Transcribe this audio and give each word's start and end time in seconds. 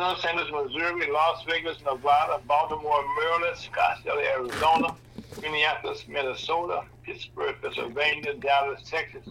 St. 0.00 0.34
Louis, 0.34 0.50
Missouri, 0.50 1.10
Las 1.12 1.44
Vegas, 1.44 1.76
Nevada, 1.84 2.40
Baltimore, 2.46 3.04
Maryland, 3.18 3.56
Scottsdale, 3.56 4.24
Arizona, 4.34 4.96
Minneapolis, 5.42 6.04
Minnesota, 6.08 6.84
Pittsburgh, 7.02 7.54
Pennsylvania, 7.60 8.34
Dallas, 8.34 8.82
Texas, 8.88 9.28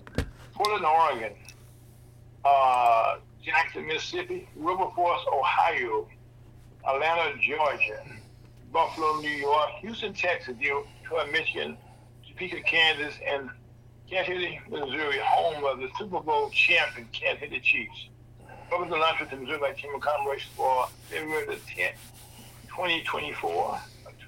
Portland, 0.53 0.85
Oregon, 0.85 1.33
uh, 2.45 3.17
Jackson, 3.43 3.87
Mississippi, 3.87 4.47
Wilberforce, 4.55 5.21
Ohio, 5.33 6.07
Atlanta, 6.87 7.35
Georgia, 7.41 8.03
Buffalo, 8.71 9.19
New 9.21 9.29
York, 9.29 9.69
Houston, 9.81 10.13
Texas, 10.13 10.55
Detroit, 10.57 11.31
Michigan, 11.31 11.77
Topeka, 12.27 12.61
Kansas, 12.61 13.15
and 13.27 13.49
Kansas 14.07 14.35
City, 14.35 14.59
Missouri, 14.69 15.17
home 15.23 15.63
of 15.65 15.79
the 15.79 15.89
Super 15.97 16.19
Bowl 16.19 16.51
champion 16.51 17.07
Kansas 17.11 17.41
City 17.41 17.59
Chiefs. 17.59 18.09
Welcome 18.69 18.89
to 18.89 18.97
lunch 18.97 19.19
with 19.19 19.31
the 19.31 19.35
Missouri 19.37 19.73
Team 19.73 19.95
of 19.95 20.01
Commerce 20.01 20.43
for 20.55 20.85
February 21.09 21.45
the 21.47 21.53
10th, 21.53 21.97
2024. 22.67 23.79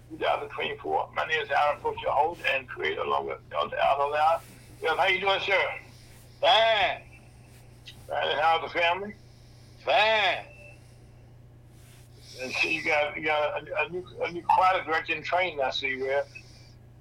2024. 0.10 1.10
My 1.16 1.28
name 1.28 1.44
is 1.44 1.50
Aaron 1.52 1.80
Poacher 1.80 2.10
Holt 2.10 2.40
and 2.56 2.68
creator 2.68 3.02
along 3.02 3.28
with 3.28 3.38
Elder 3.54 3.78
Aldo 3.78 4.10
Loud. 4.10 4.42
Well, 4.82 4.98
how 4.98 5.06
you 5.06 5.20
doing, 5.20 5.40
sir? 5.42 5.62
Fine. 6.40 7.04
Fine. 8.08 8.38
How's 8.42 8.64
the 8.64 8.80
family? 8.80 9.14
Fine. 9.86 10.46
And 12.42 12.52
see, 12.54 12.74
you 12.74 12.84
got 12.84 13.16
you 13.16 13.26
got 13.26 13.62
a, 13.62 13.86
a 13.86 13.90
new 13.90 14.04
a 14.24 14.32
new 14.32 14.42
choir 14.42 14.84
director 14.84 15.14
in 15.14 15.22
training. 15.22 15.62
I 15.62 15.70
see, 15.70 16.02
Red. 16.02 16.26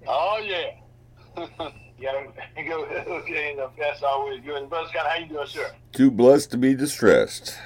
Oh 0.07 0.45
yeah. 0.45 1.71
yeah. 2.01 2.25
Go 2.69 2.85
okay. 2.85 3.53
Enough. 3.53 3.73
That's 3.79 4.03
always 4.03 4.41
good. 4.41 4.57
And 4.57 4.71
Brother 4.71 4.89
Scott, 4.89 5.07
how 5.07 5.19
you 5.19 5.27
doing, 5.27 5.47
sir? 5.47 5.71
Too 5.93 6.11
blessed 6.11 6.51
to 6.53 6.57
be 6.57 6.75
distressed. 6.75 7.57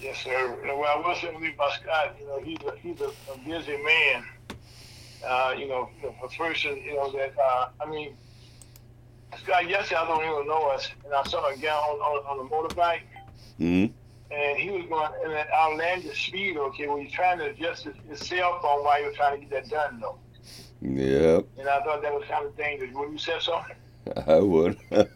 Yes, 0.00 0.18
sir. 0.18 0.58
Well, 0.64 0.84
I 0.84 1.06
will 1.06 1.14
say 1.14 1.28
about 1.28 1.72
Scott, 1.74 2.16
you 2.20 2.26
know, 2.26 2.40
he's 2.40 2.58
a, 2.66 2.76
he's 2.76 3.00
a, 3.00 3.10
a 3.32 3.38
busy 3.46 3.76
man. 3.82 4.24
Uh, 5.24 5.54
you 5.56 5.68
know, 5.68 5.88
a 6.24 6.28
person, 6.36 6.76
you 6.84 6.96
know, 6.96 7.12
that, 7.12 7.32
uh, 7.38 7.68
I 7.80 7.86
mean, 7.86 8.16
Scott, 9.38 9.68
yesterday 9.68 10.00
I 10.00 10.06
don't 10.06 10.24
even 10.24 10.48
know 10.48 10.68
us, 10.70 10.88
and 11.04 11.14
I 11.14 11.22
saw 11.22 11.48
a 11.48 11.56
guy 11.56 11.68
on, 11.68 11.98
on, 12.00 12.40
on 12.40 12.46
a 12.46 12.50
motorbike, 12.50 13.02
mm-hmm. 13.60 13.92
and 14.34 14.58
he 14.58 14.70
was 14.70 14.84
going 14.88 15.12
in 15.24 15.30
that 15.30 15.48
outlandish 15.52 16.26
speed, 16.26 16.56
okay, 16.56 16.88
when 16.88 17.02
he's 17.02 17.12
trying 17.12 17.38
to 17.38 17.44
adjust 17.44 17.84
his, 17.84 17.94
his 18.08 18.18
cell 18.18 18.58
phone 18.60 18.84
while 18.84 18.98
he 18.98 19.06
was 19.06 19.14
trying 19.14 19.40
to 19.40 19.46
get 19.46 19.50
that 19.50 19.70
done, 19.70 20.00
though. 20.00 20.18
Yep. 20.82 21.46
And 21.58 21.68
I 21.68 21.80
thought 21.84 22.02
that 22.02 22.12
was 22.12 22.24
kind 22.28 22.44
of 22.44 22.56
dangerous. 22.56 22.92
Would 22.92 23.12
you 23.12 23.18
say 23.18 23.38
so? 23.40 23.62
I 24.26 24.38
would. 24.40 24.76
okay, 24.90 25.12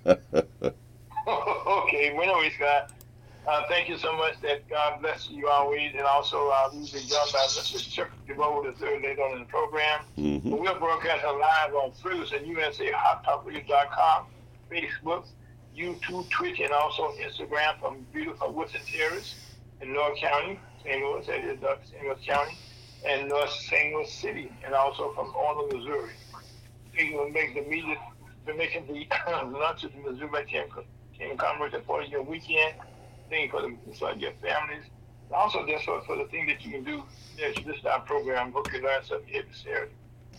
well, 2.14 2.22
anyway, 2.22 2.52
Scott, 2.54 2.92
uh, 3.48 3.62
thank 3.68 3.88
you 3.88 3.98
so 3.98 4.16
much. 4.16 4.40
That 4.42 4.68
God 4.68 5.00
bless 5.02 5.28
you 5.28 5.48
always, 5.48 5.92
and 5.92 6.02
also 6.02 6.48
uh, 6.48 6.70
we've 6.72 6.92
been 6.92 7.06
done 7.08 7.28
by 7.32 7.38
Mr. 7.40 7.90
Chuck 7.90 8.10
DeVoe 8.28 8.62
the 8.64 8.72
third 8.72 9.02
late 9.02 9.18
on 9.18 9.32
in 9.32 9.40
the 9.40 9.44
program. 9.46 10.00
Mm-hmm. 10.16 10.50
We're 10.50 10.78
broadcasting 10.78 11.40
live 11.40 11.74
on 11.74 11.92
Ferguson 12.00 12.46
USA 12.46 12.92
HotTalkRadio.com, 12.92 14.26
Facebook, 14.70 15.26
YouTube, 15.76 16.30
Twitch, 16.30 16.60
and 16.60 16.70
also 16.70 17.12
Instagram 17.14 17.80
from 17.80 18.06
beautiful 18.12 18.52
Woodson 18.52 18.80
Terrace 18.86 19.34
in 19.80 19.92
North 19.92 20.18
County, 20.18 20.60
St. 20.84 21.02
Louis, 21.02 21.26
that 21.26 21.44
is 21.44 21.58
St. 21.90 22.04
Louis 22.04 22.24
County, 22.24 22.56
and 23.06 23.28
North 23.28 23.50
St. 23.50 23.94
Louis 23.94 24.10
City, 24.12 24.52
and 24.64 24.74
also 24.74 25.12
from 25.14 25.34
Orland, 25.36 25.72
Missouri. 25.72 26.10
We 26.96 27.14
will 27.14 27.30
make 27.30 27.54
the 27.54 27.62
media, 27.62 27.96
we're 28.46 28.56
making 28.56 28.86
the 28.86 29.06
lunch 29.46 29.84
at 29.84 29.92
the 29.92 30.10
Missouri 30.10 30.44
Chamber 30.46 31.36
Commerce 31.36 31.74
for 31.86 32.02
your 32.02 32.22
weekend 32.22 32.74
thing 33.28 33.50
for 33.50 33.62
them, 33.62 33.78
so 33.94 34.10
your 34.12 34.32
families. 34.42 34.84
And 35.26 35.34
Also, 35.34 35.66
just 35.66 35.84
for, 35.84 36.00
for 36.02 36.16
the 36.16 36.24
thing 36.26 36.46
that 36.46 36.64
you 36.64 36.70
can 36.70 36.84
do, 36.84 37.02
yes, 37.36 37.56
this 37.64 37.78
is 37.78 37.84
our 37.84 38.00
program, 38.00 38.50
Book 38.50 38.72
Your 38.72 38.82
Learn 38.82 39.04
Something 39.04 39.34
Every 39.34 39.52
Saturday. 39.52 39.92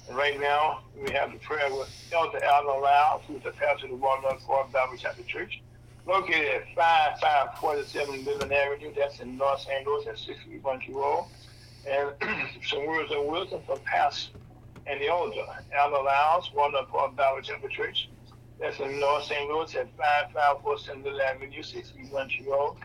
And 0.08 0.18
right 0.18 0.40
now, 0.40 0.82
we 0.96 1.12
have 1.12 1.34
the 1.34 1.40
prayer 1.40 1.70
with 1.70 1.90
Elder 2.14 2.42
Allen 2.44 2.82
Lau, 2.82 3.22
who's 3.28 3.44
the 3.44 3.52
pastor 3.52 3.86
of 3.86 3.92
the 3.92 3.98
Walnut 3.98 4.42
Forest 4.42 4.72
Bible 4.72 4.96
Chapter 4.98 5.24
Church, 5.24 5.62
located 6.06 6.48
at 6.48 6.76
5547 6.76 8.24
Midland 8.24 8.54
Avenue. 8.54 8.94
That's 8.96 9.20
in 9.20 9.38
Los 9.38 9.66
St. 9.66 9.86
Louis 9.86 10.08
at 10.08 10.18
6120. 10.18 11.28
And 11.88 12.12
some 12.66 12.86
words 12.86 13.12
of 13.12 13.26
wisdom 13.26 13.62
from 13.66 13.80
Pastor 13.80 14.38
and 14.88 15.00
the 15.02 15.08
Elder 15.08 15.42
Allen 15.74 16.06
Lau, 16.06 16.44
Walnut 16.54 16.90
Forest 16.90 17.16
Bible 17.16 17.42
Chapter 17.42 17.70
Church. 17.70 18.10
That's 18.60 18.80
in 18.80 19.00
North 19.00 19.26
St. 19.26 19.50
Louis 19.50 19.74
at 19.76 19.88
5547 19.98 21.04
Middle 21.04 21.22
Avenue, 21.22 21.62
6120. 21.62 22.82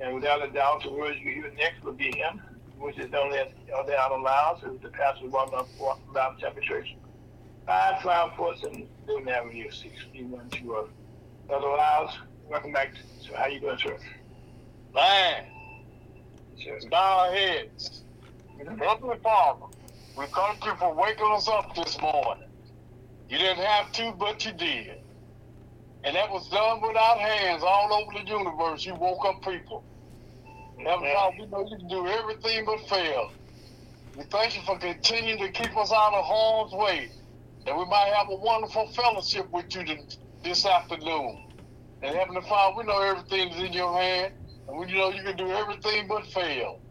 And 0.00 0.14
without 0.14 0.44
a 0.46 0.50
doubt, 0.50 0.82
the 0.82 0.90
words 0.90 1.18
you 1.20 1.32
hear 1.32 1.52
next 1.56 1.84
will 1.84 1.92
be 1.92 2.14
him, 2.16 2.40
which 2.78 2.98
is 2.98 3.10
known 3.10 3.32
as 3.32 3.48
Elder 3.72 3.94
Allen 3.94 4.22
Lyles, 4.22 4.60
who's 4.62 4.80
the 4.80 4.88
pastor 4.88 5.26
of 5.26 5.32
Walnut 5.32 5.68
Bible 6.12 6.36
Chapel 6.40 6.62
Church. 6.62 6.96
5547 7.66 8.88
Middle 9.06 9.30
Avenue, 9.30 9.70
6120. 9.70 10.90
Elder 11.50 11.68
Lyles, 11.68 12.18
welcome 12.48 12.72
back. 12.72 12.92
So 13.20 13.36
how 13.36 13.46
you 13.46 13.60
doing, 13.60 13.78
sir? 13.78 13.96
Fine. 14.92 15.46
Sure. 16.58 16.78
Bow 16.90 17.28
our 17.28 17.34
heads. 17.34 18.02
Heavenly 18.68 19.16
Father, 19.22 19.66
we 20.16 20.26
thank 20.26 20.64
you 20.64 20.74
for 20.76 20.94
waking 20.94 21.26
us 21.32 21.48
up 21.48 21.74
this 21.74 22.00
morning. 22.00 22.48
You 23.28 23.38
didn't 23.38 23.64
have 23.64 23.90
to, 23.92 24.12
but 24.12 24.44
you 24.44 24.52
did. 24.52 24.98
And 26.04 26.14
that 26.14 26.30
was 26.30 26.48
done 26.48 26.80
without 26.80 27.18
hands 27.18 27.62
all 27.64 27.92
over 27.92 28.12
the 28.12 28.28
universe. 28.30 28.86
You 28.86 28.94
woke 28.94 29.24
up 29.24 29.42
people. 29.42 29.84
Heavenly 30.78 31.12
Father, 31.12 31.36
we 31.40 31.46
know 31.46 31.68
you 31.68 31.76
can 31.76 31.88
do 31.88 32.06
everything 32.06 32.64
but 32.64 32.88
fail. 32.88 33.32
We 34.16 34.24
thank 34.24 34.56
you 34.56 34.62
for 34.62 34.78
continuing 34.78 35.38
to 35.40 35.50
keep 35.50 35.76
us 35.76 35.92
out 35.92 36.14
of 36.14 36.24
harm's 36.24 36.72
way. 36.72 37.10
That 37.66 37.76
we 37.76 37.84
might 37.86 38.12
have 38.16 38.28
a 38.30 38.36
wonderful 38.36 38.92
fellowship 38.92 39.50
with 39.52 39.74
you 39.74 39.84
this 40.44 40.66
afternoon. 40.66 41.42
And 42.02 42.14
Heavenly 42.16 42.42
Father, 42.42 42.76
we 42.76 42.84
know 42.84 43.00
everything 43.00 43.48
is 43.50 43.62
in 43.62 43.72
your 43.72 44.00
hand. 44.00 44.34
And 44.68 44.78
we 44.78 44.86
know 44.92 45.10
you 45.10 45.22
can 45.22 45.36
do 45.36 45.50
everything 45.50 46.06
but 46.08 46.26
fail. 46.26 46.81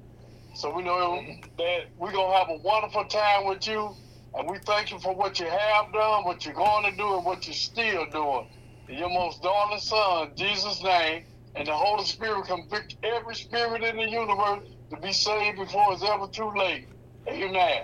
So 0.53 0.75
we 0.75 0.83
know 0.83 1.21
that 1.57 1.79
we're 1.97 2.11
to 2.33 2.37
have 2.37 2.49
a 2.49 2.57
wonderful 2.63 3.05
time 3.05 3.47
with 3.47 3.67
you. 3.67 3.95
And 4.35 4.49
we 4.49 4.59
thank 4.65 4.91
you 4.91 4.99
for 4.99 5.15
what 5.15 5.39
you 5.39 5.47
have 5.47 5.93
done, 5.93 6.23
what 6.25 6.45
you're 6.45 6.55
going 6.55 6.89
to 6.91 6.97
do, 6.97 7.15
and 7.17 7.25
what 7.25 7.47
you're 7.47 7.53
still 7.53 8.05
doing. 8.11 8.47
In 8.89 8.97
your 8.97 9.09
most 9.09 9.41
darling 9.43 9.79
Son, 9.79 10.33
Jesus' 10.37 10.83
name, 10.83 11.23
and 11.55 11.67
the 11.67 11.73
Holy 11.73 12.05
Spirit 12.05 12.45
convict 12.45 12.97
every 13.03 13.35
spirit 13.35 13.83
in 13.83 13.97
the 13.97 14.09
universe 14.09 14.63
to 14.91 14.97
be 15.01 15.13
saved 15.13 15.57
before 15.57 15.93
it's 15.93 16.03
ever 16.03 16.27
too 16.27 16.51
late. 16.55 16.87
Amen. 17.29 17.83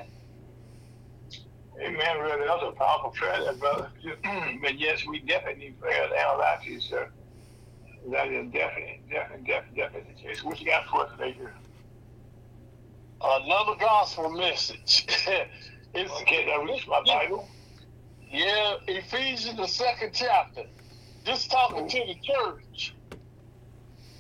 Amen, 1.84 2.18
brother. 2.20 2.46
That 2.46 2.58
was 2.58 2.74
a 2.76 2.80
powerful 2.80 3.12
prayer, 3.12 3.44
there, 3.44 3.56
brother. 3.56 3.92
but 4.62 4.80
yes, 4.80 5.06
we 5.08 5.20
definitely 5.22 5.66
need 5.66 5.80
prayer 5.80 6.08
down 6.10 6.42
out 6.42 6.66
you, 6.66 6.80
sir. 6.82 7.10
That 8.12 8.28
is 8.30 8.52
definitely, 8.52 9.02
definitely, 9.12 9.46
definitely, 9.48 9.78
definitely 9.78 10.14
the 10.16 10.30
case. 10.30 10.44
What 10.44 10.60
you 10.62 10.68
got 10.68 10.86
for 10.86 11.04
us 11.04 11.12
today? 11.18 11.38
Another 13.22 13.76
gospel 13.80 14.30
message. 14.30 15.06
it's 15.94 16.48
now 16.48 16.64
read 16.64 16.88
my 16.88 17.02
Bible. 17.06 17.48
Yeah, 18.30 18.76
Ephesians 18.88 19.58
the 19.58 19.68
second 19.68 20.12
chapter. 20.14 20.64
Just 21.26 21.50
talking 21.50 21.88
to 21.88 21.98
the 21.98 22.16
church. 22.22 22.96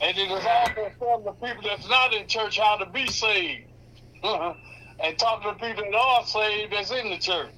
And 0.01 0.17
it 0.17 0.31
is 0.31 0.45
also 0.45 0.91
telling 0.99 1.25
the 1.25 1.31
people 1.31 1.63
that's 1.63 1.87
not 1.89 2.13
in 2.13 2.27
church 2.27 2.59
how 2.59 2.77
to 2.77 2.89
be 2.89 3.07
saved. 3.07 3.67
and 4.23 5.17
talking 5.17 5.53
to 5.53 5.59
people 5.59 5.83
that 5.83 5.95
are 5.95 6.25
saved 6.25 6.73
that's 6.73 6.91
in 6.91 7.09
the 7.09 7.17
church. 7.17 7.51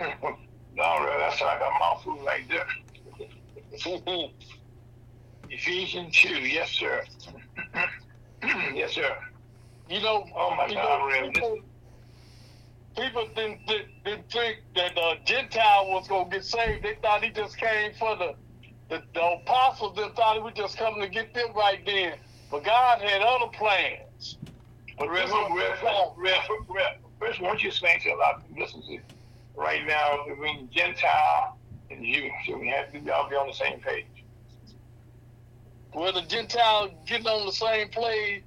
no, 0.00 0.98
really, 1.00 1.18
that's 1.18 1.40
like 1.40 1.60
a 1.60 1.78
mouthful 1.78 2.22
right 2.24 2.44
there. 2.48 2.66
Ephesians 5.48 6.16
2, 6.16 6.28
yes, 6.28 6.70
sir. 6.70 7.02
yes, 8.74 8.92
sir. 8.92 9.16
You 9.90 10.00
know, 10.00 10.24
oh 10.36 10.54
my 10.54 10.72
God, 10.72 11.06
really? 11.08 11.30
People, 11.32 11.58
people 12.96 13.28
didn't, 13.34 13.66
didn't, 13.66 14.30
think 14.30 14.58
that 14.76 14.94
the 14.94 15.14
Gentile 15.24 15.88
was 15.88 16.06
going 16.06 16.30
to 16.30 16.36
get 16.36 16.44
saved. 16.44 16.84
They 16.84 16.94
thought 17.02 17.24
he 17.24 17.30
just 17.30 17.56
came 17.56 17.90
for 17.98 18.14
the, 18.14 18.34
the, 18.88 19.02
the 19.14 19.20
apostles. 19.20 19.96
They 19.96 20.08
thought 20.14 20.36
he 20.36 20.42
was 20.42 20.52
just 20.54 20.78
coming 20.78 21.00
to 21.00 21.08
get 21.08 21.34
them 21.34 21.48
right 21.56 21.84
then. 21.84 22.14
But 22.52 22.62
God 22.62 23.00
had 23.00 23.20
other 23.20 23.48
plans. 23.52 24.38
But 24.96 25.10
Rev, 25.10 25.28
Rev, 25.28 25.82
Rev, 26.16 26.38
Rev, 26.68 26.96
first, 27.18 27.40
why 27.40 27.48
don't 27.48 27.60
you 27.60 27.70
explain 27.70 27.98
to 28.02 28.10
a 28.10 28.14
lot 28.14 28.36
of 28.36 28.56
listeners 28.56 29.00
right 29.56 29.84
now 29.88 30.24
between 30.28 30.70
Gentile 30.70 31.58
and 31.90 32.04
Jew, 32.04 32.30
so 32.46 32.58
we 32.58 32.68
have 32.68 32.92
to 32.92 33.12
all 33.12 33.28
be 33.28 33.34
on 33.34 33.48
the 33.48 33.54
same 33.54 33.80
page. 33.80 34.06
Well, 35.92 36.12
the 36.12 36.22
Gentile 36.22 36.90
getting 37.06 37.26
on 37.26 37.46
the 37.46 37.52
same 37.52 37.88
page 37.88 38.44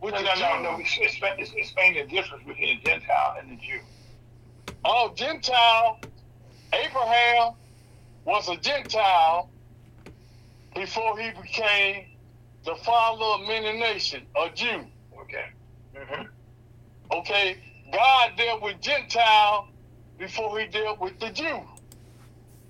with 0.00 0.14
no, 0.14 0.20
no, 0.20 0.34
no, 0.34 0.62
no. 0.62 0.78
Explain, 0.78 1.38
explain 1.38 1.94
the 1.94 2.04
difference 2.04 2.44
between 2.46 2.78
the 2.78 2.90
Gentile 2.90 3.36
and 3.40 3.50
the 3.50 3.56
Jew. 3.56 3.80
Oh, 4.84 5.12
Gentile, 5.14 5.98
Abraham 6.72 7.54
was 8.24 8.48
a 8.48 8.56
Gentile 8.56 9.50
before 10.74 11.18
he 11.18 11.30
became 11.30 12.04
the 12.64 12.74
father 12.76 13.24
of 13.24 13.48
many 13.48 13.78
nations, 13.78 14.24
a 14.36 14.50
Jew. 14.50 14.84
Okay. 15.20 15.46
Mm-hmm. 15.96 16.26
Okay, 17.12 17.56
God 17.92 18.32
dealt 18.36 18.62
with 18.62 18.80
Gentile 18.80 19.68
before 20.18 20.58
he 20.58 20.66
dealt 20.66 21.00
with 21.00 21.18
the 21.20 21.30
Jew. 21.30 21.60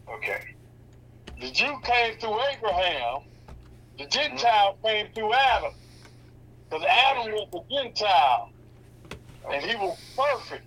Okay. 0.08 0.40
The 1.40 1.50
Jew 1.50 1.78
came 1.82 2.18
through 2.18 2.38
Abraham. 2.52 3.22
The 3.98 4.06
Gentile 4.06 4.76
came 4.84 5.08
through 5.14 5.32
Adam. 5.32 5.72
Because 6.70 6.86
Adam 6.88 7.32
was 7.32 7.48
a 7.54 7.74
Gentile. 7.84 8.48
And 9.52 9.64
he 9.64 9.76
was 9.76 9.98
perfect. 10.16 10.64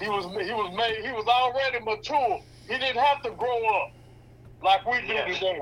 He 0.00 0.08
was 0.08 0.24
he 0.46 0.52
was 0.54 0.74
made 0.76 1.04
he 1.04 1.12
was 1.12 1.26
already 1.26 1.84
mature. 1.84 2.40
He 2.68 2.78
didn't 2.78 3.02
have 3.02 3.22
to 3.22 3.30
grow 3.32 3.58
up 3.82 3.88
like 4.62 4.86
we 4.86 5.00
do 5.06 5.14
Yes. 5.14 5.38
today. 5.38 5.60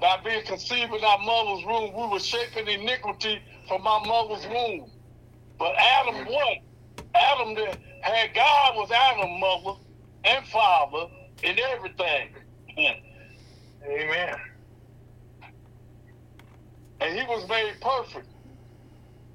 By 0.00 0.18
being 0.24 0.44
conceived 0.46 0.92
in 0.94 1.04
our 1.04 1.18
mother's 1.18 1.64
womb, 1.66 1.94
we 1.96 2.08
were 2.12 2.20
shaping 2.20 2.68
iniquity 2.68 3.40
from 3.68 3.86
our 3.86 4.00
mother's 4.06 4.46
womb. 4.46 4.92
But 5.58 5.74
Adam 5.78 6.26
what? 6.26 6.58
Adam 7.14 7.54
that 7.56 7.76
had 8.02 8.34
God 8.34 8.76
was 8.76 8.90
Adam's 8.92 9.40
mother 9.40 9.78
and 10.24 10.46
father 10.48 11.06
and 11.44 11.58
everything. 11.58 12.30
Amen. 13.86 14.36
And 17.02 17.18
he 17.18 17.24
was 17.26 17.48
made 17.48 17.74
perfect. 17.80 18.28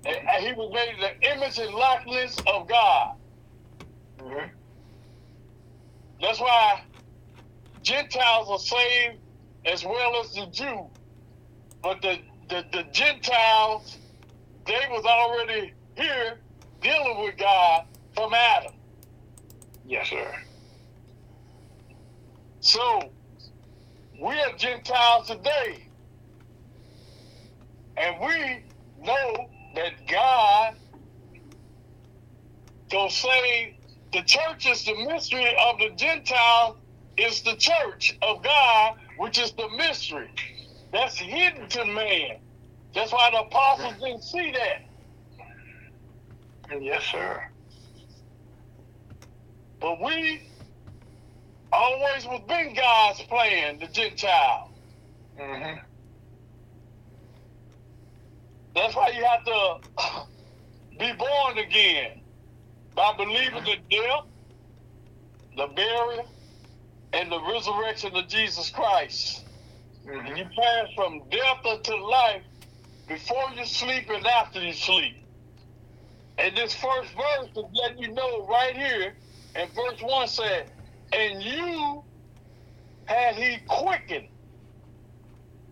And, 0.05 0.45
he 0.45 0.53
was 0.53 0.71
made 0.73 0.93
in 0.93 1.01
the 1.01 1.33
image 1.33 1.59
and 1.59 1.73
likeness 1.73 2.37
of 2.47 2.67
God. 2.67 3.15
Mm-hmm. 4.19 4.47
That's 6.21 6.39
why 6.39 6.81
Gentiles 7.83 8.47
are 8.49 8.59
saved 8.59 9.17
as 9.65 9.83
well 9.83 10.21
as 10.21 10.33
the 10.33 10.45
Jew. 10.47 10.87
But 11.83 12.01
the, 12.01 12.19
the, 12.47 12.63
the 12.71 12.83
Gentiles, 12.91 13.97
they 14.65 14.87
was 14.89 15.03
already 15.05 15.73
here 15.95 16.39
dealing 16.81 17.21
with 17.21 17.37
God 17.37 17.85
from 18.15 18.33
Adam. 18.33 18.73
Yes, 19.85 20.09
sir. 20.09 20.35
So 22.61 23.11
we 24.21 24.39
are 24.39 24.55
Gentiles 24.57 25.27
today. 25.27 25.86
And 27.97 28.15
we 28.21 28.63
know 29.05 29.47
that 29.75 29.93
God 30.09 30.73
gonna 32.91 33.09
save 33.09 33.73
the 34.13 34.21
church 34.23 34.65
is 34.67 34.83
the 34.85 34.95
mystery 35.07 35.47
of 35.69 35.79
the 35.79 35.89
Gentiles 35.97 36.75
is 37.17 37.41
the 37.43 37.55
church 37.57 38.17
of 38.21 38.43
God, 38.43 38.93
which 39.17 39.39
is 39.39 39.53
the 39.53 39.69
mystery. 39.77 40.29
That's 40.93 41.17
hidden 41.17 41.69
to 41.69 41.85
man. 41.85 42.37
That's 42.95 43.11
why 43.11 43.29
the 43.31 43.41
apostles 43.41 43.95
didn't 44.01 44.23
see 44.23 44.51
that. 44.51 44.97
Yes, 46.81 47.03
sir. 47.05 47.41
But 49.81 50.01
we 50.03 50.41
always 51.71 52.25
was 52.25 52.41
been 52.47 52.75
God's 52.75 53.21
plan, 53.23 53.79
the 53.79 53.87
Gentile. 53.87 54.71
Mm-hmm. 55.39 55.86
That's 58.77 58.95
why 58.95 59.09
you 59.09 59.25
have 59.25 59.43
to 59.43 60.27
be 60.99 61.11
born 61.13 61.57
again 61.57 62.21
by 62.93 63.11
believing 63.17 63.63
the 63.63 63.77
death, 63.89 64.25
the 65.55 65.67
burial, 65.75 66.27
and 67.11 67.31
the 67.31 67.41
resurrection 67.41 68.15
of 68.15 68.27
Jesus 68.27 68.69
Christ. 68.69 69.45
Mm-hmm. 70.05 70.35
You 70.35 70.43
pass 70.43 70.93
from 70.95 71.23
death 71.31 71.65
unto 71.65 71.95
life 71.95 72.43
before 73.07 73.49
you 73.55 73.65
sleep 73.65 74.11
and 74.11 74.25
after 74.27 74.61
you 74.61 74.73
sleep. 74.73 75.25
And 76.37 76.55
this 76.55 76.75
first 76.75 77.11
verse 77.13 77.49
is 77.55 77.63
letting 77.73 77.97
you 77.97 78.11
know 78.13 78.45
right 78.45 78.77
here, 78.77 79.15
and 79.55 79.71
verse 79.73 79.99
1 80.03 80.27
said, 80.27 80.69
And 81.13 81.41
you 81.41 82.03
had 83.05 83.35
he 83.35 83.57
quickened 83.67 84.27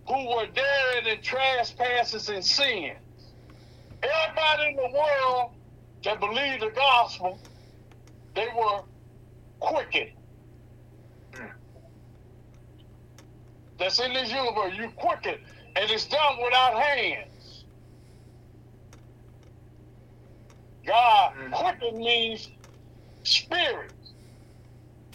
who 0.08 0.28
were 0.30 0.48
daring 0.48 1.08
in 1.08 1.22
trespasses 1.22 2.30
and 2.30 2.46
sins. 2.46 2.98
Everybody 4.04 4.70
in 4.72 4.76
the 4.78 4.98
world 5.00 5.52
that 6.06 6.20
believed 6.20 6.64
the 6.64 6.72
gospel, 6.76 7.42
they 8.36 8.48
were 8.58 8.82
quickened. 9.62 10.12
That's 13.80 14.00
in 14.00 14.14
this 14.14 14.32
universe. 14.32 14.74
You 14.78 14.92
quicken, 14.98 15.36
and 15.76 15.92
it's 15.92 16.08
done 16.08 16.38
without 16.44 16.82
hands. 16.82 17.66
God 20.88 21.32
Mm. 21.38 21.52
quicken 21.54 21.98
means 22.00 22.50
spirit, 23.24 23.92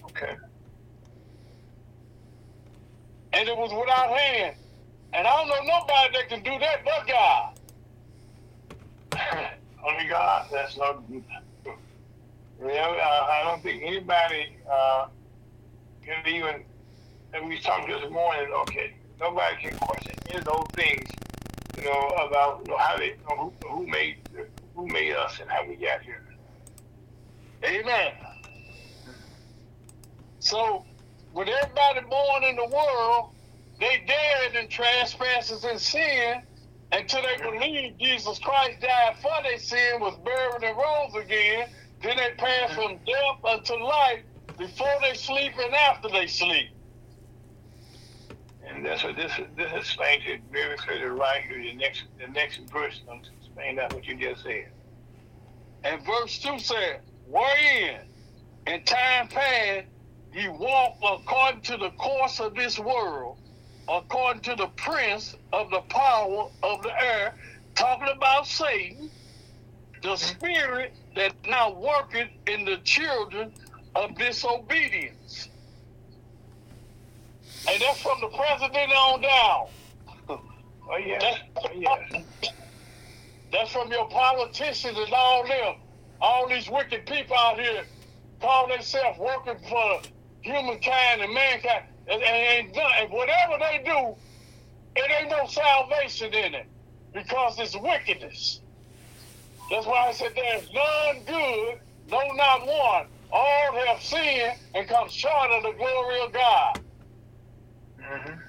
Okay. 0.07 0.37
and 3.33 3.49
it 3.49 3.57
was 3.57 3.73
without 3.73 4.11
hands. 4.19 4.57
And 5.13 5.27
I 5.27 5.37
don't 5.37 5.49
know 5.49 5.79
nobody 5.79 6.19
that 6.19 6.29
can 6.29 6.43
do 6.43 6.59
that 6.59 6.85
but 6.85 7.07
God. 7.07 7.59
Only 9.87 10.09
God. 10.09 10.47
That's. 10.53 10.77
Well, 10.77 11.01
uh, 12.61 13.27
I 13.31 13.43
don't 13.45 13.63
think 13.63 13.83
anybody 13.83 14.57
uh, 14.71 15.07
can 16.05 16.27
even. 16.27 16.63
And 17.33 17.49
we 17.49 17.59
talked 17.61 17.89
this 17.89 18.11
morning. 18.11 18.53
Okay, 18.63 18.95
nobody 19.21 19.57
can 19.63 19.79
question 19.79 20.15
any 20.29 20.39
of 20.39 20.45
those 20.45 20.67
things. 20.75 21.09
You 21.79 21.85
know 21.85 22.09
about 22.29 22.63
you 22.65 22.73
know, 22.73 22.79
how 22.79 22.97
they, 22.97 23.15
who, 23.25 23.53
who 23.67 23.87
made 23.87 24.17
who 24.75 24.87
made 24.87 25.15
us 25.15 25.39
and 25.41 25.51
how 25.51 25.67
we 25.67 25.77
got 25.77 26.03
here. 26.03 26.23
Amen. 27.65 28.13
So, 30.39 30.85
with 31.35 31.49
everybody 31.49 32.01
born 32.09 32.45
in 32.45 32.57
the 32.57 32.67
world, 32.67 33.31
they 33.81 34.05
dead 34.07 34.63
in 34.63 34.69
trespasses 34.69 35.65
and 35.65 35.81
sin 35.81 36.43
until 36.93 37.23
they 37.23 37.43
believe 37.43 37.99
Jesus 37.99 38.39
Christ 38.39 38.81
died 38.81 39.17
for 39.23 39.43
their 39.43 39.59
sin, 39.59 40.01
was 40.01 40.17
buried 40.25 40.65
and 40.65 40.77
rose 40.77 41.25
again. 41.25 41.69
Then 42.03 42.17
they 42.17 42.31
pass 42.37 42.75
from 42.75 42.99
death 43.07 43.45
unto 43.45 43.75
life 43.75 44.21
before 44.59 44.95
they 45.03 45.15
sleep 45.15 45.53
and 45.59 45.75
after 45.75 46.09
they 46.09 46.27
sleep. 46.27 46.69
And 48.67 48.85
that's 48.85 49.03
what 49.03 49.17
this 49.17 49.33
this 49.57 49.73
explains 49.75 50.23
it 50.27 50.41
very 50.53 50.77
clearly 50.77 51.07
right 51.07 51.43
here. 51.43 51.59
The 51.59 51.75
next 51.75 52.05
the 52.19 52.29
next 52.29 52.61
verse 52.71 53.01
explain 53.39 53.77
that 53.77 53.93
what 53.93 54.07
you 54.07 54.17
just 54.17 54.43
said. 54.43 54.69
And 55.85 56.05
verse 56.05 56.39
2 56.41 56.59
said, 56.59 57.01
Wherein 57.27 58.01
in 58.67 58.85
time 58.85 59.29
past 59.29 59.87
ye 60.35 60.49
walk 60.49 60.97
according 61.03 61.63
to 61.63 61.77
the 61.79 61.91
course 61.91 62.41
of 62.41 62.55
this 62.55 62.79
world, 62.79 63.39
according 63.91 64.43
to 64.43 64.55
the 64.55 64.69
prince 64.77 65.37
of 65.53 65.71
the 65.71 65.81
power 65.83 66.49
of 66.63 66.83
the 66.83 67.03
air, 67.03 67.35
talking 67.75 68.09
about 68.15 68.47
Satan, 68.47 69.11
the 70.03 70.09
mm-hmm. 70.09 70.17
spirit 70.17 70.95
that 71.17 71.35
now 71.47 71.73
worketh 71.73 72.29
in 72.47 72.65
the 72.65 72.77
children 72.79 73.53
of 73.97 74.17
disobedience. 74.17 75.49
And 77.69 77.83
that's 77.83 78.01
from 78.01 78.21
the 78.21 78.29
president 78.29 78.93
on 78.93 79.21
down. 79.21 79.67
Oh 80.93 80.97
yes, 80.97 81.23
That's, 81.23 81.67
oh 81.67 81.71
yes. 81.75 82.25
that's 83.53 83.71
from 83.71 83.93
your 83.93 84.09
politicians 84.09 84.99
and 84.99 85.13
all 85.13 85.47
them. 85.47 85.77
All 86.21 86.49
these 86.49 86.69
wicked 86.69 87.07
people 87.07 87.37
out 87.37 87.61
here 87.61 87.85
call 88.41 88.67
themselves 88.69 89.19
working 89.19 89.57
for 89.69 90.01
humankind 90.41 91.23
and 91.23 91.33
mankind. 91.33 91.85
And, 92.11 92.23
and, 92.23 92.77
and 92.77 93.11
whatever 93.11 93.57
they 93.59 93.83
do, 93.85 94.15
it 94.97 95.11
ain't 95.21 95.31
no 95.31 95.47
salvation 95.47 96.35
in 96.35 96.55
it 96.55 96.67
because 97.13 97.59
it's 97.59 97.77
wickedness. 97.77 98.61
That's 99.71 99.87
why 99.87 100.09
I 100.09 100.13
said 100.13 100.33
there's 100.35 100.69
none 100.73 101.23
good, 101.25 101.81
no, 102.11 102.21
not 102.35 102.67
one. 102.67 103.07
All 103.33 103.87
have 103.87 104.03
sinned 104.03 104.59
and 104.75 104.89
come 104.89 105.09
short 105.09 105.51
of 105.51 105.63
the 105.63 105.73
glory 105.79 106.21
of 106.23 106.33
God. 106.33 106.81
Mm-hmm. 108.01 108.41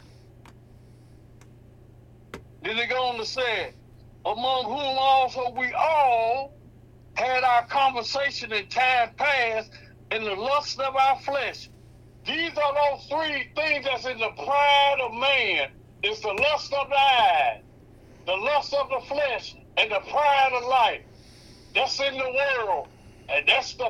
Then 2.63 2.77
they 2.77 2.87
go 2.87 3.03
on 3.03 3.19
to 3.19 3.25
say, 3.25 3.73
among 4.25 4.65
whom 4.65 4.97
also 4.97 5.51
we 5.51 5.71
all 5.73 6.53
had 7.13 7.43
our 7.43 7.67
conversation 7.67 8.51
in 8.51 8.67
time 8.67 9.11
past 9.17 9.71
in 10.11 10.23
the 10.23 10.33
lust 10.33 10.79
of 10.79 10.95
our 10.95 11.19
flesh. 11.19 11.69
These 12.25 12.51
are 12.51 12.73
those 12.75 13.05
three 13.09 13.45
things 13.55 13.85
that's 13.85 14.05
in 14.05 14.19
the 14.19 14.31
pride 14.37 14.97
of 15.05 15.13
man. 15.13 15.67
It's 16.03 16.21
the 16.21 16.29
lust 16.29 16.73
of 16.73 16.89
the 16.89 16.95
eye, 16.95 17.53
the 18.27 18.33
lust 18.35 18.73
of 18.73 18.89
the 18.89 19.01
flesh, 19.07 19.55
and 19.77 19.91
the 19.91 20.01
pride 20.11 20.51
of 20.55 20.65
life. 20.69 21.01
That's 21.75 21.99
in 22.01 22.13
the 22.17 22.19
world. 22.19 22.87
And 23.29 23.47
that's 23.47 23.75
the 23.77 23.89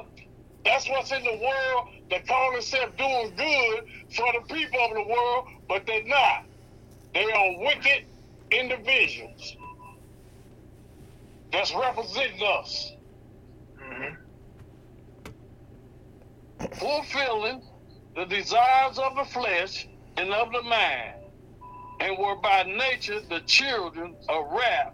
that's 0.66 0.90
what's 0.90 1.12
in 1.12 1.24
the 1.24 1.32
world. 1.32 1.84
They 2.12 2.22
call 2.28 2.54
themselves 2.54 2.94
doing 2.98 3.36
good 3.36 3.82
for 4.16 4.28
the 4.34 4.56
people 4.56 4.80
of 4.82 4.92
the 4.96 5.04
world, 5.10 5.46
but 5.70 5.84
they're 5.88 6.06
not. 6.06 6.40
They 7.14 7.24
are 7.26 7.60
wicked 7.60 8.02
individuals 8.52 9.56
that's 11.52 11.74
representing 11.74 12.44
us, 12.44 12.92
Mhm. 13.82 14.18
fulfilling 16.74 17.64
the 18.16 18.26
desires 18.26 18.98
of 18.98 19.16
the 19.16 19.26
flesh 19.26 19.88
and 20.18 20.34
of 20.34 20.52
the 20.52 20.62
mind, 20.64 21.16
and 22.00 22.18
were 22.18 22.36
by 22.36 22.64
nature 22.64 23.20
the 23.30 23.40
children 23.42 24.16
of 24.28 24.52
wrath, 24.52 24.94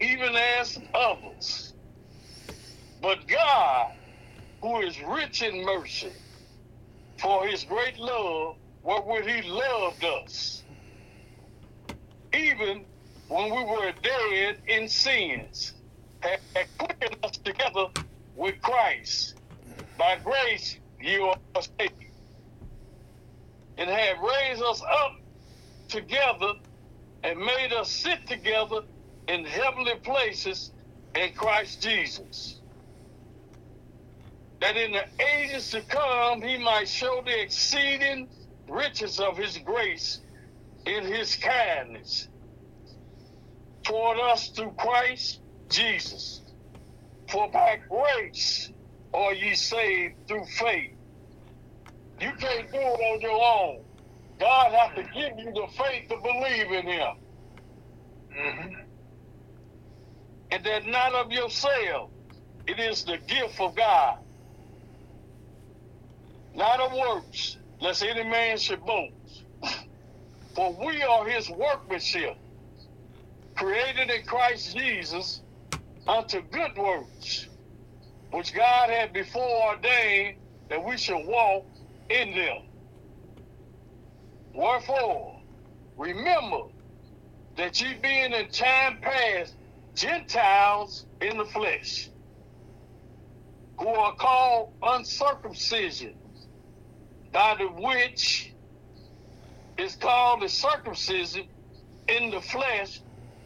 even 0.00 0.34
as 0.36 0.78
others. 0.94 1.74
But 3.00 3.26
God, 3.26 3.92
who 4.60 4.80
is 4.80 5.00
rich 5.02 5.42
in 5.42 5.64
mercy, 5.64 6.12
for 7.18 7.46
his 7.46 7.64
great 7.64 7.98
love, 7.98 8.56
wherewith 8.82 9.26
he 9.26 9.42
loved 9.48 10.04
us, 10.04 10.62
even 12.34 12.84
when 13.28 13.54
we 13.54 13.64
were 13.64 13.92
dead 14.02 14.58
in 14.68 14.88
sins, 14.88 15.72
had 16.20 16.40
quickened 16.78 17.16
us 17.22 17.36
together 17.38 17.86
with 18.34 18.60
Christ. 18.62 19.34
By 19.98 20.18
grace 20.22 20.78
you 21.00 21.32
are 21.54 21.62
saved, 21.62 21.92
and 23.78 23.90
had 23.90 24.16
raised 24.20 24.62
us 24.62 24.82
up 24.82 25.12
together 25.88 26.52
and 27.22 27.38
made 27.38 27.72
us 27.72 27.90
sit 27.90 28.26
together 28.26 28.80
in 29.36 29.46
heavenly 29.46 29.96
places 30.04 30.72
in 31.16 31.32
Christ 31.34 31.82
Jesus. 31.82 32.62
That 34.62 34.76
in 34.76 34.92
the 34.92 35.04
ages 35.38 35.70
to 35.70 35.82
come 35.82 36.42
he 36.42 36.58
might 36.58 36.88
show 36.88 37.22
the 37.24 37.42
exceeding 37.42 38.28
riches 38.68 39.20
of 39.20 39.36
his 39.38 39.58
grace 39.58 40.20
in 40.86 41.04
his 41.04 41.36
kindness 41.36 42.28
toward 43.86 44.18
us 44.18 44.50
through 44.50 44.74
Christ 44.78 45.40
Jesus. 45.70 46.42
For 47.30 47.50
by 47.52 47.78
grace 47.90 48.72
are 49.14 49.34
ye 49.34 49.54
saved 49.54 50.16
through 50.28 50.46
faith. 50.46 50.92
You 52.20 52.32
can't 52.40 52.72
do 52.72 52.78
it 52.78 52.82
on 52.82 53.22
your 53.22 53.40
own. 53.42 53.84
God 54.40 54.72
has 54.72 54.96
to 54.96 55.02
give 55.14 55.32
you 55.38 55.52
the 55.52 55.68
faith 55.76 56.04
to 56.10 56.16
believe 56.22 56.72
in 56.72 56.86
him. 56.86 57.08
Mhm. 58.36 58.85
And 60.50 60.64
that 60.64 60.86
not 60.86 61.14
of 61.14 61.32
yourself. 61.32 62.10
It 62.66 62.80
is 62.80 63.04
the 63.04 63.18
gift 63.26 63.60
of 63.60 63.76
God. 63.76 64.18
Not 66.54 66.80
of 66.80 66.92
works, 66.92 67.58
lest 67.80 68.02
any 68.02 68.24
man 68.24 68.56
should 68.58 68.84
boast. 68.84 69.44
For 70.54 70.72
we 70.72 71.02
are 71.02 71.26
his 71.28 71.50
workmanship, 71.50 72.36
created 73.54 74.10
in 74.10 74.24
Christ 74.24 74.76
Jesus 74.76 75.42
unto 76.08 76.40
good 76.42 76.76
works, 76.76 77.46
which 78.30 78.54
God 78.54 78.90
had 78.90 79.12
before 79.12 79.68
ordained 79.74 80.38
that 80.68 80.82
we 80.82 80.96
should 80.96 81.26
walk 81.26 81.64
in 82.08 82.34
them. 82.34 82.62
Wherefore, 84.54 85.40
remember 85.96 86.62
that 87.56 87.80
ye 87.80 87.94
being 87.94 88.32
in 88.32 88.48
time 88.48 88.98
past 89.02 89.54
Gentiles 89.96 91.06
in 91.20 91.38
the 91.38 91.46
flesh, 91.46 92.10
who 93.80 93.88
are 93.88 94.14
called 94.20 94.68
uncircumcision, 94.82 96.14
by 97.32 97.56
the 97.58 97.68
which 97.68 98.54
is 99.78 99.96
called 99.96 100.42
the 100.42 100.48
circumcision 100.48 101.44
in 102.08 102.30
the 102.30 102.40
flesh 102.40 103.02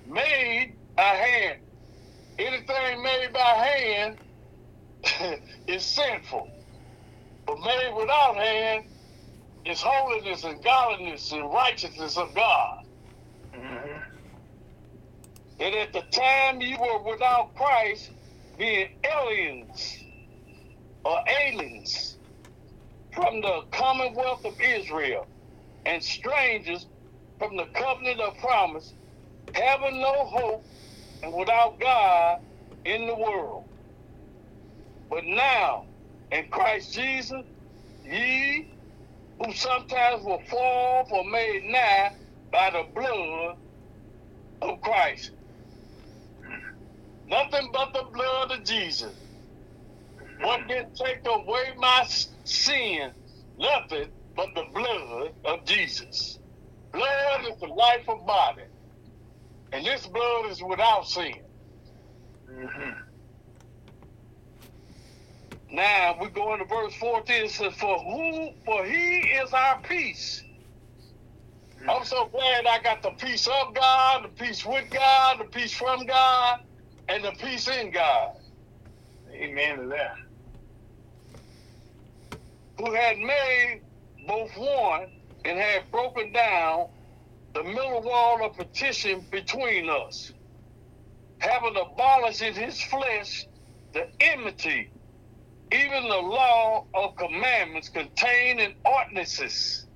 made 0.07 0.77
by 0.97 1.03
hand. 1.05 1.57
Anything 2.39 3.03
made 3.03 3.29
by 3.33 3.41
hand 3.41 4.19
is 5.69 5.87
sinful, 5.87 6.49
but 7.47 7.59
made 7.61 7.93
without 7.97 8.37
hand 8.37 8.85
is 9.67 9.83
holiness 9.83 10.45
and 10.45 10.63
godliness 10.63 11.33
and 11.33 11.45
righteousness 11.53 12.19
of 12.19 12.35
God. 12.35 12.69
Mhm. 13.57 14.10
And 15.61 15.75
at 15.77 15.93
the 15.95 16.03
time 16.15 16.63
you 16.63 16.79
were 16.81 17.03
without 17.13 17.55
Christ, 17.57 18.11
being 18.59 18.89
aliens 19.05 19.99
or 21.05 21.19
aliens 21.43 22.19
from 23.13 23.41
the 23.43 23.63
commonwealth 23.73 24.45
of 24.45 24.55
Israel 24.61 25.29
and 25.87 26.03
strangers 26.03 26.87
from 27.39 27.57
the 27.57 27.67
covenant 27.75 28.21
of 28.21 28.37
promise, 28.39 28.95
having 29.55 30.01
no 30.01 30.27
hope 30.27 30.65
and 31.23 31.35
without 31.35 31.81
God 31.81 32.39
in 32.85 33.07
the 33.07 33.17
world. 33.17 33.65
But 35.11 35.25
now, 35.27 35.85
in 36.33 36.47
Christ 36.51 36.95
Jesus, 36.95 37.43
ye 38.05 38.69
who 39.39 39.53
sometimes 39.55 40.25
were 40.25 40.39
fall 40.51 41.07
were 41.13 41.31
made 41.31 41.65
nigh 41.65 42.11
by 42.53 42.71
the 42.71 42.85
blood 42.95 43.57
of 44.63 44.81
Christ. 44.83 45.33
Nothing 47.31 47.71
but 47.73 47.91
the 47.95 48.05
blood 48.13 48.53
of 48.53 48.65
Jesus. 48.65 49.17
What 50.41 50.69
can 50.69 50.87
take 50.95 51.21
away 51.27 51.75
my 51.79 52.05
sin? 52.45 53.13
Nothing 53.59 54.11
but 54.37 54.49
the 54.55 54.65
blood 54.75 55.33
of 55.47 55.67
Jesus. 55.67 56.39
Blood 56.93 57.43
is 57.51 57.57
the 57.61 57.69
life 57.69 58.09
of 58.09 58.27
body. 58.27 58.63
And 59.73 59.87
this 59.87 60.07
blood 60.07 60.51
is 60.51 60.63
without 60.63 61.07
sin. 61.07 61.35
Mhm. 62.49 62.99
Now 65.71 66.17
we 66.21 66.31
go 66.31 66.55
into 66.55 66.67
verse 66.67 66.95
14. 66.97 67.47
It 67.47 67.51
says, 67.53 67.75
For 67.77 67.99
who 67.99 68.53
for 68.65 68.85
he 68.87 69.21
is 69.21 69.53
our 69.53 69.81
peace. 69.83 70.43
I'm 71.89 72.05
so 72.05 72.29
glad 72.29 72.67
I 72.67 72.81
got 72.83 73.03
the 73.03 73.13
peace 73.13 73.47
of 73.49 73.75
God, 73.75 74.25
the 74.25 74.31
peace 74.31 74.65
with 74.65 74.91
God, 74.91 75.41
the 75.41 75.45
peace 75.47 75.75
from 75.75 76.07
God, 76.07 76.59
and 77.11 77.25
the 77.25 77.33
peace 77.33 77.69
in 77.69 77.93
God. 77.93 78.31
Amen 79.35 79.79
to 79.79 79.89
that. 79.89 80.13
who 82.79 82.93
had 82.95 83.19
made 83.19 83.83
both 84.27 84.51
one 84.57 85.07
and 85.45 85.59
had 85.59 85.91
broken 85.91 86.33
down 86.33 86.87
the 87.55 87.65
middle 87.65 88.03
wall 88.03 88.45
of 88.45 88.57
partition 88.57 89.27
between 89.31 89.89
us, 89.91 90.33
having 91.41 91.77
abolished 91.77 92.43
in 92.43 92.55
his 92.55 92.83
flesh 92.83 93.47
the 93.95 94.05
enmity, 94.21 94.93
even 95.73 96.05
the 96.09 96.17
law 96.17 96.85
of 96.95 97.17
commandments 97.17 97.91
contained 97.91 98.61
in 98.61 98.73
ordinances, 98.85 99.87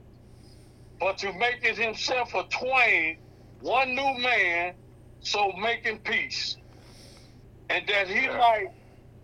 but 1.01 1.19
to 1.19 1.33
make 1.35 1.65
it 1.65 1.79
himself 1.79 2.35
a 2.35 2.45
twain, 2.53 3.19
one 3.61 3.95
new 3.95 4.19
man, 4.21 4.75
so 5.21 5.53
making 5.63 6.01
peace, 6.01 6.57
and 7.71 7.87
that 7.89 8.09
he 8.09 8.29
might 8.29 8.69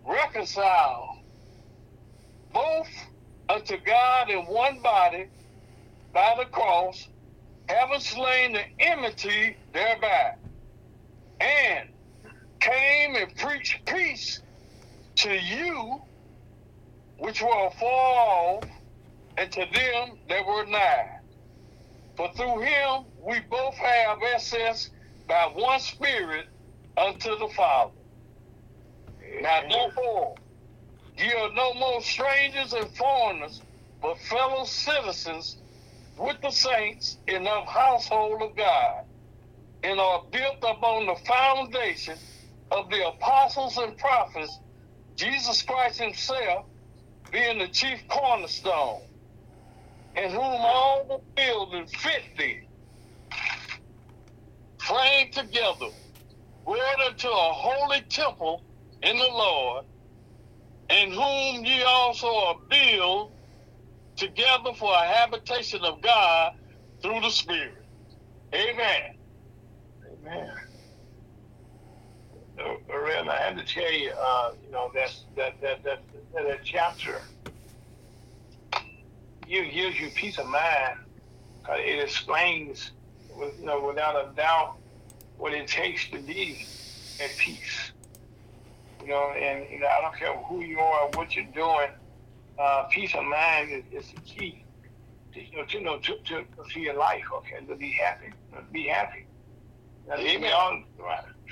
reconcile 0.05 1.09
both 2.53 2.87
unto 3.49 3.77
God 3.85 4.29
in 4.29 4.39
one 4.45 4.81
body 4.81 5.25
by 6.13 6.35
the 6.39 6.45
cross, 6.45 7.09
having 7.67 7.99
slain 8.01 8.53
the 8.53 8.63
enmity 8.79 9.57
thereby, 9.73 10.31
and 11.41 11.89
came 12.61 13.15
and 13.15 13.35
preached 13.37 13.79
peace 13.87 14.41
to 15.17 15.33
you 15.33 15.99
which 17.17 17.41
were 17.41 17.67
afar 17.67 17.89
off, 17.89 18.65
and 19.37 19.51
to 19.51 19.61
them 19.61 20.19
that 20.29 20.45
were 20.47 20.65
nigh. 20.65 21.05
For 22.17 22.29
through 22.37 22.61
him 22.61 23.05
we 23.17 23.39
both 23.49 23.75
have 23.77 24.19
access 24.35 24.89
by 25.27 25.49
one 25.55 25.79
Spirit 25.79 26.45
unto 26.97 27.37
the 27.39 27.49
Father. 27.55 28.00
Now 29.39 29.61
therefore, 29.69 30.37
ye 31.17 31.33
are 31.33 31.53
no 31.53 31.73
more 31.75 32.01
strangers 32.01 32.73
and 32.73 32.91
foreigners, 32.95 33.63
but 34.01 34.19
fellow 34.19 34.65
citizens 34.65 35.57
with 36.17 36.37
the 36.41 36.51
saints 36.51 37.17
in 37.27 37.43
the 37.45 37.61
household 37.67 38.41
of 38.43 38.55
God, 38.57 39.03
and 39.83 39.99
are 39.99 40.23
built 40.31 40.57
upon 40.63 41.07
the 41.07 41.15
foundation 41.27 42.17
of 42.71 42.89
the 42.89 43.07
apostles 43.07 43.77
and 43.77 43.97
prophets, 43.97 44.59
Jesus 45.17 45.63
Christ 45.63 45.99
himself 45.99 46.65
being 47.31 47.59
the 47.59 47.69
chief 47.69 48.01
cornerstone, 48.09 49.01
in 50.15 50.31
whom 50.31 50.39
all 50.41 51.05
the 51.07 51.19
building 51.35 51.87
fitly 51.87 52.59
framed 54.79 55.33
together, 55.33 55.89
word 56.65 56.97
unto 57.07 57.27
a 57.27 57.53
holy 57.53 58.01
temple 58.09 58.63
in 59.03 59.17
the 59.17 59.27
Lord, 59.27 59.85
in 60.89 61.11
whom 61.11 61.65
ye 61.65 61.83
also 61.83 62.27
are 62.27 62.55
built 62.69 63.31
together 64.15 64.73
for 64.77 64.93
a 64.93 65.07
habitation 65.07 65.81
of 65.83 66.01
God 66.01 66.53
through 67.01 67.21
the 67.21 67.29
Spirit. 67.29 67.73
Amen. 68.53 69.15
Amen. 70.21 70.51
So, 72.57 72.77
Rev, 72.93 73.27
I 73.27 73.37
had 73.37 73.57
to 73.57 73.65
tell 73.65 73.91
you, 73.91 74.11
uh, 74.11 74.51
you 74.63 74.71
know, 74.71 74.91
that 74.93 75.13
that 75.35 75.59
that 75.61 75.83
that 75.83 76.01
that, 76.33 76.47
that 76.47 76.59
chapter 76.63 77.21
you 79.51 79.69
gives 79.69 79.99
you 79.99 80.09
peace 80.11 80.37
of 80.37 80.47
mind. 80.47 80.97
Uh, 81.67 81.73
it 81.73 82.01
explains, 82.01 82.91
with, 83.35 83.53
you 83.59 83.65
know, 83.65 83.85
without 83.85 84.15
a 84.15 84.33
doubt, 84.35 84.77
what 85.37 85.53
it 85.53 85.67
takes 85.67 86.09
to 86.09 86.19
be 86.19 86.65
at 87.19 87.29
peace. 87.37 87.90
You 89.01 89.07
know, 89.07 89.31
and 89.31 89.69
you 89.71 89.79
know, 89.79 89.87
I 89.87 90.01
don't 90.01 90.15
care 90.15 90.35
who 90.35 90.61
you 90.61 90.79
are, 90.79 91.09
what 91.13 91.35
you're 91.35 91.45
doing. 91.45 91.89
Uh, 92.59 92.83
peace 92.91 93.15
of 93.15 93.23
mind 93.23 93.71
is, 93.71 94.05
is 94.05 94.11
the 94.13 94.21
key. 94.21 94.63
To, 95.33 95.41
you 95.41 95.57
know, 95.57 95.65
to, 95.65 95.77
you 95.77 95.83
know, 95.83 95.97
to, 95.99 96.17
to, 96.17 96.43
to 96.71 96.79
your 96.79 96.95
life, 96.95 97.23
okay, 97.33 97.65
to 97.65 97.75
be 97.75 97.91
happy, 97.91 98.31
to 98.53 98.61
be 98.71 98.83
happy. 98.87 99.25
Now, 100.07 100.17
we 100.17 100.47
all 100.49 100.83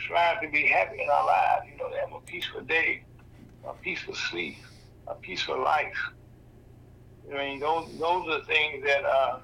strive 0.04 0.42
to 0.42 0.50
be 0.50 0.66
happy 0.66 1.02
in 1.02 1.10
our 1.10 1.26
lives, 1.26 1.66
you 1.72 1.78
know, 1.78 1.90
to 1.90 1.98
have 1.98 2.14
a 2.14 2.20
peaceful 2.26 2.62
day, 2.62 3.04
a 3.68 3.74
peaceful 3.74 4.16
sleep, 4.16 4.58
a 5.08 5.16
peaceful 5.16 5.62
life. 5.64 5.98
I 7.34 7.38
mean, 7.38 7.60
those 7.60 7.88
those 8.00 8.28
are 8.28 8.40
the 8.40 8.46
things 8.46 8.84
that 8.86 9.06
uh, 9.06 9.40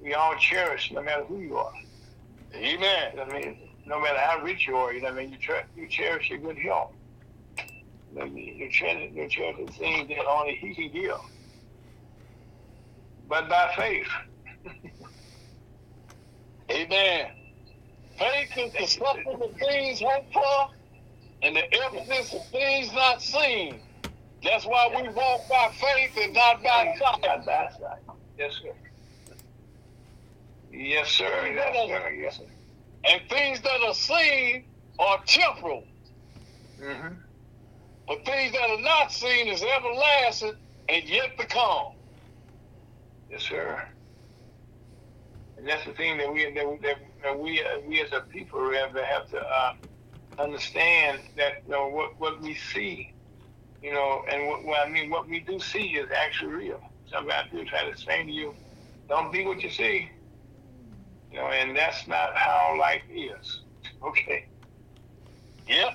we 0.00 0.14
all 0.14 0.34
cherish, 0.36 0.90
no 0.90 1.02
matter 1.02 1.24
who 1.24 1.40
you 1.40 1.56
are. 1.56 1.72
Amen. 2.54 3.18
I 3.20 3.32
mean, 3.32 3.58
no 3.86 4.00
matter 4.00 4.18
how 4.18 4.42
rich 4.42 4.66
you 4.66 4.76
are, 4.76 4.92
you 4.92 5.02
know, 5.02 5.08
I 5.08 5.12
mean, 5.12 5.30
you, 5.30 5.38
tre- 5.38 5.64
you 5.76 5.86
cherish 5.86 6.30
your 6.30 6.38
good 6.38 6.58
health. 6.58 6.92
You, 8.16 8.24
know, 8.24 8.34
you 8.34 8.70
cherish, 8.70 9.12
you 9.14 9.28
cherish 9.28 9.56
the 9.66 9.72
things 9.72 10.08
that 10.08 10.26
only 10.26 10.54
He 10.56 10.74
can 10.74 10.90
give. 10.90 11.20
But 13.28 13.48
by 13.48 13.72
faith. 13.76 14.08
Amen. 16.70 17.30
Faith 18.18 18.56
is 18.56 18.72
the 18.72 18.86
substance 18.86 19.42
of 19.42 19.54
things 19.58 20.00
hoped 20.00 20.32
for 20.32 20.70
and 21.42 21.56
the 21.56 21.74
evidence 21.84 22.32
of 22.32 22.46
things 22.48 22.92
not 22.94 23.20
seen. 23.20 23.80
That's 24.42 24.64
why 24.64 24.88
we 24.88 25.08
walk 25.10 25.48
by 25.50 25.70
faith 25.74 26.16
and 26.22 26.32
not 26.32 26.62
by 26.62 26.94
sight. 26.98 27.22
Not 27.22 27.44
by 27.44 27.68
sight. 27.78 28.16
Yes, 28.38 28.52
sir. 28.62 28.72
Yes, 30.72 31.08
sir. 31.08 31.52
Yes, 31.54 31.88
sir. 31.88 32.10
Yes, 32.10 32.36
sir. 32.38 32.44
And 33.04 33.20
things 33.28 33.60
that 33.60 33.82
are 33.86 33.94
seen 33.94 34.64
are 34.98 35.22
temporal. 35.26 35.84
Mm-hmm. 36.80 37.14
But 38.08 38.24
things 38.26 38.52
that 38.52 38.70
are 38.70 38.80
not 38.82 39.12
seen 39.12 39.48
is 39.48 39.62
everlasting 39.62 40.54
and 40.88 41.04
yet 41.08 41.30
to 41.38 41.46
come. 41.46 41.86
Yes, 43.30 43.42
sir. 43.44 43.82
And 45.56 45.68
that's 45.68 45.84
the 45.86 45.94
thing 45.94 46.18
that 46.18 46.32
we 46.32 46.44
that, 46.44 46.78
that, 46.82 46.96
that 47.24 47.38
we 47.38 47.60
uh, 47.60 47.80
we 47.88 48.02
as 48.02 48.12
a 48.12 48.22
people 48.32 48.60
have 48.72 48.94
to 48.94 49.04
have 49.04 49.28
to 49.30 49.38
uh, 49.38 49.72
understand 50.42 51.20
that 51.36 51.54
you 51.66 51.72
know 51.72 51.88
what 51.88 52.10
what 52.18 52.42
we 52.42 52.54
see, 52.54 53.08
you 53.82 53.92
know, 53.92 54.22
and 54.32 54.48
what 54.48 54.64
well, 54.64 54.84
I 54.86 54.90
mean 54.90 55.10
what 55.10 55.28
we 55.28 55.40
do 55.40 55.60
see 55.60 55.88
is 55.96 56.08
actually 56.16 56.52
real. 56.54 56.80
Somebody 57.06 57.48
do 57.52 57.64
try 57.66 57.84
to 57.84 57.90
explain 57.90 58.26
to 58.26 58.32
you, 58.32 58.54
don't 59.08 59.32
be 59.32 59.46
what 59.46 59.62
you 59.62 59.70
see, 59.70 60.08
you 61.30 61.38
know, 61.38 61.48
and 61.48 61.76
that's 61.76 62.08
not 62.08 62.30
how 62.36 62.76
life 62.80 63.02
is. 63.10 63.62
Okay. 64.06 64.44
Yep. 65.68 65.94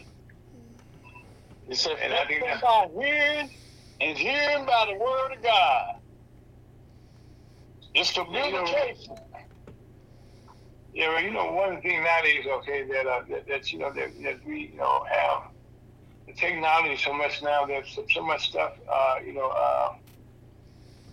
It's 1.67 1.86
a 1.86 1.91
And 1.91 2.13
I 2.13 2.26
faith 2.28 2.41
that's- 2.41 2.62
by 2.62 2.88
hearing 3.02 3.52
and 4.02 4.17
hearing 4.17 4.65
by 4.65 4.86
the 4.91 5.00
word 5.00 5.38
of 5.38 5.43
God. 5.43 5.86
It's 7.93 8.13
communication. 8.13 9.17
Yeah, 10.93 11.10
well, 11.10 11.21
you 11.24 11.32
know, 11.32 11.52
one 11.54 11.82
thing 11.82 12.04
nowadays, 12.04 12.45
okay, 12.47 12.84
that 12.88 13.08
uh, 13.08 13.21
that, 13.30 13.47
that 13.47 13.71
you 13.74 13.80
know 13.80 13.93
that, 13.93 14.12
that 14.24 14.45
we 14.45 14.69
you 14.74 14.78
know 14.78 15.04
have 15.10 15.43
the 16.28 16.34
technology 16.34 16.97
so 16.97 17.13
much 17.13 17.41
now. 17.41 17.65
There's 17.65 17.89
so, 17.89 18.06
so 18.10 18.24
much 18.26 18.50
stuff, 18.50 18.71
uh, 18.91 19.15
you 19.26 19.34
know, 19.34 19.50
uh, 19.50 19.89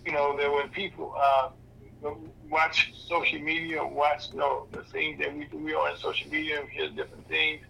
you 0.06 0.12
know 0.12 0.36
that 0.38 0.50
when 0.52 0.70
people 0.70 1.14
uh, 1.22 1.50
watch 2.50 2.92
social 3.08 3.40
media, 3.40 3.84
watch 3.84 4.30
you 4.32 4.38
know 4.38 4.68
the 4.72 4.84
things 4.84 5.18
that 5.20 5.34
we 5.36 5.46
do, 5.46 5.58
we 5.58 5.74
are 5.74 5.90
on 5.90 5.96
social 5.98 6.30
media, 6.30 6.60
and 6.60 6.68
hear 6.70 6.90
different 6.90 7.28
things. 7.28 7.60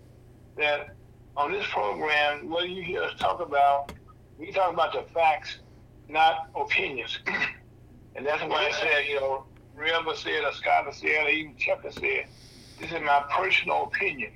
That 0.56 0.97
on 1.38 1.52
this 1.52 1.64
program, 1.70 2.50
what 2.50 2.68
you 2.68 2.82
hear 2.82 3.02
us 3.04 3.14
talk 3.20 3.40
about, 3.40 3.92
we 4.38 4.50
talk 4.50 4.72
about 4.72 4.92
the 4.92 5.04
facts, 5.14 5.58
not 6.08 6.50
opinions. 6.56 7.20
and 8.16 8.26
that's 8.26 8.42
why 8.42 8.66
I 8.66 8.72
said, 8.72 9.06
you 9.08 9.20
know, 9.20 9.44
River 9.76 10.16
said, 10.16 10.42
or 10.42 10.52
Scott 10.52 10.92
said, 10.92 11.24
or 11.24 11.28
even 11.28 11.56
Chucker 11.56 11.92
said, 11.92 12.26
this 12.80 12.90
is 12.90 13.00
my 13.04 13.24
personal 13.30 13.84
opinion. 13.84 14.32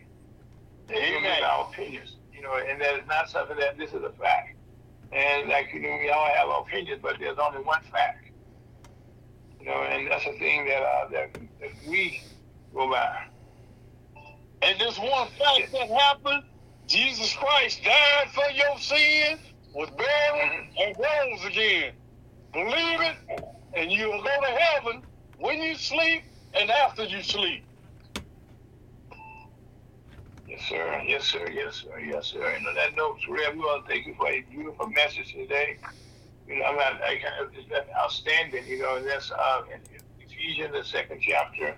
These 0.88 0.98
Amen. 0.98 1.42
are 1.42 1.46
our 1.46 1.68
opinions, 1.70 2.16
you 2.32 2.40
know, 2.40 2.54
and 2.54 2.80
that 2.80 2.94
is 2.94 3.06
not 3.08 3.28
something 3.28 3.56
that 3.56 3.76
this 3.76 3.90
is 3.92 4.02
a 4.04 4.12
fact. 4.12 4.56
And 5.10 5.48
like 5.48 5.72
you 5.74 5.80
know, 5.80 5.98
we 6.00 6.10
all 6.10 6.26
have 6.26 6.48
our 6.48 6.62
opinions, 6.62 7.00
but 7.02 7.16
there's 7.18 7.38
only 7.38 7.62
one 7.62 7.82
fact. 7.90 8.30
You 9.60 9.66
know, 9.66 9.82
and 9.82 10.10
that's 10.10 10.24
the 10.24 10.32
thing 10.32 10.66
that 10.66 10.82
uh, 10.82 11.08
that, 11.10 11.34
that 11.60 11.70
we 11.86 12.22
go 12.72 12.88
by. 12.90 13.26
And 14.62 14.80
this 14.80 14.98
one 14.98 15.28
fact 15.38 15.72
that 15.72 15.88
happened, 15.88 16.44
Jesus 16.86 17.34
Christ 17.34 17.82
died 17.84 18.28
for 18.32 18.48
your 18.54 18.78
sins, 18.78 19.40
was 19.74 19.88
buried, 19.90 20.68
and 20.80 20.96
rose 20.98 21.44
again. 21.46 21.92
Believe 22.52 23.00
it, 23.00 23.16
and 23.74 23.90
you'll 23.90 24.22
go 24.22 24.40
to 24.40 24.58
heaven 24.58 25.02
when 25.38 25.60
you 25.60 25.74
sleep 25.74 26.22
and 26.54 26.70
after 26.70 27.04
you 27.04 27.22
sleep. 27.22 27.64
Yes, 30.46 30.60
sir. 30.68 31.02
Yes, 31.06 31.24
sir. 31.24 31.48
Yes, 31.50 31.76
sir. 31.76 31.98
Yes, 31.98 32.26
sir. 32.26 32.46
And 32.46 32.66
on 32.66 32.74
that 32.74 32.94
note, 32.94 33.18
Rev, 33.26 33.54
we 33.54 33.60
want 33.60 33.86
to 33.86 33.90
thank 33.90 34.06
you 34.06 34.14
for 34.14 34.28
a 34.28 34.42
beautiful 34.42 34.86
message 34.88 35.32
today. 35.32 35.78
You 36.46 36.58
know, 36.58 36.66
I'm 36.66 36.76
not, 36.76 37.00
I 37.02 37.16
kind 37.16 37.40
of, 37.40 37.54
it's 37.54 37.68
been 37.68 37.80
outstanding, 37.98 38.66
you 38.66 38.80
know, 38.80 38.96
and 38.96 39.06
that's 39.06 39.30
uh, 39.30 39.62
in 39.72 39.80
Ephesians, 40.20 40.72
the 40.72 40.84
second 40.84 41.20
chapter. 41.22 41.74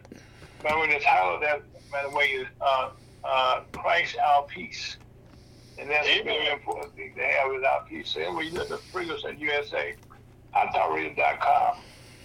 But 0.61 0.77
when 0.79 0.91
the 0.91 0.99
title 0.99 1.37
of 1.37 1.41
that, 1.43 1.63
by 1.93 2.03
the 2.03 2.11
way, 2.11 2.25
is 2.25 2.49
uh, 2.61 2.91
uh, 3.25 3.63
Christ 3.73 4.17
our 4.19 4.43
peace. 4.45 4.97
And 5.79 5.91
that's 5.91 6.07
a 6.07 6.23
very 6.23 6.49
important 6.49 6.95
thing 6.95 7.15
to 7.17 7.23
have 7.23 7.53
is 7.53 7.65
our 7.65 7.85
peace. 7.85 8.11
So 8.11 8.21
anyway, 8.21 8.47
you 8.47 8.53
look 8.53 8.71
at 8.71 8.81
Ferguson 8.93 9.39
USA, 9.39 9.95
HotTalkRadio.com. 10.55 11.79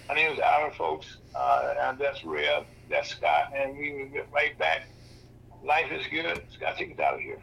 My 0.08 0.16
name 0.16 0.34
is 0.34 0.40
Aaron, 0.40 0.72
folks, 0.74 1.18
uh, 1.36 1.74
and 1.80 2.00
that's 2.00 2.24
Rev, 2.24 2.66
that's 2.90 3.10
Scott, 3.10 3.54
and 3.56 3.78
we 3.78 3.94
will 3.94 4.10
get 4.10 4.28
right 4.32 4.58
back. 4.58 4.88
Life 5.64 5.92
is 5.92 6.06
good. 6.08 6.42
Scott, 6.54 6.78
take 6.78 6.94
us 6.94 7.00
out 7.00 7.16
of 7.16 7.20
here. 7.20 7.40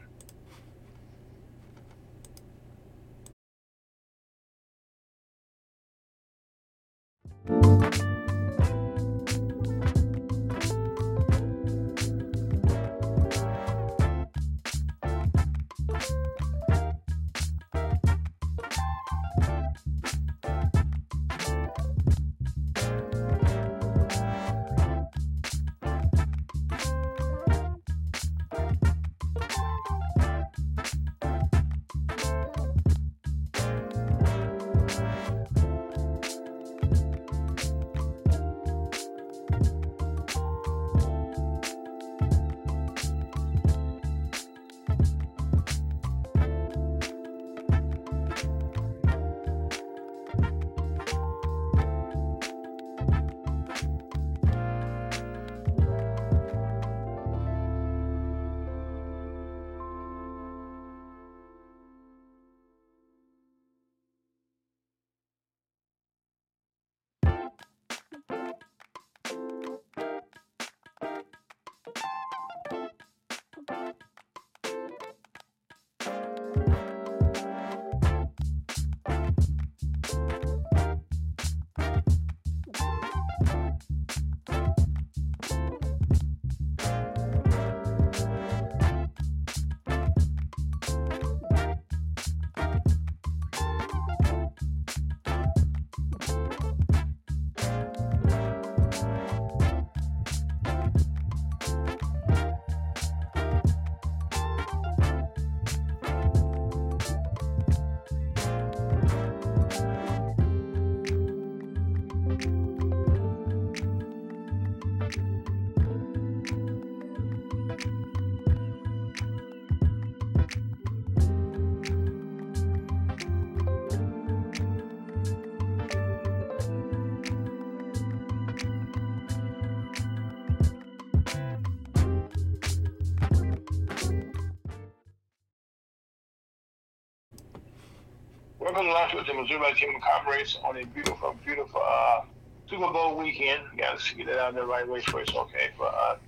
To 138.76 138.82
launch 138.82 139.14
with 139.14 139.26
the 139.26 139.32
Missouri 139.32 139.72
Team 139.72 139.98
Commerce 140.02 140.58
on 140.62 140.76
a 140.76 140.84
beautiful, 140.84 141.34
beautiful 141.46 141.80
uh, 141.82 142.20
Super 142.68 142.92
Bowl 142.92 143.16
weekend. 143.16 143.62
Got 143.74 143.98
to 143.98 144.14
get 144.14 144.26
that 144.26 144.38
out 144.38 144.54
the 144.54 144.66
right 144.66 144.86
way 144.86 145.00
first, 145.00 145.34
okay? 145.34 145.70
For 145.78 145.86
uh, 145.86 146.18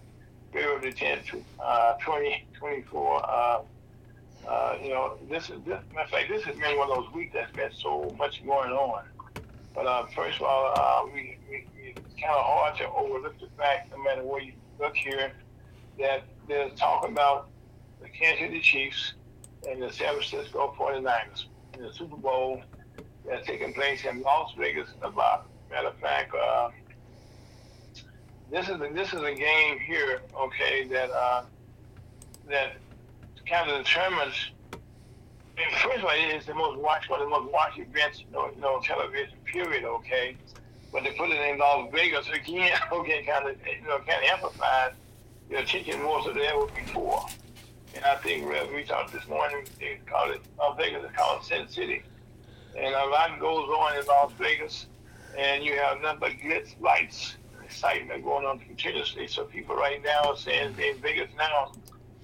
February 0.51 0.91
the 0.91 0.97
10th, 0.97 1.43
uh, 1.63 1.99
2024. 1.99 3.23
Uh, 3.23 3.61
uh, 4.49 4.79
you 4.83 4.89
know, 4.89 5.19
this 5.29 5.51
is, 5.51 5.61
this, 5.67 5.79
matter 5.95 6.05
of 6.05 6.09
fact, 6.09 6.31
this 6.31 6.43
has 6.45 6.57
been 6.57 6.79
one 6.79 6.91
of 6.91 6.97
those 6.97 7.13
weeks 7.13 7.35
that's 7.35 7.53
been 7.53 7.71
so 7.71 8.17
much 8.19 8.43
going 8.47 8.71
on. 8.71 9.05
But 9.75 9.87
uh, 9.87 10.07
first 10.17 10.41
of 10.41 10.47
all, 10.47 10.73
uh, 10.75 11.05
we, 11.13 11.37
we, 11.51 11.67
we 11.77 11.93
kind 11.93 12.35
of 12.35 12.47
hard 12.47 12.79
to 12.79 12.89
overlook 12.89 13.39
the 13.41 13.49
fact, 13.59 13.91
no 13.91 14.03
matter 14.03 14.25
where 14.25 14.41
you 14.41 14.55
look 14.81 14.97
here, 14.97 15.33
that 16.01 16.23
there's 16.49 16.73
talk 16.81 17.07
about 17.07 17.51
the 18.01 18.09
Kansas 18.09 18.41
City 18.41 18.61
Chiefs 18.63 19.13
and 19.69 19.83
the 19.83 19.93
San 19.93 20.15
Francisco 20.15 20.75
49ers 20.79 21.45
in 21.45 21.58
the 21.79 21.93
Super 21.93 22.17
Bowl 22.17 22.63
that's 23.27 23.47
taking 23.47 23.73
place 23.73 24.05
in 24.05 24.23
Las 24.23 24.53
Vegas, 24.59 24.89
Nevada. 25.01 25.45
Matter 25.71 25.89
of 25.89 25.97
fact, 25.97 26.35
uh, 26.35 26.71
this 28.51 28.69
is 28.69 28.81
a, 28.81 28.89
this 28.93 29.13
is 29.13 29.23
a 29.23 29.35
game 29.35 29.79
here, 29.79 30.23
okay, 30.35 30.85
that 30.89 31.11
uh, 31.11 31.43
that 32.49 32.77
kind 33.47 33.71
of 33.71 33.85
determines. 33.85 34.51
First 35.83 35.99
of 35.99 36.05
all, 36.05 36.11
it 36.11 36.37
is 36.37 36.47
the 36.47 36.55
most 36.55 36.79
watched 36.79 37.11
one 37.11 37.21
of 37.21 37.27
the 37.27 37.31
most 37.31 37.53
watched 37.53 37.79
events, 37.79 38.21
you 38.21 38.27
know, 38.33 38.49
you 38.55 38.61
know, 38.61 38.81
television 38.81 39.37
period, 39.45 39.85
okay. 39.85 40.37
But 40.93 41.03
they 41.03 41.11
put 41.11 41.31
it 41.31 41.51
in 41.51 41.59
Las 41.59 41.91
Vegas 41.93 42.29
again, 42.29 42.79
okay, 42.93 43.25
kind 43.25 43.49
of, 43.49 43.57
you 43.67 43.87
know, 43.87 43.99
kind 43.99 44.23
of 44.25 44.31
amplified 44.31 44.93
the 45.51 45.57
attention 45.57 46.03
more 46.03 46.23
so 46.23 46.33
than 46.33 46.43
ever 46.43 46.67
before. 46.67 47.27
And 47.99 48.07
I 48.07 48.15
think 48.19 48.49
we 48.73 48.85
talked 48.85 49.13
this 49.13 49.27
morning, 49.27 49.65
they 49.81 49.99
call 50.07 50.31
it 50.31 50.41
Las 50.57 50.77
Vegas, 50.77 51.03
they 51.03 51.09
call 51.17 51.39
it 51.39 51.45
Sin 51.45 51.67
City. 51.67 52.03
And 52.77 52.95
a 52.95 53.07
lot 53.07 53.41
goes 53.41 53.69
on 53.69 53.99
in 53.99 54.07
Las 54.07 54.31
Vegas, 54.39 54.87
and 55.37 55.65
you 55.65 55.77
have 55.79 56.01
nothing 56.01 56.21
but 56.21 56.31
glitz, 56.35 56.81
lights, 56.81 57.35
excitement 57.65 58.23
going 58.23 58.47
on 58.47 58.61
continuously. 58.61 59.27
So 59.27 59.47
people 59.47 59.75
right 59.75 60.01
now 60.01 60.31
are 60.31 60.37
saying 60.37 60.77
in 60.79 60.99
Vegas 61.01 61.29
now, 61.37 61.73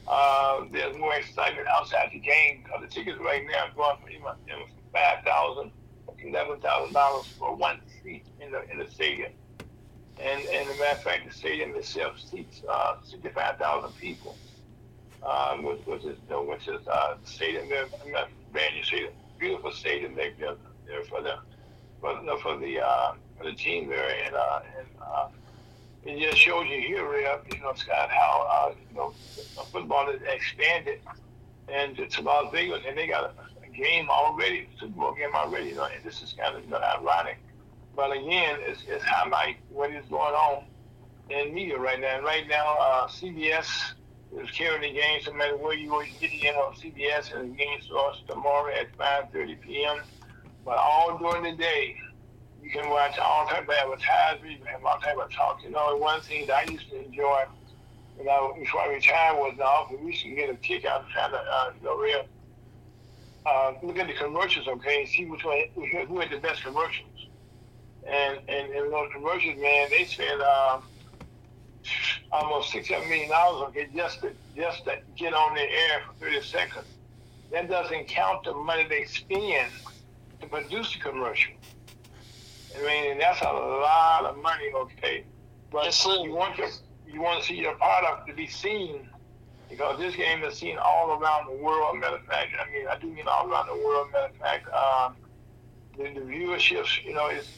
uh, 0.06 0.64
there's 0.70 0.96
more 0.96 1.16
excitement 1.16 1.66
outside 1.66 2.10
the 2.12 2.20
game 2.20 2.60
because 2.62 2.80
the 2.82 2.86
tickets 2.86 3.18
right 3.18 3.42
now 3.44 3.66
are 3.66 3.72
going 3.74 3.96
for 4.00 4.10
you 4.10 4.20
know, 4.20 4.66
five 4.92 5.24
thousand, 5.24 5.72
eleven 6.20 6.60
thousand 6.60 6.94
dollars 6.94 7.26
for 7.36 7.56
one 7.56 7.80
seat 8.00 8.24
in 8.40 8.52
the 8.52 8.62
in 8.70 8.78
the 8.78 8.88
stadium. 8.88 9.32
And 10.20 10.40
and 10.40 10.68
as 10.68 10.76
a 10.76 10.78
matter 10.78 10.98
of 10.98 11.02
fact, 11.02 11.26
the 11.26 11.34
stadium 11.34 11.74
itself 11.74 12.20
seats 12.20 12.62
uh, 12.68 12.98
sixty-five 13.02 13.58
thousand 13.58 13.90
people, 13.98 14.36
um, 15.24 15.62
which, 15.62 15.80
which 15.86 16.04
is 16.04 16.18
you 16.24 16.30
know, 16.30 16.42
which 16.42 16.68
is 16.68 16.86
uh, 16.86 17.16
stadium 17.24 17.68
there, 17.68 17.86
not 18.08 18.28
brand 18.52 18.74
new 18.74 18.82
stadium, 18.82 19.12
beautiful 19.38 19.72
stadium 19.72 20.14
they 20.14 20.30
built 20.38 20.58
there 20.86 21.02
for 21.04 21.22
the 21.22 21.36
for, 22.00 22.12
you 22.22 22.38
for 22.40 22.56
the 22.58 22.80
uh, 22.80 23.12
for 23.38 23.44
the 23.44 23.54
team 23.54 23.88
there, 23.88 24.14
and 24.26 24.34
uh, 24.34 24.60
and 24.78 24.86
uh, 25.00 25.28
it 26.04 26.20
just 26.20 26.38
shows 26.38 26.66
you 26.68 26.80
here, 26.80 27.04
you 27.52 27.60
know, 27.60 27.72
Scott, 27.74 28.10
how 28.10 28.46
uh, 28.50 28.74
you 28.90 28.96
know 28.96 29.14
football 29.72 30.06
has 30.06 30.20
expanded 30.22 31.00
and 31.68 31.96
to 31.96 32.22
Las 32.22 32.52
Vegas, 32.52 32.82
and 32.86 32.96
they 32.96 33.06
got 33.06 33.24
a, 33.24 33.64
a 33.64 33.68
game 33.70 34.08
already, 34.10 34.68
Super 34.78 34.92
Bowl 34.92 35.14
game 35.14 35.34
already. 35.34 35.70
You 35.70 35.76
know, 35.76 35.84
and 35.84 36.04
this 36.04 36.22
is 36.22 36.34
kind 36.38 36.56
of 36.56 36.64
you 36.64 36.70
know, 36.70 36.78
ironic, 36.78 37.38
but 37.96 38.12
again, 38.12 38.58
it's, 38.60 38.82
it's 38.86 39.04
highlight 39.04 39.56
what 39.70 39.90
is 39.90 40.04
going 40.10 40.34
on 40.34 40.64
in 41.30 41.54
media 41.54 41.78
right 41.78 42.00
now. 42.00 42.16
And 42.16 42.24
right 42.24 42.46
now, 42.48 42.76
uh, 42.78 43.08
CBS 43.08 43.94
is 44.38 44.50
carrying 44.50 44.82
the 44.82 44.92
game. 44.92 45.20
So 45.22 45.30
no 45.32 45.38
matter 45.38 45.56
where 45.56 45.74
you 45.74 45.88
go, 45.88 46.00
you 46.00 46.28
get 46.40 46.56
on 46.56 46.74
CBS, 46.74 47.34
and 47.34 47.52
the 47.52 47.56
game 47.56 47.80
starts 47.82 48.22
tomorrow 48.28 48.72
at 48.72 48.96
5:30 48.96 49.60
p.m. 49.60 50.02
But 50.64 50.78
all 50.78 51.18
during 51.18 51.42
the 51.42 51.52
day, 51.52 51.96
you 52.62 52.70
can 52.70 52.88
watch 52.88 53.18
all 53.18 53.46
type 53.46 53.68
of 53.68 53.74
advertisements, 53.74 54.66
have 54.66 54.84
all 54.84 54.98
type 54.98 55.18
of 55.18 55.30
talk. 55.30 55.62
You 55.62 55.70
know, 55.70 55.96
one 55.96 56.20
thing 56.22 56.46
that 56.46 56.66
I 56.66 56.72
used 56.72 56.88
to 56.90 57.04
enjoy 57.04 57.44
when 58.16 58.28
I 58.28 58.52
before 58.58 58.82
I 58.82 58.94
retired 58.94 59.36
was 59.38 59.54
the 59.56 59.64
office. 59.64 59.98
We 60.00 60.12
used 60.12 60.22
to 60.22 60.30
get 60.30 60.50
a 60.50 60.54
kick 60.54 60.84
out 60.84 61.02
of 61.02 61.08
trying 61.08 61.32
to 61.32 61.38
uh, 61.38 61.72
you 61.78 61.84
know, 61.84 61.98
real, 61.98 62.24
uh, 63.46 63.72
look 63.82 63.98
at 63.98 64.06
the 64.06 64.14
commercials, 64.14 64.66
okay, 64.66 65.00
and 65.00 65.08
see 65.08 65.26
which 65.26 65.44
one 65.44 65.62
who 65.74 66.20
had 66.20 66.30
the 66.30 66.38
best 66.38 66.62
commercials. 66.62 67.28
And 68.06 68.38
and, 68.48 68.72
and 68.72 68.92
those 68.92 69.10
commercials, 69.12 69.56
man, 69.58 69.88
they 69.90 70.04
spent 70.04 70.40
um, 70.40 70.82
almost 72.32 72.72
six, 72.72 72.88
seven 72.88 73.08
million 73.08 73.30
dollars, 73.30 73.68
okay, 73.68 73.88
just 73.94 74.20
to 74.22 74.32
just 74.56 74.84
to 74.84 74.98
get 75.16 75.34
on 75.34 75.54
the 75.54 75.60
air 75.60 76.02
for 76.06 76.24
thirty 76.24 76.40
seconds. 76.42 76.86
That 77.52 77.68
doesn't 77.68 78.08
count 78.08 78.44
the 78.44 78.54
money 78.54 78.86
they 78.88 79.04
spend 79.04 79.70
to 80.40 80.46
produce 80.46 80.92
the 80.94 81.00
commercial. 81.00 81.52
I 82.76 82.82
mean, 82.82 83.18
that's 83.18 83.40
a 83.42 83.44
lot 83.44 84.24
of 84.24 84.36
money, 84.42 84.70
okay. 84.74 85.24
But 85.70 85.84
Yes, 85.84 86.04
you 86.06 86.32
want 86.34 86.58
your 86.58 86.68
you 87.06 87.20
want 87.20 87.42
to 87.42 87.46
see 87.46 87.54
your 87.54 87.74
product 87.74 88.26
to 88.28 88.34
be 88.34 88.46
seen 88.46 89.08
because 89.70 89.98
this 89.98 90.16
game 90.16 90.42
is 90.44 90.54
seen 90.54 90.78
all 90.78 91.18
around 91.18 91.46
the 91.46 91.62
world. 91.62 91.98
Matter 91.98 92.16
of 92.16 92.24
fact, 92.24 92.50
I 92.60 92.70
mean, 92.72 92.86
I 92.88 92.98
do 92.98 93.06
mean 93.08 93.26
all 93.28 93.48
around 93.48 93.68
the 93.68 93.84
world. 93.84 94.08
Matter 94.12 94.32
of 94.32 94.36
fact, 94.36 94.68
um, 94.72 95.16
the, 95.96 96.04
the 96.18 96.26
viewerships, 96.26 97.04
you 97.04 97.14
know, 97.14 97.28
is 97.28 97.48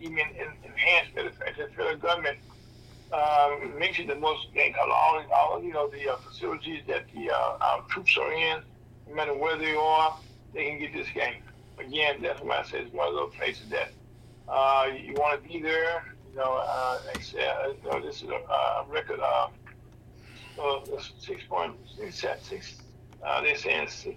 even 0.00 0.18
enhanced. 0.18 1.14
Matter 1.14 1.28
of 1.28 1.34
fact, 1.36 1.58
the 1.58 1.68
federal 1.76 1.96
government 1.96 2.38
um, 3.12 3.78
makes 3.78 3.98
it 3.98 4.08
the 4.08 4.14
most 4.14 4.52
because 4.52 4.74
all, 4.78 5.22
all 5.34 5.62
you 5.62 5.72
know 5.72 5.88
the 5.88 6.12
uh, 6.12 6.16
facilities 6.16 6.82
that 6.88 7.04
the 7.14 7.30
uh, 7.30 7.58
our 7.60 7.82
troops 7.88 8.16
are 8.18 8.32
in, 8.32 8.62
no 9.08 9.14
matter 9.14 9.34
where 9.34 9.56
they 9.58 9.74
are, 9.74 10.16
they 10.54 10.70
can 10.70 10.78
get 10.78 10.92
this 10.92 11.08
game. 11.14 11.42
Again, 11.78 12.22
that's 12.22 12.40
why 12.40 12.58
I 12.58 12.62
say 12.64 12.80
it's 12.80 12.92
one 12.92 13.08
of 13.08 13.14
those 13.14 13.34
places 13.34 13.68
that 13.70 13.90
uh, 14.48 14.86
you 14.94 15.14
want 15.14 15.42
to 15.42 15.48
be 15.48 15.60
there. 15.60 16.04
You 16.30 16.38
know, 16.38 16.62
uh, 16.66 16.98
like 17.06 17.16
uh, 17.16 17.68
you 17.84 17.90
know, 17.90 18.00
this 18.00 18.22
is 18.22 18.28
a 18.28 18.36
uh, 18.36 18.84
record. 18.88 19.20
Uh, 19.20 19.48
uh, 20.60 20.80
six 21.18 21.42
point 21.48 21.74
six 21.96 22.24
six. 22.42 22.76
Uh, 23.24 23.40
they're 23.40 23.56
saying 23.56 23.88
six, 23.88 24.16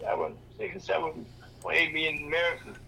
seven, 0.00 0.34
six 0.58 0.88
and 0.88 2.26
Americans 2.26 2.78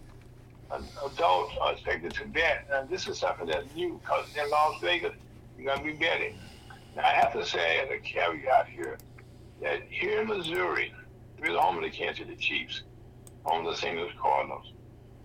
uh, 0.70 0.80
adults 1.06 1.54
are 1.60 1.72
expected 1.72 2.12
to 2.14 2.26
bet. 2.26 2.66
And 2.72 2.88
this 2.88 3.06
is 3.08 3.18
something 3.18 3.46
that's 3.46 3.72
new 3.74 4.00
because 4.02 4.26
in 4.36 4.50
Las 4.50 4.80
Vegas, 4.80 5.12
you're 5.58 5.74
gonna 5.74 5.84
be 5.84 5.92
betting. 5.92 6.38
Now 6.96 7.02
I 7.04 7.12
have 7.12 7.32
to 7.32 7.44
say 7.44 7.80
as 7.80 7.90
a 7.90 7.98
caveat 7.98 8.68
here 8.68 8.98
that 9.60 9.82
here 9.88 10.20
in 10.20 10.28
Missouri, 10.28 10.94
we're 11.40 11.52
the 11.52 11.60
home 11.60 11.76
of 11.76 11.82
the 11.82 11.90
Kansas 11.90 12.18
City 12.18 12.36
Chiefs, 12.36 12.82
home 13.42 13.66
of 13.66 13.74
the 13.74 13.80
St. 13.80 13.96
Louis 13.96 14.12
Cardinals. 14.20 14.72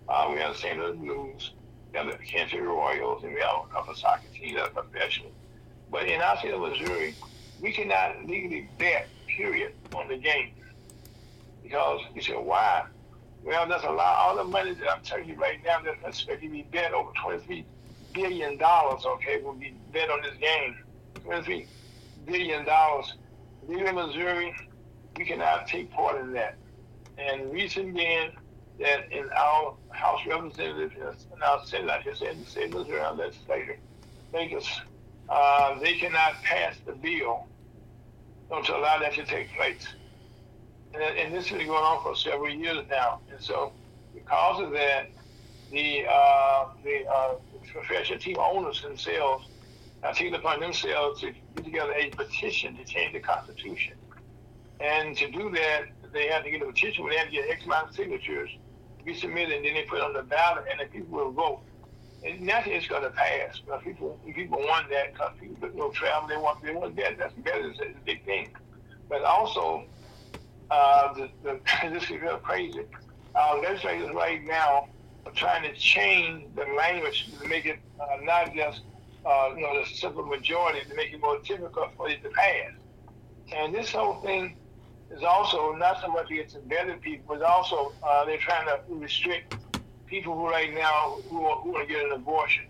Uh, 0.08 0.28
we 0.32 0.38
have 0.40 0.54
the 0.54 0.58
St. 0.58 0.78
Louis 0.78 0.96
Blues, 0.96 1.52
we 1.92 1.98
have 1.98 2.06
the 2.06 2.18
Kansas 2.18 2.50
City 2.50 2.62
Royals, 2.62 3.22
and 3.22 3.32
we 3.32 3.40
have 3.40 3.64
a 3.64 3.72
couple 3.72 3.94
soccer 3.94 4.26
teams 4.34 4.56
that 4.56 4.64
are 4.64 4.82
professional. 4.82 5.30
But 5.90 6.08
in 6.08 6.20
our 6.20 6.36
state 6.38 6.52
of 6.52 6.60
Missouri, 6.60 7.14
we 7.60 7.72
cannot 7.72 8.26
legally 8.26 8.68
bet, 8.78 9.08
period, 9.28 9.72
on 9.94 10.08
the 10.08 10.16
game. 10.16 10.50
Because 11.62 12.00
you 12.14 12.20
say, 12.20 12.32
why? 12.32 12.84
Well, 13.44 13.68
that's 13.68 13.84
a 13.84 13.90
lot, 13.90 14.16
all 14.16 14.36
the 14.36 14.44
money 14.44 14.74
that 14.74 14.90
I'm 14.90 15.02
telling 15.02 15.28
you 15.28 15.34
right 15.36 15.62
now 15.64 15.80
that's 15.82 16.18
expected 16.18 16.48
to 16.48 16.52
be 16.52 16.62
bet 16.62 16.92
over 16.92 17.10
$23 17.12 17.64
billion, 18.14 18.56
dollars, 18.56 19.04
okay, 19.04 19.42
will 19.42 19.52
be 19.52 19.74
bet 19.92 20.08
on 20.10 20.22
this 20.22 20.36
game. 20.40 20.76
$23 21.26 21.66
billion. 22.26 22.64
Here 23.66 23.86
in 23.86 23.94
Missouri, 23.94 24.54
we 25.16 25.24
cannot 25.24 25.66
take 25.66 25.90
part 25.92 26.20
in 26.20 26.32
that. 26.32 26.56
And 27.18 27.52
reason 27.52 27.92
being 27.92 28.30
that 28.80 29.12
in 29.12 29.28
our 29.30 29.74
House 29.90 30.20
Representatives 30.26 31.26
and 31.32 31.42
our 31.42 31.64
Senate, 31.64 31.90
I 31.90 32.02
just 32.02 32.20
said 32.20 32.40
the 32.40 32.50
state 32.50 32.72
Missouri, 32.72 33.00
our 33.00 33.14
legislature, 33.14 33.78
Vegas, 34.32 34.68
uh, 35.28 35.78
they 35.78 35.94
cannot 35.94 36.34
pass 36.42 36.76
the 36.86 36.92
bill 36.92 37.46
to 38.50 38.76
allow 38.76 38.98
that 38.98 39.14
to 39.14 39.24
take 39.24 39.52
place. 39.54 39.86
And, 40.92 41.02
and 41.02 41.34
this 41.34 41.48
has 41.48 41.58
been 41.58 41.66
going 41.66 41.82
on 41.82 42.02
for 42.02 42.14
several 42.14 42.50
years 42.50 42.84
now. 42.90 43.20
And 43.30 43.40
so, 43.40 43.72
because 44.14 44.62
of 44.62 44.70
that, 44.72 45.10
the 45.72 46.04
uh, 46.08 46.66
the 46.84 47.04
uh, 47.08 47.34
professional 47.72 48.18
team 48.18 48.36
owners 48.38 48.82
themselves 48.82 49.48
have 50.02 50.16
taken 50.16 50.34
upon 50.34 50.60
themselves 50.60 51.20
to 51.20 51.32
put 51.54 51.64
together 51.64 51.92
a 51.92 52.10
petition 52.10 52.76
to 52.76 52.84
change 52.84 53.12
the 53.12 53.20
Constitution. 53.20 53.94
And 54.80 55.16
to 55.16 55.30
do 55.30 55.50
that, 55.50 55.84
they 56.12 56.28
have 56.28 56.44
to 56.44 56.50
get 56.50 56.62
a 56.62 56.66
petition 56.66 57.04
where 57.04 57.12
they 57.12 57.18
have 57.18 57.28
to 57.28 57.32
get 57.32 57.48
X 57.48 57.64
amount 57.64 57.90
of 57.90 57.94
signatures 57.96 58.50
to 58.98 59.04
be 59.04 59.14
submitted, 59.14 59.56
and 59.56 59.64
then 59.64 59.74
they 59.74 59.82
put 59.82 60.00
on 60.00 60.12
the 60.12 60.22
ballot, 60.22 60.64
and 60.70 60.80
the 60.80 60.92
people 60.92 61.16
will 61.16 61.32
vote. 61.32 61.60
And 62.24 62.40
naturally, 62.40 62.78
it's 62.78 62.86
going 62.86 63.02
to 63.02 63.10
pass. 63.10 63.60
But 63.66 63.82
people 63.82 64.18
people 64.34 64.58
want 64.58 64.88
that 64.90 65.12
because 65.12 65.32
people 65.38 65.68
know, 65.74 65.90
travel, 65.90 66.28
they 66.28 66.36
want 66.36 66.62
they 66.62 66.72
want 66.72 66.96
that. 66.96 67.18
That's 67.18 67.34
better. 67.34 67.68
It's 67.68 67.80
a 67.80 68.04
big 68.04 68.24
thing. 68.24 68.48
But 69.08 69.22
also, 69.24 69.84
uh, 70.70 71.12
the, 71.14 71.28
the, 71.42 71.60
this 71.90 72.04
is 72.04 72.10
real 72.10 72.38
crazy. 72.38 72.84
Our 73.34 73.60
legislators 73.60 74.14
right 74.14 74.42
now 74.44 74.88
trying 75.32 75.62
to 75.62 75.78
change 75.78 76.46
the 76.54 76.64
language 76.76 77.28
to 77.40 77.48
make 77.48 77.66
it 77.66 77.78
uh, 78.00 78.16
not 78.22 78.54
just 78.54 78.82
uh, 79.26 79.50
you 79.56 79.62
know 79.62 79.82
the 79.82 79.88
simple 79.88 80.24
majority 80.24 80.80
to 80.88 80.94
make 80.94 81.12
it 81.12 81.20
more 81.20 81.38
difficult 81.40 81.90
for 81.96 82.08
it 82.08 82.22
to 82.22 82.30
pass. 82.30 82.72
And 83.54 83.74
this 83.74 83.90
whole 83.90 84.20
thing 84.22 84.56
is 85.10 85.22
also 85.22 85.72
not 85.72 86.00
so 86.00 86.08
much 86.08 86.30
against 86.30 86.56
embedded 86.56 87.00
people, 87.00 87.36
but 87.36 87.42
also 87.42 87.92
uh, 88.02 88.24
they're 88.24 88.38
trying 88.38 88.66
to 88.66 88.80
restrict 88.88 89.56
people 90.06 90.34
who 90.34 90.48
right 90.48 90.72
now 90.74 91.18
who, 91.28 91.38
who 91.38 91.70
want 91.70 91.88
to 91.88 91.94
get 91.94 92.04
an 92.04 92.12
abortion. 92.12 92.66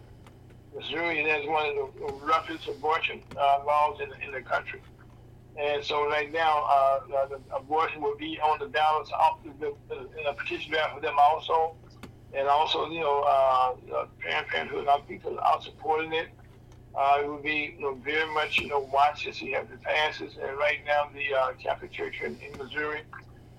Missouri 0.75 1.23
has 1.29 1.47
one 1.47 1.67
of 1.67 1.95
the 1.95 2.27
roughest 2.27 2.67
abortion 2.69 3.23
uh, 3.37 3.61
laws 3.65 4.01
in, 4.01 4.11
in 4.27 4.33
the 4.33 4.41
country. 4.41 4.81
And 5.57 5.85
so 5.85 6.09
right 6.09 6.33
now, 6.33 6.65
uh, 6.65 7.27
the 7.29 7.41
abortion 7.55 8.03
will 8.03 8.17
be 8.17 8.41
on 8.41 8.59
the 8.59 8.67
ballots 8.67 9.11
in 9.45 10.27
a 10.27 10.35
petition 10.35 10.73
draft 10.73 10.95
for 10.95 11.01
them 11.01 11.15
also. 11.17 11.77
And 12.37 12.49
also, 12.49 12.91
you 12.91 13.01
know, 13.01 13.21
uh, 13.21 13.75
Planned 14.23 14.49
Parenthood 14.49 14.89
other 14.89 15.05
people 15.05 15.39
are 15.41 15.61
supporting 15.63 16.13
it. 16.13 16.29
Uh, 16.97 17.19
it 17.23 17.27
will 17.29 17.43
be 17.43 17.75
you 17.77 17.83
know, 17.83 17.95
very 18.05 18.33
much, 18.35 18.61
you 18.61 18.69
know, 18.69 18.81
watch 18.93 19.27
as 19.27 19.37
he 19.37 19.53
has 19.53 19.69
the 19.69 19.77
passes. 19.79 20.37
And 20.41 20.57
right 20.59 20.79
now, 20.87 21.09
the 21.13 21.35
uh, 21.35 21.53
Catholic 21.63 21.93
Church 21.93 22.21
in, 22.23 22.39
in 22.41 22.57
Missouri 22.59 23.03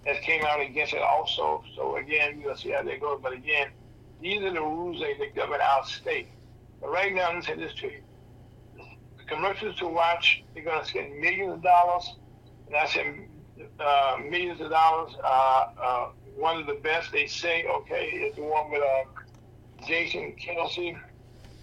has 0.06 0.18
came 0.20 0.44
out 0.46 0.62
against 0.62 0.94
it 0.94 1.02
also. 1.02 1.64
So 1.76 1.98
again, 1.98 2.42
we'll 2.44 2.56
see 2.56 2.72
how 2.72 2.84
they 2.84 2.98
go. 2.98 3.18
But 3.22 3.34
again, 3.34 3.70
these 4.22 4.42
are 4.42 4.54
the 4.54 4.62
rules 4.62 5.00
that, 5.00 5.16
that 5.20 5.36
govern 5.36 5.62
our 5.62 5.86
state. 5.86 6.30
But 6.82 6.92
right 6.92 7.14
now, 7.14 7.28
let 7.28 7.38
me 7.38 7.42
say 7.42 7.56
this 7.56 7.74
to 7.76 7.88
you. 7.88 8.02
The 9.18 9.24
commercials 9.26 9.76
to 9.78 9.88
watch, 9.88 10.44
they're 10.54 10.64
going 10.64 10.82
to 10.82 10.88
spend 10.88 11.20
millions 11.20 11.54
of 11.54 11.64
dollars. 11.64 12.16
And 12.68 12.76
I 12.76 12.86
said 12.88 13.30
uh, 13.80 14.18
millions 14.30 14.62
of 14.62 14.70
dollars. 14.70 15.16
One 16.36 16.60
of 16.60 16.68
the 16.68 16.76
best, 16.76 17.12
they 17.12 17.28
say, 17.28 17.66
okay, 17.66 18.06
is 18.08 18.36
the 18.36 18.44
one 18.44 18.72
with 18.72 18.82
uh, 18.82 19.86
Jason 19.88 20.36
Kelce. 20.42 20.98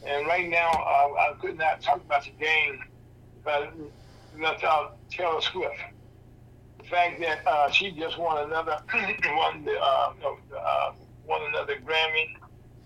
and 0.06 0.26
right 0.26 0.48
now, 0.48 0.70
uh, 0.70 1.12
I 1.18 1.34
could 1.40 1.58
not 1.58 1.82
talk 1.82 1.96
about 1.96 2.24
the 2.24 2.30
game, 2.30 2.82
but 3.44 3.72
left 4.38 4.64
out 4.64 4.96
Taylor 5.10 5.40
Swift. 5.40 5.74
The 6.78 6.84
fact 6.84 7.20
that 7.20 7.46
uh, 7.46 7.70
she 7.70 7.92
just 7.92 8.18
won 8.18 8.44
another 8.44 8.78
won 8.92 9.64
the 9.64 9.78
uh, 9.78 10.12
uh, 10.58 10.92
won 11.26 11.42
another 11.48 11.76
Grammy 11.76 12.36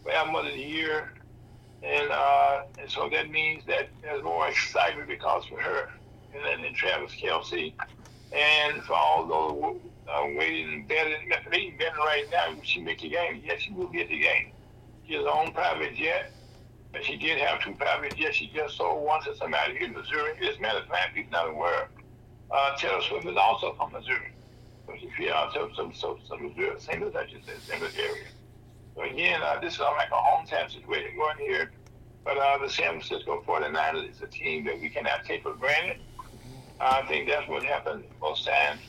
for 0.02 0.12
Album 0.12 0.34
of 0.36 0.44
the 0.44 0.58
Year, 0.58 1.12
and 1.82 2.10
uh, 2.10 2.62
and 2.78 2.90
so 2.90 3.08
that 3.10 3.30
means 3.30 3.64
that 3.66 3.88
there's 4.02 4.22
more 4.22 4.48
excitement 4.48 5.08
because 5.08 5.44
for 5.46 5.60
her 5.60 5.90
and 6.34 6.64
then 6.64 6.74
Travis 6.74 7.12
Kelce, 7.12 7.72
and 8.32 8.82
for 8.82 8.94
all 8.94 9.26
those 9.26 9.80
uh, 10.08 10.24
waiting 10.36 10.72
and 10.72 10.88
betting, 10.88 11.28
betting 11.78 11.98
right 11.98 12.24
now, 12.30 12.54
she 12.62 12.80
make 12.80 13.00
the 13.00 13.08
game. 13.08 13.42
Yes, 13.44 13.60
she 13.60 13.72
will 13.72 13.88
get 13.88 14.08
the 14.08 14.20
game. 14.20 14.52
She 15.06 15.14
has 15.14 15.24
her 15.24 15.30
own 15.30 15.52
private 15.52 15.94
jet. 15.94 16.32
But 16.92 17.04
she 17.04 17.16
did 17.16 17.38
have 17.38 17.60
two 17.60 17.74
private 17.74 18.16
jets. 18.16 18.36
She 18.36 18.50
just 18.54 18.76
sold 18.76 19.04
one 19.04 19.22
to 19.24 19.36
somebody 19.36 19.76
in 19.84 19.92
Missouri. 19.92 20.32
As 20.48 20.56
a 20.56 20.60
matter 20.60 20.78
of 20.78 20.86
fact, 20.86 21.14
people 21.14 21.32
not 21.32 21.48
aware. 21.48 21.88
Uh, 22.50 22.76
Taylor 22.76 23.02
Swift 23.02 23.26
is 23.26 23.36
also 23.36 23.74
from 23.74 23.92
Missouri. 23.92 24.32
So 24.86 24.94
she 25.16 25.28
out 25.28 25.52
to 25.54 25.68
some, 25.76 25.92
some, 25.92 26.18
some 26.26 26.42
Missouri. 26.42 26.76
Louis, 27.00 27.14
I 27.14 27.26
should 27.28 27.44
say, 27.44 27.52
St. 27.66 27.82
Louis 27.82 27.98
area. 27.98 28.24
So 28.94 29.02
again, 29.02 29.42
uh, 29.42 29.60
this 29.60 29.74
is 29.74 29.80
like 29.80 30.08
a 30.10 30.14
hometown 30.14 30.70
situation 30.70 31.16
going 31.16 31.36
here. 31.38 31.70
But 32.24 32.38
uh, 32.38 32.58
the 32.58 32.70
San 32.70 33.00
Francisco 33.00 33.42
49ers 33.46 34.10
is 34.10 34.22
a 34.22 34.26
team 34.26 34.64
that 34.64 34.80
we 34.80 34.88
cannot 34.88 35.24
take 35.24 35.42
for 35.42 35.54
granted. 35.54 35.98
I 36.80 37.02
think 37.08 37.28
that's 37.28 37.48
what 37.48 37.62
happened 37.62 38.04
most 38.20 38.46
times. 38.46 38.80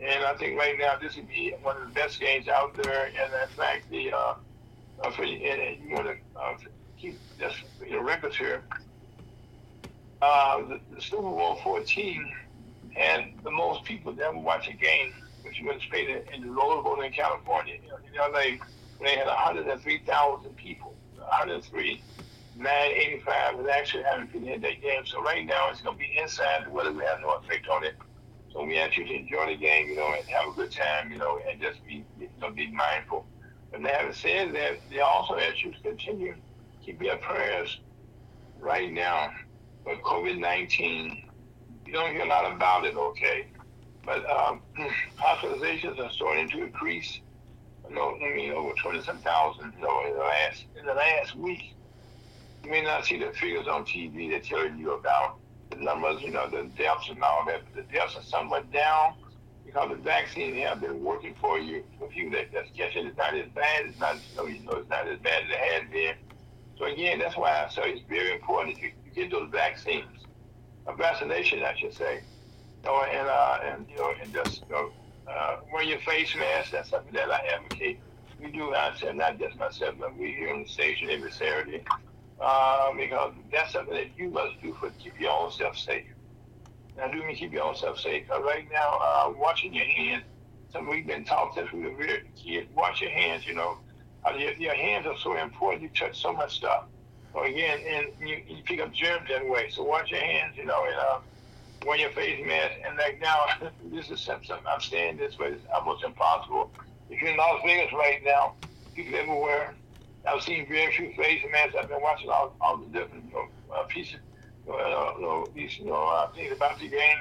And 0.00 0.24
I 0.24 0.34
think 0.34 0.58
right 0.58 0.76
now 0.78 0.96
this 0.96 1.16
would 1.16 1.28
be 1.28 1.54
one 1.62 1.76
of 1.76 1.86
the 1.86 1.94
best 1.94 2.20
games 2.20 2.48
out 2.48 2.74
there. 2.74 3.06
And 3.06 3.32
in 3.32 3.56
fact, 3.56 3.90
the 3.90 4.12
uh, 4.12 4.34
for, 5.14 5.22
and 5.22 5.34
you 5.34 5.94
want 5.94 6.06
to 6.06 6.16
uh, 6.40 6.56
keep 6.98 7.18
just 7.38 7.56
you 7.84 7.92
know, 7.92 8.02
records 8.02 8.36
here. 8.36 8.62
Uh, 10.22 10.58
the, 10.68 10.80
the, 10.94 11.00
Super 11.00 11.22
Bowl 11.22 11.58
14 11.62 12.32
had 12.94 13.32
the 13.42 13.50
most 13.50 13.84
people 13.84 14.12
that 14.12 14.26
ever 14.26 14.38
watch 14.38 14.68
a 14.68 14.74
game, 14.74 15.14
which 15.42 15.62
participated 15.64 16.28
in 16.34 16.42
the 16.42 16.50
Rose 16.50 16.84
Bowl 16.84 17.00
in 17.00 17.12
California. 17.12 17.76
You 17.82 18.18
know, 18.18 18.26
in 18.26 18.32
LA, 18.32 18.64
they 19.02 19.16
had 19.16 19.26
103,000 19.26 20.56
people. 20.56 20.94
103, 21.16 22.02
985 22.56 23.56
was 23.56 23.66
actually 23.68 24.02
having 24.02 24.26
people 24.26 24.48
in 24.48 24.60
that 24.60 24.82
game. 24.82 25.06
So 25.06 25.22
right 25.22 25.46
now 25.46 25.70
it's 25.70 25.80
going 25.80 25.96
to 25.96 26.00
be 26.00 26.18
inside. 26.20 26.66
The 26.66 26.70
weather 26.70 26.92
will 26.92 27.06
have 27.06 27.20
no 27.20 27.30
effect 27.36 27.68
on 27.68 27.84
it. 27.84 27.94
So 28.52 28.64
we 28.64 28.78
ask 28.78 28.96
you 28.96 29.06
to 29.06 29.14
enjoy 29.14 29.46
the 29.46 29.56
game, 29.56 29.88
you 29.88 29.96
know, 29.96 30.12
and 30.12 30.28
have 30.28 30.48
a 30.52 30.56
good 30.56 30.72
time, 30.72 31.12
you 31.12 31.18
know, 31.18 31.38
and 31.50 31.60
just 31.60 31.84
be, 31.86 32.04
you 32.18 32.28
know, 32.40 32.50
be 32.50 32.70
mindful. 32.72 33.28
But 33.70 33.82
having 33.82 34.12
said 34.12 34.54
that, 34.54 34.80
they 34.90 35.00
also 35.00 35.36
ask 35.36 35.62
you 35.64 35.72
to 35.72 35.80
continue 35.80 36.34
to 36.34 36.40
keep 36.84 37.00
your 37.00 37.16
prayers 37.18 37.80
right 38.58 38.92
now. 38.92 39.30
But 39.84 40.02
COVID 40.02 40.38
19, 40.38 41.22
you 41.86 41.92
don't 41.92 42.12
hear 42.12 42.22
a 42.22 42.28
lot 42.28 42.52
about 42.52 42.86
it, 42.86 42.96
okay? 42.96 43.46
But 44.04 44.28
um, 44.28 44.62
hospitalizations 45.18 45.98
are 46.00 46.10
starting 46.10 46.48
to 46.50 46.64
increase. 46.64 47.20
You 47.88 47.94
know, 47.94 48.16
I 48.16 48.34
mean, 48.36 48.52
over 48.52 48.72
27,000 48.82 49.72
you 49.74 49.80
know, 49.80 50.06
in 50.06 50.14
the 50.14 50.20
last 50.20 50.66
in 50.78 50.86
the 50.86 50.94
last 50.94 51.36
week. 51.36 51.62
You 52.64 52.70
may 52.70 52.82
not 52.82 53.06
see 53.06 53.18
the 53.18 53.32
figures 53.32 53.66
on 53.68 53.84
TV 53.84 54.30
that 54.32 54.44
tell 54.44 54.68
you 54.70 54.92
about 54.92 55.39
the 55.70 55.76
numbers, 55.76 56.22
you 56.22 56.30
know, 56.30 56.48
the 56.48 56.64
deaths 56.76 57.08
and 57.08 57.22
all 57.22 57.44
that. 57.46 57.62
But 57.64 57.86
the 57.86 57.92
deaths 57.92 58.16
are 58.16 58.22
somewhat 58.22 58.70
down 58.72 59.14
because 59.64 59.90
the 59.90 59.96
vaccine 59.96 60.56
have 60.56 60.80
been 60.80 61.02
working 61.02 61.34
for 61.40 61.58
you. 61.58 61.84
For 61.98 62.12
you 62.12 62.30
that 62.30 62.52
that's 62.52 62.70
catching, 62.76 63.06
it's 63.06 63.16
not 63.16 63.34
as 63.34 63.48
bad. 63.54 63.86
It's 63.86 63.98
not, 63.98 64.16
you 64.16 64.36
know, 64.36 64.46
you 64.46 64.64
know, 64.64 64.72
it's 64.72 64.90
not 64.90 65.08
as 65.08 65.18
bad 65.20 65.44
as 65.44 65.50
it 65.50 65.56
has 65.56 65.90
been. 65.90 66.14
So 66.78 66.86
again, 66.86 67.18
that's 67.18 67.36
why 67.36 67.64
I 67.64 67.68
say 67.68 67.92
it's 67.92 68.08
very 68.08 68.32
important 68.34 68.76
that 68.76 68.82
you, 68.82 68.92
get 69.14 69.30
those 69.30 69.50
vaccines, 69.50 70.06
a 70.86 70.94
vaccination, 70.94 71.62
I 71.64 71.76
should 71.76 71.92
say. 71.94 72.22
You 72.82 72.88
know, 72.88 73.02
and 73.02 73.28
uh, 73.28 73.58
and 73.64 73.86
you 73.90 73.96
know, 73.96 74.12
and 74.22 74.32
just 74.32 74.62
you 74.62 74.74
know, 74.74 74.90
uh, 75.28 75.56
wear 75.72 75.82
your 75.82 75.98
face 75.98 76.34
mask. 76.36 76.70
That's 76.70 76.90
something 76.90 77.12
that 77.12 77.30
I 77.30 77.40
advocate. 77.54 77.98
We 78.40 78.50
do. 78.50 78.74
Said 78.96 79.16
not 79.16 79.38
just 79.38 79.58
myself, 79.58 79.96
but 80.00 80.16
we 80.16 80.32
here 80.32 80.52
on 80.52 80.62
the 80.62 80.68
station 80.68 81.10
every 81.10 81.30
Saturday, 81.30 81.84
uh, 82.40 82.92
because 82.96 83.34
that's 83.52 83.72
something 83.72 83.94
that 83.94 84.16
you 84.16 84.30
must 84.30 84.60
do 84.62 84.74
for 84.80 84.90
keep 84.90 85.18
your 85.20 85.32
own 85.32 85.50
self 85.52 85.76
safe. 85.76 86.06
Now, 86.96 87.08
do 87.08 87.18
mean 87.24 87.36
keep 87.36 87.52
your 87.52 87.64
own 87.64 87.76
self 87.76 87.98
safe. 88.00 88.24
Because 88.26 88.42
right 88.44 88.66
now, 88.72 88.98
uh, 89.02 89.32
washing 89.36 89.74
your 89.74 89.86
hands. 89.86 90.24
Something 90.72 90.90
we've 90.90 91.06
been 91.06 91.24
taught 91.24 91.54
since 91.54 91.72
we 91.72 91.80
were 91.80 92.06
kids. 92.36 92.68
Wash 92.74 93.00
your 93.00 93.10
hands. 93.10 93.46
You 93.46 93.54
know 93.54 93.78
uh, 94.24 94.34
your, 94.36 94.52
your 94.54 94.74
hands 94.74 95.06
are 95.06 95.16
so 95.18 95.36
important. 95.36 95.82
You 95.82 95.90
touch 95.90 96.20
so 96.20 96.32
much 96.32 96.56
stuff. 96.56 96.84
So 97.32 97.44
again, 97.44 97.78
and 97.86 98.28
you, 98.28 98.38
you 98.48 98.62
pick 98.64 98.80
up 98.80 98.92
germs 98.92 99.28
that 99.28 99.48
way. 99.48 99.70
So 99.70 99.84
wash 99.84 100.10
your 100.10 100.20
hands, 100.20 100.56
you 100.56 100.66
know, 100.66 100.84
and 100.86 100.96
uh, 100.96 101.18
wear 101.86 101.98
your 101.98 102.10
face 102.10 102.44
mask. 102.46 102.72
And 102.86 102.98
like 102.98 103.20
now, 103.20 103.70
this 103.92 104.10
is 104.10 104.20
something 104.20 104.56
I'm 104.68 104.80
saying 104.80 105.16
this 105.16 105.38
way. 105.38 105.48
It's 105.48 105.64
almost 105.74 106.04
impossible. 106.04 106.72
If 107.08 107.20
you're 107.22 107.30
in 107.30 107.36
Las 107.36 107.60
Vegas 107.64 107.92
right 107.92 108.20
now, 108.24 108.54
people 108.94 109.18
everywhere. 109.18 109.79
I've 110.26 110.42
seen 110.42 110.68
very 110.68 110.92
few 110.92 111.12
face 111.14 111.42
masks. 111.50 111.76
I've 111.80 111.88
been 111.88 112.02
watching 112.02 112.28
all, 112.28 112.54
all 112.60 112.76
the 112.76 112.86
different 112.86 113.24
you 113.26 113.32
know, 113.32 113.48
uh, 113.74 113.84
pieces, 113.84 114.16
uh, 114.68 115.14
you 115.16 115.22
know, 115.22 115.46
these 115.54 115.78
you 115.78 115.86
know 115.86 116.04
uh, 116.04 116.30
things 116.32 116.52
about 116.52 116.78
the 116.78 116.88
game. 116.88 117.18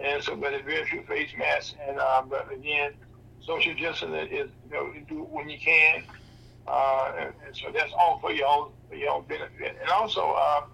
And 0.00 0.22
so, 0.22 0.36
but 0.36 0.50
there's 0.50 0.64
very 0.64 0.84
few 0.86 1.02
face 1.02 1.30
masks. 1.38 1.74
And 1.86 1.98
uh, 1.98 2.22
but 2.28 2.52
again, 2.52 2.92
social 3.40 3.74
distancing 3.74 4.14
is 4.14 4.50
you 4.66 4.72
know 4.72 4.92
you 4.92 5.04
do 5.08 5.22
it 5.22 5.28
when 5.28 5.48
you 5.48 5.58
can. 5.58 6.04
Uh, 6.66 7.12
and, 7.18 7.32
and, 7.46 7.56
so 7.56 7.68
that's 7.72 7.92
all 7.98 8.18
for 8.20 8.30
your 8.30 8.46
own, 8.46 8.70
for 8.90 8.94
your 8.94 9.10
own 9.12 9.24
benefit. 9.26 9.78
And 9.80 9.88
also, 9.88 10.32
uh, 10.32 10.66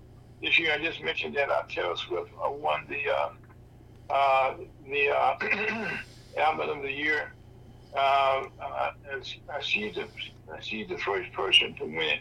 this 0.42 0.58
year 0.58 0.72
I 0.72 0.78
just 0.78 1.00
mentioned 1.04 1.36
that 1.36 1.48
uh, 1.50 1.62
Taylor 1.68 1.96
Swift 1.96 2.30
uh, 2.44 2.50
won 2.50 2.84
the 2.88 3.08
uh, 3.08 3.30
uh, 4.10 4.54
the 4.88 5.08
uh, 5.10 5.88
album 6.38 6.78
of 6.78 6.82
the 6.82 6.90
year. 6.90 7.32
Uh, 7.94 8.44
uh, 8.60 8.90
she's 9.60 9.94
the 9.94 10.06
she's 10.60 10.88
the 10.88 10.98
first 10.98 11.32
person 11.32 11.74
to 11.74 11.84
win 11.84 12.00
it. 12.00 12.20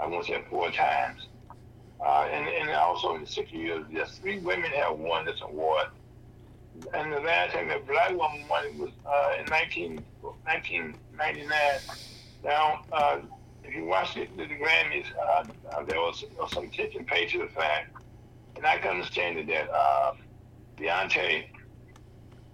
I 0.00 0.08
to 0.08 0.24
say 0.24 0.42
four 0.48 0.70
times. 0.70 1.26
Uh, 2.04 2.26
and, 2.32 2.48
and 2.48 2.70
also 2.70 3.14
in 3.16 3.26
60 3.26 3.56
years, 3.56 3.84
just 3.92 4.22
three 4.22 4.38
women 4.38 4.70
have 4.70 4.98
won 4.98 5.26
this 5.26 5.40
award. 5.42 5.88
And 6.94 7.12
the 7.12 7.20
last 7.20 7.52
time 7.52 7.70
a 7.70 7.78
black 7.80 8.10
woman 8.10 8.46
won 8.48 8.64
it 8.64 8.74
was 8.76 8.90
uh, 9.06 9.34
in 9.38 9.44
19, 9.50 10.02
1999. 10.22 11.50
Now, 12.42 12.84
uh, 12.90 13.18
if 13.64 13.74
you 13.74 13.84
watch 13.84 14.14
the, 14.14 14.26
the 14.36 14.46
Grammys, 14.46 15.04
uh, 15.18 15.44
uh, 15.72 15.84
there 15.84 16.00
was, 16.00 16.24
was 16.38 16.50
some 16.52 16.70
taking 16.70 17.04
page 17.04 17.32
to 17.32 17.40
the 17.40 17.48
fact, 17.48 17.94
and 18.56 18.64
I 18.64 18.78
can 18.78 18.92
understand 18.92 19.46
that 19.50 19.70
uh, 19.70 20.14
Beyonce 20.78 21.44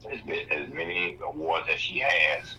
been 0.05 0.51
as 0.51 0.73
many 0.73 1.19
awards 1.25 1.69
as 1.73 1.81
she 1.81 1.99
has, 1.99 2.57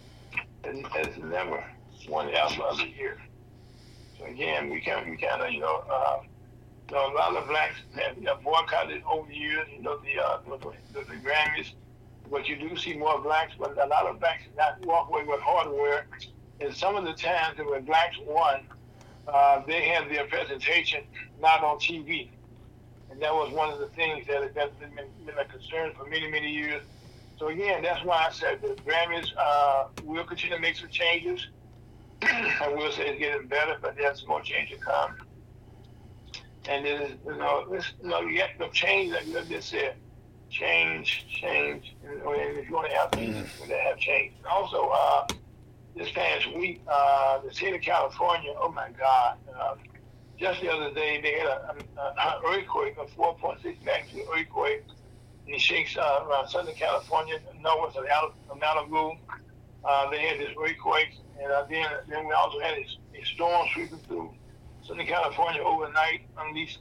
has 0.63 1.17
never 1.17 1.63
won 2.09 2.27
the 2.27 2.37
album 2.37 2.61
of 2.61 2.77
the 2.77 2.87
year. 2.87 3.17
So 4.17 4.25
again, 4.25 4.69
we 4.69 4.81
can 4.81 5.09
we 5.09 5.17
kind 5.17 5.41
of 5.41 5.51
you 5.51 5.59
know, 5.59 5.83
uh, 5.89 6.19
you 6.89 6.95
know, 6.95 7.11
a 7.11 7.15
lot 7.15 7.35
of 7.35 7.47
blacks 7.47 7.75
have 7.95 8.17
know, 8.17 8.37
boycotted 8.43 9.03
over 9.09 9.27
the 9.27 9.35
years. 9.35 9.67
You 9.75 9.83
know 9.83 9.99
the, 9.99 10.19
uh, 10.19 10.39
the, 10.93 10.99
the 10.99 11.15
Grammys, 11.17 11.71
but 12.31 12.47
you 12.47 12.55
do 12.55 12.75
see 12.75 12.97
more 12.97 13.21
blacks, 13.21 13.53
but 13.59 13.77
a 13.77 13.87
lot 13.87 14.07
of 14.07 14.19
blacks 14.19 14.43
not 14.57 14.83
walk 14.85 15.09
away 15.09 15.23
with 15.23 15.41
hardware 15.41 16.07
and 16.59 16.73
some 16.75 16.95
of 16.95 17.05
the 17.05 17.13
times 17.13 17.57
when 17.59 17.83
blacks 17.85 18.17
won, 18.25 18.61
uh, 19.27 19.61
they 19.67 19.87
had 19.87 20.09
their 20.09 20.25
presentation 20.25 21.03
not 21.39 21.63
on 21.63 21.77
TV. 21.77 22.29
And 23.11 23.21
that 23.21 23.33
was 23.33 23.51
one 23.53 23.71
of 23.71 23.79
the 23.79 23.87
things 23.87 24.25
that 24.27 24.41
has 24.41 24.51
been, 24.53 24.89
been 25.25 25.37
a 25.37 25.45
concern 25.45 25.93
for 25.97 26.05
many, 26.05 26.29
many 26.29 26.51
years. 26.51 26.83
So 27.37 27.49
again, 27.49 27.83
that's 27.83 28.03
why 28.03 28.25
I 28.27 28.31
said 28.31 28.61
the 28.61 28.75
Grammys 28.81 29.29
uh, 29.37 29.87
will 30.03 30.23
continue 30.23 30.55
to 30.55 30.61
make 30.61 30.75
some 30.75 30.89
changes. 30.89 31.47
I 32.23 32.67
will 32.69 32.91
say 32.91 33.09
it's 33.09 33.19
getting 33.19 33.47
better, 33.47 33.77
but 33.79 33.95
there's 33.95 34.25
more 34.27 34.41
change 34.41 34.71
to 34.71 34.77
come. 34.77 35.17
And 36.67 36.85
then, 36.85 37.19
you 37.25 37.35
know, 37.35 37.67
this, 37.69 37.93
you 38.01 38.09
know, 38.09 38.21
you 38.21 38.35
get 38.35 38.57
the 38.57 38.67
change 38.69 39.13
that 39.13 39.27
you 39.27 39.39
just 39.47 39.69
said. 39.69 39.95
Change, 40.49 41.25
change, 41.29 41.93
and, 42.05 42.21
if 42.23 42.69
you 42.69 42.75
want 42.75 42.89
to 42.89 42.95
have 42.95 43.11
things 43.11 43.35
that 43.67 43.79
have 43.81 43.97
changed. 43.97 44.35
Also, 44.49 44.89
uh, 44.93 45.27
this 45.93 46.09
past 46.11 46.47
week, 46.55 46.81
uh, 46.89 47.41
the 47.41 47.53
state 47.53 47.75
of 47.75 47.81
California, 47.81 48.53
oh 48.57 48.71
my 48.71 48.89
God, 48.97 49.37
uh, 49.59 49.75
just 50.39 50.61
the 50.61 50.71
other 50.71 50.93
day 50.93 51.19
they 51.21 51.33
had 51.33 51.47
an 51.47 51.85
earthquake, 52.47 52.95
a 52.97 53.05
4.6 53.19 53.83
magnitude 53.83 54.25
earthquake, 54.33 54.83
it 55.47 55.61
shakes 55.61 55.97
uh, 55.97 56.25
around 56.27 56.49
Southern 56.49 56.75
California, 56.75 57.39
north 57.61 57.95
of 57.95 58.05
Malibu. 58.59 59.17
Uh, 59.83 60.09
they 60.09 60.19
had 60.19 60.39
this 60.39 60.49
earthquake, 60.61 61.13
and 61.41 61.51
uh, 61.51 61.65
then 61.69 61.85
then 62.09 62.27
we 62.27 62.33
also 62.33 62.59
had 62.59 62.75
a, 62.75 62.85
a 63.19 63.25
storm 63.25 63.67
sweeping 63.73 63.99
through 63.99 64.33
Southern 64.85 65.05
California 65.05 65.61
overnight, 65.61 66.21
unleashed 66.37 66.79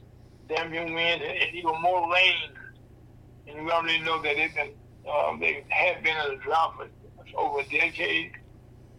damaging 0.49 0.93
wind 0.93 1.21
and, 1.21 1.37
and 1.37 1.55
even 1.55 1.81
more 1.81 2.11
rain. 2.11 2.33
And 3.47 3.65
we 3.65 3.71
already 3.71 3.99
know 4.01 4.21
that 4.21 4.35
they've 4.35 4.53
been 4.53 4.71
um, 5.09 5.39
they 5.39 5.63
have 5.69 6.03
been 6.03 6.17
in 6.17 6.33
a 6.33 6.37
drought 6.37 6.75
for 6.75 6.87
over 7.37 7.59
a 7.59 7.63
decade. 7.63 8.31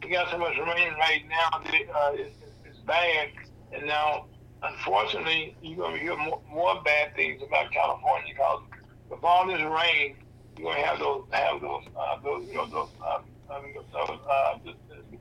We 0.02 0.10
got 0.10 0.30
so 0.30 0.38
much 0.38 0.56
rain 0.56 0.92
right 0.94 1.22
now 1.28 1.58
that 1.58 1.94
uh, 1.94 2.12
it's, 2.14 2.34
it's 2.64 2.78
bad, 2.86 3.28
and 3.72 3.86
now 3.86 4.26
unfortunately, 4.62 5.56
you're 5.62 5.76
going 5.76 5.94
to 5.94 6.00
hear 6.00 6.16
more, 6.16 6.40
more, 6.50 6.82
bad 6.82 7.14
things 7.14 7.42
about 7.42 7.70
California 7.72 8.32
because 8.34 8.62
with 9.08 9.24
all 9.24 9.46
this 9.46 9.60
rain, 9.62 10.16
you're 10.58 10.74
to 10.74 10.80
have 10.80 10.98
those, 10.98 11.24
have 11.30 11.60
those, 11.60 11.84
uh, 11.96 12.16
those, 12.22 12.46
you 12.48 12.54
know, 12.54 12.66
those, 12.66 12.88
uh, 13.04 13.18
I 13.50 13.62
mean, 13.62 13.74
those, 13.74 14.18
uh, 14.28 14.58
the, 14.64 14.74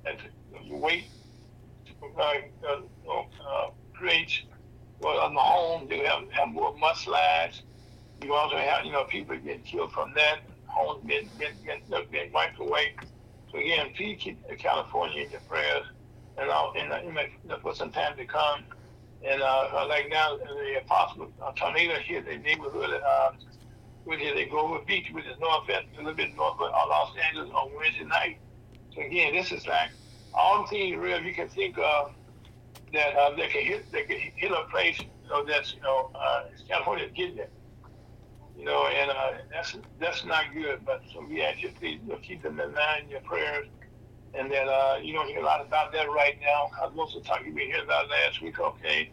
the, 0.04 0.70
the 0.70 0.76
weight 0.76 1.06
uh, 2.18 2.22
uh, 2.22 3.22
uh, 3.22 3.70
creates, 3.94 4.42
well, 5.00 5.20
on 5.20 5.34
the 5.34 5.40
home, 5.40 5.88
you 5.92 6.04
have, 6.06 6.30
have 6.32 6.50
more 6.50 6.76
mudslides. 6.76 7.62
You 8.24 8.34
also 8.34 8.58
have, 8.58 8.84
you 8.84 8.92
know, 8.92 9.04
people 9.04 9.38
getting 9.38 9.62
killed 9.62 9.92
from 9.92 10.14
that, 10.16 10.40
homes 10.66 11.04
being, 11.06 11.30
being, 11.38 11.52
being, 11.64 12.06
being 12.12 12.32
wiped 12.34 12.60
away. 12.60 12.96
So 13.52 13.60
again, 13.60 13.92
please 13.96 14.18
keep 14.20 14.40
California 14.58 15.24
in 15.24 15.32
your 15.32 15.40
prayers, 15.42 15.86
and 16.38 16.50
I'll, 16.50 16.74
and 16.76 16.92
uh, 16.92 17.58
for 17.62 17.76
some 17.76 17.92
time 17.92 18.18
to 18.18 18.26
come. 18.26 18.64
And 19.26 19.42
uh, 19.42 19.86
like 19.88 20.10
now, 20.10 20.38
the 20.38 20.82
possible 20.86 21.32
uh, 21.42 21.52
tornado 21.54 21.96
hit 22.00 22.26
the 22.26 22.38
neighborhood, 22.38 23.02
uh, 23.06 23.32
which 24.08 24.22
is 24.22 24.40
at 24.40 24.50
Grover 24.50 24.80
Beach, 24.86 25.10
which 25.12 25.26
is 25.26 25.38
north, 25.40 25.68
a 25.68 25.84
little 25.98 26.14
bit 26.14 26.34
north 26.38 26.54
of 26.54 26.72
Los 26.72 27.14
Angeles 27.28 27.50
on 27.54 27.70
Wednesday 27.76 28.06
night. 28.06 28.38
So 28.96 29.02
again, 29.02 29.36
this 29.36 29.52
is 29.52 29.68
like 29.68 29.90
all 30.34 30.62
the 30.62 30.68
things 30.70 30.96
real 30.96 31.22
you 31.22 31.34
can 31.34 31.50
think 31.50 31.78
of 31.78 32.14
that 32.94 33.18
uh, 33.18 33.36
can 33.36 33.50
hit 33.50 33.92
that 33.92 34.08
can 34.08 34.18
hit 34.18 34.52
a 34.52 34.64
place, 34.72 34.98
you 35.00 35.30
know, 35.30 35.44
that's 35.46 35.74
you 35.74 35.82
know, 35.82 36.10
uh, 36.16 36.46
California 36.70 37.10
getting 37.10 37.38
it. 37.38 37.52
You 38.58 38.64
know, 38.64 38.88
and 38.88 39.12
uh, 39.12 39.32
that's 39.52 39.76
that's 40.00 40.24
not 40.24 40.46
good. 40.54 40.86
But 40.86 41.02
so 41.14 41.26
we 41.28 41.44
ask 41.44 41.62
you 41.62 41.70
please 41.78 42.00
you 42.02 42.14
know, 42.14 42.20
keep 42.24 42.42
them 42.42 42.62
in 42.62 42.74
mind 42.74 43.10
your 43.10 43.20
prayers 43.22 43.68
and 44.34 44.50
that 44.52 44.68
uh, 44.68 45.00
you 45.02 45.14
don't 45.14 45.28
hear 45.28 45.40
a 45.40 45.46
lot 45.46 45.66
about 45.66 45.92
that 45.92 46.10
right 46.10 46.38
now. 46.42 46.70
Because 46.70 46.96
most 46.96 47.16
of 47.16 47.24
the 47.24 47.30
time 47.30 47.46
you've 47.46 47.56
been 47.56 47.68
hearing 47.68 47.84
about 47.84 48.10
last 48.10 48.42
week, 48.42 48.58
okay, 48.58 49.10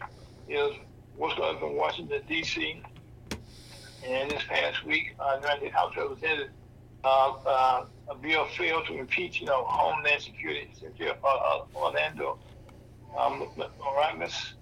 is 0.47 0.73
what's 1.17 1.35
going 1.35 1.57
on 1.57 1.71
in 1.71 1.75
Washington, 1.75 2.21
D.C. 2.29 2.81
And 4.07 4.29
this 4.29 4.43
past 4.47 4.85
week, 4.85 5.15
uh, 5.19 5.39
the 5.39 5.69
House 5.69 5.95
Representatives, 5.97 6.51
uh, 7.03 7.31
uh, 7.45 7.85
a 8.07 8.15
bill 8.15 8.45
failed 8.55 8.85
to 8.87 8.99
impeach, 8.99 9.39
you 9.39 9.47
know, 9.47 9.63
Homeland 9.65 10.21
Security 10.21 10.69
Secretary 10.73 11.09
of 11.09 11.17
uh, 11.23 11.61
Orlando 11.75 12.37
um, 13.17 13.47
Mayorkas, 13.57 14.53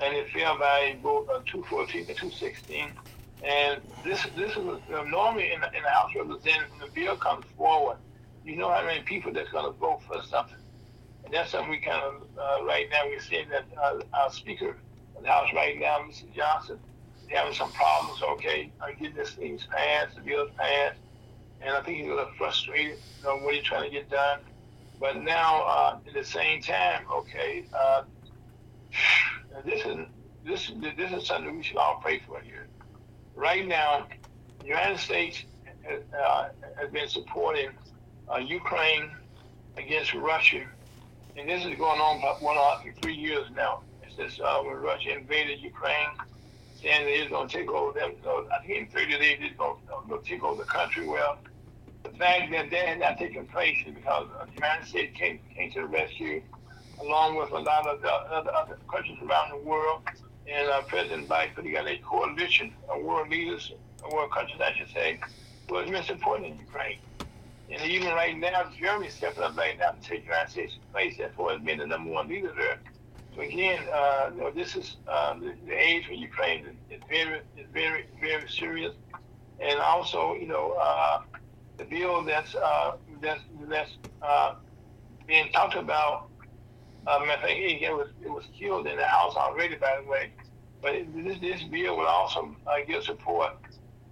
and 0.00 0.14
it 0.14 0.30
failed 0.30 0.58
by 0.60 0.94
a 0.94 1.02
vote 1.02 1.28
of 1.28 1.44
214 1.44 2.06
to 2.06 2.14
216. 2.14 2.88
And 3.44 3.82
this 4.04 4.26
this 4.36 4.52
is 4.52 4.56
uh, 4.56 5.02
normally 5.04 5.52
in, 5.52 5.62
in 5.74 5.82
the 5.82 5.90
House 5.90 6.10
of 6.18 6.26
Representatives, 6.28 6.70
when 6.70 6.80
the 6.80 6.94
bill 6.94 7.16
comes 7.16 7.44
forward, 7.58 7.98
you 8.44 8.56
know 8.56 8.70
how 8.70 8.84
many 8.84 9.02
people 9.02 9.32
that's 9.32 9.50
going 9.50 9.66
to 9.66 9.78
vote 9.78 10.00
for 10.06 10.22
something. 10.22 10.56
And 11.24 11.34
that's 11.34 11.50
something 11.50 11.70
we 11.70 11.78
kind 11.78 12.02
of, 12.02 12.22
uh, 12.38 12.64
right 12.64 12.86
now, 12.90 13.02
we're 13.04 13.20
seeing 13.20 13.50
that 13.50 13.66
uh, 13.76 14.00
our 14.14 14.32
Speaker 14.32 14.76
of 15.14 15.22
the 15.22 15.28
House 15.28 15.48
right 15.54 15.78
now, 15.78 15.98
Mr. 15.98 16.32
Johnson, 16.34 16.78
having 17.28 17.54
some 17.54 17.70
problems, 17.72 18.22
okay, 18.22 18.70
uh, 18.80 18.86
getting 18.98 19.14
this 19.14 19.32
thing 19.32 19.58
passed, 19.70 20.16
the 20.16 20.22
bill's 20.22 20.50
passed. 20.56 20.98
And 21.60 21.70
I 21.74 21.82
think 21.82 21.98
he's 21.98 22.06
a 22.06 22.10
little 22.10 22.30
frustrated, 22.38 22.98
you 23.18 23.24
know, 23.24 23.38
what 23.38 23.54
he's 23.54 23.64
trying 23.64 23.84
to 23.84 23.90
get 23.90 24.08
done. 24.10 24.40
But 25.00 25.22
now, 25.22 25.62
uh, 25.62 25.98
at 26.06 26.14
the 26.14 26.24
same 26.24 26.62
time, 26.62 27.04
okay, 27.10 27.64
uh, 27.76 28.02
this 29.64 29.84
is 29.84 29.96
this 30.44 30.72
this 30.96 31.12
is 31.12 31.26
something 31.26 31.56
we 31.56 31.62
should 31.62 31.76
all 31.76 32.00
pray 32.02 32.20
for 32.26 32.40
here. 32.40 32.66
Right 33.34 33.66
now, 33.66 34.06
the 34.60 34.66
United 34.66 34.98
States 34.98 35.44
uh, 35.88 36.48
has 36.80 36.90
been 36.90 37.08
supporting 37.08 37.70
uh, 38.32 38.38
Ukraine 38.38 39.10
against 39.76 40.14
Russia, 40.14 40.64
and 41.36 41.48
this 41.48 41.64
is 41.64 41.74
going 41.76 42.00
on 42.00 42.20
for 42.20 42.44
one 42.44 42.56
for 42.82 43.00
three 43.00 43.14
years 43.14 43.46
now. 43.54 43.82
This 44.16 44.40
uh, 44.40 44.60
when 44.62 44.74
Russia 44.74 45.16
invaded 45.16 45.60
Ukraine, 45.60 46.08
that 46.82 47.02
it's 47.02 47.30
going 47.30 47.48
to 47.48 47.56
take 47.56 47.70
over 47.70 47.98
them. 47.98 48.12
So 48.22 48.46
I 48.52 48.64
think 48.66 48.78
in 48.78 48.86
30 48.88 49.18
days 49.18 49.38
it's 49.40 49.56
going 49.56 49.76
to 50.08 50.20
take 50.28 50.42
over 50.42 50.62
the 50.62 50.68
country. 50.68 51.06
Well, 51.06 51.38
the 52.02 52.10
fact 52.10 52.50
that 52.52 52.70
that 52.70 52.86
had 52.86 53.00
not 53.00 53.18
taken 53.18 53.46
place 53.46 53.76
is 53.86 53.94
because 53.94 54.28
the 54.46 54.52
United 54.54 54.86
States 54.86 55.16
came, 55.16 55.40
came 55.54 55.70
to 55.72 55.82
the 55.82 55.86
rescue, 55.86 56.42
along 57.00 57.36
with 57.36 57.50
a 57.50 57.58
lot 57.58 57.86
of 57.86 58.00
the 58.00 58.10
other, 58.10 58.50
other 58.54 58.78
countries 58.90 59.18
around 59.22 59.50
the 59.50 59.68
world. 59.68 60.02
And 60.46 60.68
uh, 60.68 60.82
President 60.82 61.28
Biden 61.28 61.54
put 61.54 61.64
together 61.64 61.90
a 61.90 61.98
coalition 61.98 62.72
of 62.88 63.02
world 63.02 63.28
leaders, 63.28 63.72
world 64.10 64.32
countries, 64.32 64.60
I 64.60 64.72
should 64.78 64.92
say, 64.94 65.20
who 65.68 65.76
has 65.76 65.90
been 65.90 66.02
supporting 66.04 66.58
Ukraine. 66.58 66.98
And 67.70 67.82
even 67.90 68.08
right 68.14 68.36
now, 68.36 68.70
Germany's 68.80 69.14
stepping 69.14 69.42
up 69.42 69.56
right 69.56 69.78
now 69.78 69.90
to 69.90 70.00
take 70.00 70.24
United 70.24 70.50
States 70.50 70.74
place 70.90 71.18
as 71.20 71.30
far 71.36 71.52
as 71.52 71.60
being 71.60 71.78
the 71.78 71.86
number 71.86 72.10
one 72.10 72.28
leader 72.28 72.52
there. 72.56 72.80
Again, 73.38 73.84
uh, 73.92 74.30
you 74.34 74.40
know, 74.40 74.50
this 74.50 74.74
is 74.74 74.96
uh, 75.06 75.34
the, 75.34 75.54
the, 75.66 75.72
age 75.72 76.06
for 76.06 76.12
Ukraine 76.12 76.66
is 76.90 77.00
very, 77.08 77.38
is 77.56 77.66
very, 77.72 78.06
very 78.20 78.48
serious. 78.48 78.94
And 79.60 79.78
also, 79.78 80.34
you 80.34 80.48
know, 80.48 80.72
uh, 80.72 81.22
the 81.76 81.84
bill 81.84 82.24
that's 82.24 82.54
uh, 82.56 82.96
that's 83.22 83.40
that's 83.68 83.90
uh, 84.22 84.54
being 85.26 85.52
talked 85.52 85.76
about. 85.76 86.28
Um, 87.06 87.22
I 87.30 87.36
think 87.42 87.80
it 87.80 87.92
was 87.92 88.08
it 88.24 88.28
was 88.28 88.44
killed 88.58 88.86
in 88.88 88.96
the 88.96 89.06
House 89.06 89.34
already, 89.36 89.76
by 89.76 90.00
the 90.02 90.10
way. 90.10 90.32
But 90.82 90.94
this 91.14 91.38
this 91.40 91.62
bill 91.62 91.96
would 91.96 92.06
also 92.06 92.56
uh, 92.66 92.74
give 92.86 93.04
support 93.04 93.52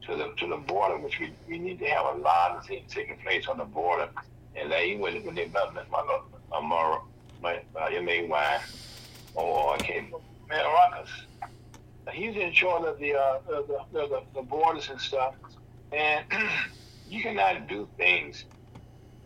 to 0.02 0.16
the 0.16 0.32
to 0.36 0.46
the 0.48 0.56
border, 0.56 0.98
which 0.98 1.18
we, 1.18 1.32
we 1.48 1.58
need 1.58 1.80
to 1.80 1.86
have 1.86 2.16
a 2.16 2.18
lot 2.18 2.56
of 2.56 2.64
things 2.64 2.92
taking 2.92 3.18
place 3.18 3.48
on 3.48 3.58
the 3.58 3.64
border. 3.64 4.08
And 4.54 4.70
they 4.70 4.96
when 4.96 5.24
when 5.24 5.34
they 5.34 5.46
met 5.46 5.74
my 5.74 5.84
my 5.90 6.60
my 6.60 6.98
my, 7.42 7.60
my 7.74 7.92
M.A.Y. 7.92 8.60
or 9.36 9.74
I 9.74 9.78
came 9.78 10.12
Mayorkas. 10.50 11.08
He's 12.12 12.36
in 12.36 12.52
charge 12.52 12.84
of 12.84 12.98
the, 12.98 13.14
uh, 13.14 13.38
the, 13.46 13.84
the, 13.92 14.22
the 14.34 14.42
borders 14.42 14.88
and 14.90 15.00
stuff. 15.00 15.34
And 15.92 16.24
you 17.08 17.22
cannot 17.22 17.68
do 17.68 17.88
things 17.96 18.44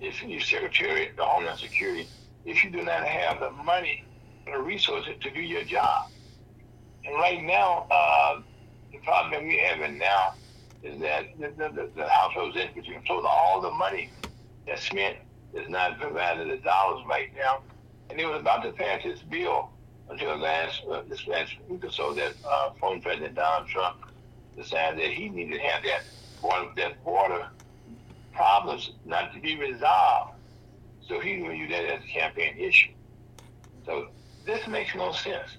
if 0.00 0.22
you're 0.22 0.40
Secretary 0.40 1.10
of 1.10 1.18
Homeland 1.18 1.58
Security 1.58 2.08
if 2.44 2.64
you 2.64 2.70
do 2.70 2.82
not 2.82 3.04
have 3.04 3.40
the 3.40 3.50
money 3.50 4.04
and 4.46 4.54
the 4.54 4.58
resources 4.58 5.14
to 5.20 5.30
do 5.30 5.40
your 5.40 5.62
job. 5.64 6.06
And 7.04 7.14
right 7.16 7.42
now, 7.42 7.86
uh, 7.90 8.40
the 8.92 8.98
problem 8.98 9.32
that 9.32 9.42
we're 9.42 9.64
having 9.66 9.98
now 9.98 10.34
is 10.82 10.98
that 11.00 11.26
the, 11.38 11.48
the, 11.58 11.90
the 11.94 12.08
House 12.08 12.32
Representatives 12.36 12.88
control 12.88 13.26
all 13.26 13.60
the 13.60 13.70
money 13.70 14.10
that's 14.66 14.84
spent 14.84 15.16
is 15.52 15.68
not 15.68 16.00
provided 16.00 16.50
the 16.50 16.56
dollars 16.58 17.04
right 17.08 17.30
now. 17.36 17.62
And 18.08 18.18
they 18.18 18.24
were 18.24 18.36
about 18.36 18.62
to 18.62 18.72
pass 18.72 19.02
this 19.04 19.20
bill 19.20 19.70
until 20.10 20.36
last 20.36 20.82
uh, 20.90 21.02
this 21.08 21.26
last 21.26 21.52
week 21.68 21.84
or 21.84 21.90
so 21.90 22.12
that 22.14 22.34
uh, 22.48 22.70
former 22.80 23.00
President 23.00 23.34
Donald 23.34 23.68
Trump 23.68 23.96
decided 24.56 24.98
that 25.00 25.12
he 25.12 25.28
needed 25.28 25.54
to 25.54 25.60
have 25.60 25.82
that 25.84 26.02
border, 26.42 26.70
that 26.76 27.04
border 27.04 27.48
problems 28.34 28.92
not 29.04 29.32
to 29.34 29.40
be 29.40 29.56
resolved. 29.56 30.34
So 31.06 31.20
he 31.20 31.32
use 31.32 31.70
that 31.70 31.84
as 31.84 32.02
a 32.04 32.06
campaign 32.06 32.56
issue. 32.58 32.92
So 33.84 34.08
this 34.44 34.66
makes 34.66 34.94
no 34.94 35.12
sense. 35.12 35.56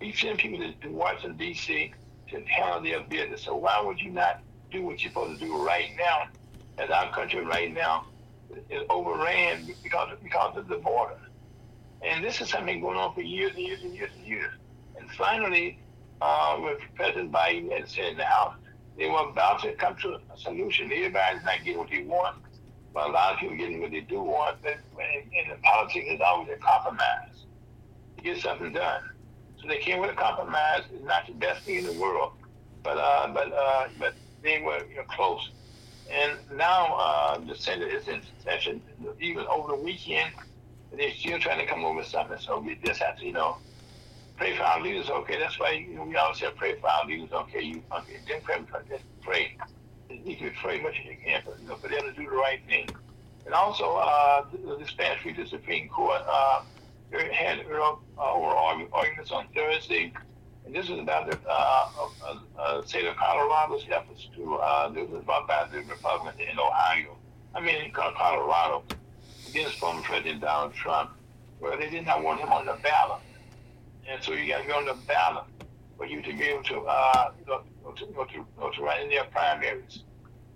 We 0.00 0.12
send 0.12 0.38
people 0.38 0.58
to, 0.58 0.72
to 0.72 0.88
Washington, 0.88 1.36
D.C. 1.36 1.92
to 2.30 2.44
handle 2.44 2.82
their 2.82 3.00
business. 3.00 3.42
So 3.42 3.56
why 3.56 3.80
would 3.80 4.00
you 4.00 4.10
not 4.10 4.40
do 4.70 4.82
what 4.82 5.02
you're 5.02 5.10
supposed 5.10 5.40
to 5.40 5.46
do 5.46 5.64
right 5.64 5.90
now, 5.96 6.24
as 6.78 6.90
our 6.90 7.12
country 7.12 7.44
right 7.44 7.72
now 7.72 8.06
is 8.70 8.82
overran 8.90 9.66
because 9.82 10.16
because 10.22 10.56
of 10.56 10.68
the 10.68 10.76
border. 10.76 11.16
And 12.04 12.22
this 12.22 12.40
is 12.40 12.50
something 12.50 12.80
going 12.80 12.98
on 12.98 13.14
for 13.14 13.22
years 13.22 13.52
and 13.52 13.60
years 13.60 13.82
and 13.82 13.94
years 13.94 14.10
and 14.16 14.26
years. 14.26 14.52
And 14.98 15.10
finally, 15.12 15.78
uh, 16.20 16.58
with 16.62 16.78
President 16.94 17.32
Biden 17.32 17.74
and 17.74 17.88
said 17.88 18.12
in 18.12 18.16
the 18.18 18.24
House, 18.24 18.56
they 18.96 19.08
were 19.08 19.28
about 19.30 19.62
to 19.62 19.72
come 19.74 19.96
to 20.02 20.14
a 20.14 20.20
solution. 20.36 20.92
Everybody's 20.92 21.42
not 21.44 21.58
getting 21.64 21.78
what 21.78 21.90
they 21.90 22.02
want, 22.02 22.36
but 22.92 23.08
a 23.08 23.12
lot 23.12 23.34
of 23.34 23.40
people 23.40 23.56
getting 23.56 23.80
what 23.80 23.90
they 23.90 24.00
do 24.00 24.20
want. 24.20 24.58
But 24.62 24.76
in, 24.98 25.50
the 25.50 25.56
politics, 25.62 26.06
it's 26.08 26.22
always 26.24 26.48
a 26.50 26.58
compromise 26.58 27.46
to 28.16 28.22
get 28.22 28.38
something 28.38 28.72
done. 28.72 29.02
So 29.60 29.68
they 29.68 29.78
came 29.78 30.00
with 30.00 30.10
a 30.10 30.14
compromise. 30.14 30.82
It's 30.92 31.04
not 31.04 31.26
the 31.26 31.32
best 31.32 31.64
thing 31.64 31.76
in 31.76 31.86
the 31.86 31.98
world, 31.98 32.32
but 32.82 32.98
uh, 32.98 33.28
but 33.32 33.52
uh, 33.52 33.88
but 33.98 34.14
they 34.42 34.60
were 34.60 34.84
you 34.90 34.96
know, 34.96 35.04
close. 35.04 35.50
And 36.10 36.38
now 36.54 36.94
uh, 36.96 37.38
the 37.38 37.54
Senate 37.54 37.88
is 37.88 38.06
in 38.08 38.20
session, 38.44 38.82
even 39.20 39.46
over 39.46 39.68
the 39.68 39.82
weekend. 39.82 40.32
They're 40.96 41.12
still 41.12 41.38
trying 41.38 41.58
to 41.58 41.66
come 41.66 41.84
up 41.84 41.96
with 41.96 42.06
something. 42.06 42.38
So 42.38 42.60
we 42.60 42.76
just 42.84 43.00
have 43.00 43.18
to, 43.18 43.24
you 43.24 43.32
know, 43.32 43.58
pray 44.36 44.56
for 44.56 44.62
our 44.62 44.80
leaders. 44.80 45.10
Okay, 45.10 45.38
that's 45.38 45.58
why 45.58 45.72
you 45.72 45.94
know, 45.94 46.04
we 46.04 46.16
always 46.16 46.38
say 46.38 46.48
pray 46.56 46.78
for 46.80 46.88
our 46.88 47.06
leaders. 47.06 47.30
Okay, 47.32 47.62
you 47.62 47.82
okay, 47.92 48.18
then 48.28 48.40
pray, 48.42 48.56
just 48.88 49.04
pray. 49.22 49.56
You 50.10 50.36
can 50.36 50.52
pray 50.60 50.80
much 50.80 50.94
as 51.00 51.06
you 51.06 51.16
can 51.24 51.42
for, 51.42 51.56
you 51.60 51.68
know, 51.68 51.76
for 51.76 51.88
them 51.88 52.02
to 52.02 52.12
do 52.12 52.28
the 52.28 52.36
right 52.36 52.60
thing. 52.66 52.88
And 53.46 53.54
also, 53.54 53.96
uh, 53.96 54.44
this 54.78 54.92
past 54.92 55.20
the 55.24 55.46
Supreme 55.46 55.88
Court 55.88 56.22
uh, 56.26 56.62
had 57.32 57.58
know, 57.68 58.00
uh, 58.18 58.32
oral 58.32 58.88
arguments 58.92 59.30
on 59.30 59.46
Thursday 59.54 60.12
and 60.64 60.74
this 60.74 60.86
is 60.88 60.98
about 60.98 61.30
the 61.30 61.38
uh, 61.48 61.88
uh, 62.58 62.82
state 62.84 63.04
of 63.04 63.16
Colorado's 63.16 63.84
efforts 63.90 64.28
to, 64.34 64.54
uh, 64.54 64.88
this 64.88 65.08
brought 65.24 65.46
by 65.46 65.68
the 65.70 65.78
Republicans 65.78 66.40
in 66.40 66.58
Ohio, 66.58 67.16
I 67.54 67.60
mean 67.60 67.92
Colorado, 67.92 68.84
against 69.54 69.78
former 69.78 70.02
President 70.02 70.40
Donald 70.40 70.74
Trump, 70.74 71.10
where 71.60 71.76
they 71.76 71.88
did 71.88 72.04
not 72.04 72.22
want 72.22 72.40
him 72.40 72.50
on 72.50 72.66
the 72.66 72.76
ballot. 72.82 73.20
And 74.08 74.22
so 74.22 74.32
you 74.32 74.48
got 74.48 74.62
to 74.62 74.66
be 74.66 74.72
on 74.72 74.84
the 74.84 74.96
ballot 75.06 75.44
for 75.96 76.06
you 76.06 76.20
to 76.22 76.32
be 76.32 76.42
able 76.42 76.64
to, 76.64 76.80
uh, 76.80 77.30
to, 77.46 77.62
to, 77.96 78.70
to 78.72 78.82
run 78.82 79.00
in 79.02 79.08
their 79.08 79.24
primaries. 79.24 80.02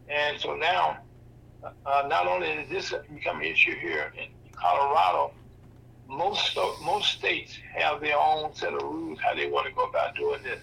And 0.08 0.38
so 0.40 0.56
now, 0.56 0.98
uh, 1.62 2.06
not 2.08 2.26
only 2.26 2.48
is 2.48 2.68
this 2.70 2.94
become 3.14 3.38
an 3.40 3.46
issue 3.46 3.76
here 3.76 4.12
in 4.18 4.28
Colorado, 4.52 5.32
most 6.08 6.56
most 6.82 7.18
states 7.18 7.58
have 7.74 8.00
their 8.00 8.16
own 8.16 8.54
set 8.54 8.72
of 8.72 8.82
rules 8.82 9.18
how 9.20 9.34
they 9.34 9.46
want 9.46 9.66
to 9.66 9.72
go 9.74 9.84
about 9.84 10.16
doing 10.16 10.42
this. 10.42 10.60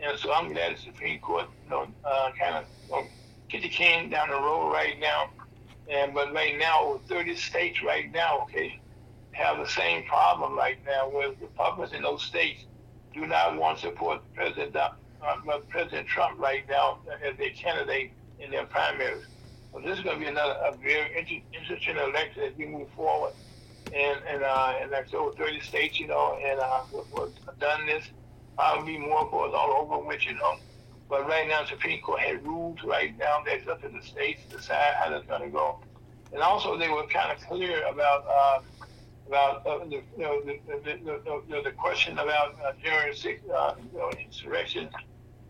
And 0.00 0.16
so 0.18 0.32
I'm 0.32 0.52
glad 0.52 0.76
the 0.76 0.80
Supreme 0.80 1.18
Court, 1.18 1.46
you 1.64 1.70
know, 1.70 1.88
uh, 2.04 2.30
kind 2.38 2.56
of 2.56 2.64
you 2.86 2.92
know, 2.92 3.06
kick 3.48 3.62
the 3.62 3.68
can 3.68 4.08
down 4.08 4.28
the 4.28 4.36
road 4.36 4.72
right 4.72 4.98
now. 5.00 5.30
And 5.90 6.14
but 6.14 6.32
right 6.32 6.56
now, 6.58 7.00
30 7.08 7.36
states 7.36 7.82
right 7.82 8.10
now, 8.12 8.42
okay, 8.42 8.80
have 9.32 9.58
the 9.58 9.66
same 9.68 10.04
problem 10.04 10.56
right 10.56 10.78
now 10.86 11.10
where 11.10 11.30
the 11.30 11.46
Republicans 11.46 11.94
in 11.94 12.02
those 12.02 12.24
states 12.24 12.66
do 13.12 13.26
not 13.26 13.56
want 13.58 13.78
to 13.78 13.88
support 13.88 14.22
President 14.34 14.76
uh, 14.76 14.88
President 15.68 16.06
Trump 16.08 16.38
right 16.40 16.64
now 16.68 17.00
as 17.26 17.36
their 17.38 17.50
candidate 17.50 18.12
in 18.38 18.50
their 18.50 18.66
primaries. 18.66 19.24
So 19.72 19.80
this 19.84 19.98
is 19.98 20.04
going 20.04 20.18
to 20.18 20.24
be 20.24 20.30
another 20.30 20.54
a 20.64 20.76
very 20.76 21.44
interesting 21.52 21.96
election 21.96 22.44
as 22.44 22.56
we 22.56 22.66
move 22.66 22.88
forward 22.96 23.32
and 23.92 24.20
and 24.28 24.42
uh, 24.42 24.74
and 24.80 24.90
like 24.90 25.12
over 25.14 25.32
30 25.36 25.60
states, 25.60 26.00
you 26.00 26.08
know, 26.08 26.38
and 26.44 26.60
uh, 26.60 26.82
was 27.12 27.32
done 27.60 27.86
this. 27.86 28.04
Probably 28.56 28.98
more 28.98 29.28
for 29.30 29.54
all 29.54 29.82
over 29.82 30.06
which, 30.06 30.26
you 30.26 30.34
know. 30.34 30.56
But 31.14 31.28
right 31.28 31.46
now, 31.46 31.64
Supreme 31.64 32.00
Court 32.00 32.18
had 32.18 32.44
rules 32.44 32.82
right 32.82 33.16
now 33.16 33.40
that's 33.46 33.68
up 33.68 33.80
to 33.82 33.88
the 33.88 34.02
states 34.02 34.40
to 34.50 34.56
decide 34.56 34.94
how 34.94 35.10
that's 35.10 35.24
going 35.28 35.42
to 35.42 35.48
go. 35.48 35.78
And 36.32 36.42
also, 36.42 36.76
they 36.76 36.88
were 36.88 37.06
kind 37.06 37.30
of 37.30 37.38
clear 37.46 37.84
about 37.86 38.26
uh, 38.26 38.60
about 39.28 39.64
uh, 39.64 39.84
the, 39.84 40.02
you 40.16 40.24
know, 40.24 40.42
the, 40.42 40.58
the, 40.66 41.40
the, 41.48 41.62
the, 41.62 41.70
question 41.70 42.18
about 42.18 42.56
uh, 42.66 42.72
6th 42.82 43.48
uh, 43.48 43.74
you 43.92 43.96
know, 43.96 44.10
insurrection. 44.24 44.88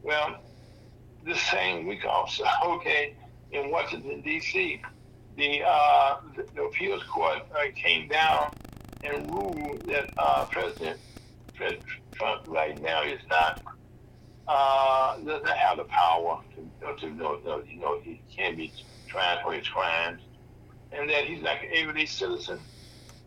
Well, 0.03 0.37
the 1.25 1.35
same 1.35 1.87
week 1.87 2.05
also, 2.05 2.45
okay, 2.67 3.15
in 3.51 3.71
Washington, 3.71 4.21
D.C., 4.21 4.83
the, 5.39 5.63
uh, 5.67 6.17
the, 6.55 6.63
appeals 6.63 7.03
court 7.05 7.39
uh, 7.55 7.73
came 7.75 8.07
down 8.09 8.53
and 9.03 9.31
ruled 9.31 9.81
that 9.87 10.11
uh, 10.19 10.45
President 10.45 11.01
Trump 12.13 12.43
right 12.49 12.79
now 12.83 13.03
is 13.03 13.21
not 13.31 13.63
uh, 14.47 15.17
doesn't 15.19 15.49
have 15.49 15.79
the 15.79 15.85
power 15.85 16.41
to, 16.55 16.97
to 17.01 17.15
know, 17.15 17.41
you 17.69 17.81
know, 17.81 18.01
he 18.01 18.21
can't 18.35 18.57
be 18.57 18.73
tried 19.09 19.43
for 19.43 19.53
his 19.53 19.67
crimes, 19.69 20.21
and 20.93 21.09
that 21.09 21.25
he's 21.25 21.43
like 21.43 21.63
an 21.63 21.71
everyday 21.75 22.07
citizen, 22.07 22.59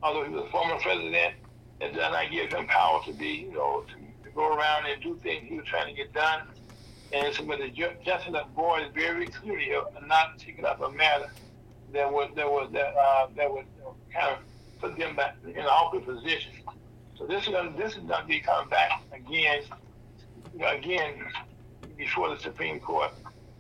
although 0.04 0.24
he 0.24 0.30
was 0.30 0.46
a 0.46 0.52
former 0.52 0.80
president, 0.80 1.36
that 1.80 1.94
does 1.94 2.12
not 2.12 2.32
give 2.32 2.52
him 2.52 2.68
power 2.68 3.02
to 3.06 3.14
be, 3.14 3.48
you 3.50 3.54
know, 3.54 3.84
to, 3.88 3.96
to 4.24 4.36
go 4.36 4.56
around 4.56 4.86
and 4.86 5.02
do 5.02 5.20
things 5.24 5.46
he 5.48 5.58
was 5.58 5.66
trying 5.66 5.88
to 5.88 5.94
get 5.94 6.14
done. 6.14 6.42
And 7.14 7.34
so, 7.34 7.44
when 7.44 7.60
the 7.60 7.70
Justice 8.04 8.36
Board 8.56 8.84
is 8.84 8.90
very 8.94 9.28
clearly 9.28 9.72
not 10.06 10.38
taking 10.38 10.66
up 10.66 10.82
a 10.82 10.90
matter 10.92 11.32
that 11.94 12.12
would 12.12 12.36
that 12.36 12.52
would 12.52 12.72
that 12.74 12.96
uh, 12.96 13.28
that 13.36 13.52
would 13.52 13.66
kind 14.14 14.36
of 14.36 14.40
put 14.80 14.98
them 14.98 15.16
back 15.16 15.38
in 15.44 15.52
an 15.52 15.66
awkward 15.66 16.06
position. 16.06 16.52
So 17.18 17.26
this 17.26 17.48
is 17.48 17.54
this 17.78 17.94
is 17.94 18.04
gonna 18.04 18.26
be 18.28 18.40
coming 18.40 18.70
back 18.70 19.02
again, 19.14 19.64
again 20.66 21.16
before 21.98 22.30
the 22.30 22.40
Supreme 22.40 22.80
Court, 22.80 23.12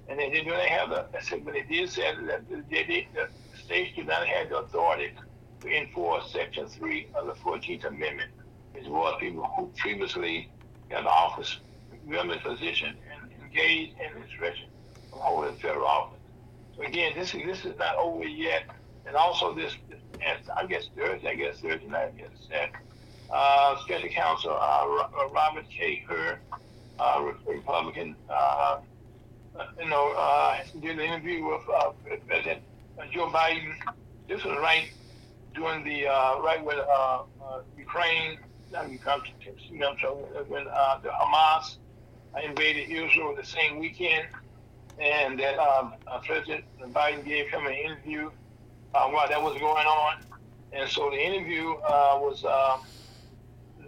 and 0.10 0.20
they 0.20 0.30
didn't 0.30 0.52
really 0.52 0.70
have 0.70 0.90
the. 0.90 1.06
I 1.16 1.22
said, 1.22 1.46
But 1.46 1.56
they 1.56 1.64
did 1.64 1.90
say 1.90 2.04
that 2.28 2.46
they 2.50 3.08
the 3.14 3.30
states 3.66 3.92
do 3.96 4.04
not 4.06 4.28
have 4.28 4.50
the 4.50 4.60
authority 4.60 5.10
to 5.64 5.70
enforce 5.70 6.32
Section 6.32 6.68
Three 6.68 7.10
of 7.20 7.28
the 7.28 7.36
Fourteenth 7.36 7.86
Amendment, 7.86 8.30
which 8.74 8.88
was 8.88 9.16
people 9.20 9.50
who 9.58 9.74
previously 9.78 10.50
held 10.92 11.08
office, 11.08 11.60
government 12.12 12.44
position, 12.44 12.90
and 12.90 13.44
engaged 13.44 13.94
in 14.00 14.24
insurrection 14.24 14.70
from 15.12 15.22
holding 15.24 15.56
federal 15.58 15.88
office 15.88 16.20
So 16.76 16.84
again, 16.84 17.14
this 17.18 17.34
is 17.36 17.44
this 17.46 17.66
is 17.66 17.76
not 17.80 17.96
over 17.98 18.26
yet. 18.26 18.64
And 19.08 19.16
also 19.16 19.56
this, 19.56 19.74
I 20.58 20.66
guess 20.68 20.86
Thursday, 20.98 21.30
I 21.30 21.36
guess 21.36 21.60
Thursday 21.62 21.88
night, 21.88 22.12
I 22.16 22.22
guess 22.22 22.32
that 22.52 22.72
uh, 23.34 23.76
Special 23.84 24.10
Counsel 24.10 24.52
uh, 24.52 24.56
uh 24.56 25.30
Robert 25.34 25.66
K. 25.76 26.04
Hur, 26.08 26.42
uh, 27.00 27.32
Republican, 27.46 28.16
uh, 28.30 28.80
you 29.80 29.90
know, 29.90 30.14
uh, 30.18 30.58
did 30.82 31.00
an 31.00 31.00
interview 31.00 31.46
with 31.46 31.62
uh, 31.74 31.92
President 32.28 32.62
Joe 33.12 33.28
Biden. 33.28 33.74
This 34.28 34.44
was 34.44 34.58
right 34.60 34.92
during 35.56 35.84
the 35.84 36.08
uh, 36.08 36.40
right 36.42 36.64
when 36.64 36.78
uh, 36.80 36.84
uh, 36.84 37.62
Ukraine, 37.78 38.40
not 38.72 38.90
Ukraine, 38.92 39.22
you 39.70 39.80
know, 39.80 39.94
when 40.48 40.68
uh, 40.68 41.00
the 41.02 41.10
Hamas 41.10 41.78
invaded 42.44 42.90
Israel 42.90 43.36
the 43.36 43.46
same 43.46 43.80
weekend 43.80 44.28
and 45.00 45.40
that 45.40 45.58
um, 45.60 45.94
uh, 46.08 46.20
President 46.20 46.64
Biden 46.94 47.24
gave 47.26 47.48
him 47.50 47.66
an 47.66 47.74
interview 47.74 48.32
uh, 48.94 49.08
while 49.08 49.28
that 49.30 49.42
was 49.42 49.54
going 49.60 49.86
on. 49.86 50.18
And 50.74 50.90
so 50.90 51.10
the 51.10 51.18
interview 51.18 51.74
uh, 51.74 52.18
was 52.20 52.44
uh, 52.44 52.78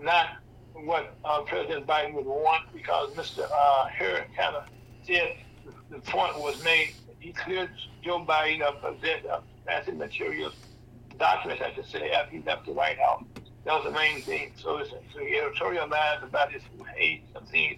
not 0.01 0.37
what 0.85 1.15
uh, 1.25 1.41
President 1.41 1.85
Biden 1.87 2.13
would 2.13 2.25
want 2.25 2.71
because 2.73 3.11
Mr. 3.11 3.49
Uh, 3.51 3.85
Harris 3.85 4.27
kind 4.35 4.55
of 4.55 4.63
said 5.05 5.35
the, 5.89 5.99
point 5.99 6.39
was 6.39 6.63
made. 6.63 6.93
He 7.19 7.33
cleared 7.33 7.69
Joe 8.03 8.25
Biden 8.25 8.61
of 8.61 8.83
of 8.83 9.43
massive 9.65 9.95
materials, 9.95 10.53
documents, 11.17 11.61
I 11.63 11.73
should 11.73 11.85
say, 11.85 12.11
after 12.11 12.37
he 12.37 12.43
left 12.43 12.65
the 12.65 12.73
White 12.73 12.97
House. 12.97 13.23
That 13.65 13.73
was 13.73 13.83
the 13.83 13.91
main 13.91 14.21
thing. 14.21 14.53
So, 14.55 14.77
it's, 14.77 14.89
so 14.89 15.19
he 15.19 15.35
editorialized 15.35 16.23
about 16.23 16.51
his 16.51 16.63
hate, 16.95 17.23
some 17.33 17.45
things 17.45 17.77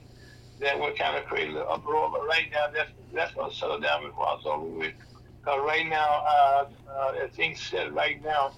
that 0.60 0.80
would 0.80 0.98
kind 0.98 1.18
of 1.18 1.26
create 1.26 1.54
a 1.54 1.66
uproar. 1.66 2.12
But 2.12 2.26
right 2.28 2.48
now, 2.52 2.68
that's 2.74 2.92
that's 3.14 3.34
going 3.34 3.50
to 3.50 3.56
settle 3.56 3.80
down 3.80 4.06
before 4.06 4.28
it's 4.38 4.46
over 4.46 4.66
with. 4.66 4.94
Because 5.42 5.60
right 5.66 5.88
now, 5.88 6.24
uh, 6.28 6.66
uh, 6.90 7.14
as 7.24 7.32
things 7.32 7.60
said 7.60 7.94
right 7.94 8.24
now, 8.24 8.54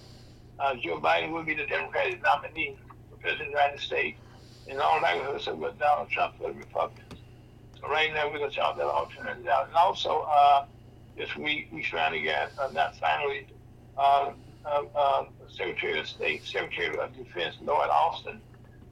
uh, 0.60 0.76
Joe 0.76 1.00
Biden 1.00 1.32
will 1.32 1.44
be 1.44 1.56
the 1.56 1.66
Democratic 1.66 2.22
nominee 2.22 2.78
for 3.10 3.18
president 3.18 3.48
of 3.50 3.54
the 3.54 3.60
United 3.60 3.80
States. 3.80 4.20
In 4.68 4.80
all 4.80 5.02
likelihood, 5.02 5.42
so 5.42 5.56
with 5.56 5.78
Donald 5.78 6.10
Trump 6.10 6.38
for 6.38 6.52
the 6.52 6.58
Republicans. 6.58 7.20
So 7.80 7.90
right 7.90 8.14
now, 8.14 8.32
we're 8.32 8.40
going 8.40 8.50
to 8.50 8.56
talk 8.56 8.78
that 8.78 8.86
alternative 8.86 9.46
out. 9.48 9.68
And 9.68 9.76
also, 9.76 10.22
uh, 10.22 10.66
this 11.18 11.36
week, 11.36 11.70
trying 11.84 12.14
to 12.14 12.22
get, 12.22 12.52
uh, 12.58 12.70
not 12.72 12.96
finally, 12.98 13.48
uh, 13.98 14.32
uh, 14.66 15.26
Secretary 15.50 16.00
of 16.00 16.08
State, 16.08 16.44
Secretary 16.46 16.98
of 16.98 17.16
Defense, 17.16 17.56
Lloyd 17.62 17.90
Austin, 17.90 18.42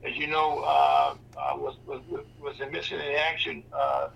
as 0.04 0.18
you 0.18 0.28
know, 0.28 0.60
uh, 0.60 1.16
uh, 1.38 1.58
was, 1.58 1.78
was, 1.86 2.02
was 2.42 2.60
a 2.60 2.70
missing 2.70 3.00
in 3.00 3.16
action 3.16 3.64
uh, 3.72 4.10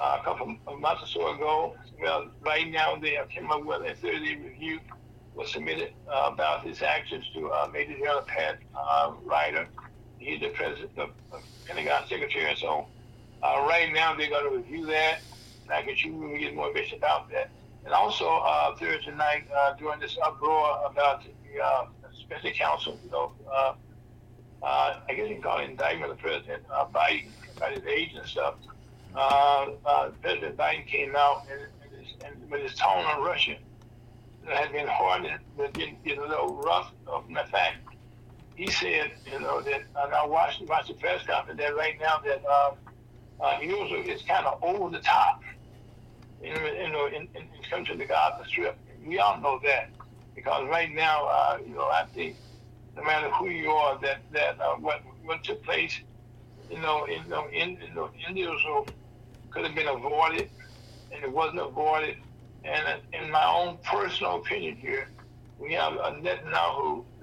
a 0.00 0.20
couple 0.22 0.56
of 0.66 0.78
months 0.78 1.02
or 1.02 1.06
so 1.06 1.34
ago. 1.34 1.76
Well, 2.00 2.28
right 2.44 2.70
now 2.70 2.96
they 2.96 3.14
have 3.14 3.28
come 3.34 3.50
up 3.50 3.64
with 3.64 3.82
a 3.82 3.94
30 3.94 4.36
review 4.36 4.80
was 5.34 5.52
submitted 5.52 5.92
about 6.08 6.66
his 6.66 6.82
actions 6.82 7.24
to 7.32 7.52
Major 7.72 7.94
General 7.94 8.22
Pat 8.22 8.58
Ryder. 9.24 9.68
He's 10.18 10.40
the 10.40 10.48
president 10.50 10.90
of, 10.96 11.10
of 11.32 11.42
Pentagon 11.66 12.02
Secretary. 12.08 12.50
and 12.50 12.58
So 12.58 12.86
uh, 13.42 13.64
right 13.68 13.92
now 13.92 14.14
they're 14.14 14.30
going 14.30 14.50
to 14.50 14.56
review 14.56 14.86
that. 14.86 15.20
And 15.64 15.72
I 15.72 15.82
can 15.82 15.96
shoot 15.96 16.14
when 16.14 16.32
we 16.32 16.38
get 16.38 16.54
more 16.54 16.68
information 16.68 16.98
about 16.98 17.30
that. 17.30 17.50
And 17.84 17.94
also 17.94 18.28
uh, 18.28 18.76
Thursday 18.76 19.12
night 19.12 19.44
uh, 19.54 19.74
during 19.74 20.00
this 20.00 20.16
uproar 20.22 20.80
about 20.84 21.22
the 21.22 21.62
uh, 21.62 21.86
special 22.12 22.50
counsel, 22.52 22.98
you 23.04 23.10
know, 23.10 23.32
uh, 23.50 23.74
uh, 24.62 25.00
I 25.08 25.14
guess 25.14 25.28
you 25.28 25.34
can 25.34 25.42
call 25.42 25.60
it 25.60 25.70
indictment 25.70 26.12
of 26.12 26.18
President 26.18 26.62
uh, 26.70 26.86
Biden 26.86 27.28
by 27.58 27.70
his 27.70 27.84
age 27.84 28.10
and 28.14 28.26
stuff. 28.26 28.54
uh, 29.14 29.66
uh, 29.86 30.10
President 30.20 30.56
Biden 30.56 30.86
came 30.86 31.14
out 31.16 31.46
and, 31.50 31.60
and, 31.82 32.04
his, 32.04 32.14
and 32.24 32.50
with 32.50 32.62
his 32.62 32.74
tone 32.74 33.04
on 33.04 33.22
Russia 33.22 33.56
had 34.46 34.72
been 34.72 34.86
hard 34.86 35.24
and 35.24 35.72
been, 35.74 36.18
a 36.18 36.20
little 36.20 36.56
rough. 36.56 36.92
In 37.28 37.34
fact, 37.34 37.76
he 38.58 38.68
said, 38.72 39.12
you 39.32 39.38
know, 39.38 39.60
that 39.60 39.82
and 40.02 40.12
I 40.12 40.26
watched, 40.26 40.60
watched 40.62 40.88
the 40.88 40.94
press 40.94 41.24
conference 41.24 41.60
that 41.60 41.76
right 41.76 41.94
now 42.00 42.20
that 42.24 42.42
uh, 42.44 42.72
uh, 43.40 43.58
Israel 43.62 44.02
is 44.04 44.20
kind 44.22 44.44
of 44.44 44.60
over 44.64 44.90
the 44.90 44.98
top, 44.98 45.42
you 46.42 46.52
know, 46.52 46.66
you 46.66 46.90
know 46.90 47.06
in, 47.06 47.28
in, 47.36 47.42
in 47.56 47.62
terms 47.70 47.88
of 47.88 47.98
the 47.98 48.04
Gaza 48.04 48.44
Strip. 48.48 48.76
We 49.06 49.20
all 49.20 49.40
know 49.40 49.60
that 49.64 49.90
because 50.34 50.66
right 50.68 50.92
now, 50.92 51.26
uh, 51.26 51.58
you 51.64 51.72
know, 51.72 51.84
I 51.84 52.06
think 52.12 52.34
no 52.96 53.04
matter 53.04 53.30
who 53.30 53.48
you 53.48 53.70
are, 53.70 53.96
that 54.00 54.22
that 54.32 54.60
uh, 54.60 54.74
what 54.74 55.02
what 55.22 55.44
took 55.44 55.62
place, 55.62 56.00
you 56.68 56.80
know, 56.80 57.04
in 57.04 57.22
you 57.22 57.28
know, 57.28 57.46
in, 57.52 57.78
you 57.80 57.94
know, 57.94 58.10
in 58.28 58.36
Israel 58.36 58.88
could 59.50 59.64
have 59.66 59.76
been 59.76 59.86
avoided, 59.86 60.50
and 61.12 61.22
it 61.22 61.30
wasn't 61.30 61.60
avoided. 61.60 62.16
And 62.64 63.00
in 63.12 63.30
my 63.30 63.46
own 63.46 63.78
personal 63.84 64.38
opinion 64.38 64.74
here, 64.74 65.08
we 65.60 65.74
have 65.74 65.92
a 65.92 66.20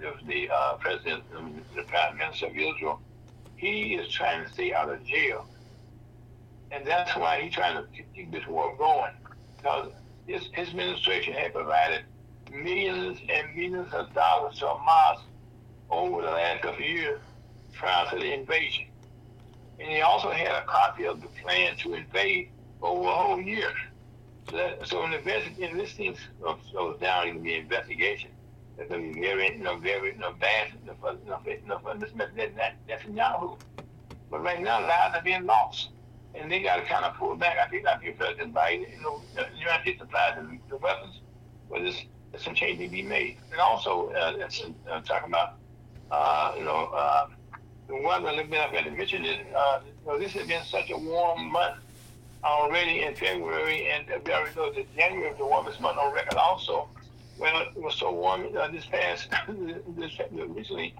Netanyahu, 0.05 0.27
the 0.27 0.49
uh, 0.49 0.73
president, 0.75 1.23
the 1.75 1.83
prime 1.83 2.17
minister 2.17 2.47
of 2.47 2.55
Israel. 2.55 3.01
He 3.55 3.95
is 3.95 4.09
trying 4.09 4.45
to 4.45 4.51
stay 4.51 4.73
out 4.73 4.89
of 4.89 5.03
jail, 5.05 5.47
and 6.71 6.85
that's 6.85 7.15
why 7.15 7.41
he's 7.41 7.53
trying 7.53 7.75
to 7.75 7.87
keep 8.13 8.31
this 8.31 8.45
war 8.47 8.75
going. 8.77 9.13
Because 9.57 9.91
his, 10.27 10.49
his 10.53 10.69
administration 10.69 11.33
had 11.33 11.53
provided 11.53 12.03
millions 12.51 13.19
and 13.29 13.55
millions 13.55 13.93
of 13.93 14.13
dollars 14.13 14.59
to 14.59 14.65
Hamas 14.65 15.21
over 15.89 16.21
the 16.21 16.31
last 16.31 16.61
couple 16.61 16.83
of 16.83 16.89
years 16.89 17.19
prior 17.73 18.09
to 18.09 18.17
the 18.17 18.33
invasion. 18.33 18.85
And 19.79 19.89
he 19.89 20.01
also 20.01 20.31
had 20.31 20.47
a 20.47 20.65
copy 20.65 21.05
of 21.05 21.21
the 21.21 21.27
plan 21.27 21.75
to 21.77 21.93
invade 21.93 22.49
over 22.81 23.07
a 23.07 23.11
whole 23.11 23.41
year. 23.41 23.71
So, 24.49 24.57
that, 24.57 24.87
so 24.87 25.03
in 25.03 25.77
this 25.77 25.93
thing 25.93 26.15
goes 26.41 26.99
down 26.99 27.27
in 27.27 27.43
the 27.43 27.55
investigation, 27.55 28.29
be 28.77 29.19
very, 29.19 29.57
know, 29.63 29.77
very, 29.77 30.13
for, 31.01 31.13
you 31.13 31.29
know, 31.29 31.39
for, 31.43 31.49
you 31.49 31.67
know, 31.67 31.79
for 31.79 31.95
this 31.95 32.11
Netanyahu. 32.11 33.57
But 34.29 34.43
right 34.43 34.61
now, 34.61 34.81
lives 34.81 35.15
are 35.15 35.23
being 35.23 35.45
lost. 35.45 35.89
And 36.33 36.51
they 36.51 36.61
got 36.61 36.75
to 36.75 36.81
kind 36.83 37.05
of 37.05 37.15
pull 37.15 37.35
back. 37.35 37.57
I 37.57 37.69
think, 37.69 37.87
I 37.87 37.97
think 37.97 38.17
President 38.17 38.53
Biden, 38.53 38.91
you 38.91 39.01
know, 39.01 39.21
the 39.35 39.45
United 39.57 39.81
States 39.83 39.99
supplies 39.99 40.35
the, 40.35 40.57
the 40.69 40.77
weapons, 40.77 41.21
but 41.69 41.81
there's, 41.81 42.05
some 42.37 42.53
change 42.53 42.79
to 42.79 42.89
be 42.89 43.01
made. 43.01 43.37
And 43.51 43.61
also, 43.61 44.09
uh, 44.09 44.33
it's, 44.37 44.61
uh, 44.91 44.99
talking 45.01 45.29
about, 45.29 45.53
uh, 46.11 46.53
you 46.57 46.65
know, 46.65 46.91
uh, 46.93 47.27
the 47.87 47.95
bit, 48.43 48.59
I've 48.59 48.73
mention 48.91 49.23
uh, 49.55 49.79
you 49.85 50.11
know, 50.11 50.19
this 50.19 50.33
has 50.33 50.45
been 50.45 50.63
such 50.65 50.89
a 50.89 50.97
warm 50.97 51.51
month 51.51 51.77
already 52.43 53.03
in 53.03 53.15
February, 53.15 53.87
and 53.87 54.05
we 54.25 54.33
already 54.33 54.55
know 54.55 54.73
that 54.73 54.95
January 54.97 55.29
is 55.29 55.37
the 55.37 55.45
warmest 55.45 55.79
month 55.79 55.97
on 55.97 56.13
record 56.13 56.35
also. 56.35 56.89
Well, 57.37 57.61
it 57.61 57.81
was 57.81 57.95
so 57.95 58.13
warm 58.13 58.47
uh, 58.57 58.69
this 58.69 58.85
past, 58.85 59.29
this 59.97 60.17
recently, 60.31 60.95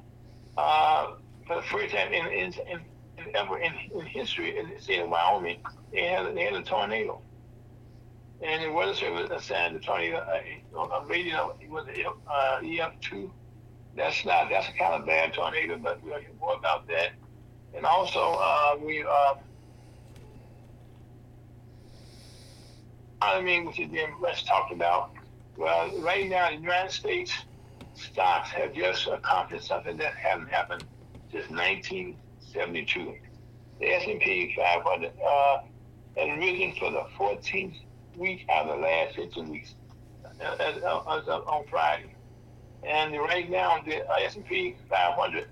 uh, 0.58 1.14
for 1.48 1.56
the 1.58 1.62
first 1.64 1.94
time 1.94 2.14
in, 2.14 2.26
in, 2.28 2.54
in, 2.54 2.82
in 3.18 3.36
ever 3.36 3.58
in, 3.60 3.74
in, 3.94 4.06
history 4.06 4.58
in 4.58 4.70
the 4.70 4.82
state 4.82 5.00
of 5.00 5.10
Wyoming, 5.10 5.60
they 5.92 6.04
had, 6.04 6.36
they 6.36 6.44
had 6.44 6.54
a 6.54 6.62
tornado. 6.62 7.22
And 8.42 8.64
the 8.64 8.72
weather 8.72 8.94
service 8.94 9.32
assigned 9.32 9.76
the 9.76 9.80
tornado 9.80 10.18
uh, 10.18 10.80
a 10.80 11.06
rating 11.06 11.34
of 11.34 11.56
it 11.62 11.70
was 11.70 11.88
uh, 11.88 12.60
EF2. 12.62 13.30
That's 13.96 14.26
not 14.26 14.50
that's 14.50 14.68
a 14.68 14.74
kind 14.74 14.94
of 14.94 15.06
bad 15.06 15.34
tornado, 15.34 15.78
but 15.78 16.04
we'll 16.04 16.20
get 16.20 16.38
more 16.40 16.56
about 16.56 16.86
that. 16.90 17.12
And 17.74 17.86
also, 17.86 18.38
uh, 18.38 18.76
we 18.84 19.06
uh, 19.08 19.36
mean, 23.42 23.66
which 23.66 23.80
is 23.80 23.90
being 23.90 24.14
less 24.22 24.44
talked 24.44 24.74
about. 24.74 25.12
Well, 25.58 25.90
right 26.02 26.30
now, 26.30 26.50
the 26.50 26.58
United 26.58 26.92
States 26.92 27.34
stocks 27.94 28.50
have 28.50 28.74
just 28.74 29.08
accomplished 29.08 29.68
something 29.68 29.96
that 29.98 30.14
hasn't 30.16 30.50
happened 30.50 30.84
since 31.32 31.50
1972. 31.50 33.16
The 33.80 33.86
S&P 33.88 34.54
500 34.56 35.12
uh, 35.26 35.58
has 36.18 36.40
risen 36.40 36.74
for 36.78 36.92
the 36.92 37.06
14th 37.18 37.76
week 38.18 38.46
out 38.50 38.68
of 38.68 38.78
the 38.78 38.84
last 38.84 39.16
15 39.16 39.50
weeks 39.50 39.76
uh, 40.42 40.46
uh, 40.46 41.42
on 41.48 41.66
Friday. 41.70 42.14
And 42.84 43.14
right 43.14 43.50
now, 43.50 43.82
the 43.86 44.06
S&P 44.24 44.76
500 44.90 45.48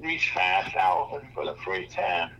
reached 0.00 0.34
5,000 0.34 1.28
for 1.34 1.44
the 1.46 1.54
first 1.64 1.92
time. 1.92 2.30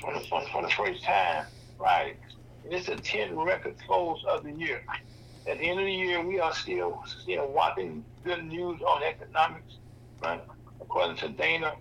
For 0.00 0.12
the, 0.12 0.20
for 0.50 0.62
the 0.62 0.70
first 0.70 1.04
time, 1.04 1.46
Friday. 1.78 2.16
And 2.64 2.72
it's 2.72 2.88
a 2.88 2.96
10 2.96 3.36
record 3.38 3.76
close 3.86 4.24
of 4.28 4.44
the 4.44 4.52
year. 4.52 4.82
At 5.46 5.58
the 5.58 5.68
end 5.68 5.80
of 5.80 5.86
the 5.86 5.92
year, 5.92 6.24
we 6.26 6.40
are 6.40 6.52
still 6.54 7.02
still 7.06 7.52
watching 7.52 8.04
good 8.24 8.44
news 8.44 8.80
on 8.82 9.02
economics, 9.02 9.78
right? 10.22 10.42
According 10.80 11.16
to 11.18 11.28
Dana 11.30 11.72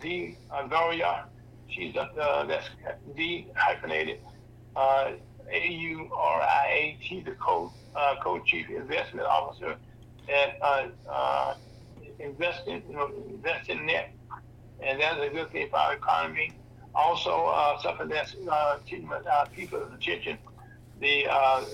D. 0.00 0.38
Auria, 0.50 1.24
she's 1.66 1.96
uh, 1.96 2.44
that's 2.46 2.68
D 3.16 3.50
hyphenated 3.56 4.18
uh, 4.74 5.12
A 5.52 5.68
U 5.68 6.10
R 6.14 6.40
I 6.42 6.66
A. 6.72 6.98
She's 7.00 7.24
the 7.24 7.32
co 7.32 7.72
uh, 7.94 8.14
co-chief 8.22 8.68
investment 8.70 9.26
officer 9.26 9.76
at 10.28 10.54
uh, 10.62 10.86
uh, 11.10 11.54
investing, 12.18 12.82
you 12.88 12.94
know, 12.94 13.08
Envestnet, 13.30 14.06
and 14.80 15.00
that's 15.00 15.20
a 15.20 15.28
good 15.30 15.50
thing 15.52 15.68
for 15.70 15.78
our 15.78 15.94
economy. 15.94 16.54
Also, 16.94 17.46
uh, 17.46 17.78
something 17.80 18.08
that's 18.08 18.34
uh, 18.50 18.78
keeping 18.86 19.10
uh, 19.12 19.44
people's 19.54 19.92
attention, 19.92 20.38
the, 21.00 21.26
uh, 21.26 21.64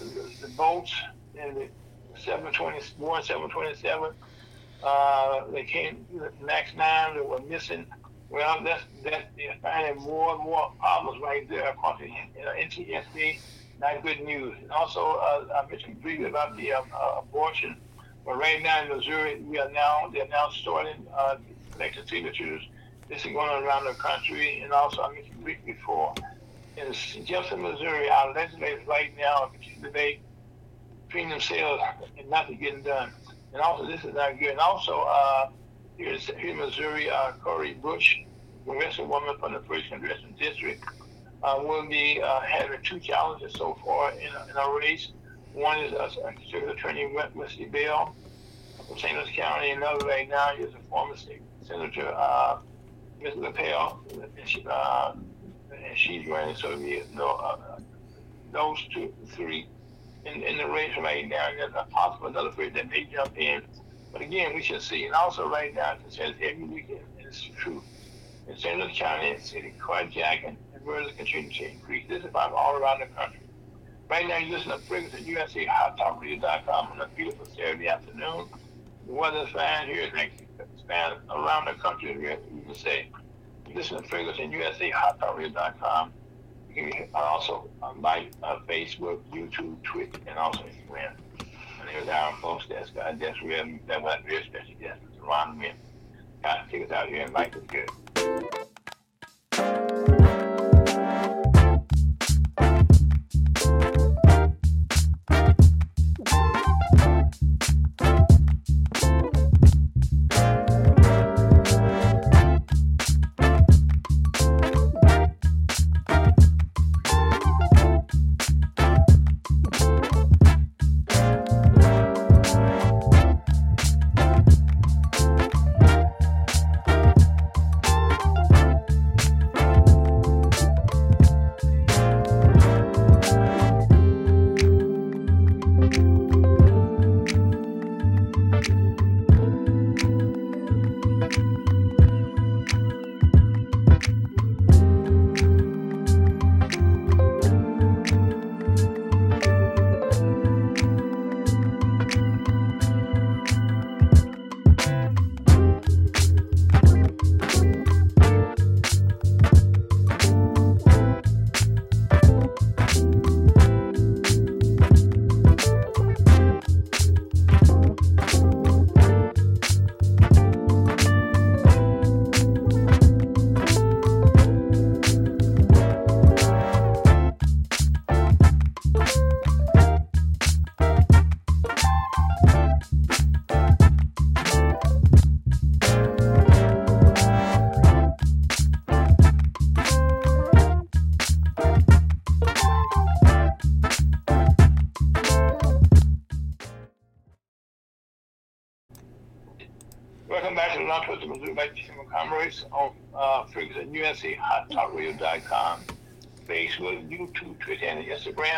the, 0.40 0.48
boats 0.56 0.92
in 1.34 1.54
the 1.54 1.68
721, 2.18 3.22
727. 3.22 4.12
uh, 4.82 5.44
they 5.52 5.64
came, 5.64 6.04
the 6.14 6.32
MAX 6.44 6.70
9 6.76 7.16
that 7.16 7.28
were 7.28 7.40
missing. 7.40 7.86
Well, 8.30 8.62
that's, 8.64 8.82
that's 9.04 9.24
they're 9.36 9.56
finding 9.62 10.02
more 10.02 10.34
and 10.34 10.44
more 10.44 10.72
problems 10.78 11.20
right 11.22 11.48
there 11.48 11.68
across 11.68 12.00
the 12.00 12.06
NTSB. 12.06 13.38
Not 13.80 14.02
good 14.02 14.20
news. 14.20 14.54
And 14.60 14.70
also, 14.70 15.00
uh, 15.00 15.46
I 15.62 15.70
mentioned 15.70 16.00
briefly 16.00 16.26
about 16.26 16.56
the 16.56 16.72
um, 16.72 16.84
uh, 16.94 17.18
abortion. 17.18 17.76
But 18.24 18.38
right 18.38 18.62
now 18.62 18.82
in 18.82 18.96
Missouri, 18.96 19.40
we 19.40 19.58
are 19.58 19.70
now, 19.70 20.10
they're 20.12 20.28
now 20.28 20.48
starting 20.50 21.06
uh, 21.16 21.36
collecting 21.72 22.06
signatures 22.06 22.62
this 23.12 23.26
is 23.26 23.32
going 23.32 23.50
on 23.50 23.62
around 23.64 23.84
the 23.84 23.92
country, 23.94 24.60
and 24.62 24.72
also 24.72 25.02
I 25.02 25.12
mentioned 25.12 25.42
briefly 25.42 25.74
before. 25.74 26.14
In 26.76 27.24
Jefferson, 27.24 27.62
Missouri, 27.62 28.08
our 28.08 28.32
legislators 28.32 28.86
right 28.86 29.12
now 29.18 29.50
debate 29.82 30.20
between 31.06 31.28
themselves 31.28 31.82
and 32.18 32.30
nothing 32.30 32.58
getting 32.58 32.82
done. 32.82 33.12
And 33.52 33.60
also, 33.60 33.86
this 33.86 34.02
is 34.04 34.14
not 34.14 34.38
good. 34.38 34.50
And 34.50 34.60
also, 34.60 35.00
uh, 35.00 35.50
here, 35.98 36.16
in 36.38 36.56
Missouri, 36.56 37.10
uh, 37.10 37.32
Cori 37.42 37.74
Bush, 37.74 38.16
Congresswoman 38.66 39.38
from 39.38 39.52
the 39.52 39.60
First 39.60 39.88
Congressional 39.90 40.32
District, 40.38 40.82
uh, 41.42 41.56
will 41.60 41.86
be 41.86 42.20
uh, 42.22 42.40
having 42.40 42.80
two 42.82 43.00
challenges 43.00 43.52
so 43.54 43.76
far 43.84 44.12
in 44.12 44.32
a, 44.34 44.46
in 44.50 44.56
a 44.56 44.78
race. 44.78 45.08
One 45.52 45.78
is 45.80 45.92
uh, 45.92 46.08
Circuit 46.50 46.70
Attorney 46.70 47.12
Wesley 47.34 47.66
Bell 47.66 48.14
from 48.88 48.98
St. 48.98 49.14
Louis 49.14 49.30
County, 49.36 49.70
another 49.70 50.06
right 50.06 50.28
now 50.28 50.54
is 50.54 50.72
a 50.74 50.78
former 50.88 51.16
state 51.16 51.42
Senator 51.66 52.08
uh, 52.16 52.58
Ms. 53.20 53.34
LaPel, 53.34 53.98
uh, 54.66 55.12
and 55.72 55.96
she's 55.96 56.26
running. 56.26 56.56
So 56.56 56.74
know, 56.76 57.28
uh, 57.28 57.78
those 58.52 58.78
two, 58.92 59.12
three 59.28 59.66
in, 60.24 60.42
in 60.42 60.56
the 60.58 60.66
race 60.66 60.92
right 60.98 61.28
now. 61.28 61.48
There's 61.56 61.72
a 61.76 61.86
possible 61.90 62.28
another 62.28 62.52
three 62.52 62.70
that 62.70 62.90
may 62.90 63.04
jump 63.04 63.36
in. 63.36 63.62
But 64.12 64.22
again, 64.22 64.54
we 64.54 64.62
should 64.62 64.82
see. 64.82 65.04
And 65.06 65.14
also 65.14 65.48
right 65.48 65.74
now, 65.74 65.92
it 65.92 66.12
says 66.12 66.34
every 66.40 66.64
weekend, 66.64 67.00
and 67.18 67.26
it's 67.26 67.40
true. 67.56 67.82
In 68.48 68.56
St. 68.56 68.78
Louis 68.78 68.92
County 68.94 69.30
and 69.30 69.42
City, 69.42 69.72
carjacking 69.78 70.56
and 70.74 70.84
murders 70.84 71.12
continue 71.16 71.50
to 71.50 71.70
increase. 71.70 72.04
This 72.08 72.20
is 72.20 72.24
about 72.26 72.52
all 72.52 72.76
around 72.76 73.00
the 73.00 73.06
country. 73.06 73.40
Right 74.10 74.26
now, 74.26 74.38
you 74.38 74.52
listen 74.52 74.72
to 74.72 74.78
Friggers 74.78 75.14
at 75.14 75.20
USAHotTalkRadio.com 75.20 76.92
on 76.92 77.00
a 77.00 77.06
beautiful 77.16 77.46
Saturday 77.46 77.88
afternoon. 77.88 78.48
The 79.06 79.12
weather's 79.12 79.48
fine 79.50 79.86
here. 79.86 80.02
You 80.02 80.30
span 80.78 81.12
around 81.30 81.66
the 81.66 81.80
country, 81.80 82.12
you 82.12 82.62
can 82.66 82.74
say. 82.74 83.08
To 83.74 84.02
Fragrance 84.02 84.38
in 84.38 84.52
USA. 84.52 84.92
You 86.74 86.90
can 86.90 87.08
also 87.14 87.68
uh, 87.82 87.92
like 88.00 88.30
uh, 88.42 88.58
Facebook, 88.68 89.20
YouTube, 89.32 89.82
Twitter, 89.82 90.18
and 90.26 90.38
also 90.38 90.60
Instagram. 90.60 91.14
And 91.38 91.88
there's 91.88 92.08
our 92.08 92.36
folks 92.36 92.66
that's 92.68 92.90
got 92.90 93.18
that's 93.18 93.40
real, 93.42 93.78
that 93.86 94.02
was 94.02 94.18
real 94.26 94.42
special 94.44 94.74
guests 94.80 95.04
around 95.26 95.58
me. 95.58 95.72
Got 96.42 96.64
to 96.64 96.70
take 96.70 96.84
us 96.86 96.92
out 96.92 97.08
here 97.08 97.22
and 97.22 97.32
like 97.32 97.56
it 97.56 97.66
good. 97.66 97.88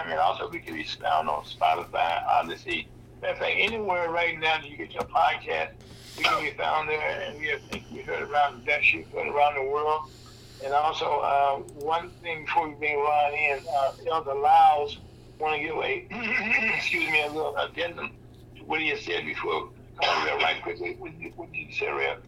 Instagram, 0.05 0.11
and 0.11 0.21
also 0.21 0.49
we 0.49 0.59
can 0.59 0.75
be 0.75 0.85
found 0.85 1.29
on 1.29 1.45
Spotify, 1.45 2.25
Odyssey. 2.27 2.89
Matter 3.21 3.35
of 3.35 3.39
fact, 3.39 3.55
anywhere 3.57 4.11
right 4.11 4.39
now 4.39 4.59
that 4.59 4.69
you 4.69 4.77
get 4.77 4.93
your 4.93 5.05
podcast, 5.05 5.73
we 6.19 6.25
can 6.25 6.43
be 6.43 6.51
found 6.53 6.89
there, 6.89 7.01
and 7.01 7.39
we 7.39 7.49
have 7.49 7.61
think 7.63 7.85
we 7.93 8.03
heard 8.03 8.29
around 8.29 8.65
that 8.67 8.85
shit 8.85 9.07
heard 9.09 9.29
around 9.29 9.55
the 9.55 9.71
world. 9.71 10.11
And 10.65 10.73
also, 10.73 11.21
uh, 11.21 11.57
one 11.85 12.11
thing 12.23 12.45
before 12.45 12.69
we 12.69 12.75
bring 12.75 12.97
Ron 12.97 13.35
in, 13.35 13.61
uh, 13.77 13.93
Elder 14.11 14.35
Lyles 14.35 14.99
want 15.39 15.57
to 15.57 15.61
give 15.61 15.77
a 15.77 16.07
excuse 16.77 17.11
me 17.11 17.23
a 17.23 17.27
little 17.27 17.57
addendum 17.57 18.13
to 18.57 18.65
what 18.65 18.81
he 18.81 18.95
said 18.97 19.25
before. 19.25 19.71
Come 20.01 20.29
on, 20.29 20.39
right 20.39 20.63
quickly. 20.63 20.97
What 20.99 21.13
did 21.13 21.21
you, 21.21 21.33
what 21.37 21.53
did 21.53 21.59
you 21.59 21.73
say, 21.73 21.91
Rev? 21.91 22.19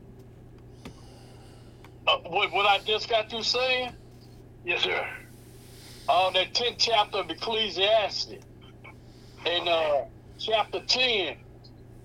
Uh, 2.06 2.18
what, 2.18 2.52
what 2.52 2.66
I 2.66 2.78
just 2.84 3.08
got 3.08 3.30
through 3.30 3.42
saying? 3.42 3.92
Yes, 4.64 4.82
sir. 4.82 5.06
Uh, 6.08 6.30
that 6.32 6.54
10th 6.54 6.76
chapter 6.78 7.18
of 7.18 7.30
Ecclesiastes. 7.30 8.34
In 9.46 9.68
uh, 9.68 10.02
chapter 10.38 10.80
10, 10.88 11.36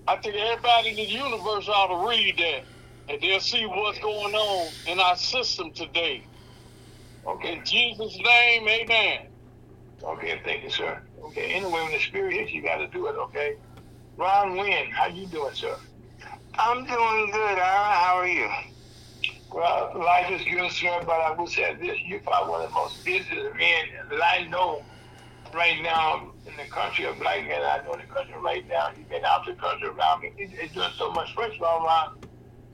I 0.08 0.16
think 0.18 0.36
everybody 0.36 0.90
in 0.90 0.96
the 0.96 1.02
universe 1.08 1.68
ought 1.68 1.88
to 2.04 2.08
read 2.08 2.36
that. 2.38 2.66
And 3.08 3.22
they'll 3.22 3.40
see 3.40 3.66
what's 3.66 3.98
going 4.00 4.34
on 4.34 4.74
in 4.86 5.00
our 5.00 5.16
system 5.16 5.72
today. 5.74 6.28
Okay. 7.26 7.54
In 7.54 7.64
Jesus' 7.64 8.18
name, 8.24 8.68
amen. 8.68 9.18
Okay, 10.04 10.40
thank 10.44 10.64
you, 10.64 10.70
sir. 10.70 11.02
Okay, 11.28 11.54
anyway, 11.54 11.72
when 11.82 11.92
the 11.92 12.00
spirit 12.00 12.34
hits, 12.34 12.52
you 12.52 12.62
got 12.62 12.78
to 12.78 12.88
do 12.88 13.08
it, 13.08 13.16
okay? 13.26 13.54
Ron 14.18 14.56
Wynn, 14.58 14.90
how 14.92 15.08
you 15.08 15.28
doing, 15.28 15.54
sir? 15.54 15.76
I'm 16.58 16.84
doing 16.86 17.30
good, 17.32 17.58
Aaron. 17.58 17.92
How 17.94 18.16
are 18.18 18.26
you? 18.28 18.48
Well, 19.54 19.92
life 19.96 20.30
is 20.30 20.44
good, 20.44 20.70
sir, 20.72 21.02
but 21.06 21.20
I 21.20 21.32
will 21.36 21.48
say 21.48 21.74
this. 21.76 21.98
You're 22.06 22.20
probably 22.20 22.50
one 22.52 22.62
of 22.62 22.68
the 22.70 22.74
most 22.74 22.96
busiest 23.04 23.56
men 23.56 23.84
that 24.10 24.22
I 24.22 24.46
know 24.48 24.86
right 25.54 25.82
now 25.82 26.32
in 26.46 26.56
the 26.56 26.66
country 26.72 27.06
of 27.06 27.18
black 27.18 27.42
men. 27.46 27.62
I 27.62 27.80
know 27.84 27.94
in 27.94 28.00
the 28.00 28.14
country 28.14 28.34
right 28.44 28.64
now. 28.68 28.88
You've 28.96 29.08
been 29.08 29.24
out 29.24 29.42
the 29.46 29.54
country 29.54 29.88
around 29.88 30.22
me. 30.22 30.32
It- 30.36 30.54
It's 30.54 30.74
doing 30.74 30.92
so 30.96 31.12
much. 31.12 31.34
First 31.34 31.56
of 31.58 31.64
all, 31.64 31.84
Ron, 31.84 32.08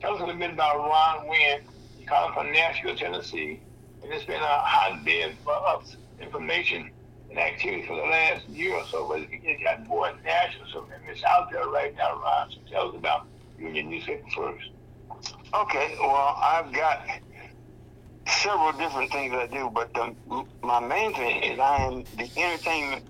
tell 0.01 0.15
us 0.15 0.21
a 0.21 0.25
little 0.25 0.39
bit 0.39 0.51
about 0.51 0.77
Ron 0.77 1.27
Wynn. 1.29 1.61
He 1.97 2.05
called 2.05 2.33
from 2.33 2.51
Nashville, 2.51 2.95
Tennessee, 2.97 3.63
and 4.03 4.13
it's 4.13 4.25
been 4.25 4.41
a 4.41 4.59
hotbed 4.65 5.39
for 5.43 5.53
us 5.69 5.97
information 6.19 6.91
and 7.29 7.39
activity 7.39 7.83
for 7.87 7.95
the 7.97 8.03
last 8.03 8.47
year 8.47 8.75
or 8.75 8.85
so. 8.87 9.07
But 9.07 9.21
it 9.31 9.63
got 9.63 9.87
more 9.87 10.11
Nashville, 10.23 10.67
so 10.71 10.87
it's 11.09 11.23
out 11.25 11.47
there 11.51 11.67
right 11.69 11.93
now, 11.95 12.19
Ron. 12.21 12.49
So 12.51 12.61
tell 12.69 12.89
us 12.89 12.95
about 12.95 13.21
you 13.57 13.67
and 13.69 13.89
newspaper 13.89 14.27
first. 14.35 14.65
Okay, 15.53 15.95
well, 15.99 16.37
I've 16.41 16.71
got 16.71 16.99
several 18.27 18.71
different 18.73 19.11
things 19.11 19.33
I 19.33 19.47
do, 19.47 19.71
but 19.73 19.91
the, 19.93 20.15
my 20.61 20.79
main 20.79 21.13
thing 21.13 21.43
is 21.43 21.59
I 21.59 21.77
am 21.77 22.03
the 22.17 22.29
entertainment 22.37 23.03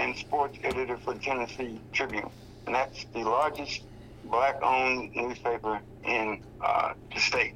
and 0.00 0.16
sports 0.16 0.58
editor 0.64 0.98
for 0.98 1.14
the 1.14 1.20
Tennessee 1.20 1.80
Tribune, 1.92 2.28
and 2.66 2.74
that's 2.74 3.06
the 3.14 3.20
largest 3.20 3.82
black-owned 4.24 5.14
newspaper 5.14 5.80
in 6.04 6.42
uh, 6.60 6.94
the 7.14 7.20
state. 7.20 7.54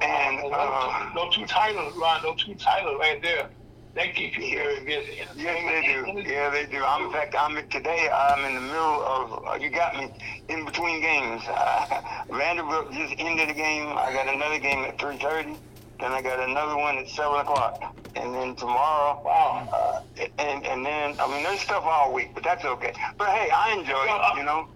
And 0.00 0.38
uh, 0.52 1.10
those 1.16 1.34
two 1.34 1.44
titles, 1.44 1.92
Ron, 1.96 2.22
those 2.22 2.44
two 2.44 2.54
titles 2.54 2.96
right 3.00 3.20
there, 3.20 3.50
that 3.98 4.14
keep 4.14 4.38
you 4.38 4.56
very 4.56 4.84
busy. 4.84 5.18
Yes, 5.18 5.34
they 5.36 6.22
do. 6.22 6.28
Yeah, 6.28 6.50
they 6.50 6.66
do. 6.66 6.82
I'm, 6.84 7.06
in 7.06 7.12
fact, 7.12 7.34
I'm 7.38 7.54
today. 7.68 8.08
I'm 8.14 8.44
in 8.44 8.54
the 8.54 8.60
middle 8.60 9.02
of. 9.04 9.44
Uh, 9.46 9.54
you 9.54 9.70
got 9.70 9.96
me 9.96 10.10
in 10.48 10.64
between 10.64 11.00
games. 11.00 11.42
Uh, 11.48 12.00
Vanderbilt 12.30 12.92
just 12.92 13.14
ended 13.18 13.48
the 13.48 13.54
game. 13.54 13.88
I 13.88 14.12
got 14.12 14.32
another 14.32 14.58
game 14.58 14.84
at 14.84 14.98
3:30. 14.98 15.58
Then 16.00 16.12
I 16.12 16.22
got 16.22 16.38
another 16.48 16.76
one 16.76 16.96
at 16.98 17.08
seven 17.08 17.40
o'clock, 17.40 17.82
and 18.14 18.32
then 18.34 18.54
tomorrow. 18.54 19.20
Wow. 19.24 19.68
Uh, 19.72 20.24
and 20.38 20.64
and 20.64 20.86
then 20.86 21.16
I 21.18 21.26
mean, 21.28 21.42
there's 21.42 21.60
stuff 21.60 21.82
all 21.84 22.12
week, 22.14 22.30
but 22.34 22.44
that's 22.44 22.64
okay. 22.64 22.92
But 23.18 23.28
hey, 23.28 23.50
I 23.50 23.72
enjoy 23.72 24.04
it. 24.06 24.38
You 24.38 24.44
know. 24.44 24.68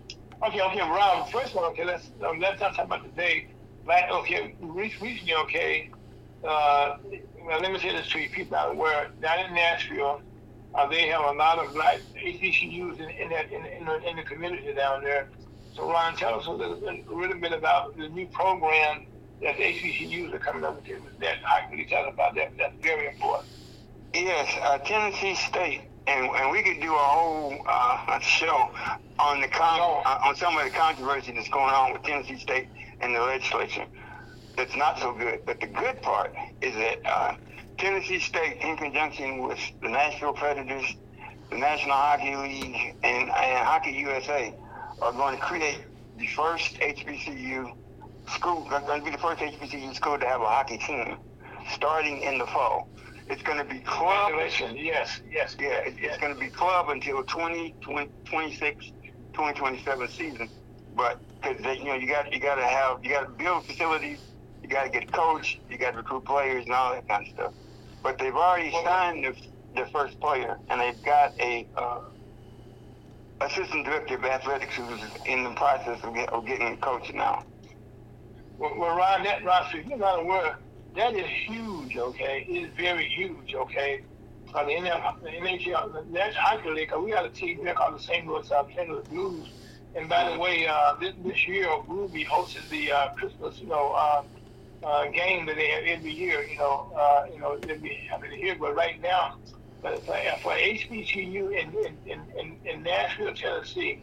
Okay, 0.45 0.61
okay, 0.61 0.81
Ron. 0.81 1.31
First 1.31 1.53
of 1.53 1.59
all, 1.59 1.65
okay, 1.67 1.85
let's 1.85 2.11
um, 2.29 2.41
let's 2.41 2.61
not 2.61 2.75
talk 2.75 2.87
about 2.87 3.05
today. 3.05 3.47
But 3.87 4.11
okay, 4.11 4.57
re- 4.61 4.93
recently, 5.01 5.35
okay. 5.35 5.91
Uh, 6.43 6.97
well, 7.47 7.61
let 7.61 7.73
me 7.73 7.79
say 7.79 7.91
this 7.93 8.09
to 8.11 8.19
you, 8.21 8.29
people 8.31 8.57
out 8.57 8.77
where 8.77 9.09
down 9.21 9.47
in 9.47 9.55
Nashville, 9.55 10.21
uh, 10.75 10.89
they 10.89 11.07
have 11.09 11.21
a 11.23 11.33
lot 11.33 11.59
of 11.59 11.73
black 11.75 12.01
HBCUs 12.25 12.99
in, 12.99 13.11
in 13.11 13.29
that 13.31 13.51
in, 13.53 13.65
in, 13.67 13.85
the, 13.85 14.09
in 14.09 14.17
the 14.17 14.23
community 14.23 14.73
down 14.75 15.03
there. 15.03 15.29
So, 15.75 15.91
Ron, 15.91 16.17
tell 16.17 16.39
us 16.39 16.47
a 16.47 16.51
little, 16.51 16.77
bit- 16.77 17.07
a 17.09 17.15
little 17.15 17.39
bit 17.41 17.53
about 17.53 17.97
the 17.97 18.09
new 18.09 18.27
program 18.29 19.07
that 19.43 19.57
the 19.57 19.63
HBCUs 19.65 20.33
are 20.35 20.39
coming 20.39 20.65
up 20.65 20.77
with. 20.87 21.01
That 21.21 21.37
I 21.47 21.69
can 21.75 21.87
tell 21.89 22.09
about 22.09 22.35
that. 22.37 22.53
That's 22.59 22.75
very 22.83 23.09
important. 23.09 23.49
Yes, 24.15 24.55
uh, 24.63 24.79
Tennessee 24.79 25.35
State, 25.35 25.83
and, 26.07 26.27
and 26.27 26.51
we 26.51 26.63
could 26.63 26.81
do 26.81 26.93
a 26.95 26.99
whole 26.99 27.55
uh, 27.67 28.19
show 28.21 28.71
on 29.19 29.41
the 29.41 29.49
con- 29.49 29.81
uh, 30.05 30.19
on 30.29 30.37
some 30.37 30.57
of 30.57 30.65
the 30.65 30.71
controversy 30.71 31.33
that's 31.33 31.49
going 31.49 31.73
on 31.73 31.93
with 31.95 32.03
Tennessee 32.03 32.39
State 32.39 32.69
and 33.01 33.15
the 33.15 33.21
legislature. 33.21 33.87
That's 34.57 34.77
not 34.77 34.99
so 34.99 35.13
good. 35.15 35.41
But 35.47 35.61
the 35.61 35.67
good 35.67 36.03
part 36.03 36.33
is 36.61 36.75
that 36.75 36.99
uh, 37.05 37.33
Tennessee 37.79 38.21
State, 38.21 38.59
in 38.63 38.77
conjunction 38.77 39.47
with 39.47 39.59
the 39.83 39.89
Nashville 39.89 40.35
Predators, 40.35 40.85
the 41.51 41.59
National 41.59 41.97
Hockey 41.97 42.37
League, 42.37 42.97
and, 43.03 43.31
and 43.31 43.67
Hockey 43.67 43.93
USA, 43.93 44.55
are 45.01 45.13
going 45.13 45.37
to 45.37 45.43
create 45.43 45.81
the 46.17 46.27
first 46.27 46.79
HBCU 46.81 47.71
school. 48.29 48.67
Going 48.69 49.01
to 49.01 49.05
be 49.05 49.11
the 49.11 49.19
first 49.19 49.41
HBCU 49.41 49.95
school 49.95 50.19
to 50.19 50.27
have 50.27 50.41
a 50.41 50.47
hockey 50.47 50.79
team, 50.79 51.17
starting 51.75 52.23
in 52.23 52.39
the 52.39 52.47
fall. 52.47 52.89
It's 53.29 53.43
going 53.43 53.59
to 53.59 53.65
be 53.65 53.81
club 53.81 54.33
Yes, 54.77 55.21
yes. 55.31 55.57
yeah, 55.59 55.69
it, 55.87 55.95
it's 55.99 56.19
going 56.19 56.35
to 56.35 56.39
be 56.41 56.49
club 56.49 56.89
until 56.91 57.23
20, 57.25 57.75
20 57.83 58.11
26, 58.29 58.93
2027 59.35 60.09
season. 60.09 60.49
But 60.95 61.21
because 61.43 61.79
you 61.79 61.85
know 61.85 61.95
you 61.95 62.07
got 62.07 62.33
you 62.33 62.41
got 62.41 62.57
to 62.57 62.65
have 62.65 62.99
you 63.03 63.11
got 63.11 63.23
to 63.23 63.31
build 63.31 63.65
facilities, 63.65 64.19
got 64.73 64.85
to 64.85 64.91
get 64.91 65.05
a 65.05 65.13
coach, 65.13 65.61
you 65.71 65.79
got 65.79 65.93
to 65.93 65.99
recruit 65.99 66.25
players 66.25 66.65
and 66.65 66.75
all 66.75 66.93
that 66.93 67.07
kind 67.09 67.27
of 67.27 67.35
stuff. 67.35 67.53
But 68.03 68.19
they've 68.19 68.35
already 68.35 68.73
signed 68.85 69.25
the, 69.25 69.35
the 69.81 69.91
first 69.91 70.19
player, 70.21 70.59
and 70.69 70.81
they've 70.81 71.03
got 71.05 71.39
a 71.41 71.67
uh, 71.77 72.01
assistant 73.41 73.85
director 73.85 74.17
of 74.17 74.25
athletics 74.25 74.75
who's 74.77 75.01
in 75.27 75.45
the 75.45 75.51
process 75.51 76.03
of, 76.03 76.15
get, 76.15 76.29
of 76.31 76.47
getting 76.47 76.69
a 76.69 76.77
coach 76.77 77.13
now. 77.13 77.45
Well, 78.59 78.77
well 78.77 78.97
Ron, 78.97 79.25
that 79.25 79.45
Ron, 79.45 79.67
so 79.71 79.79
you're 79.79 79.99
not 79.99 80.21
aware, 80.21 80.59
that 80.97 81.15
is 81.15 81.27
huge, 81.47 81.97
okay? 81.97 82.47
It 82.49 82.53
is 82.53 82.71
very 82.77 83.09
huge, 83.09 83.55
okay? 83.55 84.03
Uh, 84.55 84.65
the 84.65 84.73
NFL, 84.73 85.23
the 85.23 85.31
NHL, 85.31 85.93
the 85.93 86.05
National 86.13 86.43
Hockey 86.43 86.71
League, 86.71 86.93
we 86.99 87.11
got 87.11 87.25
a 87.25 87.31
team 87.31 87.65
there 87.65 87.75
called 87.75 87.99
the 87.99 88.03
St. 88.03 88.27
Louis 88.27 88.51
uh, 88.51 88.65
Blues. 89.09 89.49
And 89.95 90.09
by 90.09 90.31
the 90.31 90.39
way, 90.39 90.67
uh, 90.67 90.95
this, 91.01 91.15
this 91.25 91.47
year, 91.47 91.69
be 92.13 92.25
hosting 92.25 92.63
the 92.71 92.93
uh, 92.93 93.09
Christmas, 93.15 93.59
you 93.59 93.67
know, 93.67 93.93
uh, 93.93 94.23
uh, 94.85 95.07
game 95.07 95.47
that 95.47 95.57
they 95.57 95.69
have 95.69 95.85
every 95.85 96.13
year, 96.13 96.43
you 96.43 96.59
know, 96.59 96.93
uh, 96.97 97.27
you 97.33 97.39
know, 97.41 97.57
be 97.57 97.99
having 98.11 98.33
it 98.33 98.39
here. 98.39 98.57
But 98.59 98.75
right 98.75 99.01
now, 99.01 99.37
but 99.81 100.05
for, 100.05 100.17
for 100.43 100.53
HBCU 100.53 101.59
in, 101.59 101.73
in, 101.75 101.97
in, 102.07 102.21
in, 102.39 102.57
in 102.65 102.83
Nashville, 102.83 103.35
Tennessee, 103.35 104.01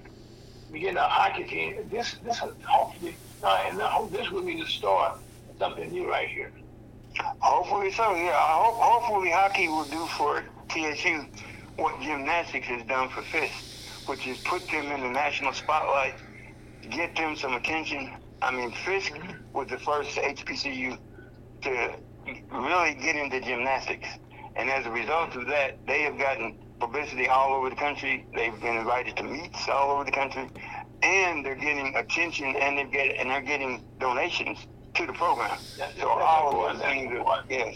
we 0.71 0.79
get 0.79 0.95
a 0.95 1.01
hockey 1.01 1.43
team. 1.45 1.87
This 1.89 2.15
this 2.23 2.37
is 2.37 2.53
hopefully 2.65 3.15
uh, 3.43 3.63
and 3.67 3.81
I 3.81 3.87
hope 3.87 4.11
this 4.11 4.29
will 4.29 4.41
be 4.41 4.59
the 4.59 4.67
start 4.67 5.13
of 5.49 5.57
something 5.57 5.89
new 5.91 6.09
right 6.09 6.27
here. 6.27 6.51
Hopefully 7.39 7.91
so. 7.91 8.13
Yeah, 8.15 8.31
I 8.31 8.61
hope, 8.63 8.75
hopefully 8.75 9.31
hockey 9.31 9.67
will 9.67 9.85
do 9.85 10.05
for 10.17 10.43
TSU 10.69 11.25
what 11.77 11.99
gymnastics 12.01 12.67
has 12.67 12.85
done 12.87 13.09
for 13.09 13.21
Fisk, 13.21 14.07
which 14.07 14.27
is 14.27 14.37
put 14.39 14.67
them 14.67 14.91
in 14.91 15.01
the 15.01 15.09
national 15.09 15.53
spotlight, 15.53 16.15
get 16.89 17.15
them 17.15 17.35
some 17.35 17.53
attention. 17.53 18.11
I 18.41 18.51
mean, 18.51 18.71
Fisk 18.71 19.13
was 19.53 19.67
the 19.69 19.77
first 19.79 20.15
HBCU 20.17 20.97
to 21.63 21.89
really 22.51 22.93
get 22.95 23.15
into 23.15 23.41
gymnastics, 23.41 24.07
and 24.55 24.69
as 24.69 24.85
a 24.85 24.91
result 24.91 25.35
of 25.35 25.47
that, 25.47 25.79
they 25.87 26.01
have 26.03 26.17
gotten 26.17 26.57
publicity 26.79 27.27
all 27.27 27.53
over 27.53 27.69
the 27.69 27.75
country. 27.75 28.27
They've 28.35 28.59
been 28.61 28.77
invited 28.77 29.17
to 29.17 29.23
meets 29.23 29.67
all 29.67 29.91
over 29.91 30.03
the 30.05 30.11
country, 30.11 30.49
and 31.01 31.45
they're 31.45 31.55
getting 31.55 31.95
attention, 31.95 32.55
and 32.55 32.77
they 32.77 32.85
get 32.85 33.15
and 33.19 33.29
they're 33.29 33.41
getting 33.41 33.83
donations 33.99 34.59
to 34.95 35.05
the 35.05 35.13
program. 35.13 35.57
That's- 35.77 35.97
So 35.99 36.09
all 36.09 36.67
of 36.67 36.73
those 36.77 36.81
things, 36.83 37.11
are, 37.25 37.43
yes, 37.49 37.75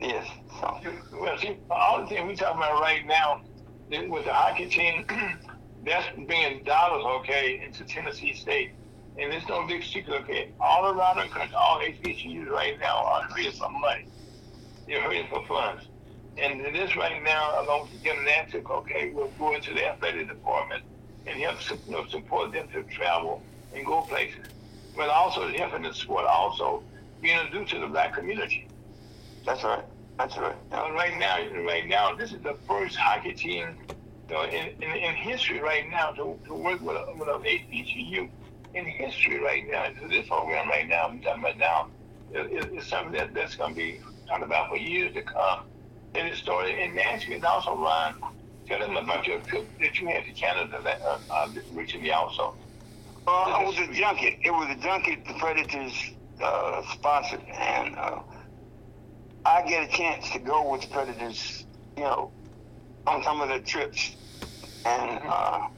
yes. 0.00 0.26
So 0.60 0.78
Well, 1.12 1.38
see, 1.38 1.58
all 1.70 2.00
the 2.02 2.06
things 2.08 2.22
we're 2.26 2.36
talking 2.36 2.58
about 2.58 2.80
right 2.80 3.06
now 3.06 3.42
with 3.90 4.24
the 4.24 4.32
hockey 4.32 4.66
team, 4.68 5.06
that's 5.84 6.06
bringing 6.26 6.64
dollars, 6.64 7.04
okay, 7.20 7.60
into 7.64 7.84
Tennessee 7.84 8.34
State. 8.34 8.72
And 9.16 9.32
it's 9.32 9.48
no 9.48 9.66
big 9.66 9.84
secret, 9.84 10.22
okay. 10.22 10.50
All 10.60 10.86
around 10.86 11.18
the 11.18 11.32
country, 11.32 11.54
all 11.54 11.80
HBCUs 11.80 12.48
right 12.50 12.78
now 12.80 12.96
are 12.96 13.22
hurting 13.22 13.52
for 13.52 13.70
money. 13.70 14.06
They're 14.88 15.02
hurting 15.02 15.28
for 15.28 15.46
funds. 15.46 15.84
And 16.36 16.64
this 16.64 16.96
right 16.96 17.22
now, 17.22 17.62
along 17.62 17.82
with 17.92 18.02
gymnastics, 18.02 18.68
okay, 18.68 19.12
we'll 19.14 19.28
go 19.38 19.54
into 19.54 19.72
the 19.72 19.86
athletic 19.86 20.28
department 20.28 20.82
and 21.26 21.40
help 21.40 21.58
you 21.86 21.92
know, 21.92 22.06
support 22.06 22.52
them 22.52 22.68
to 22.72 22.82
travel 22.84 23.40
and 23.72 23.86
go 23.86 24.02
places. 24.02 24.46
But 24.96 25.10
also 25.10 25.48
helping 25.48 25.82
the 25.82 25.94
sport 25.94 26.26
also 26.26 26.82
being 27.22 27.38
introduced 27.38 27.72
to 27.72 27.80
the 27.80 27.86
black 27.86 28.14
community. 28.14 28.66
That's 29.46 29.62
right. 29.62 29.84
That's 30.18 30.36
right. 30.36 30.56
Uh, 30.72 30.90
right 30.92 31.18
now, 31.18 31.38
right 31.64 31.86
now, 31.86 32.14
this 32.14 32.32
is 32.32 32.40
the 32.42 32.54
first 32.66 32.96
hockey 32.96 33.32
team 33.32 33.76
you 34.28 34.34
know, 34.34 34.44
in, 34.44 34.70
in, 34.82 34.90
in 34.90 35.14
history 35.14 35.60
right 35.60 35.88
now 35.90 36.10
to, 36.12 36.38
to 36.46 36.54
work 36.54 36.80
with 36.80 36.96
a, 36.96 37.14
with 37.16 37.28
a 37.28 37.32
HBCU 37.32 38.28
in 38.74 38.84
history 38.84 39.38
right 39.38 39.68
now. 39.70 39.86
This 40.08 40.26
program 40.26 40.68
right 40.68 40.88
now, 40.88 41.06
I'm 41.08 41.20
talking 41.20 41.42
about 41.42 41.58
now, 41.58 41.88
is, 42.32 42.66
is 42.66 42.86
something 42.86 43.12
that, 43.12 43.34
that's 43.34 43.54
going 43.54 43.74
to 43.74 43.80
be 43.80 44.00
talked 44.26 44.42
about 44.42 44.68
for 44.68 44.76
years 44.76 45.14
to 45.14 45.22
come. 45.22 45.64
And 46.14 46.28
it 46.28 46.36
started 46.36 46.78
in 46.78 46.94
Nashville. 46.94 47.36
And 47.36 47.44
also, 47.44 47.76
Ron, 47.76 48.14
tell 48.66 48.78
them 48.78 48.96
about 48.96 49.26
your 49.26 49.40
trip 49.40 49.66
that 49.80 49.98
you 49.98 50.08
had 50.08 50.24
to 50.24 50.32
Canada 50.32 50.80
that, 50.82 51.00
uh, 51.02 51.18
uh, 51.30 51.48
recently 51.72 52.10
also. 52.12 52.54
Uh, 53.26 53.58
it 53.60 53.66
was 53.66 53.78
a 53.78 53.92
junket. 53.92 54.38
It 54.42 54.50
was 54.50 54.68
a 54.70 54.80
junket 54.80 55.26
the 55.26 55.34
Predators 55.34 56.12
uh, 56.42 56.82
sponsored, 56.92 57.40
and 57.50 57.96
uh, 57.96 58.18
I 59.46 59.62
get 59.66 59.88
a 59.88 59.92
chance 59.96 60.30
to 60.32 60.38
go 60.38 60.70
with 60.70 60.82
the 60.82 60.88
Predators, 60.88 61.64
you 61.96 62.02
know, 62.02 62.30
on 63.06 63.22
some 63.22 63.40
of 63.40 63.48
the 63.48 63.60
trips, 63.60 64.16
and 64.84 65.20
uh, 65.26 65.68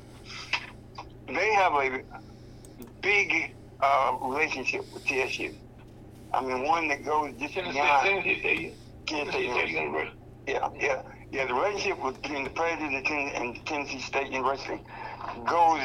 they 1.28 1.52
have 1.54 1.72
a 1.74 2.02
big 3.06 3.54
uh, 3.80 4.16
relationship 4.20 4.84
with 4.92 5.04
TSU. 5.06 5.54
I 6.34 6.44
mean, 6.44 6.64
one 6.66 6.88
that 6.88 7.04
goes 7.04 7.32
just 7.38 7.54
beyond 7.54 7.74
Tennessee 7.76 8.38
State, 8.40 8.74
Tennessee 9.06 9.30
Tennessee 9.30 9.50
State 9.52 9.68
University. 9.70 10.16
Yeah, 10.48 10.68
yeah, 10.78 11.02
yeah. 11.30 11.46
The 11.46 11.54
relationship 11.54 11.98
between 12.22 12.44
the 12.44 12.50
Predators 12.50 13.04
and 13.36 13.64
Tennessee 13.64 14.00
State 14.00 14.32
University 14.32 14.80
goes 15.46 15.80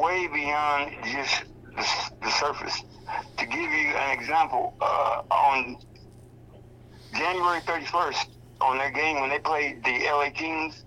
way 0.00 0.28
beyond 0.28 0.92
just 1.12 1.44
the, 1.76 1.84
the 2.22 2.30
surface. 2.30 2.82
To 3.38 3.46
give 3.46 3.58
you 3.58 3.88
an 3.96 4.18
example, 4.18 4.74
uh, 4.80 5.22
on 5.30 5.76
January 7.14 7.60
31st, 7.60 8.26
on 8.60 8.76
their 8.78 8.90
game 8.90 9.20
when 9.20 9.30
they 9.30 9.38
played 9.38 9.82
the 9.84 10.04
LA 10.10 10.30
Kings, 10.30 10.82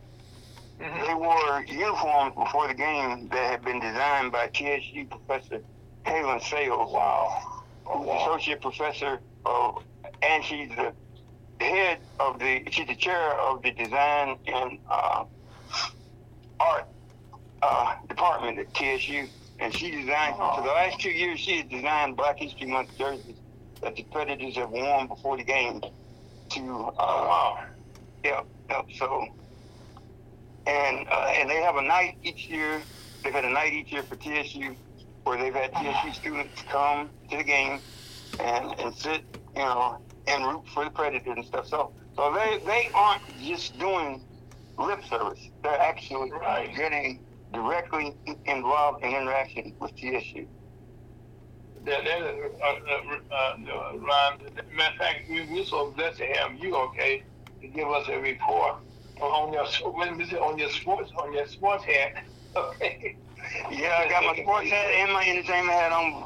Mhm. 0.79 1.07
they 1.07 1.13
wore 1.13 1.63
uniforms 1.67 2.33
before 2.35 2.67
the 2.69 2.73
game 2.73 3.27
that 3.29 3.51
had 3.51 3.61
been 3.65 3.81
designed 3.81 4.31
by 4.31 4.47
TSU 4.47 5.05
professor 5.07 5.61
Halen 6.09 6.41
Sales. 6.43 6.91
Wow. 6.91 7.63
Who's 7.85 8.21
associate 8.21 8.61
professor 8.61 9.19
of, 9.45 9.83
and 10.21 10.43
she's 10.43 10.69
the 10.69 10.93
head 11.59 11.99
of 12.19 12.39
the, 12.39 12.63
she's 12.71 12.87
the 12.87 12.95
chair 12.95 13.33
of 13.39 13.61
the 13.63 13.71
design 13.71 14.37
and 14.47 14.79
uh, 14.89 15.25
art 16.59 16.87
uh, 17.61 17.95
department 18.07 18.59
at 18.59 18.73
TSU. 18.73 19.27
And 19.59 19.75
she 19.75 19.91
designed, 19.91 20.37
for 20.37 20.61
the 20.61 20.69
last 20.69 20.99
two 21.01 21.09
years, 21.09 21.39
she 21.39 21.57
has 21.57 21.65
designed 21.69 22.15
Black 22.15 22.39
History 22.39 22.67
Month 22.67 22.97
jerseys 22.97 23.35
that 23.81 23.95
the 23.95 24.03
Predators 24.03 24.55
have 24.55 24.69
worn 24.69 25.07
before 25.07 25.37
the 25.37 25.43
game 25.43 25.81
to 25.81 25.89
Oh, 26.59 26.87
uh, 26.87 26.93
wow. 26.97 27.59
Yep, 28.23 28.45
yep. 28.69 28.85
So, 28.97 29.27
and 30.65 31.07
uh, 31.09 31.33
and 31.35 31.49
they 31.49 31.61
have 31.61 31.75
a 31.75 31.81
night 31.81 32.17
each 32.23 32.47
year. 32.47 32.81
They've 33.23 33.33
had 33.33 33.45
a 33.45 33.49
night 33.49 33.73
each 33.73 33.91
year 33.91 34.03
for 34.03 34.15
TSU, 34.15 34.75
where 35.23 35.37
they've 35.37 35.53
had 35.53 35.73
TSU 35.75 36.13
students 36.13 36.63
come 36.71 37.11
to 37.29 37.37
the 37.37 37.43
game 37.43 37.83
and 38.39 38.75
and 38.79 38.95
sit, 38.95 39.23
you 39.55 39.63
know, 39.63 39.99
and 40.27 40.45
root 40.45 40.63
for 40.73 40.85
the 40.85 40.91
Predators 40.91 41.33
and 41.37 41.45
stuff. 41.45 41.67
So, 41.67 41.93
so 42.15 42.33
they 42.33 42.59
they 42.65 42.89
aren't 42.95 43.37
just 43.39 43.77
doing 43.79 44.25
lip 44.77 45.03
service. 45.05 45.51
They're 45.63 45.79
actually 45.81 46.31
Right. 46.31 46.75
getting 46.75 47.21
directly 47.51 48.17
involved 48.45 49.03
in 49.03 49.11
interaction 49.11 49.75
with 49.79 49.95
TSU. 49.95 50.47
That, 51.85 52.03
that, 52.05 52.21
uh, 52.21 52.67
uh, 52.67 52.75
uh, 53.31 53.55
uh, 53.57 53.97
Ron, 53.97 54.39
matter 54.73 54.91
of 54.91 54.97
fact, 54.97 55.17
we, 55.29 55.45
we're 55.47 55.65
so 55.65 55.91
blessed 55.91 56.17
to 56.19 56.25
have 56.25 56.57
you, 56.57 56.75
okay, 56.75 57.23
to 57.61 57.67
give 57.69 57.87
us 57.89 58.07
a 58.09 58.19
report 58.19 58.75
on 59.21 59.53
your, 59.53 59.63
is 60.21 60.33
on 60.33 60.57
your 60.59 60.69
sports, 60.69 61.11
on 61.17 61.33
your 61.33 61.47
sports 61.47 61.85
hat. 61.85 62.25
Okay. 62.57 63.15
Yeah, 63.71 63.97
I 64.05 64.09
got 64.09 64.23
my 64.23 64.35
sports 64.41 64.69
hat 64.69 64.87
and 64.95 65.11
my 65.13 65.23
entertainment 65.25 65.77
hat 65.77 65.91
on. 65.91 66.25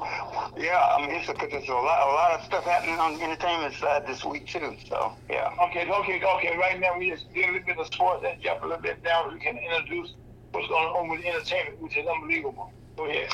Yeah, 0.57 0.79
I 0.79 1.01
mean, 1.01 1.15
it's 1.15 1.29
a, 1.29 1.33
'cause 1.33 1.49
there's 1.51 1.69
a 1.69 1.73
lot, 1.73 2.07
a 2.07 2.11
lot 2.11 2.31
of 2.39 2.45
stuff 2.45 2.63
happening 2.65 2.99
on 2.99 3.15
the 3.17 3.23
entertainment 3.23 3.73
side 3.75 4.05
this 4.07 4.23
week 4.25 4.47
too. 4.47 4.75
So 4.87 5.13
yeah. 5.29 5.49
Okay, 5.69 5.89
okay, 5.89 6.21
okay. 6.23 6.57
Right 6.57 6.79
now, 6.79 6.97
we 6.97 7.09
just 7.11 7.31
did 7.33 7.45
a 7.45 7.51
little 7.53 7.65
bit 7.65 7.77
of 7.79 7.87
sports 7.87 8.23
and 8.27 8.41
jump 8.41 8.63
a 8.63 8.67
little 8.67 8.81
bit 8.81 9.03
down. 9.03 9.33
We 9.33 9.39
can 9.39 9.57
introduce 9.57 10.13
what's 10.51 10.67
going 10.67 10.87
on 10.87 11.09
with 11.09 11.23
entertainment, 11.25 11.81
which 11.81 11.97
is 11.97 12.05
unbelievable. 12.07 12.71
Go 12.97 13.05
ahead. 13.09 13.29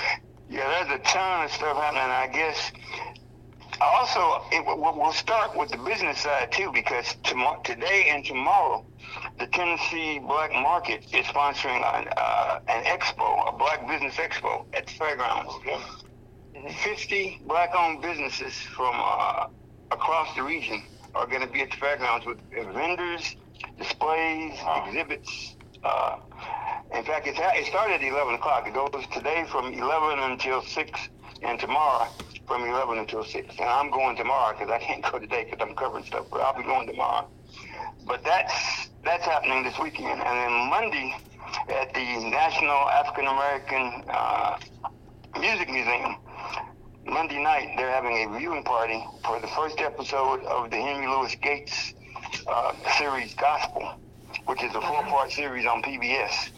Yeah, 0.49 0.67
there's 0.85 0.99
a 0.99 1.03
ton 1.03 1.45
of 1.45 1.51
stuff 1.51 1.77
happening. 1.77 2.01
I 2.03 2.27
guess 2.27 2.71
also 3.81 4.43
it, 4.51 4.65
we'll 4.65 4.97
we'll 4.97 5.13
start 5.13 5.55
with 5.55 5.69
the 5.71 5.77
business 5.77 6.19
side 6.19 6.51
too, 6.51 6.71
because 6.73 7.15
tomorrow, 7.23 7.61
today 7.63 8.07
and 8.09 8.25
tomorrow, 8.25 8.85
the 9.39 9.47
Tennessee 9.47 10.19
Black 10.19 10.51
Market 10.51 11.05
is 11.13 11.25
sponsoring 11.25 11.81
an, 11.95 12.07
uh, 12.17 12.59
an 12.67 12.83
expo, 12.83 13.53
a 13.53 13.57
Black 13.57 13.87
Business 13.87 14.15
Expo 14.15 14.65
at 14.73 14.87
the 14.87 14.93
fairgrounds. 14.93 15.53
Okay. 15.55 15.79
50 16.83 17.41
black-owned 17.45 18.01
businesses 18.01 18.53
from 18.75 18.91
uh, 18.95 19.47
across 19.91 20.35
the 20.35 20.43
region 20.43 20.83
are 21.15 21.25
going 21.25 21.41
to 21.41 21.47
be 21.47 21.61
at 21.61 21.71
the 21.71 21.77
fairgrounds 21.77 22.25
with 22.25 22.37
vendors, 22.51 23.37
displays, 23.77 24.59
Wow. 24.61 24.83
exhibits. 24.85 25.55
Uh, 25.83 26.17
in 26.93 27.03
fact, 27.05 27.25
it's, 27.27 27.39
it 27.39 27.65
started 27.67 27.95
at 27.95 28.03
11 28.03 28.33
o'clock. 28.33 28.67
It 28.67 28.73
goes 28.73 29.05
today 29.13 29.45
from 29.49 29.73
11 29.73 30.19
until 30.19 30.61
6, 30.61 30.99
and 31.43 31.57
tomorrow 31.57 32.07
from 32.45 32.63
11 32.67 32.97
until 32.97 33.23
6. 33.23 33.55
And 33.57 33.69
I'm 33.69 33.89
going 33.89 34.17
tomorrow 34.17 34.53
because 34.57 34.69
I 34.69 34.79
can't 34.79 35.01
go 35.09 35.17
today 35.17 35.45
because 35.49 35.65
I'm 35.65 35.75
covering 35.75 36.03
stuff, 36.03 36.25
but 36.29 36.41
I'll 36.41 36.57
be 36.57 36.63
going 36.63 36.87
tomorrow. 36.87 37.27
But 38.09 38.23
that's 38.23 38.89
that's 39.05 39.23
happening 39.23 39.63
this 39.63 39.77
weekend, 39.77 40.19
and 40.19 40.19
then 40.19 40.51
Monday 40.67 41.15
at 41.69 41.93
the 41.93 42.29
National 42.31 42.89
African 42.89 43.27
American 43.27 44.03
uh, 44.09 44.57
Music 45.39 45.69
Museum. 45.69 46.15
Monday 47.05 47.41
night, 47.41 47.75
they're 47.77 47.91
having 47.91 48.13
a 48.33 48.39
viewing 48.39 48.63
party 48.63 49.05
for 49.23 49.39
the 49.39 49.47
first 49.49 49.79
episode 49.79 50.43
of 50.45 50.71
the 50.71 50.77
Henry 50.77 51.05
Louis 51.05 51.35
Gates 51.35 51.93
uh, 52.47 52.73
series 52.97 53.35
Gospel, 53.35 53.93
which 54.47 54.63
is 54.63 54.73
a 54.73 54.81
four-part 54.81 55.31
series 55.31 55.67
on 55.67 55.83
PBS. 55.83 56.49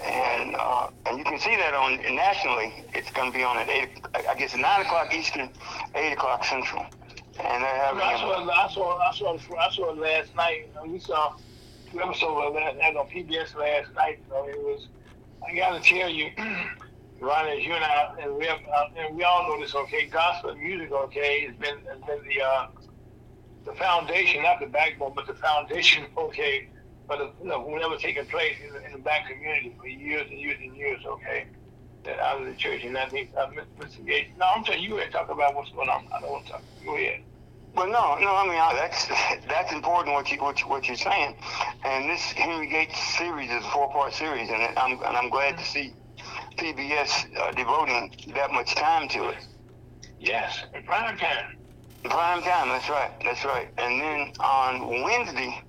And 0.00 0.54
uh, 0.56 0.90
and 1.06 1.18
you 1.18 1.24
can 1.24 1.40
see 1.40 1.56
that 1.56 1.74
on 1.74 1.96
nationally. 2.14 2.84
It's 2.94 3.10
going 3.10 3.32
to 3.32 3.36
be 3.36 3.42
on 3.42 3.58
at 3.58 3.68
eight. 3.68 4.00
I 4.28 4.36
guess 4.36 4.54
nine 4.54 4.82
o'clock 4.82 5.12
Eastern, 5.12 5.50
eight 5.96 6.12
o'clock 6.12 6.44
Central. 6.44 6.86
And 7.38 7.62
they're 7.64 7.76
having. 7.76 8.02
I 8.02 8.16
saw, 8.18 8.42
it- 8.42 8.50
I 8.50 8.68
saw, 8.72 8.98
I 8.98 9.12
saw, 9.12 9.36
I 9.58 9.70
saw 9.70 9.90
it 9.92 9.98
last 9.98 10.34
night. 10.36 10.58
You 10.68 10.74
know, 10.74 10.92
we 10.92 10.98
saw 11.00 11.34
two 11.90 12.00
episodes 12.02 12.46
of 12.48 12.54
that 12.54 12.96
on 12.96 13.06
PBS 13.08 13.54
last 13.56 13.94
night. 13.94 14.20
You 14.28 14.34
know, 14.34 14.48
it 14.48 14.58
was. 14.58 14.88
I 15.48 15.54
got 15.56 15.82
to 15.82 15.88
tell 15.88 16.08
you, 16.10 16.30
Ron, 17.20 17.48
as 17.48 17.64
you 17.64 17.74
and 17.74 17.84
I, 17.84 18.08
and 18.22 18.36
we 18.36 18.46
have, 18.46 18.58
uh, 18.76 18.86
and 18.98 19.16
we 19.16 19.24
all 19.24 19.48
know 19.48 19.60
this. 19.60 19.74
Okay, 19.74 20.06
gospel 20.08 20.54
music. 20.56 20.92
Okay, 20.92 21.46
has 21.46 21.56
been 21.56 21.76
has 21.90 22.00
been 22.06 22.20
the 22.28 22.42
uh, 22.44 22.66
the 23.66 23.74
foundation, 23.74 24.42
not 24.42 24.60
the 24.60 24.66
backbone, 24.66 25.12
but 25.14 25.26
the 25.26 25.34
foundation. 25.34 26.06
Okay, 26.18 26.68
but 27.08 27.18
the, 27.18 27.32
you 27.42 27.48
know, 27.48 27.60
whatever 27.60 27.96
taking 27.96 28.26
place 28.26 28.56
in 28.66 28.72
the, 28.74 28.84
in 28.86 28.92
the 28.92 28.98
black 28.98 29.28
community 29.28 29.74
for 29.80 29.88
years 29.88 30.26
and 30.30 30.40
years 30.40 30.58
and 30.62 30.76
years. 30.76 31.00
Okay. 31.06 31.46
That 32.04 32.18
out 32.20 32.40
of 32.40 32.46
the 32.46 32.54
church, 32.54 32.84
and 32.84 32.96
I 32.98 33.08
think 33.08 33.30
uh, 33.38 33.48
Mr. 33.80 34.06
Gates. 34.06 34.30
No, 34.38 34.46
I'm 34.56 34.64
telling 34.64 34.82
you, 34.82 34.98
and 35.00 35.12
talk 35.12 35.30
about 35.30 35.54
what's 35.54 35.70
going 35.72 35.88
on. 35.88 36.06
I 36.16 36.20
don't 36.20 36.30
want 36.32 36.46
to 36.46 36.52
talk. 36.52 36.64
Go 36.84 36.96
ahead. 36.96 37.20
Well, 37.78 37.86
no, 37.86 38.18
no. 38.18 38.34
I 38.34 38.42
mean, 38.42 38.58
uh, 38.58 38.72
that's 38.74 39.06
that's 39.46 39.72
important 39.72 40.12
what 40.12 40.32
you 40.32 40.42
what, 40.42 40.60
you, 40.60 40.66
what 40.66 40.88
you're 40.88 40.96
saying. 40.96 41.36
And 41.84 42.10
this 42.10 42.32
Henry 42.32 42.66
Gates 42.66 42.98
series 43.16 43.52
is 43.52 43.64
a 43.64 43.70
four-part 43.70 44.12
series, 44.12 44.50
and 44.50 44.76
I'm 44.76 44.94
and 44.94 45.16
I'm 45.16 45.30
glad 45.30 45.56
to 45.58 45.64
see 45.64 45.94
PBS 46.56 47.38
uh, 47.38 47.52
devoting 47.52 48.12
that 48.34 48.50
much 48.50 48.74
time 48.74 49.06
to 49.10 49.28
it. 49.28 49.46
Yes, 50.18 50.64
prime 50.86 51.16
time. 51.18 51.56
Prime 52.02 52.42
time. 52.42 52.68
That's 52.68 52.88
right. 52.88 53.12
That's 53.22 53.44
right. 53.44 53.68
And 53.78 54.00
then 54.00 54.32
on 54.40 55.04
Wednesday, 55.04 55.62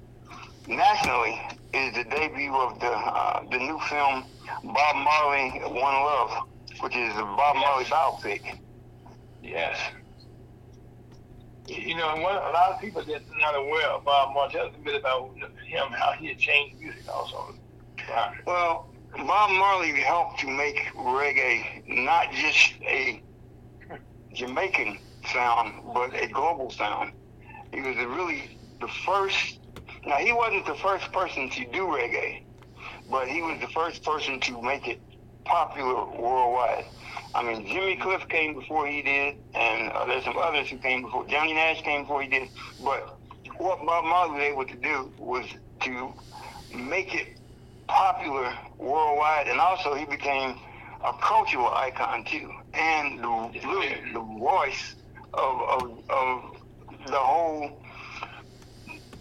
nationally, 0.66 1.40
is 1.76 1.94
the 1.94 2.06
debut 2.06 2.56
of 2.56 2.80
the 2.80 2.90
uh, 2.90 3.44
the 3.52 3.60
new 3.60 3.80
film 3.88 4.26
Bob 4.64 4.96
Marley 4.96 5.60
One 5.60 5.94
Love, 5.94 6.32
which 6.80 6.96
is 6.96 7.14
a 7.18 7.22
Bob 7.22 7.58
Marley 7.58 7.86
biopic. 7.86 8.58
Yes. 9.44 9.78
You 11.70 11.96
know, 11.96 12.08
one, 12.18 12.36
a 12.36 12.52
lot 12.52 12.72
of 12.72 12.82
people 12.82 13.04
that's 13.08 13.24
not 13.40 13.56
aware 13.56 13.90
of 13.92 14.04
Bob 14.04 14.34
Marley. 14.34 14.56
A 14.56 14.84
bit 14.84 15.00
about 15.00 15.30
him, 15.68 15.92
how 15.92 16.14
he 16.20 16.30
had 16.30 16.38
changed 16.40 16.80
music 16.80 17.04
also. 17.14 17.54
Well, 18.48 18.90
Bob 19.16 19.52
Marley 19.52 19.92
helped 20.02 20.40
to 20.40 20.48
make 20.48 20.80
reggae 20.98 21.84
not 21.88 22.32
just 22.34 22.74
a 22.82 23.22
Jamaican 24.34 24.98
sound, 25.32 25.74
but 25.94 26.14
a 26.20 26.28
global 26.28 26.72
sound. 26.72 27.12
He 27.72 27.82
was 27.82 27.96
really 27.98 28.60
the 28.82 28.88
first. 29.06 29.60
Now 30.06 30.18
he 30.18 30.32
wasn't 30.32 30.66
the 30.66 30.76
first 30.76 31.12
person 31.12 31.50
to 31.52 31.66
do 31.72 31.86
reggae, 31.88 32.44
but 33.12 33.28
he 33.28 33.42
was 33.42 33.60
the 33.62 33.68
first 33.68 34.04
person 34.04 34.40
to 34.42 34.62
make 34.62 34.88
it 34.88 35.02
popular 35.46 36.06
worldwide. 36.06 36.86
I 37.34 37.44
mean, 37.44 37.68
Jimmy 37.68 37.96
Cliff 37.96 38.28
came 38.28 38.54
before 38.56 38.88
he 38.88 39.02
did, 39.02 39.38
and 39.54 39.92
uh, 39.92 40.06
there's 40.06 40.24
some 40.24 40.38
others 40.38 40.70
who 40.70 40.78
came 40.78 41.04
before. 41.04 41.26
Johnny 41.28 41.54
Nash 41.54 41.82
came 41.82 42.02
before 42.02 42.22
he 42.22 42.28
did. 42.28 42.50
But 42.84 43.18
what 43.58 43.86
Bob 43.86 44.06
Marley 44.06 44.34
was 44.34 44.42
able 44.42 44.66
to 44.66 44.76
do 44.76 45.12
was 45.18 45.46
to 45.82 46.14
make 46.76 47.14
it 47.14 47.38
popular 47.88 48.54
worldwide, 48.78 49.48
and 49.48 49.60
also 49.60 49.94
he 49.94 50.06
became 50.06 50.56
a 51.04 51.14
cultural 51.22 51.68
icon 51.70 52.24
too, 52.26 52.52
and 52.74 53.20
the, 53.20 53.60
really 53.66 53.96
the 54.14 54.20
voice 54.20 54.96
of, 55.34 55.62
of, 55.62 56.10
of 56.10 56.58
the 57.06 57.18
whole 57.18 57.82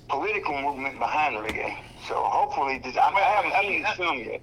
political 0.08 0.60
movement 0.60 0.98
behind 0.98 1.36
reggae. 1.36 1.76
So 2.06 2.14
hopefully, 2.14 2.80
this, 2.82 2.96
I, 2.96 3.10
I 3.10 3.20
haven't 3.20 3.68
seen 3.68 3.82
this 3.82 3.92
film 3.96 4.18
yet. 4.18 4.40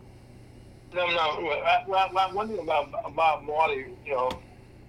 No, 0.96 1.08
no. 1.08 1.42
well, 1.44 1.64
I, 1.66 2.08
well, 2.14 2.34
one 2.36 2.50
thing 2.50 2.60
about 2.60 2.92
Bob 3.16 3.44
Marley, 3.44 3.98
you 4.06 4.14
know, 4.14 4.40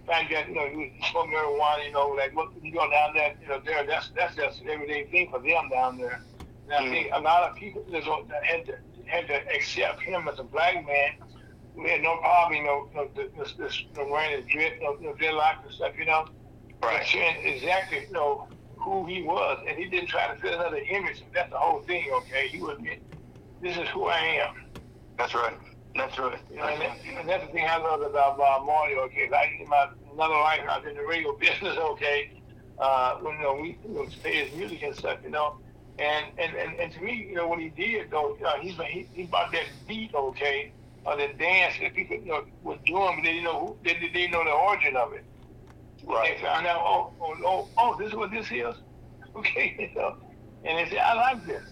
fact 0.07 0.31
that 0.33 0.49
you 0.49 0.55
know 0.55 0.69
he 0.71 0.77
was 0.77 0.93
smoking 1.11 1.33
marijuana, 1.33 1.87
you 1.87 1.93
know, 1.93 2.09
like 2.11 2.35
what 2.37 2.51
you 2.63 2.73
go 2.73 2.91
down 2.91 3.15
there, 3.15 3.35
you 3.43 3.49
know, 3.49 3.61
there 3.65 3.87
that's 3.87 4.11
that's 4.17 4.37
just 4.37 4.63
an 4.63 4.71
everyday 4.71 5.07
thing 5.07 5.29
for 5.31 5.41
them 5.41 5.71
down 5.71 5.99
there. 5.99 6.23
And 6.67 6.75
I 6.75 6.83
Mm. 6.83 6.91
think 6.91 7.11
a 7.15 7.21
lot 7.21 7.51
of 7.51 7.57
people 7.57 7.85
that 7.93 8.05
had 8.45 8.67
to 8.67 8.75
had 9.07 9.29
to 9.29 9.35
accept 9.55 10.03
him 10.03 10.29
as 10.29 10.41
a 10.41 10.45
black 10.45 10.87
man. 10.87 11.11
We 11.75 11.91
had 11.91 12.03
no 12.03 12.19
problem, 12.19 12.59
you 12.59 12.65
know, 12.65 12.87
you 12.91 12.97
know 12.97 13.09
this, 13.39 13.55
this, 13.55 13.85
you 13.93 13.97
know, 13.97 14.09
wearing 14.11 14.37
his 14.39 14.47
dread, 14.47 14.75
you 14.81 14.85
know, 14.85 14.97
you 15.01 15.07
know, 15.09 15.15
dreadlocks 15.15 15.65
and 15.65 15.73
stuff, 15.73 15.93
you 15.99 16.07
know, 16.07 16.27
and 16.83 17.07
saying 17.07 17.37
exactly, 17.45 17.99
you 18.09 18.13
know, 18.13 18.49
who 18.85 19.07
he 19.07 19.23
was, 19.23 19.59
and 19.69 19.79
he 19.79 19.89
didn't 19.89 20.09
try 20.09 20.29
to 20.29 20.37
fit 20.41 20.55
another 20.55 20.81
image. 20.91 21.23
That's 21.35 21.51
the 21.51 21.59
whole 21.59 21.83
thing, 21.83 22.11
okay? 22.23 22.49
He 22.49 22.61
was, 22.63 22.79
this 23.61 23.77
is 23.79 23.89
who 23.91 24.07
I 24.07 24.19
am. 24.19 24.55
That's 25.19 25.35
right. 25.35 25.59
That's 25.97 26.19
right. 26.19 26.39
You 26.51 26.57
know, 26.57 26.65
and, 26.65 26.81
that, 26.81 26.97
and 27.19 27.29
that's 27.29 27.47
the 27.47 27.53
thing 27.53 27.67
I 27.67 27.79
love 27.79 28.03
about 28.03 28.37
Bob 28.37 28.67
Marley, 28.67 28.95
okay? 28.95 29.29
Like 29.31 29.51
in 29.61 29.69
my 29.69 29.89
another 30.13 30.35
life, 30.35 30.61
I 30.69 30.79
was 30.79 30.89
in 30.89 30.97
the 30.97 31.07
radio 31.07 31.37
business, 31.41 31.77
okay? 31.77 32.31
Uh, 32.79 33.17
when 33.17 33.37
you 33.37 33.43
know, 33.43 33.55
we 33.55 33.79
you 33.87 33.95
know, 33.95 34.07
play 34.23 34.45
his 34.45 34.55
music 34.57 34.83
and 34.83 34.95
stuff, 34.95 35.19
you 35.25 35.31
know. 35.31 35.59
And, 35.99 36.27
and, 36.39 36.55
and, 36.55 36.79
and 36.79 36.93
to 36.93 37.01
me, 37.01 37.27
you 37.31 37.37
know, 37.37 37.49
what 37.49 37.59
he 37.59 37.71
did, 37.71 38.11
though, 38.11 38.37
uh, 38.47 38.59
he's 38.61 38.77
he, 38.77 39.09
he 39.15 39.25
brought 39.25 39.51
that 39.53 39.65
beat, 39.89 40.15
okay, 40.15 40.73
or 41.07 41.17
the 41.17 41.29
dance 41.39 41.75
that 41.81 41.95
people 41.95 42.17
you 42.17 42.27
know, 42.27 42.45
were 42.63 42.77
doing, 42.85 43.17
but 43.17 43.23
they 43.23 43.33
didn't 43.33 43.45
know 43.45 43.67
who, 43.67 43.77
they, 43.83 43.95
they 43.95 44.09
didn't 44.09 44.33
know 44.33 44.45
the 44.45 44.51
origin 44.51 44.97
of 44.97 45.15
it. 45.15 45.25
Right. 46.05 46.37
They 46.37 46.43
found 46.43 46.67
out, 46.67 46.81
oh, 46.85 47.13
oh, 47.21 47.35
oh, 47.45 47.69
oh, 47.79 47.97
this 47.99 48.09
is 48.09 48.15
what 48.15 48.31
this 48.31 48.47
is? 48.51 48.75
Okay, 49.37 49.77
you 49.95 50.01
know. 50.01 50.17
And 50.65 50.79
they 50.79 50.91
said, 50.91 51.01
I 51.05 51.13
like 51.13 51.47
this. 51.47 51.63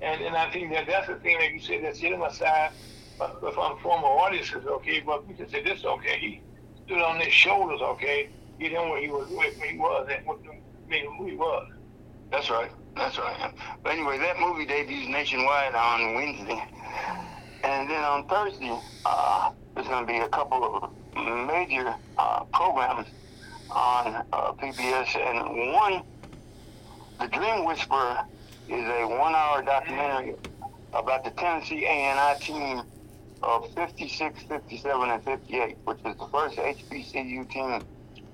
And 0.00 0.20
and 0.22 0.36
I 0.36 0.48
think 0.52 0.70
that 0.72 0.86
that's 0.86 1.08
the 1.08 1.16
thing 1.16 1.38
that 1.40 1.52
you 1.52 1.58
said 1.58 1.82
that's 1.82 2.00
set 2.00 2.12
him 2.12 2.22
aside 2.22 2.70
but, 3.18 3.40
but 3.40 3.54
from 3.54 3.78
former 3.78 4.06
audiences, 4.06 4.66
okay, 4.66 5.00
but 5.00 5.26
we 5.26 5.34
can 5.34 5.48
say 5.48 5.62
this, 5.62 5.84
okay, 5.84 6.18
he 6.18 6.40
stood 6.84 7.00
on 7.00 7.20
his 7.20 7.32
shoulders, 7.32 7.80
okay, 7.80 8.28
get 8.58 8.72
him 8.72 8.88
where 8.90 9.00
he 9.00 9.08
was 9.08 9.28
where 9.30 9.50
he 9.50 9.78
was 9.78 10.08
and 10.10 10.26
what 10.26 10.38
who 10.88 11.26
he 11.26 11.36
was. 11.36 11.70
That's 12.30 12.50
right. 12.50 12.70
That's 12.96 13.18
right. 13.18 13.52
But 13.82 13.92
anyway, 13.92 14.18
that 14.18 14.38
movie 14.40 14.66
debuts 14.66 15.08
nationwide 15.08 15.74
on 15.74 16.14
Wednesday. 16.14 16.62
And 17.62 17.90
then 17.90 18.02
on 18.04 18.26
Thursday, 18.26 18.78
uh, 19.04 19.52
there's 19.74 19.88
going 19.88 20.06
to 20.06 20.12
be 20.12 20.18
a 20.18 20.28
couple 20.28 20.64
of 20.76 20.90
major 21.46 21.94
uh, 22.18 22.44
programs 22.44 23.08
on 23.70 24.24
uh, 24.32 24.52
PBS. 24.52 25.16
And 25.16 25.72
one, 25.72 26.02
The 27.20 27.28
Dream 27.28 27.64
Whisperer, 27.64 28.24
is 28.68 28.84
a 28.84 29.06
one-hour 29.06 29.62
documentary 29.62 30.34
about 30.92 31.22
the 31.22 31.30
Tennessee 31.30 31.84
A&I 31.84 32.36
team 32.40 32.82
of 33.42 33.72
56, 33.74 34.42
57, 34.42 35.10
and 35.10 35.24
58, 35.24 35.76
which 35.84 35.98
is 35.98 36.16
the 36.16 36.26
first 36.28 36.56
HBCU 36.56 37.50
team 37.50 37.82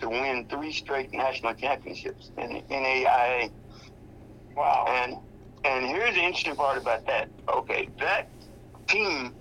to 0.01 0.09
win 0.09 0.47
three 0.49 0.73
straight 0.73 1.13
national 1.13 1.55
championships 1.55 2.31
in 2.37 2.55
the 2.55 2.61
NAIA. 2.63 3.51
Wow. 4.57 4.87
And 4.89 5.17
and 5.65 5.87
here's 5.87 6.15
the 6.15 6.21
interesting 6.21 6.57
part 6.57 6.77
about 6.77 7.07
that. 7.07 7.29
Okay, 7.49 7.89
that 8.01 8.29
team 8.89 9.33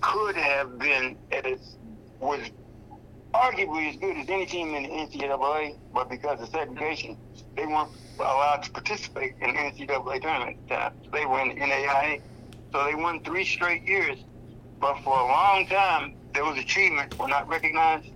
could 0.00 0.34
have 0.34 0.78
been 0.78 1.16
as 1.30 1.76
was 2.20 2.40
arguably 3.34 3.90
as 3.90 3.96
good 3.96 4.16
as 4.16 4.28
any 4.28 4.46
team 4.46 4.74
in 4.74 4.84
the 4.84 4.88
NCAA, 4.88 5.76
but 5.92 6.08
because 6.08 6.40
of 6.40 6.48
segregation, 6.48 7.16
they 7.56 7.66
weren't 7.66 7.90
allowed 8.18 8.62
to 8.62 8.70
participate 8.70 9.34
in 9.40 9.52
the 9.52 9.58
NCAA 9.58 10.22
tournament. 10.22 10.58
Uh, 10.70 10.90
they 11.12 11.26
were 11.26 11.40
in 11.40 11.48
the 11.48 11.54
NAIA, 11.54 12.20
so 12.72 12.84
they 12.84 12.94
won 12.94 13.22
three 13.24 13.44
straight 13.44 13.82
years. 13.82 14.18
But 14.82 14.98
for 15.04 15.16
a 15.16 15.26
long 15.26 15.64
time, 15.68 16.16
those 16.34 16.58
achievements 16.58 17.16
were 17.16 17.28
not 17.28 17.46
recognized, 17.46 18.08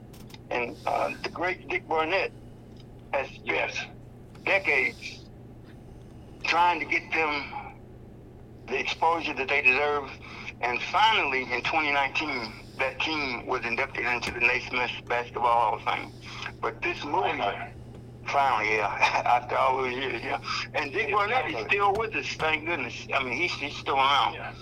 and 0.51 0.77
uh, 0.85 1.13
the 1.23 1.29
great 1.29 1.69
Dick 1.69 1.89
Barnett 1.89 2.33
has 3.13 3.29
spent 3.29 3.47
Yes. 3.47 3.85
decades 4.45 5.21
trying 6.43 6.81
to 6.81 6.87
get 6.87 7.09
them 7.13 7.45
the 8.67 8.81
exposure 8.81 9.33
that 9.35 9.47
they 9.49 9.63
deserve. 9.63 10.11
And 10.61 10.83
finally, 10.83 11.43
in 11.43 11.63
2019, 11.63 12.53
that 12.81 12.99
team 12.99 13.47
was 13.47 13.65
inducted 13.65 14.05
into 14.05 14.33
the 14.33 14.41
Naismith 14.41 14.91
Basketball 15.09 15.45
Hall 15.45 15.75
of 15.77 15.83
Fame. 15.83 16.11
But 16.61 16.83
this 16.83 17.05
movie, 17.05 17.45
finally, 18.27 18.75
yeah, 18.75 18.87
after 19.25 19.57
all 19.57 19.83
those 19.83 19.95
years, 19.95 20.21
yeah. 20.21 20.41
And 20.75 20.93
Dick 20.93 21.13
Barnett 21.13 21.49
is 21.49 21.65
still 21.69 21.93
with 21.95 22.17
us, 22.17 22.27
thank 22.27 22.67
goodness. 22.67 23.07
I 23.15 23.23
mean, 23.23 23.35
he's, 23.35 23.53
he's 23.53 23.77
still 23.77 23.95
around. 23.95 24.35
Yeah. 24.35 24.53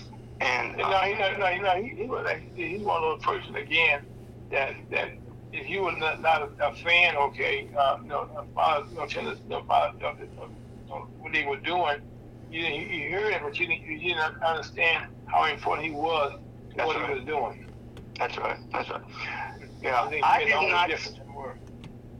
And 0.40 0.76
No, 0.76 0.84
uh, 0.84 1.02
he, 1.02 1.14
no, 1.14 1.36
no, 1.38 1.56
no, 1.56 1.82
he, 1.82 1.94
he 1.94 2.04
was 2.06 2.24
like, 2.24 2.42
he's 2.54 2.82
one 2.82 3.02
of 3.02 3.20
those 3.20 3.24
persons 3.24 3.56
again 3.56 4.04
that 4.50 4.74
that 4.90 5.10
if 5.52 5.68
you 5.70 5.82
were 5.82 5.92
not, 5.92 6.20
not 6.20 6.42
a, 6.42 6.68
a 6.68 6.74
fan, 6.74 7.16
okay, 7.16 7.68
uh, 7.78 7.98
you 8.02 8.08
know, 8.08 8.28
about 8.36 8.90
you 8.90 8.96
know, 8.96 9.06
tennis, 9.06 9.38
know, 9.48 9.60
about 9.60 9.94
you 9.94 10.00
know, 10.00 11.06
what 11.20 11.32
they 11.32 11.44
were 11.44 11.58
doing, 11.58 12.00
you 12.50 12.62
you, 12.62 13.10
heard 13.12 13.32
it, 13.32 13.42
but 13.42 13.58
you 13.58 13.66
didn't, 13.66 13.86
you 13.86 13.98
didn't 14.00 14.42
understand 14.42 15.06
how 15.26 15.44
important 15.46 15.86
he 15.86 15.92
was 15.92 16.32
to 16.70 16.76
That's 16.76 16.86
what 16.86 16.96
right. 16.96 17.08
he 17.10 17.14
was 17.14 17.24
doing. 17.24 17.66
that's 18.18 18.36
right, 18.38 18.58
that's 18.72 18.90
right. 18.90 19.02
Yeah, 19.82 20.08
I 20.22 20.44
did 20.44 20.70
not. 20.70 20.88
difference 20.88 21.18
in 21.18 21.26
the 21.26 21.32
world. 21.32 21.56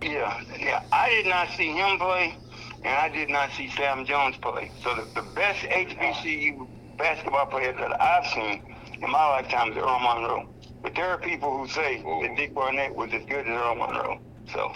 Yeah, 0.02 0.40
yeah. 0.58 0.82
I 0.92 1.08
did 1.08 1.26
not 1.26 1.48
see 1.56 1.72
him 1.72 1.98
play, 1.98 2.36
and 2.84 2.94
I 2.94 3.08
did 3.08 3.30
not 3.30 3.50
see 3.52 3.70
Sam 3.70 4.04
Jones 4.04 4.36
play. 4.36 4.70
So 4.82 4.94
the, 4.94 5.20
the 5.20 5.26
best 5.34 5.60
HBCU 5.62 6.68
basketball 6.96 7.46
player 7.46 7.72
that 7.72 8.00
I've 8.00 8.26
seen 8.26 8.62
in 9.02 9.10
my 9.10 9.26
lifetime 9.30 9.72
is 9.72 9.78
Earl 9.78 9.98
Monroe. 10.00 10.48
But 10.82 10.94
there 10.94 11.06
are 11.06 11.18
people 11.18 11.56
who 11.56 11.66
say 11.68 12.02
that 12.02 12.36
Dick 12.36 12.54
Barnett 12.54 12.94
was 12.94 13.10
as 13.12 13.24
good 13.24 13.46
as 13.46 13.48
Earl 13.48 13.74
Monroe. 13.74 14.20
So 14.52 14.72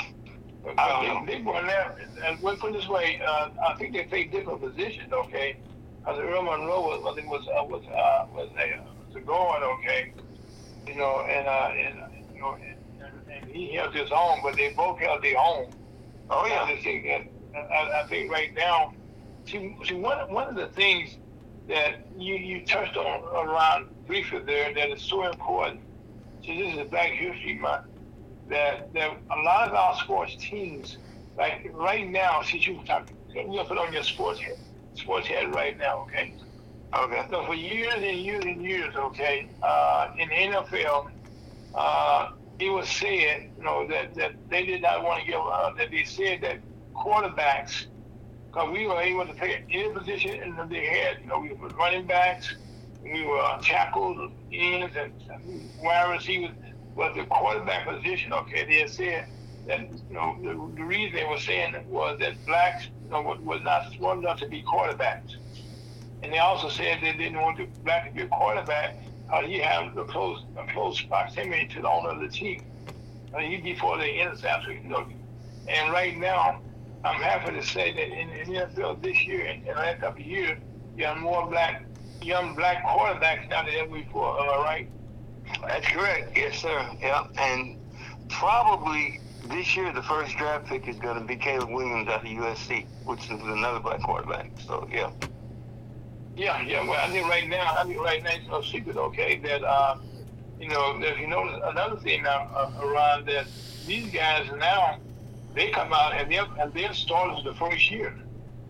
I 0.76 0.88
don't 0.88 1.26
know. 1.26 1.52
One 1.52 1.66
there, 1.66 1.96
and 2.24 2.42
we 2.42 2.56
put 2.56 2.70
it 2.70 2.74
this 2.74 2.88
way, 2.88 3.20
uh, 3.26 3.50
I 3.66 3.74
think 3.74 3.92
they 3.94 4.04
played 4.04 4.30
different 4.30 4.60
positions, 4.60 5.12
okay? 5.12 5.56
Because 6.00 6.18
Earl 6.20 6.42
Monroe 6.42 6.80
was, 6.82 7.12
I 7.12 7.14
think 7.14 7.30
was, 7.30 7.46
uh, 7.48 7.64
was, 7.64 7.84
uh, 7.86 8.26
was 8.34 8.50
a, 8.58 8.80
was 9.06 9.16
a 9.16 9.20
guard, 9.20 9.62
okay? 9.62 10.12
You 10.86 10.96
know, 10.96 11.20
and, 11.20 11.46
uh, 11.46 11.70
and, 11.76 12.24
you 12.34 12.40
know, 12.40 12.54
and, 12.54 13.30
and 13.30 13.50
he 13.50 13.74
held 13.74 13.94
his 13.94 14.10
own, 14.10 14.38
but 14.42 14.56
they 14.56 14.72
both 14.74 14.98
held 14.98 15.22
their 15.22 15.38
own. 15.38 15.70
oh 16.30 16.40
I 16.40 16.48
yeah, 16.48 16.70
just 16.72 16.84
think 16.84 17.06
I, 17.54 18.02
I 18.02 18.06
think 18.08 18.30
right 18.30 18.54
now, 18.54 18.92
see, 19.46 19.76
see, 19.84 19.94
one, 19.94 20.32
one 20.32 20.48
of 20.48 20.54
the 20.54 20.68
things 20.68 21.18
that 21.68 22.06
you, 22.16 22.34
you 22.34 22.64
touched 22.64 22.96
on 22.96 23.46
around 23.46 23.88
briefly 24.06 24.40
there 24.46 24.74
that 24.74 24.90
is 24.90 25.02
so 25.02 25.24
important, 25.30 25.80
see, 26.44 26.60
this 26.62 26.82
is 26.84 26.90
Black 26.90 27.10
History 27.10 27.58
Month, 27.58 27.84
that, 28.48 28.92
that 28.94 29.10
a 29.30 29.42
lot 29.42 29.68
of 29.68 29.74
our 29.74 29.94
sports 29.96 30.36
teams, 30.36 30.98
like 31.36 31.70
right 31.74 32.08
now, 32.08 32.40
since 32.42 32.66
you 32.66 32.80
talk, 32.86 33.08
you're 33.34 33.44
gonna 33.44 33.64
put 33.64 33.78
on 33.78 33.92
your 33.92 34.02
sports 34.02 34.40
head, 34.40 34.56
sports 34.94 35.26
head 35.28 35.54
right 35.54 35.78
now, 35.78 36.00
okay? 36.02 36.34
okay, 36.96 37.22
So 37.30 37.44
for 37.46 37.54
years 37.54 37.94
and 37.96 38.18
years 38.18 38.44
and 38.44 38.62
years, 38.62 38.94
okay, 38.96 39.50
uh, 39.62 40.06
in 40.18 40.28
the 40.28 40.56
NFL, 40.56 41.04
uh, 41.74 42.28
it 42.58 42.70
was 42.70 42.88
said, 42.88 43.50
you 43.56 43.62
know, 43.62 43.86
that, 43.88 44.14
that 44.16 44.32
they 44.50 44.64
did 44.64 44.82
not 44.82 45.04
want 45.04 45.20
to 45.20 45.26
give, 45.26 45.40
uh, 45.40 45.70
that 45.76 45.90
they 45.90 46.04
said 46.04 46.40
that 46.42 46.60
quarterbacks, 46.96 47.86
because 48.58 48.72
we 48.72 48.86
were 48.88 49.00
able 49.00 49.24
to 49.24 49.32
play 49.34 49.64
any 49.70 49.88
position 49.90 50.42
in 50.42 50.56
the 50.56 50.64
they 50.64 50.84
had, 50.86 51.20
you 51.20 51.26
know, 51.26 51.38
we 51.38 51.52
were 51.52 51.68
running 51.68 52.06
backs, 52.06 52.56
we 53.04 53.24
were 53.24 53.58
tackles, 53.62 54.32
ends, 54.52 54.96
and 54.96 55.12
wide 55.80 56.10
receivers, 56.10 56.50
but 56.96 57.14
the 57.14 57.24
quarterback 57.26 57.86
position, 57.86 58.32
okay, 58.32 58.64
they 58.64 58.84
said 58.88 59.28
that, 59.68 59.80
you 59.80 60.14
know, 60.14 60.36
the, 60.42 60.76
the 60.76 60.84
reason 60.84 61.14
they 61.14 61.24
were 61.24 61.38
saying 61.38 61.76
was 61.88 62.18
that 62.18 62.44
blacks, 62.46 62.88
you 63.04 63.10
know, 63.10 63.22
was, 63.44 63.60
not 63.62 63.92
smart 63.92 64.18
enough 64.18 64.40
to 64.40 64.48
be 64.48 64.62
quarterbacks. 64.62 65.36
And 66.24 66.32
they 66.32 66.38
also 66.38 66.68
said 66.68 66.98
they 67.00 67.12
didn't 67.12 67.40
want 67.40 67.58
the 67.58 67.68
black 67.84 68.08
to 68.08 68.12
be 68.12 68.22
a 68.22 68.26
quarterback. 68.26 68.96
because 69.22 69.46
he 69.46 69.58
had 69.58 69.96
a 69.96 70.04
close, 70.04 70.44
a 70.56 70.66
close 70.72 71.00
proximity 71.02 71.68
to 71.68 71.82
the 71.82 71.88
owner 71.88 72.10
of 72.10 72.20
the 72.20 72.28
team. 72.28 72.64
Uh, 73.32 73.38
he 73.38 73.58
before 73.58 73.98
the 73.98 74.20
interceptor, 74.20 74.72
you 74.72 74.88
know. 74.88 75.06
And 75.68 75.92
right 75.92 76.16
now, 76.16 76.60
I'm 77.04 77.20
happy 77.20 77.52
to 77.52 77.62
say 77.62 77.92
that 77.92 78.08
in, 78.08 78.52
the 78.52 78.60
NFL 78.60 79.02
this 79.02 79.24
year 79.24 79.46
and 79.46 79.60
in 79.66 79.74
the 79.74 79.80
last 79.80 80.00
couple 80.00 80.20
of 80.20 80.26
years, 80.26 80.58
you 80.96 81.04
have 81.04 81.18
more 81.18 81.46
black, 81.46 81.84
young 82.22 82.54
black 82.54 82.84
quarterbacks 82.84 83.48
now 83.48 83.64
than 83.64 83.74
ever 83.74 83.94
before. 83.94 84.38
All 84.38 84.62
right. 84.62 84.88
That's 85.66 85.86
correct. 85.88 86.36
Yes, 86.36 86.58
sir. 86.58 86.90
Yeah, 87.00 87.26
and 87.38 87.78
probably 88.28 89.20
this 89.46 89.76
year 89.76 89.92
the 89.92 90.02
first 90.02 90.36
draft 90.36 90.66
pick 90.66 90.88
is 90.88 90.96
going 90.96 91.18
to 91.18 91.24
be 91.24 91.36
Caleb 91.36 91.70
Williams 91.70 92.08
out 92.08 92.22
of 92.22 92.28
USC, 92.28 92.84
which 93.04 93.24
is 93.24 93.40
another 93.40 93.80
black 93.80 94.02
quarterback. 94.02 94.50
So 94.66 94.88
yeah. 94.92 95.10
Yeah, 96.36 96.62
yeah. 96.62 96.86
Well, 96.86 97.00
I 97.00 97.08
think 97.10 97.26
right 97.28 97.48
now, 97.48 97.74
I 97.78 97.84
think 97.84 98.00
right 98.00 98.22
now 98.22 98.30
it's 98.30 98.46
no 98.46 98.62
secret, 98.62 98.96
okay, 98.96 99.38
that 99.44 99.64
uh, 99.64 99.96
you 100.60 100.68
know, 100.68 100.98
if 101.00 101.18
you 101.18 101.26
notice 101.26 101.60
another 101.64 101.96
thing 101.96 102.22
now 102.22 102.48
uh, 102.54 102.70
around 102.84 103.26
that 103.26 103.46
these 103.86 104.12
guys 104.12 104.48
now 104.58 104.98
they 105.58 105.70
come 105.70 105.92
out 105.92 106.14
and 106.14 106.30
they're 106.30 106.46
and 106.60 106.72
they're 106.72 106.94
starters 106.94 107.44
the 107.44 107.54
first 107.54 107.90
year. 107.90 108.14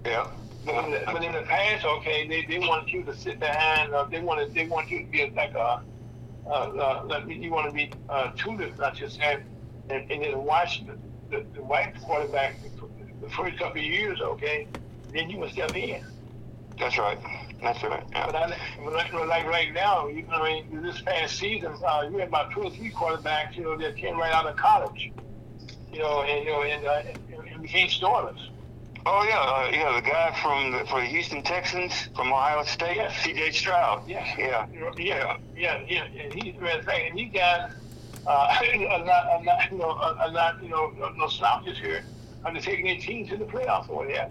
Yeah. 0.05 0.29
But 0.65 0.85
in, 0.85 0.91
the, 0.91 1.03
but 1.07 1.23
in 1.25 1.33
the 1.33 1.43
past, 1.43 1.85
okay, 1.85 2.27
they, 2.29 2.45
they 2.45 2.59
want 2.59 2.93
you 2.93 3.03
to 3.05 3.17
sit 3.17 3.39
behind. 3.41 3.95
Uh, 3.95 4.05
they 4.05 4.21
want 4.21 4.47
to 4.47 4.53
they 4.53 4.67
want 4.67 4.91
you 4.91 5.05
to 5.05 5.11
be 5.11 5.31
like 5.35 5.55
a 5.55 5.83
uh, 6.47 6.51
uh, 6.51 7.05
like 7.07 7.29
you 7.29 7.51
want 7.51 7.67
to 7.67 7.73
be 7.73 7.91
uh, 8.09 8.33
tutored, 8.37 8.77
not 8.79 8.95
just 8.95 9.21
and 9.21 9.43
and, 9.91 10.11
and 10.11 10.23
then 10.25 10.45
watch 10.45 10.85
the, 10.87 10.97
the, 11.31 11.45
the 11.55 11.63
white 11.63 11.95
quarterback 12.03 12.57
the 13.21 13.29
first 13.31 13.59
couple 13.59 13.81
of 13.81 13.87
years, 13.87 14.21
okay. 14.21 14.67
Then 15.13 15.31
you 15.31 15.39
can 15.39 15.51
step 15.51 15.75
in. 15.77 16.05
That's 16.79 16.99
right. 16.99 17.19
That's 17.63 17.83
right. 17.83 18.05
Yeah. 18.13 18.27
But 18.27 18.37
I, 18.37 18.47
like, 18.85 19.13
like 19.13 19.47
right 19.47 19.73
now, 19.73 20.07
you 20.07 20.23
know, 20.23 20.35
I 20.35 20.63
mean, 20.71 20.83
this 20.83 21.01
past 21.01 21.37
season, 21.37 21.75
uh, 21.85 22.09
you 22.11 22.19
had 22.19 22.29
about 22.29 22.53
two 22.53 22.63
or 22.63 22.71
three 22.71 22.91
quarterbacks, 22.91 23.57
you 23.57 23.65
know, 23.65 23.77
that 23.79 23.97
came 23.97 24.17
right 24.17 24.33
out 24.33 24.47
of 24.47 24.57
college, 24.57 25.13
you 25.93 25.99
know, 26.01 26.23
and 26.23 26.45
you 26.45 26.51
know, 26.51 26.63
and, 26.63 26.87
uh, 26.87 27.03
and, 27.53 27.63
became 27.63 27.89
starters. 27.89 28.51
Oh 29.07 29.25
yeah, 29.25 29.39
uh, 29.39 29.71
yeah. 29.73 30.01
The 30.01 30.07
guy 30.07 30.39
from 30.43 30.73
the, 30.73 30.85
for 30.87 31.01
the 31.01 31.07
Houston 31.07 31.43
Texans 31.43 32.09
from 32.15 32.33
Ohio 32.33 32.63
State. 32.65 33.01
C.J. 33.23 33.53
Stroud. 33.53 34.09
Yeah. 34.09 34.25
Yeah. 34.39 34.67
Yeah, 34.97 35.39
yeah, 35.57 35.81
yeah. 35.89 36.05
And 36.05 36.33
he, 36.33 36.53
fact, 36.53 36.89
and 36.91 37.19
these 37.19 37.33
guys 37.33 37.73
uh, 38.27 38.31
are 38.91 39.05
not, 39.05 39.27
are 39.27 39.45
not, 39.45 39.73
you 39.73 39.79
know, 39.79 39.91
are 39.91 40.31
not, 40.31 40.63
you 40.63 40.69
know, 40.69 40.93
no, 40.99 41.09
no 41.11 41.29
slouches 41.29 41.79
here. 41.79 42.05
I'm 42.45 42.55
just 42.55 42.67
taking 42.67 42.87
their 42.87 42.99
team 42.99 43.27
to 43.29 43.37
the 43.37 43.45
playoffs 43.45 43.89
or 43.89 44.07
that. 44.09 44.31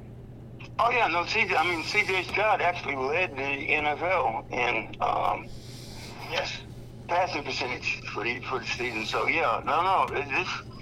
Oh 0.80 0.91
yeah, 0.91 1.08
no. 1.08 1.26
C.J. 1.26 1.55
I 1.55 1.64
mean, 1.64 1.84
C.J. 1.84 2.24
Stroud 2.24 2.62
actually 2.62 2.95
led 2.95 3.36
the 3.36 3.41
NFL 3.41 4.51
in 4.51 4.95
um, 5.01 5.47
Yes. 6.32 6.51
passing 7.08 7.43
percentage 7.43 8.01
for 8.14 8.24
the 8.24 8.39
for 8.41 8.60
the 8.60 8.66
season. 8.66 9.05
So 9.05 9.28
yeah, 9.28 9.62
no, 9.66 9.82
no. 9.82 10.16
It's 10.16 10.30
this, 10.30 10.77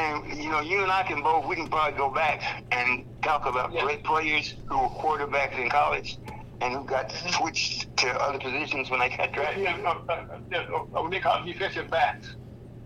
and 0.00 0.42
you 0.42 0.50
know, 0.50 0.60
you 0.60 0.82
and 0.82 0.90
I 0.90 1.02
can 1.02 1.22
both 1.22 1.46
we 1.46 1.56
can 1.56 1.68
probably 1.68 1.96
go 1.98 2.10
back 2.10 2.42
and 2.72 3.04
talk 3.22 3.46
about 3.46 3.72
Yeah. 3.72 3.82
great 3.82 4.04
players 4.04 4.54
who 4.66 4.78
were 4.78 4.88
quarterbacks 4.88 5.58
in 5.58 5.68
college 5.68 6.18
and 6.60 6.74
who 6.74 6.84
got 6.84 7.10
switched 7.12 7.94
to 7.98 8.08
other 8.20 8.38
positions 8.38 8.90
when 8.90 9.00
they 9.00 9.08
got 9.10 9.32
drafted. 9.32 9.62
Yeah, 9.62 9.76
uh, 9.84 9.94
uh, 10.08 10.12
uh, 10.12 10.56
uh, 10.58 11.02
what 11.02 11.10
they 11.10 11.20
call 11.20 11.44
defensive 11.44 11.90
backs. 11.90 12.36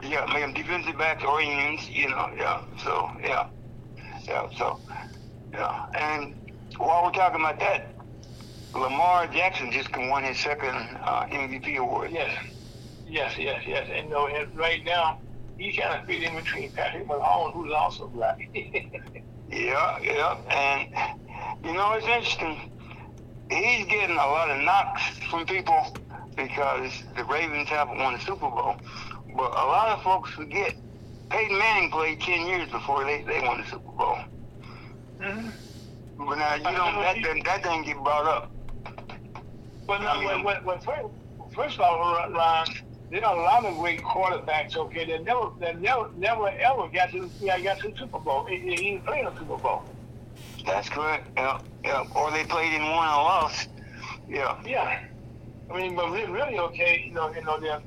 Yeah, 0.03 0.27
make 0.33 0.43
them 0.43 0.55
defensive 0.55 0.99
backs 0.99 1.25
or 1.25 1.41
ends, 1.41 1.89
you 1.89 2.09
know, 2.09 2.31
yeah. 2.37 2.61
So, 2.85 3.11
yeah. 3.23 3.47
Yeah, 4.25 4.49
so, 4.57 4.79
yeah. 5.53 5.87
And 5.95 6.35
while 6.79 7.05
we're 7.05 7.12
talking 7.12 7.41
about 7.41 7.59
that, 7.61 7.91
Lamar 8.75 9.27
Jackson 9.29 9.71
just 9.73 9.97
won 9.97 10.25
his 10.25 10.39
second 10.39 10.75
uh, 11.05 11.27
MVP 11.27 11.77
award. 11.79 12.11
Yes, 12.12 12.37
yes, 13.07 13.35
yes, 13.39 13.62
yes. 13.67 13.89
And, 13.93 14.11
know, 14.11 14.27
and 14.27 14.55
right 14.57 14.85
now, 14.85 15.19
he's 15.59 15.76
kind 15.76 15.98
of 16.00 16.07
fit 16.07 16.22
in 16.22 16.34
between 16.36 16.70
Patrick 16.72 17.07
Mahomes, 17.07 17.52
who's 17.55 17.72
also 17.72 18.09
black. 18.09 18.38
Yeah, 19.50 19.98
yeah. 20.02 20.36
And, 20.50 20.88
you 21.64 21.74
know, 21.74 21.92
it's 21.92 22.07
interesting. 22.07 22.72
He's 23.50 23.86
getting 23.86 24.16
a 24.16 24.26
lot 24.26 24.50
of 24.50 24.61
knocks 24.64 25.02
from 25.30 25.46
people 25.46 25.94
because 26.34 26.90
the 27.16 27.24
Ravens 27.24 27.68
haven't 27.68 27.98
won 27.98 28.14
the 28.14 28.18
Super 28.20 28.48
Bowl. 28.50 28.74
But 29.36 29.52
a 29.52 29.66
lot 29.66 29.90
of 29.96 30.02
folks 30.02 30.30
forget 30.30 30.74
Peyton 31.30 31.57
Manning 31.59 31.90
played 31.90 32.20
10 32.20 32.46
years 32.46 32.68
before 32.70 33.05
they, 33.05 33.22
they 33.22 33.40
won 33.46 33.61
the 33.61 33.66
Super 33.66 33.92
Bowl. 33.92 34.16
hmm 35.20 35.50
But 36.18 36.38
now, 36.38 36.55
you 36.55 36.62
don't, 36.64 36.74
that, 37.02 37.16
doesn't- 37.22 37.44
that 37.44 37.62
doesn't 37.62 37.82
get 37.84 37.96
brought 38.02 38.26
up. 38.26 38.50
But 39.86 40.00
no, 40.00 40.18
when, 40.26 40.42
when, 40.42 40.64
when 40.64 40.80
first, 40.80 41.05
first 41.55 41.74
of 41.78 41.82
all, 41.82 42.30
Ron, 42.32 42.66
there 43.15 43.25
are 43.25 43.37
a 43.37 43.43
lot 43.43 43.65
of 43.65 43.77
great 43.79 44.03
quarterbacks. 44.03 44.77
Okay, 44.77 45.05
that 45.05 45.23
never, 45.23 45.51
that 45.61 45.81
never, 45.81 46.11
never 46.17 46.49
ever 46.49 46.89
got 46.89 47.11
to, 47.12 47.31
yeah, 47.41 47.61
got 47.61 47.79
to 47.79 47.91
the 47.91 47.97
Super 47.97 48.19
Bowl. 48.19 48.45
He, 48.45 48.59
he 48.59 48.75
didn't 48.75 49.07
play 49.07 49.21
in 49.21 49.27
Super 49.39 49.57
Bowl. 49.57 49.85
That's 50.67 50.89
correct. 50.89 51.29
Yeah, 51.37 51.61
yeah. 51.85 52.05
Or 52.17 52.33
they 52.33 52.43
played 52.45 52.75
in 52.75 52.83
one 52.83 53.07
and 53.07 53.17
lost. 53.17 53.69
Yeah. 54.29 54.61
Yeah, 54.67 55.05
I 55.71 55.77
mean, 55.77 55.95
but 55.95 56.11
really, 56.11 56.59
okay. 56.59 57.05
You 57.07 57.15
know, 57.15 57.33
you 57.33 57.45
know, 57.45 57.61
there, 57.61 57.81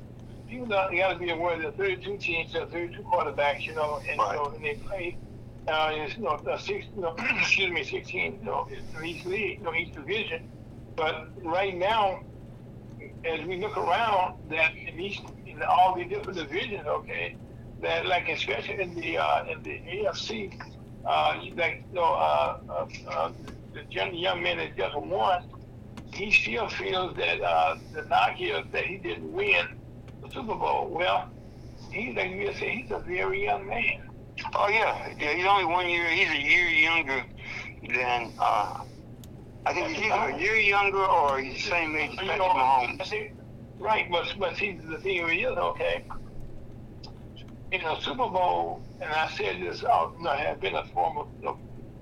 you 0.48 0.64
know, 0.64 0.88
you 0.88 0.96
got 0.98 1.12
to 1.12 1.18
be 1.18 1.28
aware 1.28 1.60
that 1.60 1.76
32 1.76 2.16
teams, 2.16 2.54
there 2.54 2.62
are 2.62 2.66
32 2.66 3.02
quarterbacks. 3.02 3.66
You 3.66 3.74
know, 3.74 4.00
and 4.08 4.18
Right. 4.18 4.34
know, 4.34 4.46
and 4.46 4.64
they 4.64 4.74
play. 4.76 5.18
Uh, 5.66 5.90
it's, 5.92 6.16
you 6.16 6.22
know, 6.22 6.40
six, 6.58 6.86
you 6.96 7.02
know, 7.02 7.14
excuse 7.38 7.70
me, 7.70 7.84
16, 7.84 8.38
you 8.38 8.46
know, 8.46 8.66
each 9.04 9.26
league, 9.26 9.58
you 9.58 9.64
know, 9.64 9.74
each 9.74 9.92
division. 9.92 10.48
But 10.96 11.28
right 11.44 11.76
now, 11.76 12.20
as 13.24 13.46
we 13.46 13.58
look 13.58 13.76
around, 13.76 14.38
that 14.50 14.74
in 14.76 14.98
in 15.46 15.62
all 15.62 15.96
the 15.96 16.04
different 16.04 16.38
divisions, 16.38 16.86
okay, 16.86 17.36
that 17.82 18.06
like 18.06 18.28
especially 18.28 18.80
in 18.80 18.94
the 18.94 19.18
uh, 19.18 19.44
in 19.50 19.62
the 19.62 19.80
AFC, 19.80 20.60
uh, 21.04 21.40
like 21.56 21.84
you 21.88 21.94
know, 21.94 22.04
uh, 22.04 22.58
uh, 22.68 22.86
uh, 23.08 23.32
the 23.72 23.82
young, 23.90 24.14
young 24.14 24.42
man 24.42 24.58
that 24.58 24.76
just 24.76 24.96
won, 24.96 25.44
he 26.12 26.30
still 26.30 26.68
feels 26.68 27.16
that 27.16 27.40
uh, 27.40 27.76
the 27.92 28.02
knock 28.02 28.38
that 28.72 28.84
he 28.84 28.96
didn't 28.98 29.32
win 29.32 29.66
the 30.22 30.30
Super 30.30 30.54
Bowl. 30.54 30.88
Well, 30.88 31.28
he's 31.90 32.16
like 32.16 32.30
you 32.30 32.50
he's 32.50 32.90
a 32.90 33.00
very 33.00 33.44
young 33.44 33.66
man. 33.66 34.08
Oh 34.54 34.68
yeah. 34.68 35.14
Yeah. 35.18 35.34
He's 35.34 35.46
only 35.46 35.64
one 35.64 35.88
year. 35.88 36.08
He's 36.08 36.30
a 36.30 36.40
year 36.40 36.68
younger 36.68 37.24
than. 37.88 38.32
Uh, 38.38 38.84
I 39.68 39.74
think 39.74 39.88
he's 39.88 40.10
either 40.10 40.34
a 40.34 40.40
year 40.40 40.56
younger 40.56 41.04
or 41.04 41.38
he's 41.38 41.62
the 41.62 41.70
same 41.70 41.94
age 41.94 42.12
as 42.12 42.22
You 42.22 42.28
Patrick 42.28 42.38
know, 42.38 42.54
Mahomes. 42.54 43.30
right, 43.78 44.10
but 44.10 44.34
but 44.38 44.56
see, 44.56 44.72
the 44.72 44.96
thing 44.98 45.28
is, 45.28 45.46
okay, 45.58 46.04
in 47.72 47.82
a 47.82 48.00
Super 48.00 48.28
Bowl, 48.28 48.82
and 49.00 49.10
I 49.12 49.28
said 49.28 49.60
this, 49.60 49.82
you 49.82 49.88
know, 49.88 50.30
I 50.30 50.36
have 50.36 50.60
been 50.60 50.74
a 50.74 50.84
former 50.86 51.24
you 51.38 51.44
know, 51.44 51.58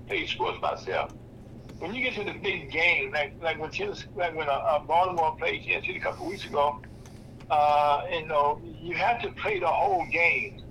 paid 0.07 0.29
sports 0.29 0.61
myself. 0.61 1.11
When 1.79 1.93
you 1.93 2.01
get 2.01 2.13
to 2.15 2.23
the 2.23 2.39
big 2.39 2.71
game, 2.71 3.11
like 3.11 3.33
like 3.41 3.59
when 3.59 3.69
Tennessee, 3.69 4.07
like 4.15 4.33
when 4.33 4.47
uh, 4.47 4.53
uh, 4.53 4.79
Baltimore 4.79 5.35
played 5.37 5.63
Kansas 5.63 5.87
City 5.87 5.99
a 5.99 6.01
couple 6.01 6.25
weeks 6.27 6.45
ago, 6.45 6.81
uh, 7.51 8.01
you 8.11 8.25
know, 8.27 8.61
you 8.81 8.95
have 8.95 9.21
to 9.23 9.29
play 9.31 9.59
the 9.59 9.67
whole 9.67 10.05
game, 10.09 10.63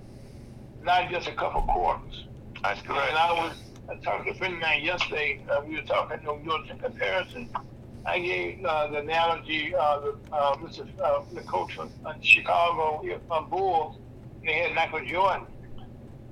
not 0.81 1.11
just 1.11 1.27
a 1.27 1.33
couple 1.35 1.61
quarters. 1.61 2.25
That's 2.63 2.81
correct. 2.81 3.09
And 3.09 3.17
I 3.17 3.31
was 3.33 3.53
I 3.89 3.95
talked 3.95 4.25
to 4.25 4.31
a 4.31 4.35
friend 4.35 4.55
of 4.55 4.59
mine 4.59 4.83
yesterday. 4.83 5.41
Uh, 5.49 5.61
we 5.65 5.75
were 5.75 5.81
talking, 5.81 6.19
you 6.21 6.27
know, 6.27 6.37
doing 6.39 6.65
some 6.67 6.79
comparison. 6.79 7.49
I 8.05 8.19
gave 8.19 8.63
uh, 8.65 8.87
the 8.87 8.99
analogy, 8.99 9.73
uh, 9.75 9.99
the, 9.99 10.17
uh, 10.33 10.55
Mr. 10.57 10.87
Uh, 11.01 11.23
the 11.33 11.41
coach 11.41 11.73
from 11.73 11.91
uh, 12.05 12.13
Chicago 12.21 13.01
uh, 13.31 13.41
Bulls. 13.41 13.97
They 14.43 14.53
had 14.53 14.73
Michael 14.75 15.05
Jordan. 15.05 15.47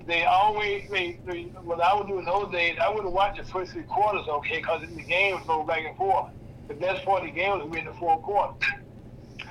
They 0.06 0.24
always, 0.26 0.89
they, 0.89 1.20
they, 1.26 1.43
what 1.64 1.82
I 1.82 1.93
would 1.95 2.08
do 2.08 2.20
in 2.20 2.26
those 2.26 2.51
days, 2.51 2.78
I 2.82 2.89
wouldn't 2.89 3.12
watch 3.14 3.38
the 3.38 3.43
first 3.43 3.72
three 3.72 3.84
quarters, 3.84 4.26
okay, 4.28 4.58
because 4.58 4.82
the 4.82 5.03
game 5.03 5.36
would 5.36 5.47
go 5.47 5.64
back 5.64 5.84
and 5.86 5.97
forth. 5.97 6.32
The 6.68 6.76
best 6.76 7.03
part 7.06 7.24
of 7.24 7.28
the 7.30 7.34
game 7.36 7.51
was 7.70 7.78
in 7.78 7.86
the 7.86 7.93
fourth 7.93 8.22
quarter. 8.22 8.53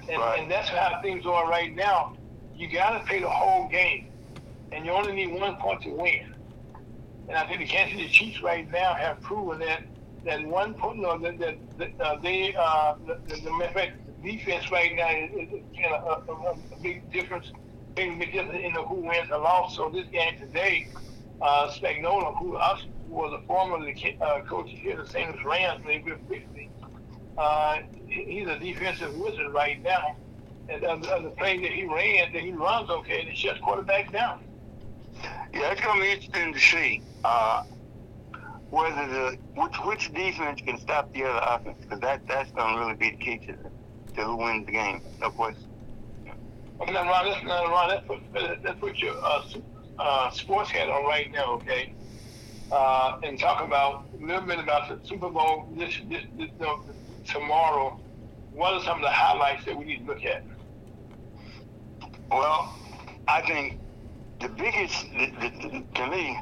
And, 0.09 0.21
Right. 0.21 0.41
and 0.41 0.51
that's 0.51 0.69
how 0.69 1.01
things 1.03 1.25
are 1.27 1.49
right 1.49 1.75
now. 1.75 2.15
You 2.55 2.71
got 2.71 2.99
to 2.99 3.05
play 3.07 3.21
the 3.21 3.29
whole 3.29 3.69
game, 3.69 4.07
and 4.71 4.85
you 4.87 4.93
only 4.93 5.13
need 5.13 5.33
one 5.41 5.57
point 5.57 5.83
to 5.83 5.91
win. 5.91 6.34
And 7.29 7.37
I 7.37 7.47
think 7.47 7.61
the 7.61 7.67
Kansas 7.67 7.97
City 7.97 8.09
Chiefs 8.09 8.43
right 8.43 8.71
now 8.71 8.95
have 8.95 9.21
proven 9.21 9.61
that 9.61 9.85
that 10.25 10.45
one 10.47 10.75
point, 10.75 11.01
no, 11.01 11.19
that, 11.19 11.39
that, 11.39 11.57
that 11.79 12.01
uh, 12.01 12.17
they 12.23 12.55
uh, 12.55 12.95
the, 13.07 13.19
the, 13.29 13.41
the 13.43 13.93
defense 14.23 14.71
right 14.71 14.95
now 14.95 15.11
is, 15.11 15.31
is 15.53 15.63
kind 15.79 15.95
of 15.95 16.29
a, 16.29 16.33
a, 16.33 16.51
a 16.53 16.83
big 16.83 17.11
difference, 17.13 17.53
big, 17.95 18.19
big 18.19 18.33
difference 18.33 18.65
in 18.65 18.73
who 18.73 18.95
wins 18.97 19.29
and 19.31 19.43
lost. 19.43 19.77
So 19.77 19.91
this 19.91 20.07
game 20.09 20.39
today, 20.39 20.89
uh, 21.43 21.71
Spagnuolo, 21.71 22.39
who 22.39 22.53
was 23.09 23.33
a 23.33 23.47
former 23.47 23.87
uh, 23.87 24.41
coach 24.49 24.71
here 24.71 24.97
the 24.97 25.07
St. 25.07 25.31
Louis 25.31 25.45
Rams, 25.45 25.85
were 25.85 26.17
quickly. 26.27 26.71
Uh, 27.37 27.79
he's 28.07 28.49
a 28.49 28.59
defensive 28.59 29.15
wizard 29.17 29.53
right 29.53 29.83
now. 29.83 30.17
And 30.69 30.83
uh, 30.83 30.97
the, 30.97 31.25
the 31.25 31.31
play 31.31 31.61
that 31.61 31.73
he 31.73 31.85
ran, 31.85 32.33
that 32.33 32.43
he 32.43 32.53
runs 32.53 32.89
okay, 32.89 33.21
and 33.21 33.29
he 33.29 33.37
shuts 33.37 33.61
quarterbacks 33.61 34.11
down. 34.13 34.43
Yeah, 35.53 35.73
it's 35.73 35.81
gonna 35.81 36.01
be 36.01 36.11
interesting 36.11 36.53
to 36.53 36.61
see 36.61 37.03
uh, 37.25 37.65
whether 38.71 39.07
the 39.09 39.39
which 39.55 39.77
which 39.85 40.15
defense 40.15 40.61
can 40.61 40.79
stop 40.79 41.13
the 41.13 41.25
other 41.25 41.41
offense 41.43 41.79
because 41.81 42.01
that 42.01 42.27
that's 42.27 42.51
gonna 42.53 42.79
really 42.79 42.95
be 42.95 43.11
the 43.11 43.17
key 43.17 43.39
to 43.39 43.57
to 44.15 44.25
who 44.25 44.37
wins 44.37 44.67
the 44.67 44.73
game. 44.73 45.01
No 45.21 45.31
question. 45.31 45.69
Okay, 46.81 46.93
now, 46.93 47.05
Ron, 47.05 47.29
let's, 47.29 47.45
Ron, 47.45 47.89
let's 47.89 48.81
put, 48.81 48.97
your 48.97 49.15
uh, 49.25 49.45
uh, 49.99 50.31
sports 50.31 50.71
hat 50.71 50.89
on 50.89 51.05
right 51.05 51.31
now, 51.31 51.53
okay? 51.55 51.95
Uh, 52.73 53.21
and 53.23 53.39
talk 53.39 53.65
about 53.65 54.07
a 54.21 54.25
little 54.25 54.43
bit 54.43 54.59
about 54.59 54.89
the 54.89 55.07
Super 55.07 55.31
Bowl 55.31 55.69
this, 55.77 56.01
this, 56.09 56.25
this 56.37 56.49
no, 56.59 56.83
tomorrow. 57.27 58.01
What 58.53 58.75
are 58.75 58.83
some 58.83 58.97
of 58.97 59.03
the 59.03 59.11
highlights 59.11 59.65
that 59.67 59.77
we 59.77 59.85
need 59.85 60.07
to 60.07 60.13
look 60.13 60.25
at? 60.25 60.45
Well, 62.31 62.77
I 63.29 63.41
think 63.43 63.79
the 64.41 64.49
biggest, 64.49 65.03
the, 65.13 65.27
the, 65.41 65.85
to 65.95 66.07
me, 66.09 66.39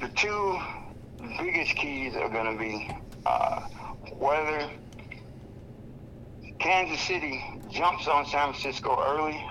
the 0.00 0.08
two 0.08 0.58
biggest 1.38 1.76
keys 1.76 2.14
are 2.16 2.28
going 2.28 2.52
to 2.52 2.58
be 2.58 2.90
uh, 3.26 3.60
whether 4.12 4.68
Kansas 6.58 7.00
City 7.00 7.42
jumps 7.70 8.06
on 8.06 8.26
San 8.26 8.52
Francisco 8.52 9.02
early 9.06 9.42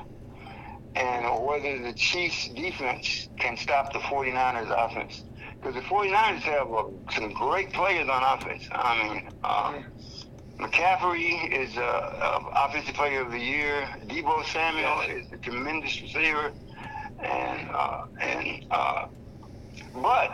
and 0.96 1.46
whether 1.46 1.82
the 1.82 1.94
Chiefs 1.94 2.50
defense 2.50 3.30
can 3.38 3.58
stop 3.58 3.94
the 3.94 4.00
49ers 4.00 4.70
offense. 4.70 5.24
Because 5.60 5.76
the 5.76 5.82
49ers 5.82 6.40
have 6.42 6.72
uh, 6.72 6.84
some 7.12 7.34
great 7.34 7.74
players 7.74 8.08
on 8.08 8.24
offense. 8.24 8.68
I 8.72 9.04
mean, 9.04 9.30
uh, 9.44 9.82
McCaffrey 10.60 11.52
is 11.52 11.78
uh, 11.78 11.82
uh, 11.82 12.68
offensive 12.68 12.96
player 12.96 13.22
of 13.22 13.32
the 13.32 13.40
year. 13.40 13.88
Deebo 14.08 14.46
Samuel 14.46 15.02
is 15.02 15.32
a 15.32 15.38
tremendous 15.38 16.02
receiver, 16.02 16.52
and 17.24 17.70
uh, 17.74 18.02
and 18.22 18.66
uh, 18.72 19.06
but 19.96 20.32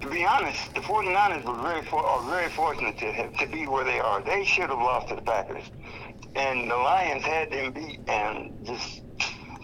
to 0.00 0.10
be 0.10 0.24
honest, 0.24 0.74
the 0.74 0.80
49ers 0.80 1.44
were 1.44 1.60
very 1.62 1.82
for, 1.84 2.04
are 2.04 2.22
very 2.30 2.48
fortunate 2.50 2.98
to 2.98 3.12
have, 3.12 3.36
to 3.38 3.46
be 3.48 3.66
where 3.66 3.84
they 3.84 3.98
are. 3.98 4.22
They 4.22 4.44
should 4.44 4.70
have 4.70 4.78
lost 4.78 5.08
to 5.08 5.16
the 5.16 5.22
Packers, 5.22 5.64
and 6.36 6.70
the 6.70 6.76
Lions 6.76 7.24
had 7.24 7.50
them 7.50 7.72
beat 7.72 8.00
and 8.08 8.52
just 8.64 9.02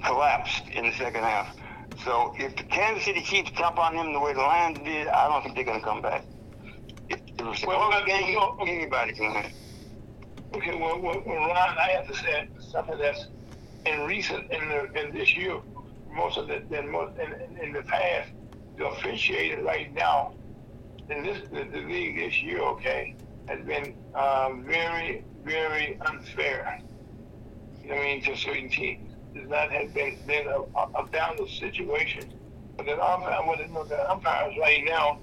collapsed 0.05 0.63
in 0.75 0.87
the 0.87 0.93
second 0.93 1.23
half. 1.23 1.57
So 2.05 2.33
if 2.39 2.57
the 2.57 2.65
Kansas 2.65 3.05
City 3.05 3.23
Chiefs 3.23 3.53
jump 3.57 3.79
on 3.79 3.95
them 3.97 4.13
the 4.13 4.21
way 4.21 4.33
the 4.35 4.41
Lions 4.41 4.79
did, 4.85 5.09
I 5.09 5.29
don't 5.29 5.43
think 5.43 5.55
they're 5.55 5.65
going 5.65 5.81
to 5.81 5.85
come 5.85 6.03
back. 6.03 6.25
If 7.09 7.21
it 7.39 7.45
was 7.45 7.63
a 7.63 7.67
Well, 7.67 7.91
close 7.91 8.05
game, 8.05 8.39
anybody 8.63 9.13
can 9.13 9.35
win. 9.35 9.45
Okay, 10.55 10.75
well, 10.77 11.01
well, 11.01 11.23
well, 11.27 11.37
Ron, 11.37 11.79
I 11.79 11.91
have 11.97 12.07
to 12.09 12.15
say 12.15 12.49
something 12.59 12.99
that's 12.99 13.27
in 13.87 14.01
recent 14.07 14.51
in 14.51 14.69
the 14.69 15.01
in 15.01 15.13
this 15.13 15.37
year, 15.37 15.59
most 16.13 16.39
of 16.39 16.49
the 16.49 16.63
than 16.71 16.89
most 16.91 17.19
in, 17.19 17.33
in, 17.63 17.73
the 17.73 17.83
past, 17.83 18.31
the 18.77 18.87
officiating 18.87 19.65
right 19.65 19.93
now 19.95 20.33
in 21.11 21.23
this 21.23 21.43
the, 21.51 21.65
the 21.65 21.81
league 21.81 22.17
this 22.17 22.43
year, 22.43 22.61
okay, 22.61 23.15
has 23.49 23.61
been 23.67 23.95
uh, 24.15 24.53
very 24.61 25.25
very 25.45 25.99
unfair. 26.07 26.81
You 27.83 27.91
know 27.91 27.97
I 27.97 28.05
mean 28.05 28.23
to 28.25 28.37
certain 28.37 28.69
teams. 28.69 29.11
Does 29.35 29.49
not 29.49 29.71
have 29.73 29.93
been 29.93 30.17
been 30.27 30.47
a, 30.47 30.61
a, 30.95 31.07
balanced 31.11 31.59
situation. 31.59 32.33
But 32.77 32.87
the 32.87 32.93
umpire, 32.93 33.41
well, 33.47 33.57
the, 33.57 33.89
the 33.89 34.11
umpires 34.11 34.55
right 34.61 34.85
now, 34.85 35.19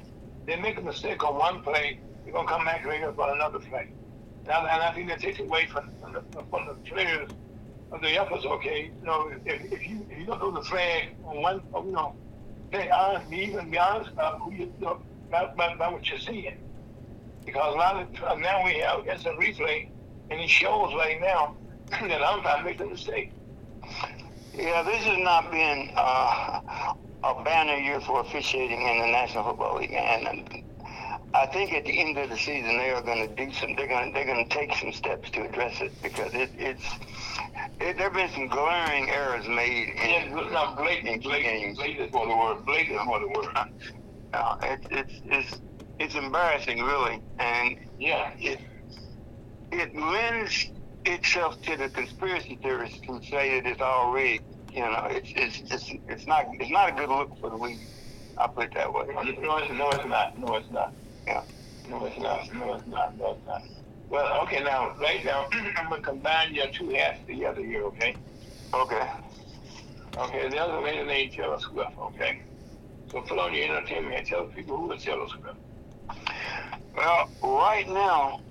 they 0.45 0.57
make 0.57 0.77
a 0.77 0.81
mistake 0.81 1.23
on 1.23 1.35
one 1.35 1.61
play, 1.61 1.99
they're 2.23 2.33
gonna 2.33 2.47
come 2.47 2.65
back 2.65 2.85
later 2.85 3.09
on 3.09 3.29
another 3.37 3.59
play. 3.59 3.89
And 4.45 4.67
I 4.67 4.93
think 4.93 5.09
that 5.09 5.19
takes 5.19 5.39
away 5.39 5.67
from, 5.67 5.91
from, 6.01 6.13
the, 6.13 6.21
from 6.49 6.67
the 6.67 6.73
players 6.89 7.29
the 7.99 8.09
efforts. 8.21 8.45
Okay, 8.45 8.91
you 8.99 9.05
know, 9.05 9.31
if, 9.45 9.71
if 9.71 9.87
you 9.87 10.05
if 10.09 10.19
you 10.19 10.25
don't 10.25 10.39
know 10.39 10.51
the 10.51 10.61
flag 10.61 11.09
on 11.25 11.41
one, 11.41 11.61
oh, 11.73 11.83
you 11.83 11.91
know, 11.91 12.15
be 12.71 12.89
honest, 12.89 13.29
be 13.29 13.37
even 13.37 13.69
be 13.69 13.77
honest 13.77 14.11
about 14.11 14.39
who 14.39 14.51
you, 14.53 14.73
you 14.79 14.85
know, 14.85 14.99
about, 15.27 15.53
about, 15.53 15.91
what 15.91 16.09
you're 16.09 16.19
seeing, 16.19 16.55
because 17.45 17.73
a 17.73 17.77
lot 17.77 18.01
of 18.01 18.23
uh, 18.23 18.35
now 18.35 18.63
we 18.63 18.79
have 18.79 19.05
instant 19.07 19.39
replay, 19.39 19.89
and 20.29 20.39
it 20.39 20.49
shows 20.49 20.93
right 20.95 21.19
now 21.19 21.55
that 21.89 22.21
umpire 22.21 22.63
makes 22.63 22.81
a 22.81 22.85
mistake. 22.85 23.31
Yeah, 24.53 24.83
this 24.83 25.03
has 25.03 25.17
not 25.17 25.51
been 25.51 25.89
uh, 25.95 26.93
a 27.23 27.43
banner 27.43 27.75
year 27.75 28.01
for 28.01 28.21
officiating 28.21 28.81
in 28.81 28.99
the 28.99 29.07
National 29.07 29.43
Football 29.45 29.77
League, 29.77 29.93
and 29.93 30.63
I 31.33 31.45
think 31.45 31.73
at 31.73 31.85
the 31.85 31.99
end 31.99 32.17
of 32.17 32.29
the 32.29 32.37
season 32.37 32.77
they 32.77 32.91
are 32.91 33.01
going 33.01 33.27
to 33.27 33.35
do 33.35 33.51
some. 33.53 33.75
They're 33.75 33.87
going 33.87 34.09
to 34.09 34.13
they're 34.13 34.25
going 34.25 34.47
to 34.47 34.53
take 34.53 34.75
some 34.75 34.91
steps 34.91 35.29
to 35.31 35.47
address 35.47 35.79
it 35.79 35.93
because 36.01 36.33
it, 36.33 36.49
it's 36.57 36.83
it, 36.83 37.30
there 37.79 37.93
have 37.97 38.13
been 38.13 38.29
some 38.29 38.47
glaring 38.47 39.09
errors 39.09 39.47
made 39.47 39.93
Yeah, 39.95 40.23
in 40.23 40.31
no, 40.35 40.73
blatant, 40.75 41.23
blatant, 41.23 41.23
blatant 41.77 41.99
is 41.99 42.11
more 42.13 42.27
the 42.27 42.35
word. 42.35 42.65
Blatant 42.65 42.99
is 42.99 43.05
more 43.05 43.19
the 43.19 43.27
word. 43.27 43.47
uh, 44.33 44.55
it, 44.63 44.79
it's 44.91 45.21
it's 45.25 45.61
it's 45.99 46.15
embarrassing 46.15 46.79
really, 46.81 47.21
and 47.39 47.77
Yeah. 47.99 48.31
it 48.39 48.59
it 49.71 49.95
lends 49.95 50.71
itself 51.05 51.61
to 51.63 51.75
the 51.77 51.89
conspiracy 51.89 52.59
theorists 52.61 52.99
who 53.05 53.21
say 53.23 53.59
that 53.59 53.69
it's 53.69 53.81
all 53.81 54.11
rigged. 54.11 54.43
You 54.73 54.81
know, 54.81 55.07
it's 55.09 55.29
it's 55.35 55.71
it's 55.71 55.91
it's 56.07 56.27
not 56.27 56.45
it's 56.53 56.71
not 56.71 56.89
a 56.89 56.91
good 56.93 57.09
look 57.09 57.39
for 57.39 57.49
the 57.49 57.57
league. 57.57 57.79
I'll 58.37 58.47
put 58.47 58.65
it 58.65 58.73
that 58.75 58.91
way. 58.93 59.05
No, 59.13 59.21
it's, 59.57 59.71
no, 59.73 59.89
it's 59.89 60.05
not. 60.07 60.39
No, 60.39 60.55
it's 60.55 60.71
not. 60.71 60.93
Yeah. 61.27 61.43
No, 61.89 62.05
it's 62.05 62.17
not. 62.17 62.53
No, 62.53 62.73
it's 62.75 62.87
not. 62.87 63.17
No, 63.17 63.31
it's 63.33 63.45
not. 63.47 63.61
Well, 64.11 64.41
okay, 64.43 64.61
now, 64.61 64.91
right 64.99 65.23
now, 65.23 65.45
I'm 65.77 65.87
going 65.87 66.01
to 66.01 66.07
combine 66.07 66.53
your 66.53 66.67
two 66.67 66.89
hats 66.89 67.19
together 67.25 67.63
here, 67.63 67.83
okay? 67.85 68.13
Okay. 68.73 69.09
Okay, 70.17 70.49
the 70.49 70.57
other 70.57 70.81
lady 70.81 71.03
named 71.07 71.31
Taylor 71.31 71.57
Swift, 71.57 71.91
okay? 71.97 72.41
So 73.09 73.23
your 73.29 73.69
entertainment 73.69 74.17
and 74.17 74.25
tell 74.25 74.43
people 74.43 74.77
who 74.77 74.91
is 74.91 75.01
Taylor 75.01 75.27
Swift. 75.29 75.57
Well, 76.93 77.29
right 77.41 77.87
now, 77.87 78.41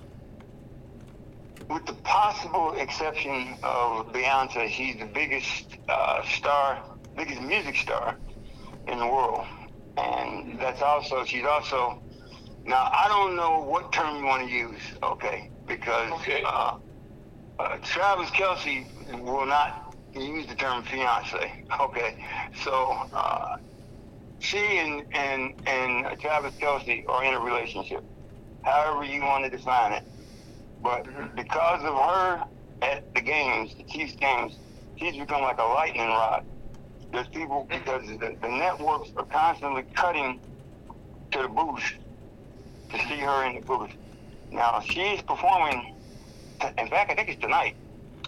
with 1.69 1.85
the 1.85 1.93
possible 2.05 2.75
exception 2.79 3.55
of 3.63 4.13
Beyonce, 4.15 4.71
she's 4.71 4.97
the 4.99 5.11
biggest 5.13 5.77
uh, 5.91 6.23
star, 6.25 6.79
biggest 7.17 7.43
music 7.43 7.77
star 7.77 8.17
in 8.89 8.99
the 8.99 9.07
world, 9.07 9.45
and 9.99 10.59
that's 10.59 10.81
also 10.81 11.23
she's 11.25 11.45
also. 11.45 12.03
Now 12.67 12.89
I 12.93 13.09
don't 13.09 13.37
know 13.37 13.61
what 13.61 13.93
term 13.93 14.17
you 14.19 14.25
want 14.27 14.47
to 14.47 14.53
use, 14.53 14.83
okay? 15.03 15.51
Because 15.67 16.13
Okay. 16.13 16.43
uh, 16.47 16.73
uh, 17.59 17.79
Travis 17.83 18.31
Kelce 18.31 18.87
will 19.23 19.47
not 19.47 19.69
use 20.15 20.47
the 20.47 20.55
term 20.55 20.83
fiance, 20.85 21.53
okay? 21.81 22.17
So 22.65 22.97
uh, 23.15 23.45
she 24.39 24.59
and 24.59 25.05
and 25.15 25.53
and 25.67 26.21
Travis 26.21 26.55
Kelce 26.61 27.03
are 27.09 27.25
in 27.25 27.35
a 27.35 27.41
relationship 27.41 28.05
however 28.63 29.05
you 29.05 29.23
want 29.23 29.45
to 29.45 29.51
define 29.51 29.93
it. 29.93 30.05
But 30.83 31.07
because 31.37 31.83
of 31.83 31.95
her 31.95 32.45
at 32.83 33.05
the 33.15 33.21
games, 33.23 33.75
the 33.77 33.85
Chiefs 33.85 34.15
games, 34.21 34.59
she's 34.97 35.17
become 35.17 35.43
like 35.43 35.59
a 35.59 35.65
lightning 35.65 36.09
rod. 36.09 36.43
There's 37.13 37.29
people 37.29 37.67
because 37.69 38.07
the, 38.07 38.37
the 38.41 38.49
networks 38.49 39.11
are 39.17 39.27
constantly 39.27 39.85
cutting 39.95 40.41
to 41.33 41.43
the 41.43 41.49
booth 41.49 41.83
to 42.93 42.99
see 43.09 43.19
her 43.19 43.47
in 43.47 43.57
the 43.57 43.61
booth. 43.61 43.91
Now 44.51 44.81
she's 44.81 45.23
performing. 45.23 45.95
In 46.79 46.89
fact, 46.89 47.11
I 47.11 47.15
think 47.15 47.29
it's 47.29 47.41
tonight. 47.41 47.75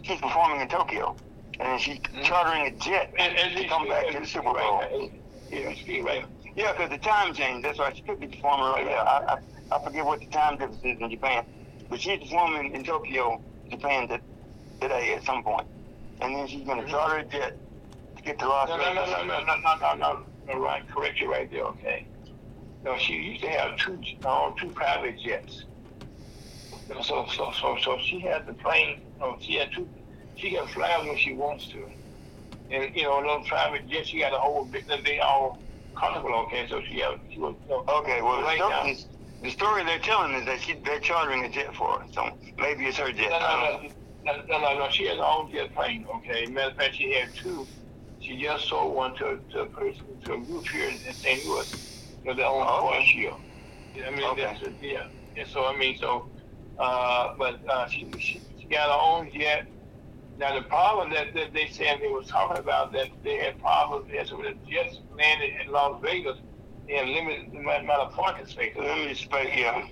She's 0.02 0.20
performing 0.20 0.60
in 0.60 0.68
Tokyo, 0.68 1.16
and 1.60 1.80
she's 1.80 1.98
chartering 2.24 2.66
a 2.66 2.70
jet 2.78 3.12
And, 3.18 3.36
and 3.36 3.56
to 3.56 3.68
come 3.68 3.88
back 3.88 4.08
to 4.10 4.20
the 4.20 4.26
Super 4.26 4.52
Bowl. 4.52 5.10
Yeah, 5.50 5.66
right. 6.02 6.24
Yeah, 6.56 6.72
because 6.72 6.90
the 6.90 6.98
time 6.98 7.34
change. 7.34 7.62
That's 7.62 7.78
why 7.78 7.92
she 7.92 8.02
could 8.02 8.20
be 8.20 8.26
performing 8.28 8.66
right 8.66 8.86
now. 8.86 9.02
I, 9.02 9.38
I, 9.70 9.76
I 9.76 9.84
forget 9.84 10.04
what 10.04 10.20
the 10.20 10.26
time 10.26 10.58
difference 10.58 10.82
is 10.84 11.00
in 11.00 11.10
Japan, 11.10 11.44
but 11.88 12.00
she's 12.00 12.18
performing 12.20 12.74
in 12.74 12.84
Tokyo, 12.84 13.40
Japan, 13.70 14.08
today 14.80 15.14
at 15.14 15.24
some 15.24 15.42
point, 15.42 15.66
and 16.20 16.34
then 16.34 16.46
she's 16.46 16.64
going 16.66 16.82
to 16.84 16.90
charter 16.90 17.18
a 17.18 17.24
jet 17.24 17.56
to 18.16 18.22
get 18.22 18.38
to 18.38 18.48
Las 18.48 18.68
No, 18.68 18.76
no, 18.76 18.94
no, 18.94 19.04
no, 19.04 19.24
no, 19.24 19.24
no, 19.24 19.44
no, 19.44 19.76
no, 19.76 19.94
no, 19.94 20.20
no, 20.48 20.58
Ryan, 20.58 20.86
correct 20.92 21.20
you 21.20 21.30
right 21.30 21.50
there, 21.50 21.64
okay? 21.64 22.06
No, 22.84 22.96
she 22.98 23.14
used 23.14 23.42
to 23.42 23.48
have 23.50 23.76
two, 23.76 24.00
uh, 24.24 24.50
two 24.60 24.70
private 24.70 25.18
jets. 25.24 25.66
So, 27.02 27.26
so, 27.36 27.52
so, 27.60 27.76
so 27.80 27.98
she 28.04 28.20
had 28.20 28.46
the 28.46 28.54
plane, 28.54 28.96
no, 29.20 29.36
she 29.40 29.54
had 29.54 29.68
two, 29.74 29.88
she 30.34 30.50
can 30.50 30.66
fly 30.66 31.02
when 31.06 31.16
she 31.16 31.32
wants 31.34 31.68
to. 31.68 31.86
And, 32.70 32.90
you 32.94 33.04
know, 33.04 33.22
those 33.22 33.46
private 33.48 33.88
jets, 33.88 34.08
she 34.08 34.18
got 34.20 34.32
a 34.32 34.36
whole, 34.38 34.64
big- 34.64 34.86
they 35.04 35.20
all 35.20 35.62
comfortable, 35.98 36.34
okay, 36.46 36.66
so 36.68 36.80
she 36.88 37.00
had, 37.00 37.18
she 37.30 37.38
was, 37.40 37.54
you 37.68 37.70
know, 37.70 37.84
Okay, 38.00 38.20
well, 38.22 38.38
the 38.38 38.42
Right 38.44 38.58
story, 38.58 38.92
now. 38.92 38.98
the 39.42 39.50
story 39.50 39.84
they're 39.84 39.98
telling 40.00 40.34
is 40.34 40.44
that 40.46 40.60
she, 40.60 40.74
they're 40.84 41.00
chartering 41.00 41.44
a 41.44 41.50
jet 41.50 41.74
for 41.74 41.88
her, 42.00 42.06
so 42.10 42.28
maybe 42.58 42.84
it's 42.86 42.98
her 42.98 43.12
jet. 43.12 43.30
No, 43.30 43.38
no, 43.38 43.80
no, 44.24 44.32
no, 44.48 44.58
no, 44.58 44.78
no, 44.78 44.88
she 44.90 45.06
has 45.06 45.18
her 45.18 45.24
own 45.24 45.50
jet 45.52 45.72
plane, 45.74 46.04
okay? 46.16 46.46
Matter 46.46 46.70
of 46.70 46.76
fact, 46.76 46.96
she 46.96 47.12
had 47.14 47.28
two. 47.40 47.68
She 48.18 48.40
just 48.42 48.68
sold 48.68 48.94
one 48.94 49.14
to, 49.16 49.40
to 49.52 49.60
a 49.62 49.66
person, 49.66 50.04
to 50.26 50.34
a 50.34 50.38
group 50.40 50.64
here 50.72 50.88
in 50.90 51.00
St. 51.22 51.44
Louis, 51.44 51.66
you 52.24 52.30
know, 52.30 52.36
their 52.36 52.46
own 52.46 52.62
Okay. 52.62 53.04
Porsche. 53.04 54.06
I 54.06 54.10
mean, 54.10 54.24
Okay. 54.24 54.42
that's, 54.42 54.62
it, 54.62 54.76
yeah. 54.80 55.08
And 55.36 55.46
so, 55.48 55.66
I 55.66 55.76
mean, 55.76 55.96
so, 55.98 56.28
uh, 56.78 57.34
but, 57.38 57.60
uh, 57.68 57.86
she, 57.88 58.10
she, 58.18 58.42
she 58.58 58.68
got 58.68 58.88
her 58.88 59.00
own 59.00 59.30
jet. 59.32 59.66
Now, 60.38 60.54
the 60.54 60.62
problem 60.66 61.10
that, 61.12 61.34
that 61.34 61.52
they 61.52 61.66
said 61.68 61.98
they 62.00 62.08
was 62.08 62.26
talking 62.28 62.58
about 62.58 62.92
that 62.92 63.08
they 63.22 63.36
had 63.38 63.58
problems, 63.58 64.08
yes, 64.12 64.32
when 64.32 64.42
the 64.42 64.54
jets 64.70 65.00
landed 65.16 65.50
in 65.64 65.72
Las 65.72 66.00
Vegas, 66.02 66.38
they 66.88 66.94
had 66.94 67.08
limited 67.08 67.54
amount 67.54 67.90
of 67.90 68.12
parking 68.12 68.46
space. 68.46 68.72
Let 68.76 68.96
me 68.98 69.08
just 69.08 69.30
say, 69.30 69.52
yeah, 69.58 69.86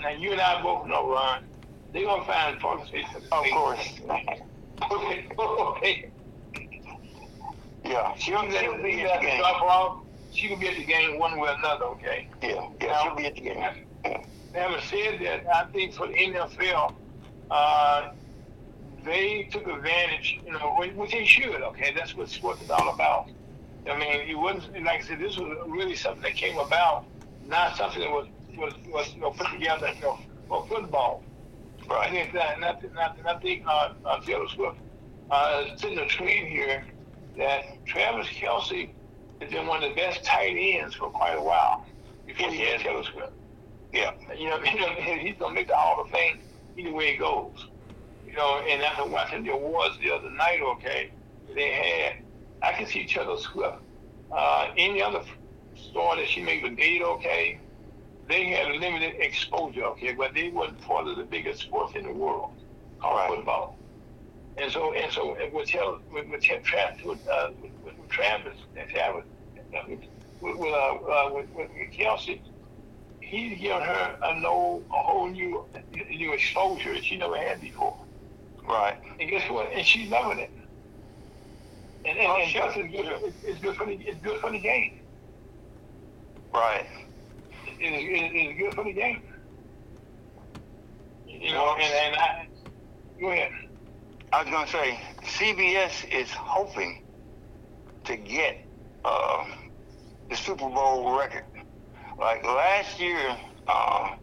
Now, 0.00 0.10
you 0.10 0.32
and 0.32 0.40
I 0.40 0.60
both 0.62 0.86
know, 0.86 1.10
Ron, 1.12 1.44
they're 1.92 2.04
gonna 2.04 2.24
find 2.24 2.58
parking 2.60 2.86
spaces. 2.86 3.28
of 3.32 3.44
course. 3.52 4.00
Okay, 4.92 5.28
okay. 5.38 6.12
Yeah, 7.84 8.14
she'll, 8.16 8.42
She'll 8.50 8.60
she'll 8.60 8.76
be 8.78 8.82
be 8.96 9.02
at 9.02 9.10
at 9.10 9.20
the 9.20 9.26
the 9.26 9.30
game. 9.30 9.38
drop 9.40 9.62
off. 9.62 10.04
She 10.32 10.48
can 10.48 10.60
be 10.60 10.68
at 10.68 10.76
the 10.76 10.84
game 10.84 11.18
one 11.18 11.38
way 11.38 11.48
or 11.48 11.54
another, 11.54 11.84
okay? 11.86 12.28
Yeah, 12.42 12.68
yeah, 12.80 13.02
she'll 13.02 13.16
be 13.16 13.26
at 13.26 13.34
the 13.34 13.40
game. 13.40 13.58
Yeah. 14.04 14.22
Having 14.54 14.80
said 14.82 15.20
that, 15.20 15.54
I 15.54 15.64
think 15.70 15.94
for 15.94 16.06
the 16.06 16.14
NFL, 16.14 16.94
uh, 17.50 18.10
they 19.04 19.48
took 19.50 19.66
advantage, 19.66 20.40
you 20.44 20.52
know, 20.52 20.82
which 20.94 21.12
they 21.12 21.24
should. 21.24 21.62
Okay, 21.62 21.92
that's 21.94 22.16
what 22.16 22.28
sports 22.28 22.62
is 22.62 22.70
all 22.70 22.92
about. 22.92 23.28
I 23.88 23.98
mean, 23.98 24.28
it 24.28 24.36
wasn't 24.36 24.84
like 24.84 25.02
I 25.02 25.04
said. 25.04 25.20
This 25.20 25.36
was 25.38 25.56
really 25.66 25.96
something 25.96 26.22
that 26.22 26.34
came 26.34 26.58
about, 26.58 27.04
not 27.46 27.76
something 27.76 28.00
that 28.00 28.10
was 28.10 28.26
was 28.56 28.74
was 28.88 29.14
you 29.14 29.20
know, 29.20 29.30
put 29.30 29.50
together, 29.52 29.90
you 29.94 30.02
know, 30.02 30.18
for 30.48 30.66
football. 30.66 31.22
Right. 31.88 32.08
I 32.08 32.10
think 32.10 32.32
that, 32.34 32.60
not 32.60 32.82
not 32.92 33.22
not 33.24 33.42
think 33.42 33.64
uh, 33.66 33.94
uh, 34.04 34.20
Taylor 34.20 34.48
Swift 34.48 34.76
uh, 35.30 35.76
sitting 35.76 35.98
a 35.98 36.06
trend 36.06 36.48
here 36.48 36.84
that 37.38 37.84
Travis 37.86 38.26
Kelce 38.28 38.90
has 39.40 39.50
been 39.50 39.66
one 39.66 39.82
of 39.82 39.90
the 39.90 39.96
best 39.96 40.24
tight 40.24 40.56
ends 40.56 40.94
for 40.94 41.10
quite 41.10 41.34
a 41.34 41.42
while 41.42 41.84
before 42.26 42.50
he 42.50 42.60
had 42.60 42.80
Taylor 42.80 43.02
Swift. 43.04 43.32
Yeah. 43.92 44.12
You 44.36 44.48
know, 44.48 44.58
you 44.64 44.80
know, 44.80 44.88
he's 44.88 45.36
gonna 45.38 45.54
make 45.54 45.70
all 45.70 45.96
the 45.96 46.02
Hall 46.02 46.04
of 46.04 46.10
Fame 46.10 46.40
either 46.76 46.92
way 46.92 47.14
it 47.14 47.18
goes. 47.18 47.66
You 48.26 48.34
know, 48.34 48.62
and 48.68 48.82
after 48.82 49.06
watching 49.06 49.44
the 49.44 49.52
awards 49.52 49.98
the 49.98 50.12
other 50.12 50.30
night, 50.30 50.60
okay, 50.62 51.10
they 51.54 51.70
had 51.70 52.22
I 52.62 52.72
can 52.72 52.86
see 52.86 53.06
Taylor 53.06 53.38
Swift. 53.38 53.78
Uh, 54.30 54.70
any 54.76 55.02
other 55.02 55.22
store 55.74 56.16
that 56.16 56.28
she 56.28 56.42
made 56.42 56.62
with 56.62 56.76
date, 56.76 57.02
okay, 57.02 57.58
they 58.28 58.46
had 58.46 58.68
limited 58.76 59.14
exposure, 59.18 59.84
okay, 59.84 60.12
but 60.12 60.34
they 60.34 60.50
weren't 60.50 60.80
part 60.82 61.08
of 61.08 61.16
the 61.16 61.24
biggest 61.24 61.62
sports 61.62 61.94
in 61.96 62.04
the 62.04 62.12
world, 62.12 62.52
called 63.00 63.16
right. 63.16 63.36
football. 63.36 63.76
And 64.56 64.70
so, 64.70 64.92
and 64.94 65.10
so, 65.12 65.36
with 65.52 65.52
with, 65.52 65.74
with, 66.12 66.32
with, 67.04 67.28
uh, 67.28 67.50
with 67.60 67.79
Travis, 68.10 68.56
and 68.76 68.88
Travis, 68.90 69.24
with, 70.40 70.56
with, 70.56 70.72
uh, 70.72 70.94
uh, 70.94 71.30
with, 71.32 71.48
with 71.54 71.70
Kelce, 71.92 72.40
he's 73.20 73.58
given 73.60 73.82
her 73.82 74.18
a, 74.22 74.40
no, 74.40 74.82
a 74.90 75.02
whole 75.02 75.28
new, 75.28 75.64
new 76.08 76.32
exposure 76.32 76.94
that 76.94 77.04
she 77.04 77.16
never 77.16 77.36
had 77.36 77.60
before. 77.60 77.96
Right. 78.66 78.96
And 79.18 79.30
guess 79.30 79.48
what? 79.50 79.72
And 79.72 79.86
she's 79.86 80.10
loving 80.10 80.38
it. 80.38 80.50
And, 82.04 82.18
and, 82.18 82.28
oh, 82.28 82.36
and 82.36 82.50
sure. 82.50 82.72
good, 82.72 82.90
it's, 82.92 83.36
it's, 83.44 83.60
good 83.60 83.76
for 83.76 83.86
the, 83.86 83.92
it's 83.92 84.20
good 84.22 84.40
for 84.40 84.50
the 84.50 84.58
game. 84.58 85.00
Right. 86.52 86.86
It, 87.66 87.80
it, 87.80 88.32
it's 88.34 88.58
good 88.58 88.74
for 88.74 88.84
the 88.84 88.92
game. 88.92 89.22
You 91.26 91.52
know, 91.52 91.74
and, 91.74 91.82
and 91.82 92.16
I, 92.16 92.48
go 93.18 93.30
ahead. 93.30 93.52
I 94.32 94.42
was 94.42 94.50
going 94.50 94.66
to 94.66 94.72
say, 94.72 95.00
CBS 95.22 96.12
is 96.12 96.30
hoping 96.30 97.02
to 98.10 98.16
get 98.16 98.58
uh, 99.04 99.44
the 100.28 100.36
Super 100.36 100.68
Bowl 100.68 101.16
record. 101.16 101.44
Like 102.18 102.44
last 102.44 103.00
year, 103.00 103.36
uh, 103.68 104.16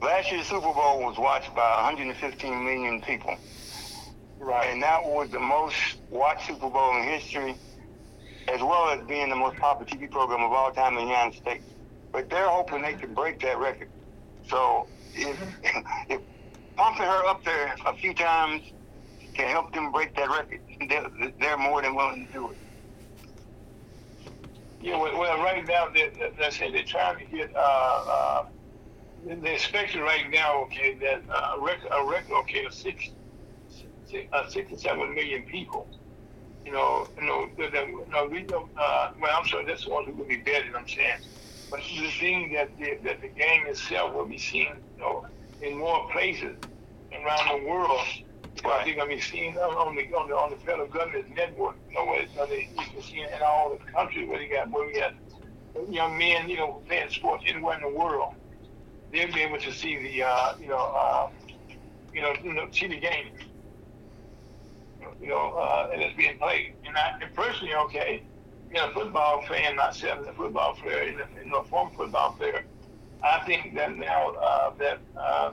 last 0.00 0.32
year's 0.32 0.46
Super 0.46 0.72
Bowl 0.72 1.00
was 1.00 1.18
watched 1.18 1.54
by 1.54 1.82
115 1.82 2.64
million 2.64 3.02
people. 3.02 3.36
Right. 4.38 4.68
And 4.72 4.82
that 4.82 5.04
was 5.04 5.28
the 5.30 5.38
most 5.38 5.74
watched 6.10 6.46
Super 6.46 6.70
Bowl 6.70 6.96
in 6.96 7.04
history, 7.04 7.54
as 8.48 8.60
well 8.60 8.88
as 8.88 9.06
being 9.06 9.28
the 9.28 9.36
most 9.36 9.58
popular 9.58 9.90
TV 9.90 10.10
program 10.10 10.42
of 10.42 10.52
all 10.52 10.72
time 10.72 10.96
in 10.96 11.04
the 11.04 11.10
United 11.10 11.36
States. 11.36 11.64
But 12.12 12.30
they're 12.30 12.48
hoping 12.48 12.80
they 12.80 12.94
can 12.94 13.12
break 13.12 13.40
that 13.40 13.58
record. 13.58 13.90
So 14.48 14.86
if, 15.14 15.38
if 16.08 16.20
pumping 16.76 17.04
her 17.04 17.26
up 17.26 17.44
there 17.44 17.74
a 17.84 17.94
few 17.94 18.14
times 18.14 18.62
can 19.34 19.48
help 19.48 19.74
them 19.74 19.92
break 19.92 20.16
that 20.16 20.30
record, 20.30 20.60
they're, 20.88 21.10
they're 21.38 21.58
more 21.58 21.82
than 21.82 21.94
willing 21.94 22.26
to 22.26 22.32
do 22.32 22.50
it. 22.50 22.56
Yeah, 24.80 24.98
well, 24.98 25.38
right 25.42 25.66
now, 25.66 25.88
they 25.92 26.50
say 26.50 26.70
they're 26.70 26.84
trying 26.84 27.18
to 27.18 27.24
get, 27.36 27.54
uh, 27.56 27.58
uh, 27.58 28.46
they're 29.26 29.54
expecting 29.54 30.02
right 30.02 30.30
now, 30.30 30.62
okay, 30.64 30.94
that 30.94 31.22
uh, 31.30 31.56
a 31.56 31.60
record, 31.64 31.88
a 31.92 32.04
record, 32.06 32.32
okay, 32.42 32.64
of 32.64 32.74
six, 32.74 33.10
six, 34.04 34.28
uh, 34.32 34.48
67 34.48 35.14
million 35.14 35.42
people. 35.44 35.88
You 36.64 36.72
know, 36.72 37.08
you 37.18 37.26
know, 37.26 37.48
the, 37.56 37.70
the, 37.70 38.10
know 38.12 38.28
we 38.30 38.42
don't, 38.42 38.70
uh, 38.76 39.12
well, 39.20 39.36
I'm 39.36 39.44
sure 39.46 39.64
that's 39.64 39.84
the 39.84 39.90
ones 39.90 40.08
who 40.08 40.14
will 40.14 40.26
be 40.26 40.38
betting, 40.38 40.74
I'm 40.76 40.86
saying. 40.86 41.20
But 41.70 41.80
the 41.80 42.10
thing 42.20 42.52
that 42.54 42.76
the, 42.78 42.98
that 43.04 43.20
the 43.20 43.28
game 43.28 43.66
itself 43.66 44.14
will 44.14 44.26
be 44.26 44.38
seen, 44.38 44.68
you 44.96 45.00
know, 45.00 45.26
in 45.62 45.78
more 45.78 46.08
places 46.10 46.56
around 47.12 47.60
the 47.60 47.66
world. 47.68 48.06
Right. 48.64 48.80
I 48.80 48.84
think 48.84 48.98
I 49.00 49.06
mean 49.06 49.20
seen 49.20 49.56
on 49.56 49.94
the 49.94 50.02
on 50.16 50.28
the 50.28 50.34
on 50.34 50.50
the 50.50 50.56
federal 50.56 50.88
government 50.88 51.26
network. 51.36 51.76
You 51.90 51.94
know, 51.96 52.06
where 52.06 52.22
you, 52.22 52.68
can 52.74 53.02
see 53.02 53.20
in 53.20 53.42
all 53.44 53.76
the 53.76 53.92
countries 53.92 54.28
where 54.28 54.38
they 54.38 54.48
got 54.48 54.70
where 54.70 54.86
we 54.86 54.94
got 54.94 55.14
young 55.90 56.16
men, 56.16 56.48
you 56.48 56.56
know, 56.56 56.82
playing 56.86 57.10
sports 57.10 57.44
anywhere 57.46 57.76
in 57.76 57.82
the 57.82 57.98
world. 57.98 58.34
They'll 59.12 59.32
be 59.32 59.42
able 59.42 59.58
to 59.58 59.72
see 59.72 59.96
the 60.02 60.24
uh, 60.24 60.54
you 60.58 60.68
know 60.68 60.76
uh, 60.78 61.28
you 62.12 62.22
know, 62.22 62.34
you 62.42 62.52
know 62.52 62.68
see 62.70 62.88
the 62.88 62.98
game. 62.98 63.32
You 65.20 65.28
know, 65.28 65.52
uh, 65.52 65.90
and 65.92 66.02
it's 66.02 66.16
being 66.16 66.38
played. 66.38 66.74
And 66.86 66.96
I 66.96 67.18
and 67.22 67.34
personally, 67.34 67.74
okay, 67.74 68.22
you 68.68 68.74
know, 68.74 68.90
football 68.92 69.42
fan 69.42 69.76
myself, 69.76 70.26
a 70.26 70.32
football 70.32 70.74
player, 70.74 71.04
you 71.04 71.50
know, 71.50 71.60
a 71.60 71.64
former 71.64 71.90
football 71.96 72.32
player. 72.32 72.64
I 73.22 73.44
think 73.46 73.74
that 73.74 73.96
now 73.96 74.32
uh, 74.32 74.70
that 74.78 74.98
uh, 75.16 75.52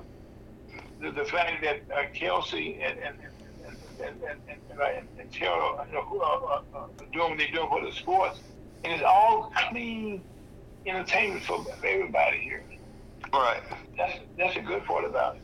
the, 1.03 1.11
the 1.11 1.25
fact 1.25 1.61
that 1.61 1.81
uh, 1.93 2.03
Kelce 2.15 2.79
and 2.81 2.97
and 2.97 3.17
and 3.19 3.77
and 4.01 4.23
and, 4.23 4.39
and, 4.49 4.81
and, 4.81 5.07
and 5.19 5.31
Taylor, 5.31 5.85
you 5.87 5.93
know, 5.93 6.01
who 6.03 6.21
are 6.21 6.63
uh, 6.73 6.77
uh, 6.77 6.87
doing 7.11 7.31
what 7.31 7.37
they're 7.37 7.51
doing 7.51 7.67
for 7.67 7.85
the 7.85 7.91
sports, 7.91 8.39
and 8.83 8.93
it's 8.93 9.03
all 9.03 9.51
clean 9.69 10.23
entertainment 10.85 11.43
for, 11.43 11.65
everybody 11.83 12.39
here. 12.39 12.63
Right. 13.33 13.61
That's 13.97 14.19
that's 14.37 14.55
a 14.55 14.61
good 14.61 14.85
part 14.85 15.05
about 15.05 15.35
it. 15.35 15.41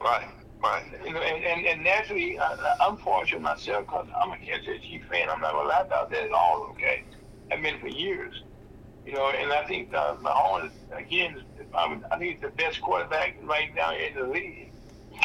Right. 0.00 0.28
Right. 0.62 0.84
You 1.04 1.12
know, 1.12 1.20
and, 1.20 1.44
and, 1.44 1.66
and 1.66 1.84
naturally, 1.84 2.38
uh, 2.38 2.56
I'm 2.80 2.96
fortunate 2.98 3.42
myself 3.42 3.86
because 3.86 4.08
I'm 4.20 4.32
a 4.32 4.38
Kansas 4.38 4.66
City 4.66 5.02
fan. 5.10 5.30
I'm 5.30 5.40
not 5.40 5.52
gonna 5.52 5.68
lie 5.68 5.82
about 5.82 6.10
that 6.10 6.24
at 6.24 6.32
all. 6.32 6.68
Okay, 6.72 7.04
I've 7.50 7.62
been 7.62 7.78
for 7.78 7.88
years. 7.88 8.42
You 9.08 9.14
know, 9.14 9.30
and 9.30 9.50
I 9.50 9.64
think 9.64 9.94
uh, 9.94 10.16
Mahomes 10.16 10.70
again 10.92 11.42
I, 11.74 11.98
I 12.10 12.18
think 12.18 12.34
he's 12.34 12.42
the 12.42 12.54
best 12.56 12.82
quarterback 12.82 13.36
right 13.42 13.74
now 13.74 13.94
in 13.96 14.14
the 14.14 14.24
league. 14.24 14.70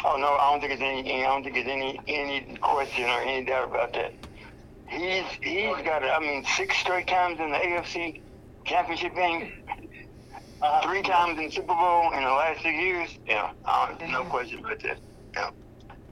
Oh 0.06 0.16
no, 0.16 0.28
I 0.36 0.50
don't 0.50 0.60
think 0.62 0.72
it's 0.72 0.80
any. 0.80 1.22
I 1.22 1.26
don't 1.26 1.44
think 1.44 1.58
it's 1.58 1.68
any 1.68 2.00
any 2.08 2.56
question 2.62 3.04
or 3.04 3.20
any 3.20 3.44
doubt 3.44 3.68
about 3.68 3.92
that. 3.92 4.14
He's 4.88 5.24
he's 5.42 5.76
got 5.84 6.02
I 6.02 6.18
mean 6.18 6.46
six 6.56 6.78
straight 6.78 7.06
times 7.08 7.38
in 7.40 7.50
the 7.50 7.58
AFC 7.58 8.22
championship 8.64 9.14
game, 9.14 9.52
uh, 10.62 10.80
three 10.80 11.02
times 11.02 11.38
in 11.38 11.50
Super 11.50 11.74
Bowl 11.74 12.10
in 12.12 12.22
the 12.22 12.30
last 12.30 12.62
six 12.62 12.74
years. 12.78 13.18
Yeah, 13.26 13.52
uh, 13.66 13.94
no 14.00 14.06
mm-hmm. 14.06 14.30
question 14.30 14.60
about 14.60 14.80
that. 14.80 14.98
Yeah. 15.34 15.50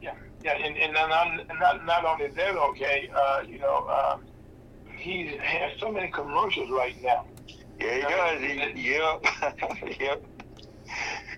Yeah, 0.03 0.15
yeah, 0.44 0.66
and, 0.66 0.77
and 0.77 0.93
not, 0.93 1.59
not 1.59 1.86
not 1.86 2.05
only 2.05 2.27
that, 2.27 2.55
okay, 2.55 3.11
uh, 3.15 3.44
you 3.49 3.61
know, 3.61 3.86
uh, 3.89 4.19
he 4.99 5.39
has 5.40 5.73
so 5.81 5.90
many 5.90 6.11
commercials 6.11 6.70
right 6.70 7.01
now. 7.03 7.24
Yeah, 7.78 7.94
he 7.94 8.03
does. 8.03 8.74
He, 8.74 8.93
yep. 8.93 10.01
yep. 10.01 10.24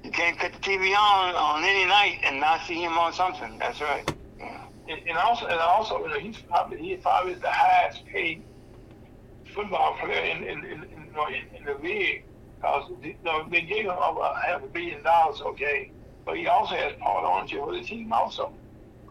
You 0.02 0.10
can't 0.10 0.38
cut 0.38 0.52
the 0.52 0.58
TV 0.58 0.96
on 0.96 1.34
on 1.34 1.64
any 1.64 1.86
night 1.86 2.20
and 2.24 2.40
not 2.40 2.66
see 2.66 2.82
him 2.82 2.98
on 2.98 3.12
something. 3.12 3.58
That's 3.58 3.80
right. 3.80 4.10
And, 4.86 5.00
and 5.08 5.16
also, 5.16 5.46
and 5.46 5.58
also, 5.58 5.98
you 6.00 6.08
know, 6.08 6.18
he's 6.18 6.36
probably 6.38 6.78
he's 6.78 7.00
probably 7.00 7.34
the 7.34 7.50
highest 7.50 8.04
paid 8.06 8.42
football 9.54 9.96
player 10.00 10.24
in 10.24 10.44
in, 10.44 10.64
in, 10.64 10.82
in, 10.84 11.06
you 11.06 11.12
know, 11.14 11.26
in, 11.28 11.56
in 11.56 11.64
the 11.64 11.74
league 11.82 12.24
because 12.64 12.90
you 13.02 13.14
know, 13.24 13.46
they 13.50 13.60
gave 13.60 13.84
him 13.84 13.90
over 13.90 14.22
half 14.46 14.62
a 14.62 14.66
billion 14.66 15.02
dollars, 15.02 15.40
okay, 15.42 15.90
but 16.24 16.36
he 16.36 16.46
also 16.46 16.74
has 16.74 16.92
part 16.94 17.24
ownership 17.24 17.66
with 17.66 17.80
the 17.80 17.86
team 17.86 18.12
also. 18.12 18.52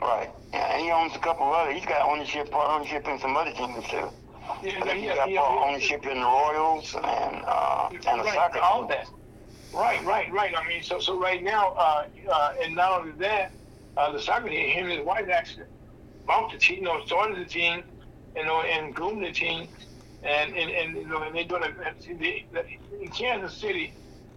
Right. 0.01 0.29
Yeah, 0.51 0.73
and 0.73 0.83
he 0.83 0.91
owns 0.91 1.15
a 1.15 1.19
couple 1.19 1.47
of 1.47 1.53
other. 1.53 1.71
He's 1.71 1.85
got 1.85 2.07
ownership, 2.07 2.49
part 2.51 2.69
ownership 2.69 3.07
in 3.07 3.19
some 3.19 3.37
other 3.37 3.53
teams 3.53 3.87
too. 3.87 4.09
Yeah, 4.63 4.85
yeah, 4.85 4.93
yeah, 4.93 5.25
yeah, 5.25 5.41
ownership 5.41 6.05
in 6.05 6.19
the 6.19 6.25
Royals 6.25 6.95
and 6.95 7.43
uh, 7.45 7.89
and 7.91 8.01
the 8.01 8.23
right, 8.23 8.33
soccer 8.33 8.59
all 8.59 8.87
that. 8.87 9.07
Right, 9.73 10.03
right, 10.05 10.31
right. 10.31 10.53
I 10.57 10.67
mean, 10.67 10.83
so 10.83 10.99
so 10.99 11.19
right 11.19 11.43
now, 11.43 11.73
uh, 11.77 12.03
uh, 12.31 12.49
and 12.63 12.75
not 12.75 13.01
only 13.01 13.13
that, 13.19 13.51
uh, 13.97 14.11
the 14.11 14.19
soccer 14.19 14.49
team, 14.49 14.69
him 14.69 14.85
and 14.85 14.99
his 14.99 15.05
wife 15.05 15.27
actually 15.33 15.65
bought 16.27 16.51
the 16.51 16.57
team, 16.57 16.79
you 16.79 16.83
know, 16.83 16.99
started 17.05 17.37
the 17.37 17.45
team, 17.45 17.83
you 18.35 18.45
know, 18.45 18.61
and 18.61 18.93
groomed 18.93 19.23
the 19.23 19.31
team, 19.31 19.67
and 20.23 20.55
and, 20.55 20.71
and 20.71 20.95
you 20.95 21.07
know, 21.07 21.23
and 21.23 21.35
they're 21.35 21.45
doing 21.45 21.63
it 21.63 22.45
in 23.01 23.07
Kansas 23.09 23.55
City. 23.57 23.93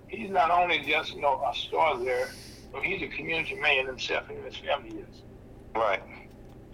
He's 0.09 0.31
not 0.31 0.51
only 0.51 0.85
just 0.87 1.15
you 1.15 1.21
know 1.21 1.41
a 1.49 1.55
star 1.55 1.99
there, 2.03 2.29
but 2.73 2.83
he's 2.83 3.03
a 3.03 3.09
community 3.09 3.57
man 3.57 3.87
himself, 3.87 4.25
and 4.29 4.45
his 4.45 4.57
family 4.57 5.01
is. 5.01 5.23
Right. 5.75 6.01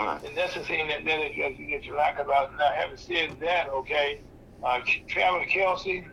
And 0.01 0.37
that's 0.37 0.55
the 0.55 0.61
thing 0.61 0.89
that, 0.89 1.05
that, 1.05 1.19
that, 1.39 1.57
that 1.71 1.85
you 1.85 1.97
like 1.97 2.19
about. 2.19 2.57
Now, 2.59 2.73
having 2.75 2.97
said 2.97 3.37
that, 3.41 3.69
okay, 3.71 4.21
uh, 4.65 4.81
Travis 5.09 5.49
Kelce, 5.53 6.05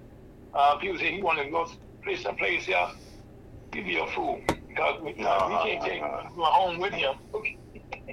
uh, 0.53 0.77
people 0.77 0.97
say 0.99 1.13
he 1.15 1.21
wanted 1.21 1.45
to 1.45 1.51
go 1.51 1.67
play 2.03 2.15
someplace 2.15 2.69
else. 2.69 2.93
He'd 3.73 3.85
be 3.85 3.97
a 3.99 4.07
fool 4.07 4.41
because 4.67 5.01
we, 5.01 5.13
no, 5.15 5.29
uh, 5.29 5.47
we 5.49 5.71
can't 5.71 5.85
take 5.85 6.01
uh, 6.03 6.23
home 6.37 6.79
with 6.79 6.93
him. 6.93 7.15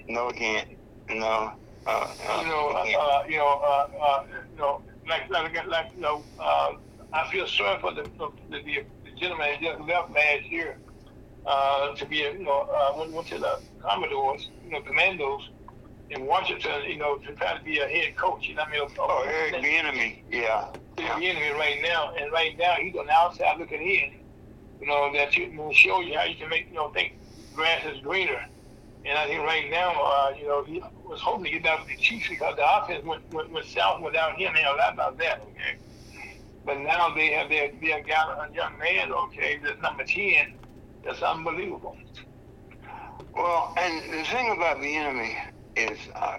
no, 0.09 0.27
we 0.27 0.33
can't. 0.33 0.69
No. 1.11 1.53
Uh, 1.87 1.91
uh, 2.29 2.41
you 2.43 2.49
know, 2.49 2.69
uh, 2.71 3.25
you 3.29 3.37
know, 3.39 3.47
uh, 3.65 3.89
uh, 4.03 4.25
you 4.53 4.59
know, 4.59 4.83
like, 5.09 5.29
like, 5.31 5.67
like, 5.67 5.93
you 5.95 6.01
know, 6.03 6.25
uh, 6.41 6.73
I 7.13 7.31
feel 7.31 7.47
sorry 7.47 7.81
for 7.81 7.93
the 7.95 8.03
the, 8.19 8.31
the, 8.51 8.63
the 9.05 9.11
gentleman 9.17 9.49
that 9.53 9.61
just 9.63 9.81
left 9.89 10.11
last 10.13 10.51
year. 10.51 10.79
uh, 11.47 11.95
to 11.95 12.07
be, 12.07 12.23
a, 12.25 12.33
you 12.33 12.45
know, 12.45 12.69
uh, 12.73 12.99
went, 12.99 13.13
went 13.13 13.29
to 13.29 13.39
the 13.39 13.61
Commodores, 13.81 14.51
you 14.65 14.71
know, 14.73 14.81
Commandos 14.83 15.49
in 16.11 16.27
Washington, 16.27 16.85
you 16.87 16.97
know, 16.97 17.17
to 17.19 17.35
try 17.35 17.57
to 17.57 17.65
be 17.65 17.79
a 17.79 17.89
head 17.89 18.17
coach. 18.17 18.49
You 18.49 18.55
know 18.55 18.63
what 18.63 18.69
I 18.69 18.81
mean? 18.81 18.89
Oh, 18.99 19.25
Eric 19.27 19.55
Bieniemy, 19.55 20.23
yeah. 20.31 20.69
yeah. 20.99 21.15
enemy 21.17 21.51
right 21.59 21.81
now, 21.83 22.15
and 22.15 22.33
right 22.33 22.57
now 22.59 22.75
he's 22.81 22.95
on 22.97 23.07
the 23.07 23.13
outside 23.13 23.59
looking 23.59 23.81
in. 23.81 24.13
You 24.81 24.87
know 24.87 25.11
that 25.15 25.37
you 25.37 25.53
will 25.57 25.73
show 25.73 26.01
you 26.01 26.17
how 26.17 26.25
you 26.25 26.37
can 26.37 26.49
make, 26.49 26.69
you 26.69 26.75
know, 26.75 26.91
think 26.91 27.15
grass 27.55 27.85
is 27.87 28.01
greener. 28.03 28.45
And 29.07 29.17
I 29.17 29.27
think 29.27 29.43
right 29.43 29.71
now, 29.71 29.93
uh, 29.93 30.35
you 30.39 30.47
know, 30.47 30.65
he 30.65 30.83
was 31.05 31.21
hoping 31.21 31.45
to 31.45 31.51
get 31.51 31.63
down 31.63 31.81
with 31.81 31.89
the 31.89 31.97
Chiefs 31.97 32.29
because 32.29 32.57
the 32.57 32.77
offense 32.77 33.05
went, 33.05 33.33
went, 33.33 33.51
went 33.51 33.67
south 33.67 34.03
without 34.03 34.39
him. 34.39 34.53
They 34.53 34.63
know 34.63 34.77
that 34.77 34.95
about 34.95 35.17
that, 35.19 35.43
okay? 35.43 35.79
But 36.65 36.81
now 36.81 37.15
they 37.15 37.29
have 37.29 37.49
their, 37.49 37.71
their 37.81 38.03
got 38.03 38.51
a 38.51 38.53
young 38.53 38.77
man, 38.79 39.13
okay, 39.13 39.61
that's 39.63 39.81
number 39.81 40.05
10. 40.05 40.55
That's 41.05 41.23
unbelievable. 41.23 41.97
Well, 43.33 43.73
and 43.79 44.13
the 44.13 44.25
thing 44.25 44.53
about 44.57 44.79
Bieniemy 44.79 45.37
is 45.77 45.99
uh, 46.17 46.39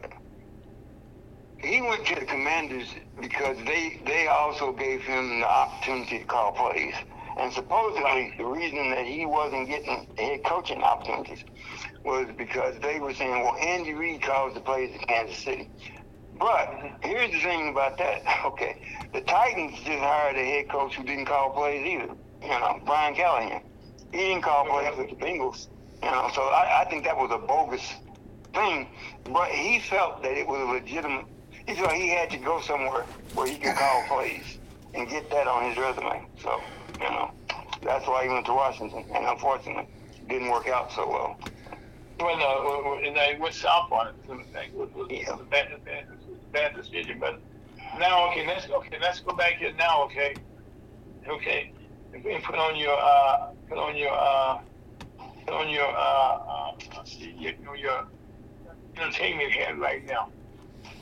he 1.60 1.82
went 1.82 2.06
to 2.08 2.16
the 2.16 2.26
Commanders 2.26 2.88
because 3.22 3.58
they 3.66 4.00
they 4.06 4.28
also 4.28 4.74
gave 4.74 5.04
him 5.04 5.42
the 5.42 5.48
opportunity 5.48 6.20
to 6.20 6.26
call 6.26 6.54
plays. 6.54 6.96
And 7.38 7.54
supposedly 7.54 8.34
the 8.38 8.46
reason 8.46 8.92
that 8.92 9.06
he 9.06 9.26
wasn't 9.26 9.68
getting 9.70 10.08
head 10.18 10.40
coaching 10.46 10.84
opportunities 10.84 11.44
was 12.06 12.28
because 12.38 12.76
they 12.82 13.00
were 13.00 13.14
saying, 13.14 13.32
well, 13.44 13.56
Andy 13.62 13.94
Reid 13.94 14.22
calls 14.24 14.54
the 14.56 14.62
plays 14.62 14.92
in 14.94 15.00
Kansas 15.08 15.38
City. 15.44 15.72
But 16.40 16.70
here's 17.04 17.32
the 17.32 17.40
thing 17.42 17.70
about 17.70 17.98
that. 18.00 18.22
Okay, 18.46 18.76
the 19.14 19.22
Titans 19.22 19.76
just 19.86 20.00
hired 20.00 20.38
a 20.38 20.46
head 20.46 20.70
coach 20.72 20.96
who 20.96 21.04
didn't 21.04 21.26
call 21.28 21.52
plays 21.52 21.86
either. 21.86 22.14
You 22.44 22.50
know, 22.50 22.80
Brian 22.86 23.16
Callahan. 23.16 23.62
He 24.12 24.20
didn't 24.20 24.44
call 24.44 24.66
plays 24.66 24.98
with 24.98 25.10
the 25.10 25.16
Bengals. 25.18 25.68
You 26.04 26.12
know, 26.12 26.30
so 26.34 26.42
I, 26.44 26.84
I 26.84 26.86
think 26.90 27.06
that 27.06 27.18
was 27.18 27.32
a 27.34 27.40
bogus 27.40 27.84
thing. 28.58 28.88
But 29.32 29.50
he 29.52 29.80
felt 29.80 30.24
that 30.24 30.34
it 30.34 30.48
was 30.48 30.60
a 30.60 30.66
legitimate. 30.66 31.26
He 31.68 31.76
felt 31.76 31.94
he 31.94 32.10
had 32.10 32.30
to 32.32 32.38
go 32.38 32.62
somewhere 32.62 33.04
where 33.34 33.48
he 33.48 33.58
could 33.58 33.76
call 33.76 34.04
plays 34.08 34.58
and 34.94 35.08
get 35.10 35.30
that 35.30 35.48
on 35.48 35.70
his 35.70 35.78
resume. 35.78 36.26
So, 36.42 36.60
you 37.00 37.10
know, 37.10 37.32
that's 37.84 38.08
why 38.08 38.24
he 38.24 38.30
went 38.30 38.46
to 38.48 38.54
Washington, 38.54 39.06
and 39.14 39.26
unfortunately, 39.26 39.88
didn't 40.28 40.50
work 40.50 40.68
out 40.68 40.92
so 40.92 41.08
well. 41.08 41.40
Well, 42.20 42.38
no, 42.38 43.00
and 43.04 43.16
they 43.16 43.38
went 43.40 43.54
south 43.54 43.92
on 43.92 44.08
it. 44.08 44.16
It 44.28 44.74
was, 44.74 44.90
was, 44.96 45.08
yeah. 45.12 45.32
was 45.32 45.42
a 45.42 45.44
bad, 45.44 45.68
bad, 45.86 46.06
bad 46.52 46.76
decision. 46.76 47.20
But 47.20 47.40
now, 48.00 48.30
okay, 48.32 48.48
let's 48.48 48.68
okay, 48.68 48.98
let's 49.00 49.20
go 49.20 49.36
back 49.36 49.58
here 49.58 49.72
now. 49.78 50.04
Okay, 50.06 50.34
okay, 51.28 51.72
and 52.14 52.44
put 52.44 52.56
on 52.56 52.76
your 52.76 52.98
uh, 53.00 53.52
put 53.70 53.78
on 53.78 53.96
your 53.96 54.12
uh, 54.12 54.58
put 55.46 55.54
on 55.54 55.70
your 55.70 55.86
uh, 55.86 55.92
uh, 55.94 56.72
your, 57.38 57.76
your 57.76 58.08
entertainment 59.00 59.52
head 59.52 59.78
right 59.78 60.06
now. 60.06 60.30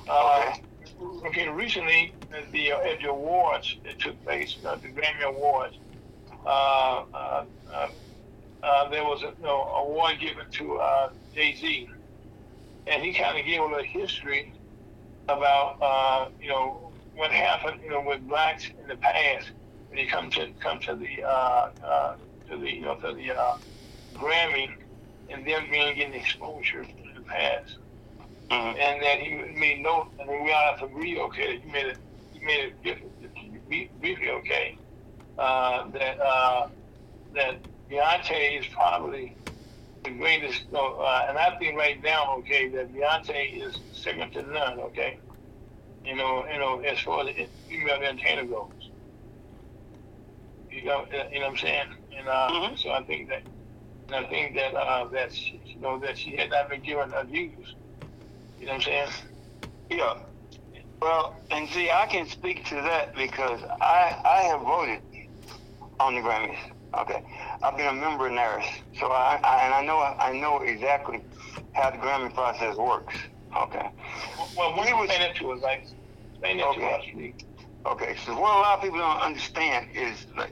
Uh, 0.08 0.54
okay, 1.26 1.48
recently 1.50 2.14
at 2.32 2.52
the 2.52 2.72
uh, 2.72 2.80
at 2.80 3.00
the 3.02 3.10
awards 3.10 3.78
that 3.84 4.00
took 4.00 4.22
place, 4.24 4.58
uh, 4.66 4.76
the 4.76 4.90
Grammy 4.90 5.24
Awards, 5.24 5.78
uh, 6.46 7.04
uh, 7.14 7.46
uh, 7.74 7.88
uh, 8.64 8.90
there 8.90 9.04
was 9.04 9.24
a 9.24 9.34
know, 9.42 9.64
award 9.64 10.20
given 10.20 10.46
to 10.52 10.78
uh, 10.78 11.10
Jay 11.34 11.56
Z, 11.56 11.88
and 12.88 13.04
he 13.04 13.14
kind 13.14 13.38
of 13.38 13.46
gave 13.46 13.62
a 13.62 13.64
little 13.64 13.84
history 13.84 14.54
about 15.28 15.78
uh, 15.82 16.30
you 16.40 16.50
know 16.50 16.92
what 17.16 17.32
happened 17.32 17.82
you 17.84 17.90
know 17.90 18.02
with 18.02 18.28
blacks 18.28 18.70
in 18.82 18.88
the 18.88 18.96
past 18.98 19.52
when 19.90 19.98
you 19.98 20.08
come 20.08 20.30
to 20.30 20.52
come 20.60 20.80
to 20.80 20.96
the 20.96 21.24
uh, 21.24 21.70
uh, 21.84 22.16
to 22.50 22.58
the 22.58 22.72
you 22.72 22.82
know 22.82 22.96
to 22.96 23.14
the 23.14 23.32
uh, 23.32 23.58
Grammy 24.14 24.70
and 25.30 25.46
them 25.46 25.66
being 25.72 25.96
getting 25.96 26.14
exposure 26.14 26.82
in 26.82 27.14
the 27.16 27.22
past. 27.22 27.78
Mm-hmm. 28.50 28.80
And 28.80 29.02
that 29.02 29.20
he 29.20 29.60
made 29.60 29.82
note, 29.82 30.10
and 30.20 30.30
we 30.30 30.52
all 30.52 30.72
have 30.72 30.80
to 30.80 30.86
agree, 30.86 31.20
okay, 31.20 31.58
that 31.58 31.66
you 31.66 31.72
made 31.72 31.86
it, 31.88 31.98
you 32.34 32.46
made 32.46 33.90
it 33.90 34.02
briefly, 34.02 34.30
okay, 34.30 34.78
uh, 35.40 35.90
that 35.90 36.20
uh, 36.20 36.68
that 37.34 37.56
Beyonce 37.90 38.60
is 38.60 38.68
probably 38.68 39.36
the 40.04 40.12
greatest, 40.12 40.66
uh, 40.74 41.26
and 41.28 41.38
I 41.38 41.58
think 41.58 41.76
right 41.76 42.02
now, 42.04 42.36
okay, 42.38 42.70
that 42.70 42.94
Beyonce 42.94 43.66
is 43.66 43.80
second 43.92 44.32
to 44.34 44.44
none, 44.44 44.80
okay. 44.80 45.18
You 46.06 46.16
know, 46.16 46.46
you 46.52 46.60
know, 46.60 46.80
as 46.82 47.00
far 47.00 47.28
as 47.28 47.36
female 47.68 47.96
entertainer 47.96 48.46
goes. 48.46 48.70
You 50.70 50.86
know, 50.86 51.06
you 51.32 51.40
know 51.40 51.48
what 51.48 51.52
I'm 51.52 51.58
saying? 51.58 51.88
And 52.16 52.28
uh, 52.28 52.50
mm-hmm. 52.52 52.76
so 52.76 52.92
I 52.92 53.04
think 53.04 53.30
that, 53.30 53.42
and 54.08 54.16
I 54.16 54.30
think 54.30 54.56
that 54.56 54.76
uh, 54.76 55.06
that 55.06 55.34
she, 55.34 55.60
you 55.66 55.80
know 55.80 55.98
that 56.00 56.16
she 56.18 56.36
had 56.36 56.52
not 56.52 56.70
been 56.70 56.82
given 56.82 57.10
her 57.10 57.24
dues. 57.24 57.76
You 58.66 58.72
know 58.72 58.78
what 58.78 58.88
I'm 58.88 59.10
saying? 59.10 59.30
Yeah. 59.92 60.18
Well, 61.00 61.36
and 61.52 61.70
see, 61.70 61.92
I 61.92 62.08
can 62.08 62.28
speak 62.28 62.66
to 62.66 62.76
that 62.76 63.16
because 63.16 63.62
I 63.80 64.20
I 64.26 64.42
have 64.48 64.62
voted 64.62 65.02
on 66.00 66.16
the 66.16 66.22
Grammys. 66.22 66.58
Okay, 66.96 67.22
I've 67.62 67.78
been 67.78 67.86
a 67.86 67.94
member 67.94 68.26
of 68.26 68.34
NARAS, 68.34 68.66
so 69.00 69.12
I, 69.12 69.40
I 69.44 69.66
and 69.66 69.74
I 69.76 69.86
know 69.86 70.00
I 70.00 70.34
know 70.34 70.64
exactly 70.64 71.22
how 71.74 71.92
the 71.92 71.98
Grammy 71.98 72.34
process 72.34 72.76
works. 72.76 73.16
Okay. 73.56 73.88
Well, 74.58 74.76
what 74.76 74.90
you 74.90 75.04
explain 75.04 75.30
it 75.30 75.36
to 75.36 75.52
us, 75.52 75.62
like 75.62 75.86
explain 76.32 76.60
it 76.60 76.66
okay. 76.66 77.12
to 77.14 77.28
us. 77.28 77.94
Okay, 77.94 78.16
so 78.26 78.34
what 78.34 78.56
a 78.56 78.60
lot 78.62 78.78
of 78.80 78.82
people 78.82 78.98
don't 78.98 79.22
understand 79.22 79.90
is 79.94 80.26
like, 80.36 80.50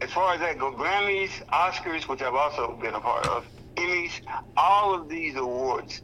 as 0.00 0.10
far 0.10 0.34
as 0.34 0.40
that 0.40 0.58
go, 0.58 0.72
Grammys, 0.72 1.30
Oscars, 1.52 2.08
which 2.08 2.22
I've 2.22 2.34
also 2.34 2.76
been 2.82 2.94
a 2.94 3.00
part 3.00 3.24
of, 3.28 3.46
Emmys, 3.76 4.20
all 4.56 4.94
of 4.94 5.08
these 5.08 5.36
awards, 5.36 6.02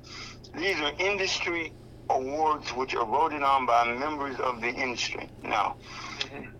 these 0.58 0.80
are 0.80 0.92
industry 0.98 1.72
awards 2.10 2.70
which 2.70 2.94
are 2.94 3.04
voted 3.04 3.42
on 3.42 3.66
by 3.66 3.92
members 3.92 4.38
of 4.40 4.60
the 4.60 4.68
industry. 4.68 5.28
Now, 5.42 5.76
mm-hmm. 6.20 6.50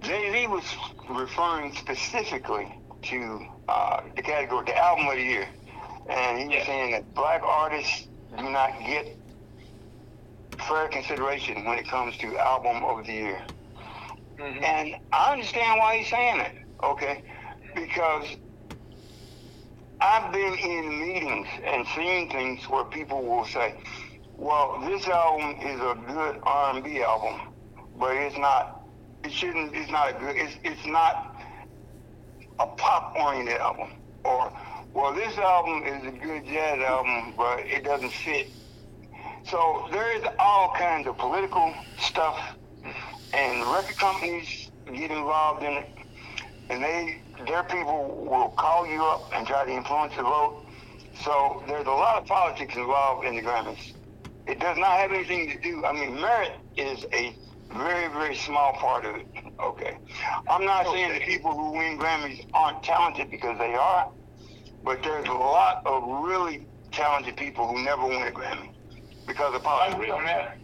Jay 0.00 0.32
Z 0.32 0.46
was 0.46 0.64
referring 1.08 1.74
specifically 1.74 2.74
to 3.02 3.46
uh, 3.68 4.02
the 4.16 4.22
category, 4.22 4.66
the 4.66 4.76
album 4.76 5.06
of 5.06 5.14
the 5.14 5.22
year, 5.22 5.48
and 6.08 6.38
he 6.38 6.44
was 6.46 6.54
yeah. 6.54 6.66
saying 6.66 6.90
that 6.92 7.14
black 7.14 7.42
artists 7.42 8.08
do 8.36 8.50
not 8.50 8.78
get 8.80 9.16
fair 10.68 10.88
consideration 10.88 11.64
when 11.64 11.78
it 11.78 11.88
comes 11.88 12.16
to 12.18 12.36
album 12.38 12.84
of 12.84 13.06
the 13.06 13.12
year. 13.12 13.42
Mm-hmm. 14.38 14.64
And 14.64 14.96
I 15.12 15.32
understand 15.32 15.78
why 15.78 15.98
he's 15.98 16.08
saying 16.08 16.40
it, 16.40 16.52
okay? 16.82 17.22
Because 17.74 18.36
I've 20.00 20.32
been 20.32 20.54
in 20.54 21.00
meetings 21.00 21.48
and 21.64 21.86
seen 21.94 22.30
things 22.30 22.68
where 22.68 22.84
people 22.84 23.22
will 23.22 23.44
say, 23.44 23.74
well, 24.36 24.80
this 24.86 25.06
album 25.08 25.56
is 25.60 25.80
a 25.80 25.96
good 26.06 26.40
R&B 26.42 27.02
album, 27.02 27.52
but 27.98 28.16
it's 28.16 28.38
not 28.38 28.80
it 29.24 29.32
shouldn't. 29.32 29.74
It's 29.74 29.90
not 29.90 30.10
a 30.10 30.12
good. 30.14 30.36
It's 30.36 30.56
it's 30.64 30.86
not 30.86 31.36
a 32.58 32.66
pop 32.66 33.14
oriented 33.16 33.58
album. 33.58 33.90
Or 34.24 34.52
well, 34.92 35.14
this 35.14 35.36
album 35.38 35.82
is 35.84 36.06
a 36.06 36.10
good 36.10 36.46
jazz 36.46 36.80
album, 36.80 37.34
but 37.36 37.60
it 37.60 37.84
doesn't 37.84 38.12
fit. 38.12 38.48
So 39.44 39.88
there 39.92 40.16
is 40.16 40.24
all 40.38 40.72
kinds 40.74 41.06
of 41.06 41.16
political 41.18 41.74
stuff, 41.98 42.38
and 43.32 43.60
record 43.72 43.96
companies 43.96 44.70
get 44.86 45.10
involved 45.10 45.62
in 45.62 45.72
it, 45.72 45.88
and 46.70 46.82
they 46.82 47.20
their 47.46 47.62
people 47.64 48.26
will 48.28 48.50
call 48.50 48.86
you 48.86 49.02
up 49.04 49.30
and 49.34 49.46
try 49.46 49.64
to 49.64 49.70
influence 49.70 50.14
the 50.16 50.22
vote. 50.22 50.64
So 51.22 51.62
there's 51.66 51.86
a 51.86 51.90
lot 51.90 52.22
of 52.22 52.26
politics 52.26 52.76
involved 52.76 53.26
in 53.26 53.36
the 53.36 53.42
Grammys. 53.42 53.94
It 54.46 54.58
does 54.58 54.78
not 54.78 54.98
have 54.98 55.12
anything 55.12 55.50
to 55.50 55.60
do. 55.60 55.84
I 55.84 55.92
mean, 55.92 56.20
merit 56.20 56.52
is 56.76 57.04
a 57.12 57.34
very, 57.72 58.08
very 58.08 58.34
small 58.34 58.72
part 58.74 59.04
of 59.04 59.16
it. 59.16 59.26
Okay. 59.60 59.96
I'm 60.48 60.64
not 60.64 60.86
okay. 60.86 60.96
saying 60.96 61.20
the 61.20 61.24
people 61.24 61.52
who 61.52 61.72
win 61.72 61.98
Grammys 61.98 62.46
aren't 62.52 62.82
talented 62.82 63.30
because 63.30 63.58
they 63.58 63.74
are, 63.74 64.10
but 64.82 65.02
there's 65.02 65.28
a 65.28 65.32
lot 65.32 65.82
of 65.86 66.24
really 66.24 66.66
talented 66.90 67.36
people 67.36 67.66
who 67.68 67.82
never 67.84 68.06
win 68.06 68.22
a 68.22 68.30
Grammy 68.30 68.70
because 69.26 69.54
of 69.54 69.62
politics. 69.62 69.94
I 69.94 69.98
agree 69.98 70.10
on 70.10 70.24
that. 70.24 70.56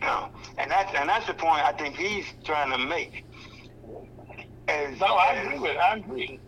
No. 0.00 0.30
And 0.56 0.70
that's 0.70 0.94
and 0.94 1.08
that's 1.08 1.26
the 1.26 1.34
point 1.34 1.62
I 1.62 1.72
think 1.72 1.96
he's 1.96 2.24
trying 2.44 2.70
to 2.70 2.78
make. 2.78 3.24
As, 4.68 5.00
no, 5.00 5.06
I 5.06 5.32
agree 5.32 5.58
with 5.58 5.76
I 5.76 5.96
agree. 5.96 6.40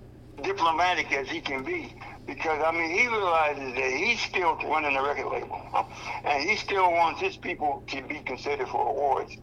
Diplomatic 0.42 1.12
as 1.12 1.28
he 1.28 1.40
can 1.40 1.64
be. 1.64 1.94
Because 2.26 2.62
I 2.64 2.70
mean 2.70 2.90
he 2.90 3.08
realizes 3.08 3.74
that 3.74 3.92
he's 3.92 4.20
still 4.20 4.56
running 4.56 4.94
the 4.94 5.02
record 5.02 5.26
label. 5.26 5.60
And 6.24 6.48
he 6.48 6.56
still 6.56 6.90
wants 6.92 7.20
his 7.20 7.36
people 7.36 7.82
to 7.88 8.02
be 8.02 8.20
considered 8.20 8.68
for 8.68 8.88
awards. 8.88 9.36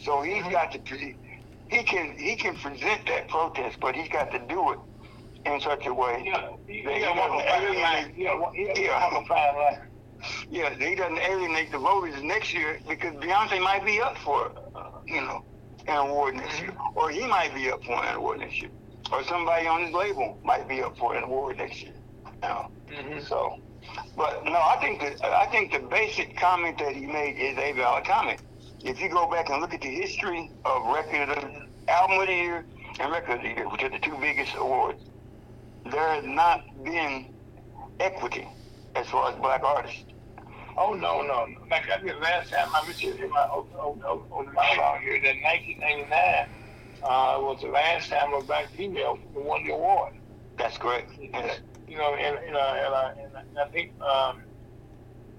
So 0.00 0.22
he's 0.22 0.42
mm-hmm. 0.42 0.50
got 0.50 0.72
to 0.72 1.14
he 1.68 1.82
can 1.82 2.16
he 2.18 2.36
can 2.36 2.56
present 2.56 3.06
that 3.06 3.28
protest, 3.28 3.78
but 3.80 3.94
he's 3.94 4.08
got 4.08 4.30
to 4.32 4.38
do 4.38 4.72
it 4.72 4.78
in 5.44 5.60
such 5.60 5.86
a 5.86 5.94
way 5.94 6.24
yeah, 6.26 6.50
he, 6.66 6.82
that 6.82 6.94
he 6.94 7.00
doesn't 7.00 7.18
alienate. 7.18 8.14
Yeah, 8.16 8.50
yeah, 8.54 9.78
yeah, 10.50 10.70
he 10.74 10.94
doesn't 10.94 11.18
alienate 11.18 11.70
the 11.72 11.78
voters 11.78 12.22
next 12.22 12.54
year 12.54 12.80
because 12.88 13.14
Beyonce 13.16 13.60
might 13.62 13.84
be 13.84 14.00
up 14.00 14.16
for 14.18 14.52
uh, 14.74 14.90
you 15.06 15.20
know 15.20 15.44
an 15.88 15.96
award 15.96 16.34
next 16.36 16.60
year, 16.60 16.70
mm-hmm. 16.70 16.98
or 16.98 17.10
he 17.10 17.26
might 17.26 17.54
be 17.54 17.70
up 17.70 17.82
for 17.84 18.02
an 18.04 18.16
award 18.16 18.40
next 18.40 18.60
year. 18.60 18.70
or 19.12 19.22
somebody 19.24 19.66
on 19.66 19.82
his 19.84 19.92
label 19.92 20.38
might 20.44 20.68
be 20.68 20.82
up 20.82 20.96
for 20.98 21.14
an 21.14 21.22
award 21.24 21.58
next 21.58 21.82
year. 21.82 21.94
You 22.24 22.48
know? 22.48 22.70
Mm-hmm. 22.90 23.20
So, 23.20 23.58
but 24.16 24.44
no, 24.44 24.52
I 24.52 24.78
think 24.80 25.00
that 25.00 25.24
I 25.24 25.46
think 25.46 25.72
the 25.72 25.78
basic 25.80 26.36
comment 26.36 26.78
that 26.78 26.94
he 26.94 27.06
made 27.06 27.38
is 27.38 27.56
a 27.58 27.72
valid 27.72 28.04
comment. 28.04 28.40
If 28.84 29.00
you 29.00 29.08
go 29.08 29.30
back 29.30 29.48
and 29.48 29.60
look 29.60 29.74
at 29.74 29.80
the 29.80 29.88
history 29.88 30.50
of 30.64 30.86
record 30.94 31.30
of 31.30 31.44
album 31.88 32.20
of 32.20 32.26
the 32.26 32.32
year 32.34 32.64
and 33.00 33.12
record 33.12 33.38
of 33.38 33.42
the 33.42 33.48
year, 33.48 33.68
which 33.68 33.82
are 33.82 33.88
the 33.88 33.98
two 33.98 34.16
biggest 34.20 34.54
awards, 34.56 35.02
there 35.84 36.14
has 36.14 36.24
not 36.24 36.62
been 36.84 37.26
equity 38.00 38.46
as 38.94 39.06
far 39.08 39.30
as 39.30 39.38
black 39.38 39.62
artists. 39.62 40.04
Oh 40.78 40.92
no, 40.92 41.22
no. 41.22 41.46
Like 41.70 41.88
I 41.90 41.98
did 42.02 42.16
last 42.20 42.50
time, 42.50 42.68
I 42.74 42.84
mentioned 42.86 43.18
in 43.18 43.30
my 43.30 43.40
on, 43.40 43.66
on, 43.78 44.22
on 44.30 44.54
my 44.54 44.98
here 45.02 45.20
that 45.22 45.36
1999 45.42 46.48
uh, 47.02 47.40
was 47.40 47.60
the 47.62 47.68
last 47.68 48.10
time 48.10 48.34
a 48.34 48.42
black 48.42 48.68
female 48.70 49.18
won 49.34 49.64
the 49.64 49.72
award. 49.72 50.14
That's 50.58 50.76
correct. 50.76 51.12
Yes. 51.18 51.60
You 51.88 51.96
know, 51.96 52.14
and, 52.14 52.38
and, 52.46 52.56
uh, 52.56 52.74
and, 52.76 52.94
uh, 52.94 53.38
and 53.38 53.58
I 53.58 53.68
think 53.68 53.92
um, 54.02 54.42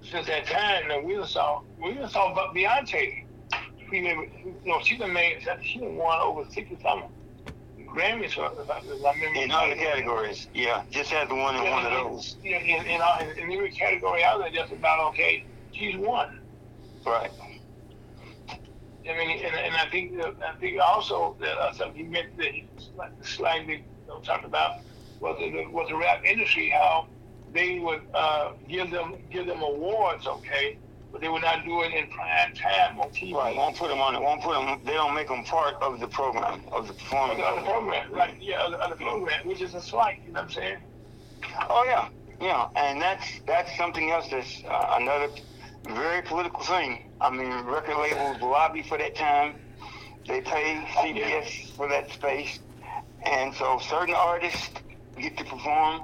since 0.02 0.26
that 0.26 0.46
time, 0.46 1.04
we 1.04 1.24
saw 1.24 1.62
we 1.80 1.94
saw 2.08 2.34
Beyonce. 2.54 3.24
We, 3.90 3.98
you 4.00 4.56
know, 4.64 4.80
she 4.82 4.98
done 4.98 5.12
made 5.12 5.46
she 5.62 5.80
won 5.80 6.20
over 6.20 6.44
sixty 6.50 6.78
something 6.82 7.10
Grammys 7.98 8.34
for 8.34 8.52
if 8.62 8.70
I 8.70 8.78
remember. 8.80 9.40
In 9.40 9.50
other 9.50 9.74
categories, 9.74 10.46
yeah, 10.54 10.84
just 10.88 11.10
had 11.10 11.28
the 11.28 11.34
one 11.34 11.56
in 11.56 11.68
one 11.68 11.84
of 11.84 11.92
those. 11.92 12.36
Yeah, 12.44 12.58
in, 12.58 12.86
in, 12.86 13.00
in, 13.00 13.38
in 13.38 13.52
every 13.52 13.72
category 13.72 14.22
out 14.22 14.38
there, 14.38 14.50
just 14.50 14.72
about 14.72 15.08
okay. 15.08 15.44
She's 15.72 15.96
won. 15.96 16.38
Right. 17.04 17.30
I 18.50 19.16
mean, 19.16 19.44
and, 19.44 19.54
and 19.54 19.74
I 19.74 19.88
think 19.90 20.12
I 20.20 20.54
think 20.60 20.80
also 20.80 21.36
that 21.40 21.56
uh, 21.58 21.72
something 21.72 22.04
he 22.04 22.08
meant 22.08 22.36
that 22.36 22.52
he 22.52 22.68
slightly 23.22 23.74
you 23.74 23.82
know, 24.06 24.20
talked 24.20 24.44
about 24.44 24.78
was 25.18 25.36
the 25.40 25.66
was 25.72 25.88
the 25.88 25.96
rap 25.96 26.24
industry 26.24 26.70
how 26.70 27.08
they 27.52 27.80
would 27.80 28.02
uh, 28.14 28.52
give 28.68 28.90
them 28.92 29.16
give 29.30 29.46
them 29.46 29.62
awards, 29.62 30.26
okay, 30.26 30.78
but 31.18 31.24
they 31.24 31.28
would 31.28 31.42
not 31.42 31.64
do 31.64 31.82
it 31.82 31.92
in 31.92 32.08
prime 32.10 32.54
time 32.54 33.00
on 33.00 33.10
TV. 33.10 33.34
Right, 33.34 33.56
won't 33.56 33.76
put 33.76 33.88
them 33.88 33.98
on 33.98 34.14
it. 34.14 34.22
Won't 34.22 34.40
put 34.40 34.54
them. 34.54 34.80
They 34.84 34.92
don't 34.92 35.14
make 35.14 35.26
them 35.26 35.42
part 35.42 35.74
of 35.82 35.98
the 35.98 36.06
program 36.06 36.62
of 36.70 36.86
the 36.86 36.94
performance. 36.94 37.40
Of 37.42 37.56
the, 37.56 37.62
program, 37.62 38.12
right? 38.12 38.34
Yeah, 38.40 38.64
of 38.64 38.90
the, 38.90 39.04
program, 39.04 39.46
which 39.46 39.60
is 39.60 39.74
a 39.74 39.80
slight. 39.80 40.20
You 40.24 40.32
know 40.32 40.42
what 40.42 40.50
I'm 40.50 40.50
saying? 40.50 40.76
Oh 41.68 41.84
yeah, 41.84 42.08
yeah, 42.40 42.68
and 42.76 43.00
that's 43.00 43.40
that's 43.46 43.76
something 43.76 44.10
else. 44.10 44.28
That's 44.30 44.62
uh, 44.68 44.96
another 45.00 45.28
very 45.88 46.22
political 46.22 46.60
thing. 46.60 47.10
I 47.20 47.30
mean, 47.30 47.50
record 47.66 47.96
labels 47.96 48.40
lobby 48.40 48.82
for 48.82 48.96
that 48.98 49.16
time. 49.16 49.56
They 50.28 50.40
pay 50.40 50.84
CBS 50.98 51.74
for 51.74 51.88
that 51.88 52.10
space. 52.12 52.60
And 53.24 53.52
so 53.54 53.80
certain 53.80 54.14
artists 54.14 54.70
get 55.18 55.36
to 55.38 55.44
perform 55.44 56.02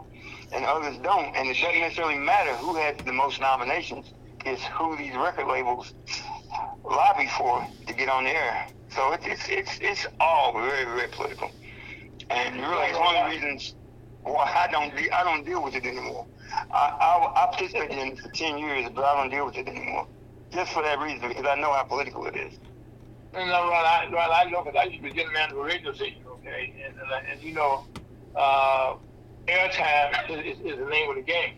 and 0.53 0.65
others 0.65 0.97
don't. 1.03 1.37
And 1.37 1.49
it 1.49 1.55
doesn't 1.55 1.81
necessarily 1.81 2.19
matter 2.19 2.53
who 2.55 2.75
has 2.77 2.97
the 3.05 3.13
most 3.13 3.41
nominations. 3.41 4.13
It's 4.45 4.63
who 4.65 4.97
these 4.97 5.15
record 5.17 5.47
labels 5.49 5.95
lobby 6.85 7.29
for 7.39 7.67
to 7.87 7.95
get 7.95 8.09
on 8.09 8.25
the 8.25 8.31
air. 8.31 8.67
So 8.91 9.13
it's 9.13 9.27
it's 9.27 9.49
it's, 9.49 9.79
it's 9.81 10.07
all 10.21 10.53
very 10.53 10.85
very 10.85 11.09
political, 11.09 11.51
and 12.31 12.61
really 12.61 12.89
it's 12.89 12.99
one 12.99 13.17
of 13.17 13.25
the 13.25 13.31
reasons 13.31 13.75
why 14.23 14.45
I 14.45 14.71
don't 14.71 14.95
de- 14.97 15.11
I 15.11 15.25
don't 15.25 15.45
deal 15.45 15.63
with 15.63 15.75
it 15.75 15.85
anymore. 15.85 16.27
I, 16.71 16.93
I, 17.01 17.45
I 17.45 17.47
participated 17.47 17.99
in 17.99 18.09
it 18.13 18.19
for 18.19 18.29
10 18.29 18.59
years, 18.59 18.91
but 18.95 19.05
I 19.05 19.17
don't 19.17 19.31
deal 19.31 19.47
with 19.47 19.57
it 19.57 19.67
anymore. 19.67 20.07
Just 20.53 20.73
for 20.73 20.83
that 20.83 20.99
reason, 21.01 21.29
because 21.29 21.47
I 21.47 21.57
know 21.57 21.73
how 21.73 21.83
political 21.83 22.27
it 22.27 22.37
is. 22.37 22.59
And 23.35 23.51
uh, 23.51 23.55
right, 23.55 24.07
I, 24.09 24.13
right, 24.13 24.47
I 24.47 24.51
know 24.51 24.63
because 24.63 24.79
I 24.81 24.85
used 24.85 24.99
to 24.99 25.03
be 25.03 25.13
getting 25.13 25.33
man 25.33 25.51
of 25.51 25.59
a 25.59 25.63
radio 25.63 25.93
station, 25.93 26.23
okay? 26.29 26.73
And, 26.87 26.95
and, 26.97 27.33
and 27.33 27.43
you 27.43 27.55
know, 27.55 27.85
uh, 28.37 28.95
airtime 29.49 30.31
is, 30.31 30.59
is, 30.61 30.79
the 30.79 30.87
name 30.87 31.11
of 31.11 31.17
the 31.17 31.23
game. 31.23 31.55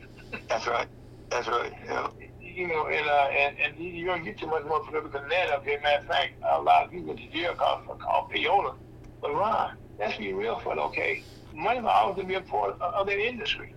That's 0.49 0.67
right. 0.67 0.89
That's 1.31 1.49
right. 1.49 1.73
Yeah. 1.85 2.09
You 2.57 2.69
know, 2.69 2.87
and, 2.87 3.07
uh, 3.07 3.29
and 3.37 3.59
and 3.59 3.77
you 3.79 4.07
don't 4.07 4.25
get 4.25 4.39
too 4.39 4.47
much 4.47 4.65
more 4.65 4.83
political 4.83 5.11
than 5.11 5.29
that. 5.29 5.53
Okay, 5.59 5.77
matter 5.83 6.01
of 6.01 6.07
fact, 6.07 6.33
a 6.43 6.59
lot 6.59 6.87
of 6.87 6.91
people 6.91 7.11
in 7.11 7.31
jail 7.31 7.55
called 7.55 7.87
called 8.01 8.33
payola. 8.33 8.75
But 9.21 9.35
Ron, 9.35 9.77
let's 9.99 10.17
be 10.17 10.33
real 10.33 10.59
for 10.61 10.73
it. 10.73 10.79
Okay, 10.79 11.23
money 11.55 11.81
will 11.81 11.91
always 11.91 12.27
be 12.27 12.33
a 12.33 12.41
part 12.41 12.81
of, 12.81 12.81
of 12.81 13.07
that 13.09 13.19
industry. 13.19 13.75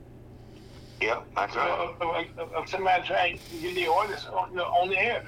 Yep, 1.01 1.27
that's 1.35 1.57
right. 1.57 1.93
Of, 1.99 2.53
of, 2.53 2.69
somebody 2.69 3.05
trying 3.05 3.37
to 3.37 3.57
get 3.57 3.75
the 3.75 3.87
orders 3.87 4.25
on, 4.27 4.51
you 4.51 4.55
know, 4.55 4.63
on 4.63 4.87
the 4.87 4.97
air. 4.97 5.25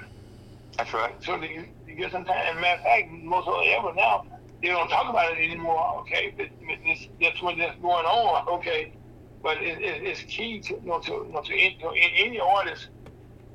That's 0.78 0.94
right. 0.94 1.14
So 1.22 1.36
you, 1.42 1.66
you 1.86 1.96
get 1.96 2.14
some 2.14 2.24
time. 2.24 2.42
And 2.48 2.62
matter 2.62 2.80
of 2.80 2.86
fact, 2.86 3.12
most 3.12 3.50
of 3.50 3.56
the 3.56 3.70
ever 3.72 3.94
now, 3.94 4.26
they 4.62 4.70
don't 4.70 4.88
talk 4.88 5.10
about 5.10 5.30
it 5.34 5.40
anymore. 5.40 6.00
Okay, 6.00 6.34
but 6.38 6.48
this, 6.86 7.10
that's 7.20 7.42
what 7.42 7.58
that's 7.58 7.78
going 7.82 8.06
on. 8.06 8.48
Okay, 8.60 8.94
but 9.44 9.58
it, 9.58 9.82
it, 9.82 10.04
it's 10.04 10.22
key 10.22 10.62
to 10.62 10.76
you 10.76 10.88
know 10.88 11.00
to 11.00 11.12
you 11.12 11.32
know, 11.34 11.42
to, 11.42 11.54
in, 11.54 11.78
to 11.80 11.92
in, 11.92 12.10
any 12.16 12.40
artist 12.40 12.88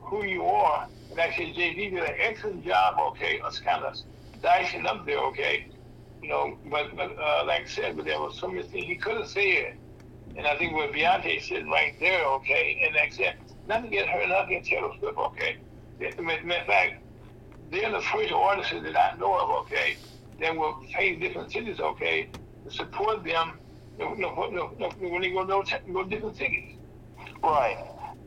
who 0.07 0.25
you 0.25 0.45
are. 0.45 0.89
And 1.11 1.21
actually, 1.21 1.53
JD 1.53 1.91
did 1.91 2.03
an 2.03 2.15
excellent 2.19 2.65
job. 2.65 2.97
Okay, 3.13 3.41
of 3.41 3.55
kind 3.65 3.85
of 3.85 3.97
dicing 4.43 4.87
up 4.87 5.07
there. 5.07 5.19
Okay, 5.19 5.67
you 6.23 6.29
know, 6.29 6.57
but, 6.71 6.97
but 6.97 7.17
uh, 7.19 7.45
like 7.47 7.63
I 7.63 7.67
said, 7.67 7.97
but 7.97 8.07
there 8.07 8.21
was 8.21 8.39
so 8.39 8.49
many 8.49 8.63
things 8.63 8.87
he 8.87 8.97
couldn't 8.97 9.23
have 9.23 9.31
said 9.31 9.77
and 10.37 10.47
I 10.47 10.57
think 10.59 10.77
with 10.77 10.93
Beyonce 10.93 11.43
sitting 11.43 11.71
right 11.71 11.95
there, 11.99 12.25
okay, 12.27 12.83
and 12.85 12.95
like 12.95 13.13
I 13.13 13.17
said, 13.17 13.37
not 13.67 13.83
to 13.83 13.89
get 13.89 14.07
her, 14.09 14.27
not 14.27 14.45
to 14.45 14.55
get 14.55 14.65
Taylor 14.65 14.91
Swift, 14.99 15.17
okay. 15.17 15.57
Matter 15.99 16.61
of 16.61 16.67
fact, 16.67 17.03
they're 17.71 17.91
the 17.91 18.03
first 18.03 18.33
artists 18.33 18.73
that 18.73 18.97
I 18.97 19.17
know 19.17 19.35
of, 19.39 19.51
okay, 19.65 19.97
that 20.41 20.55
will 20.55 20.77
pay 20.93 21.17
different 21.17 21.53
cities, 21.53 21.81
okay, 21.81 22.29
to 22.65 22.71
support 22.71 23.25
them 23.25 23.59
you 23.99 24.17
know, 24.19 24.29
when 24.29 25.23
they 25.23 25.31
go, 25.31 25.47
go, 25.47 25.65
go 25.93 26.05
different 26.05 26.37
cities. 26.37 26.77
Right. 27.43 27.79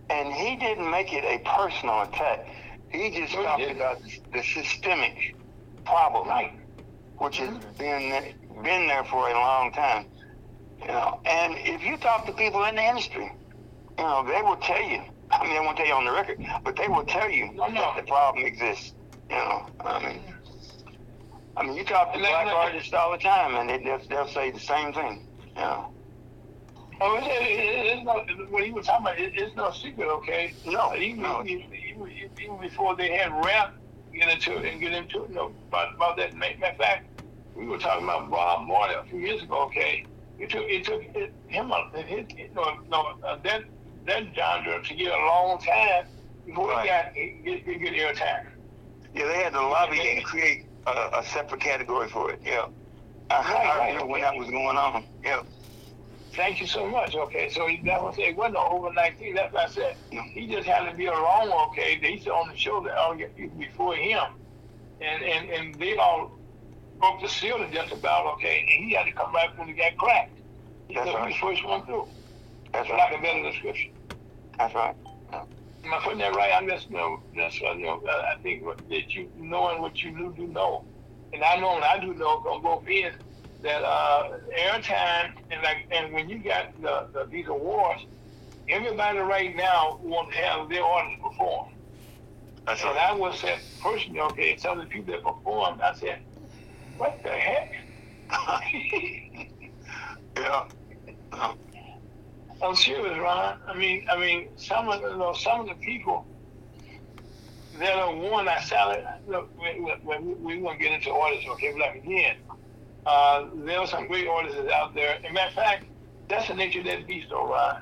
And 0.10 0.34
he 0.34 0.56
didn't 0.56 0.90
make 0.90 1.14
it 1.14 1.24
a 1.24 1.40
personal 1.48 2.02
attack. 2.02 2.48
He 2.90 3.12
just 3.12 3.34
talked 3.34 3.62
about 3.62 4.02
the 4.34 4.44
systemic 4.44 5.36
problem, 5.86 6.28
right. 6.28 6.54
which 7.18 7.38
has 7.38 7.64
been 7.78 8.34
been 8.64 8.88
there 8.88 9.04
for 9.06 9.30
a 9.30 9.34
long 9.34 9.72
time. 9.72 10.08
You 10.82 10.88
know, 10.88 11.20
and 11.26 11.56
if 11.58 11.84
you 11.84 11.98
talk 11.98 12.26
to 12.26 12.32
people 12.32 12.64
in 12.66 12.76
the 12.76 12.84
industry, 12.84 13.32
you 13.98 14.04
know, 14.04 14.26
they 14.26 14.42
will 14.42 14.56
tell 14.58 14.82
you. 14.82 15.02
I 15.32 15.44
mean, 15.44 15.54
they 15.54 15.60
won't 15.60 15.78
tell 15.78 15.86
you 15.86 15.94
on 15.94 16.06
the 16.06 16.12
record, 16.12 16.44
but 16.64 16.76
they 16.76 16.88
will 16.88 17.06
tell 17.06 17.30
you 17.30 17.52
no, 17.54 17.68
no. 17.68 17.74
that 17.74 17.98
the 17.98 18.08
problem 18.08 18.46
exists. 18.46 18.94
You 19.30 19.36
know, 19.36 19.68
I 19.82 20.00
mean, 20.00 20.22
I 21.56 21.64
mean, 21.64 21.76
you 21.76 21.84
talk 21.84 22.14
to 22.14 22.20
black 22.20 22.48
artists 22.48 22.94
all 22.94 23.12
the 23.12 23.18
time, 23.18 23.56
and 23.56 23.70
they, 23.70 23.84
they'll, 23.84 24.02
they'll 24.10 24.28
say 24.28 24.50
the 24.50 24.60
same 24.60 24.94
thing. 24.94 25.28
You 25.50 25.62
know. 25.62 25.94
Oh, 27.02 27.18
it, 27.18 27.24
it, 27.24 27.98
it's 27.98 28.04
not, 28.04 28.28
when 28.52 28.64
he 28.66 28.72
was 28.72 28.86
talking 28.86 29.06
about 29.06 29.20
it, 29.20 29.34
it's 29.36 29.56
no 29.56 29.72
secret, 29.72 30.08
okay? 30.08 30.54
No, 30.66 30.96
even, 30.96 31.22
no. 31.22 31.44
Even, 31.46 31.72
even, 31.90 32.12
even 32.44 32.60
before 32.62 32.96
they 32.96 33.16
had 33.16 33.32
rap 33.32 33.74
get 34.14 34.28
into 34.30 34.58
it 34.58 34.66
and 34.72 34.82
get 34.82 34.92
into 34.92 35.24
it, 35.24 35.30
you 35.30 35.36
know, 35.36 35.54
about, 35.70 35.96
about 35.96 36.18
that. 36.18 36.36
Matter 36.36 36.56
of 36.66 36.78
fact, 36.78 37.08
we 37.56 37.68
were 37.68 37.78
talking 37.78 38.04
about 38.04 38.30
Bob 38.30 38.68
Marley 38.68 38.96
a 38.96 39.04
few 39.10 39.20
years 39.20 39.44
ago, 39.44 39.66
okay? 39.66 40.06
it 40.40 40.50
took 40.50 40.64
it 40.68 40.86
took 40.86 41.02
it, 41.16 41.34
him 41.48 41.72
a, 41.72 42.02
his, 42.02 42.26
you 42.38 42.50
know, 42.56 42.66
no, 42.90 43.06
uh, 43.28 43.38
that 43.44 43.62
that 44.06 44.24
genre 44.36 44.82
to 44.84 44.96
get 44.96 45.12
a 45.12 45.26
long 45.26 45.60
time 45.60 46.06
before 46.46 46.70
right. 46.70 46.84
he 47.44 47.46
got 47.50 47.66
get, 47.66 47.82
get 47.82 47.94
air 47.94 48.12
attack. 48.12 48.46
Yeah, 49.14 49.28
they 49.28 49.44
had 49.44 49.54
to 49.54 49.62
lobby 49.62 50.00
and 50.00 50.24
create 50.24 50.66
a, 50.88 51.20
a 51.20 51.24
separate 51.24 51.62
category 51.62 52.08
for 52.08 52.32
it. 52.32 52.40
Yeah, 52.46 52.66
I, 53.30 53.36
right, 53.36 53.68
I 53.68 53.78
right, 53.78 53.88
remember 53.90 54.12
when 54.12 54.22
that 54.22 54.36
was 54.36 54.50
going 54.50 54.78
on. 54.78 55.04
Yeah. 55.24 55.42
Thank 56.40 56.62
you 56.62 56.68
so 56.68 56.88
much. 56.88 57.16
Okay, 57.16 57.50
so 57.50 57.68
he 57.68 57.82
never 57.82 58.14
said 58.14 58.24
it 58.30 58.38
wasn't 58.38 58.60
an 58.60 58.64
overnight 58.70 59.20
thing. 59.20 59.36
That's 59.36 59.52
what 59.52 59.68
I 59.68 59.70
said. 59.70 59.98
He 60.34 60.48
just 60.48 60.66
had 60.66 60.90
to 60.90 60.96
be 60.96 61.08
alone. 61.08 61.52
Okay, 61.68 62.00
he's 62.02 62.26
on 62.28 62.48
the 62.48 62.56
show 62.56 62.82
that 62.82 62.98
all 62.98 63.14
before 63.58 63.94
him, 63.94 64.24
and 65.02 65.22
and 65.22 65.50
and 65.50 65.76
they 65.76 65.98
all 65.98 66.32
broke 66.98 67.22
the 67.22 67.28
ceiling 67.28 67.70
just 67.74 67.92
about, 67.92 68.26
okay, 68.36 68.62
and 68.62 68.86
he 68.86 68.96
had 68.96 69.04
to 69.04 69.12
come 69.12 69.34
back 69.34 69.58
when 69.58 69.68
he 69.68 69.74
got 69.74 69.98
cracked. 69.98 70.40
That's 70.96 71.14
right. 71.14 71.28
he 71.28 71.28
was 71.28 71.36
first 71.58 71.66
one 71.66 71.86
through. 71.86 72.08
That's 72.72 72.90
right. 72.90 73.12
Like 73.12 73.20
a 73.20 73.22
better 73.22 73.44
description. 73.44 73.92
That's 74.58 74.74
right. 74.74 74.96
Yeah. 75.34 75.44
Am 75.84 75.94
I 75.94 76.00
putting 76.02 76.20
that 76.20 76.36
right? 76.38 76.54
I'm 76.56 76.70
just, 76.70 76.90
you 76.90 76.96
know, 76.96 77.22
just, 77.36 77.62
uh, 77.62 77.74
you 77.74 77.86
know, 77.86 78.02
uh, 78.08 78.34
I 78.34 78.42
think 78.42 78.64
that 78.90 79.14
you 79.14 79.30
knowing 79.36 79.82
what 79.82 80.02
you 80.02 80.12
do, 80.12 80.34
do 80.38 80.48
know. 80.48 80.86
And 81.34 81.44
I 81.44 81.58
know, 81.58 81.76
and 81.76 81.84
I 81.84 82.00
do 82.00 82.14
know 82.14 82.42
from 82.42 82.62
both 82.62 82.86
ends, 82.90 83.18
that 83.62 83.84
uh, 83.84 84.38
airtime 84.58 85.34
and 85.52 85.62
like, 85.64 85.88
and 85.92 86.14
when 86.14 86.30
you 86.30 86.40
got 86.40 86.80
the, 86.82 87.08
the, 87.14 87.26
these 87.30 87.48
awards, 87.48 88.04
everybody 88.70 89.20
right 89.20 89.56
now 89.56 90.00
wants 90.02 90.36
to 90.36 90.42
have 90.42 90.70
their 90.70 90.84
artists 90.84 91.22
perform. 91.22 91.70
That's 92.66 92.82
and 92.82 92.92
right. 92.92 93.10
I 93.10 93.14
was 93.14 93.40
said 93.40 93.60
personally, 93.82 94.20
okay, 94.22 94.58
some 94.58 94.80
of 94.80 94.86
the 94.86 94.90
people 94.90 95.14
that 95.14 95.24
performed, 95.24 95.82
I 95.82 95.94
said, 95.96 96.20
what 96.98 97.22
the 97.24 97.30
heck? 97.30 97.74
yeah. 100.38 100.68
I'm 102.62 102.76
serious, 102.76 103.18
Ron. 103.18 103.58
I 103.68 103.74
mean, 103.74 104.06
I 104.12 104.18
mean, 104.18 104.50
some 104.58 104.90
of 104.90 105.02
the, 105.02 105.12
you 105.12 105.18
know, 105.18 105.34
some 105.34 105.62
of 105.62 105.68
the 105.68 105.76
people 105.76 106.26
that 107.80 107.96
are 107.96 108.14
one 108.14 108.48
I 108.48 108.60
salad. 108.62 109.06
Look, 109.28 109.50
we, 109.60 109.80
we, 109.80 109.94
we, 110.04 110.34
we 110.34 110.62
want 110.62 110.78
to 110.78 110.84
get 110.84 110.94
into 110.94 111.12
orders, 111.12 111.44
okay? 111.52 111.74
Like 111.80 111.96
again, 111.96 112.36
uh, 113.10 113.50
there 113.66 113.80
are 113.80 113.88
some 113.88 114.08
great 114.08 114.28
artists 114.28 114.60
out 114.72 114.94
there. 114.94 115.16
In 115.24 115.34
matter 115.34 115.48
of 115.48 115.56
fact, 115.56 115.86
that's 116.28 116.48
the 116.48 116.54
nature 116.54 116.80
of 116.82 116.86
that 116.86 117.08
beast, 117.08 117.30
though, 117.32 117.48
Ron. 117.48 117.82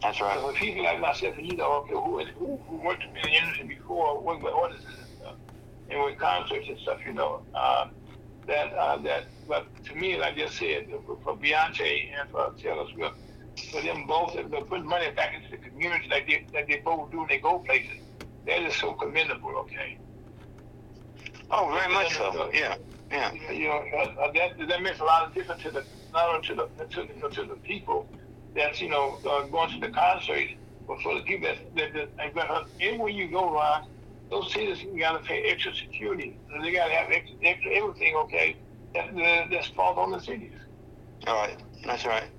That's 0.00 0.18
right. 0.22 0.38
So 0.40 0.52
people 0.52 0.84
like 0.84 1.00
myself 1.00 1.36
and 1.36 1.46
you 1.46 1.56
know, 1.56 1.70
okay, 1.82 1.92
who, 1.92 2.24
who, 2.38 2.56
who 2.66 2.76
worked 2.76 3.02
in 3.02 3.12
the 3.12 3.28
industry 3.28 3.66
before, 3.66 4.20
worked 4.22 4.42
with 4.42 4.54
artists 4.54 4.86
and 4.86 5.06
stuff, 5.18 5.34
and 5.90 6.02
with 6.02 6.18
concerts 6.18 6.66
and 6.66 6.78
stuff, 6.78 6.98
you 7.06 7.12
know, 7.12 7.42
uh, 7.54 7.88
that 8.46 8.72
uh, 8.72 8.96
that. 9.02 9.24
But 9.46 9.66
to 9.84 9.94
me, 9.94 10.16
like 10.16 10.34
I 10.34 10.38
just 10.38 10.56
said, 10.56 10.86
for 11.06 11.36
Beyonce 11.36 12.10
and 12.18 12.30
for 12.30 12.54
Taylor 12.56 12.86
Swift, 12.94 13.16
for 13.70 13.82
them 13.82 14.06
both, 14.06 14.32
to 14.32 14.44
put 14.44 14.82
money 14.82 15.10
back 15.10 15.34
into 15.34 15.50
the 15.50 15.68
community 15.68 16.08
like 16.08 16.26
they 16.26 16.46
like 16.54 16.68
they 16.68 16.78
both 16.78 17.10
do 17.10 17.18
when 17.18 17.28
they 17.28 17.38
go 17.38 17.58
places, 17.58 17.98
that 18.46 18.62
is 18.62 18.74
so 18.76 18.94
commendable. 18.94 19.50
Okay. 19.58 19.98
Oh, 21.50 21.70
very 21.70 21.92
much 21.92 22.14
so. 22.14 22.50
Yeah. 22.50 22.76
Yeah. 23.14 23.32
You 23.52 23.68
know, 23.68 23.84
uh, 23.96 24.32
that 24.32 24.68
that 24.68 24.82
makes 24.82 24.98
a 24.98 25.04
lot 25.04 25.28
of 25.28 25.34
difference 25.34 25.62
to 25.62 25.70
the 25.70 25.84
not 26.12 26.34
only 26.34 26.46
to 26.48 26.54
the 26.56 26.84
to, 26.86 27.02
you 27.02 27.22
know, 27.22 27.28
to 27.28 27.44
the 27.44 27.54
people 27.56 28.08
that's 28.56 28.80
you 28.80 28.88
know 28.88 29.18
uh, 29.28 29.46
going 29.46 29.70
to 29.70 29.78
the 29.78 29.92
concert, 29.92 30.48
but 30.88 31.00
for 31.00 31.14
the 31.14 31.20
people 31.22 31.48
that 31.48 31.58
that, 31.76 32.08
that, 32.16 32.34
that 32.34 32.64
anywhere 32.80 33.10
you 33.10 33.30
go, 33.30 33.52
Ron, 33.52 33.84
those 34.30 34.52
citizens 34.52 34.98
got 34.98 35.12
to 35.12 35.24
pay 35.24 35.44
extra 35.44 35.72
security. 35.74 36.36
They 36.60 36.72
got 36.72 36.88
to 36.88 36.94
have 36.94 37.10
extra, 37.12 37.36
extra 37.44 37.70
everything. 37.72 38.16
Okay, 38.16 38.56
that, 38.94 39.46
that's 39.48 39.68
falls 39.68 39.96
on 39.96 40.10
the 40.10 40.18
cities. 40.18 40.52
All 41.28 41.36
right. 41.36 41.56
That's 41.84 42.04
right. 42.04 42.30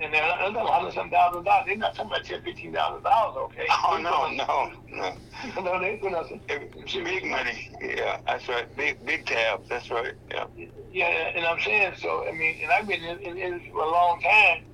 And 0.00 0.12
they're 0.12 0.20
not 0.22 0.40
a 0.56 0.72
hundred 0.72 0.92
some 0.92 1.10
thousand 1.10 1.44
dollars. 1.44 1.64
They're 1.66 1.76
not 1.76 1.94
talking 1.94 2.10
about 2.10 2.24
ten, 2.24 2.42
fifteen 2.42 2.72
thousand 2.72 3.02
dollars. 3.02 3.36
Okay. 3.52 3.66
Oh 3.70 3.98
no, 4.00 4.28
no, 4.30 4.72
no. 4.90 5.62
no, 5.62 5.80
they 5.80 5.98
for 6.00 6.10
nothing. 6.10 6.40
It's 6.48 6.92
big 6.94 7.24
money. 7.24 7.70
Yeah, 7.80 8.18
that's 8.26 8.46
right. 8.48 8.76
Big, 8.76 9.04
big 9.06 9.24
tab. 9.26 9.66
That's 9.68 9.90
right. 9.90 10.14
Yeah. 10.30 10.46
Yeah, 10.92 11.06
and 11.06 11.46
I'm 11.46 11.60
saying 11.60 11.94
so. 11.98 12.26
I 12.28 12.32
mean, 12.32 12.56
and 12.62 12.70
I've 12.72 12.86
been 12.86 13.02
in, 13.02 13.18
in, 13.20 13.38
in 13.38 13.60
for 13.72 13.82
a 13.82 13.90
long 13.90 14.20
time, 14.20 14.64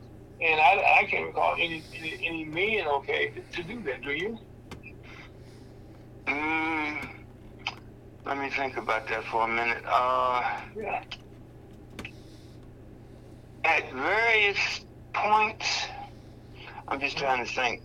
and 0.40 0.60
I, 0.60 1.00
I 1.00 1.04
can't 1.08 1.26
recall 1.26 1.54
any 1.54 1.82
any, 1.96 2.26
any 2.26 2.44
men 2.44 2.86
okay 2.88 3.28
to, 3.30 3.62
to 3.62 3.62
do 3.62 3.82
that. 3.84 4.02
Do 4.02 4.10
you? 4.12 4.38
Mm, 6.26 7.08
let 8.24 8.38
me 8.38 8.50
think 8.50 8.76
about 8.76 9.08
that 9.08 9.24
for 9.24 9.44
a 9.44 9.48
minute. 9.48 9.82
Uh, 9.86 10.60
Yeah. 10.76 11.02
At 13.64 13.92
various 13.92 14.58
points, 15.14 15.86
I'm 16.88 17.00
just 17.00 17.16
trying 17.18 17.44
to 17.44 17.50
think. 17.52 17.82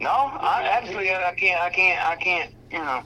No, 0.00 0.10
I 0.10 0.68
actually 0.70 1.10
I 1.10 1.32
can't 1.36 1.60
I 1.60 1.70
can't 1.70 2.06
I 2.06 2.16
can't 2.16 2.50
you 2.70 2.78
know 2.78 3.02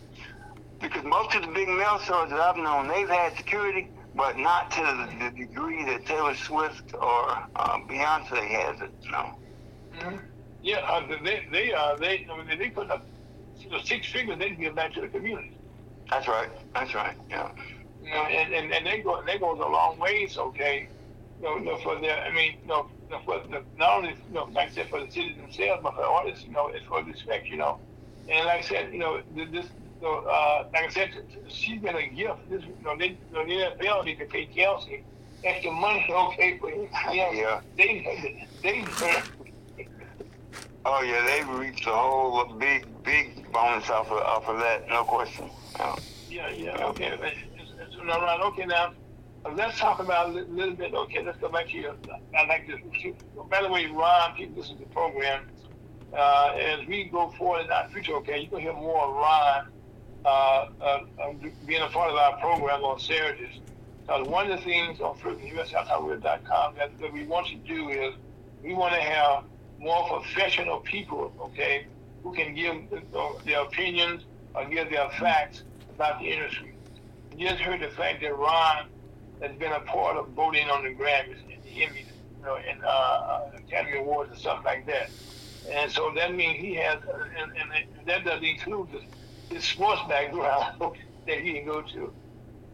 because 0.81 1.05
most 1.05 1.35
of 1.35 1.43
the 1.43 1.49
big 1.49 1.69
male 1.69 1.99
stars 2.01 2.31
that 2.31 2.41
I've 2.41 2.57
known 2.57 2.89
they've 2.89 3.09
had 3.09 3.37
security, 3.37 3.89
but 4.15 4.37
not 4.39 4.70
to 4.73 4.81
the, 4.81 5.24
the 5.24 5.31
degree 5.47 5.85
that 5.85 6.07
Taylor 6.07 6.35
Swift 6.35 6.95
or 6.95 7.31
uh, 7.57 7.78
Beyonce 7.89 8.47
has 8.49 8.81
it. 8.81 8.93
No. 9.11 9.31
hmm 9.93 10.16
Yeah, 10.62 10.78
uh, 10.89 11.03
they 11.23 11.41
they 11.53 11.73
uh 11.73 11.97
they 11.97 12.27
I 12.32 12.45
mean, 12.45 12.59
they 12.59 12.70
put 12.70 12.91
up 12.91 13.07
you 13.62 13.70
know, 13.70 13.78
six 13.85 14.07
figures 14.11 14.39
they 14.39 14.51
give 14.51 14.74
back 14.74 14.95
to 14.95 15.01
the 15.01 15.09
community. 15.09 15.53
That's 16.11 16.27
right. 16.27 16.51
That's 16.74 16.95
right. 16.95 17.15
Yeah. 17.31 17.49
You 18.03 18.11
know, 18.11 18.24
and, 18.24 18.53
and, 18.55 18.73
and 18.73 18.87
they 18.87 19.01
go 19.01 19.23
they 19.27 19.39
goes 19.39 19.59
a 19.61 19.69
long 19.69 19.99
ways, 19.99 20.37
okay. 20.39 20.89
You 21.40 21.46
know, 21.46 21.56
you 21.56 21.64
know 21.64 21.78
for 21.78 22.00
their 22.00 22.18
I 22.22 22.32
mean, 22.32 22.58
you 22.62 22.68
know, 22.68 22.86
you 23.08 23.16
know, 23.16 23.22
for 23.24 23.40
the, 23.40 23.62
not 23.78 23.98
only 23.98 24.10
you 24.10 24.34
know, 24.34 24.44
like 24.52 24.70
I 24.70 24.72
said, 24.72 24.90
for 24.90 25.04
the 25.04 25.10
cities 25.10 25.36
themselves, 25.36 25.80
but 25.82 25.94
for 25.94 26.04
artists, 26.04 26.44
you 26.44 26.52
know, 26.52 26.68
it's 26.68 26.84
for 26.86 27.02
respect, 27.02 27.46
you 27.48 27.56
know. 27.56 27.78
And 28.30 28.46
like 28.46 28.64
I 28.64 28.68
said, 28.68 28.92
you 28.92 28.98
know, 28.98 29.22
this 29.34 29.48
you 29.48 29.62
know, 30.02 30.18
uh, 30.18 30.68
like 30.72 30.84
I 30.84 30.88
said, 30.90 31.10
she's 31.48 31.80
been 31.80 31.96
a 31.96 32.06
gift. 32.08 32.50
This 32.50 32.62
you 32.62 32.74
know, 32.84 32.96
they 32.96 33.08
you 33.08 33.18
know, 33.32 33.46
the 33.46 33.84
NFL 33.84 34.04
need 34.04 34.18
to 34.18 34.26
pay 34.26 34.46
Kelce 34.46 35.02
extra 35.44 35.72
money, 35.72 36.06
okay, 36.10 36.58
for 36.58 36.70
his 36.70 36.88
Yeah. 37.12 37.60
They 37.76 38.46
they 38.62 38.84
Oh 40.84 41.02
yeah, 41.02 41.24
they 41.26 41.44
reached 41.58 41.86
a 41.86 41.90
whole 41.90 42.44
big 42.54 42.86
big 43.02 43.50
bonus 43.52 43.88
off 43.90 44.10
of 44.10 44.18
off 44.18 44.48
of 44.48 44.58
that. 44.60 44.88
No 44.88 45.04
question. 45.04 45.50
Yeah. 45.78 45.96
Yeah, 46.30 46.48
yeah, 46.50 46.86
okay. 46.86 47.18
It's, 47.20 47.36
it's, 47.58 47.72
it's 47.80 47.96
all 47.96 48.20
right. 48.20 48.40
Okay, 48.40 48.64
now 48.64 48.92
let's 49.54 49.78
talk 49.78 50.00
about 50.00 50.28
a 50.28 50.32
li- 50.32 50.46
little 50.48 50.74
bit. 50.74 50.94
Okay, 50.94 51.22
let's 51.24 51.38
go 51.38 51.48
back 51.48 51.68
to 51.68 51.76
your. 51.76 51.94
I 52.36 52.46
like 52.46 52.66
this. 52.66 52.80
By 53.50 53.62
the 53.62 53.68
way, 53.68 53.86
Ron, 53.86 54.34
people 54.36 54.60
listen 54.60 54.76
to 54.78 54.84
the 54.84 54.90
program. 54.90 55.44
Uh, 56.16 56.52
as 56.58 56.86
we 56.86 57.04
go 57.04 57.30
forward 57.38 57.66
in 57.66 57.70
our 57.70 57.88
future, 57.88 58.14
okay, 58.16 58.40
you 58.40 58.48
can 58.48 58.60
hear 58.60 58.72
more 58.72 59.04
of 59.04 59.14
Ron 59.14 59.68
uh, 60.24 60.28
uh, 60.80 61.00
uh, 61.22 61.32
being 61.66 61.82
a 61.82 61.88
part 61.88 62.10
of 62.10 62.16
our 62.16 62.36
program 62.38 62.82
on 62.84 62.98
Saturdays. 62.98 63.60
Because 64.06 64.26
one 64.26 64.50
of 64.50 64.58
the 64.58 64.64
things 64.64 65.00
on 65.00 65.16
USOuthighway.com 65.16 66.74
that, 66.76 66.98
that 66.98 67.12
we 67.12 67.26
want 67.26 67.46
to 67.46 67.56
do 67.56 67.90
is 67.90 68.14
we 68.62 68.74
want 68.74 68.92
to 68.94 69.00
have 69.00 69.44
more 69.78 70.08
professional 70.08 70.80
people, 70.80 71.32
okay, 71.40 71.86
who 72.22 72.34
can 72.34 72.54
give 72.54 72.74
their 73.44 73.62
opinions 73.62 74.24
or 74.54 74.66
give 74.66 74.90
their 74.90 75.08
facts 75.10 75.62
about 75.94 76.20
the 76.20 76.26
industry. 76.26 76.74
You 77.36 77.48
just 77.48 77.60
heard 77.60 77.80
the 77.80 77.94
fact 77.96 78.20
that 78.22 78.36
Ron 78.36 78.88
has 79.40 79.56
been 79.56 79.72
a 79.72 79.80
part 79.80 80.16
of 80.16 80.28
voting 80.30 80.68
on 80.68 80.84
the 80.84 80.90
Grammys 80.90 81.38
and 81.52 81.62
the 81.62 81.70
Emmys, 81.70 82.06
you 82.38 82.44
know, 82.44 82.56
and 82.56 82.84
uh, 82.84 83.46
Academy 83.56 83.98
Awards 83.98 84.30
and 84.30 84.38
stuff 84.38 84.62
like 84.64 84.86
that. 84.86 85.10
And 85.70 85.90
so 85.90 86.12
that 86.16 86.34
means 86.34 86.58
he 86.58 86.74
has, 86.74 86.98
uh, 87.04 87.24
and, 87.38 87.52
and 87.56 88.06
that 88.06 88.24
doesn't 88.24 88.44
include 88.44 88.88
his, 89.50 89.64
sports 89.64 90.00
background 90.08 90.80
that 91.26 91.40
he 91.40 91.52
can 91.54 91.66
go 91.66 91.82
to, 91.82 92.12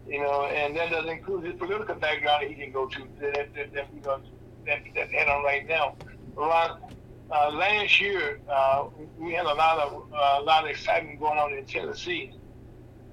you 0.07 0.21
know, 0.21 0.45
and 0.45 0.77
that 0.77 0.91
doesn't 0.91 1.11
include 1.11 1.45
his 1.45 1.55
political 1.55 1.95
background 1.95 2.45
that 2.45 2.51
he 2.51 2.55
can 2.55 2.71
go 2.71 2.87
to 2.87 2.99
that, 3.21 3.55
that, 3.55 3.73
that, 3.73 3.89
you 3.95 4.01
know, 4.03 4.21
that, 4.67 4.83
that 4.95 5.11
head 5.11 5.29
on 5.29 5.43
right 5.43 5.67
now. 5.67 5.97
Ron, 6.35 6.79
uh, 7.31 7.51
last 7.51 8.01
year, 8.01 8.41
uh, 8.49 8.85
we 9.19 9.33
had 9.33 9.47
a 9.47 9.55
lot 9.55 9.79
of 9.79 10.13
uh, 10.13 10.39
a 10.39 10.43
lot 10.43 10.65
of 10.65 10.71
excitement 10.71 11.19
going 11.19 11.39
on 11.39 11.53
in 11.53 11.65
Tennessee 11.65 12.33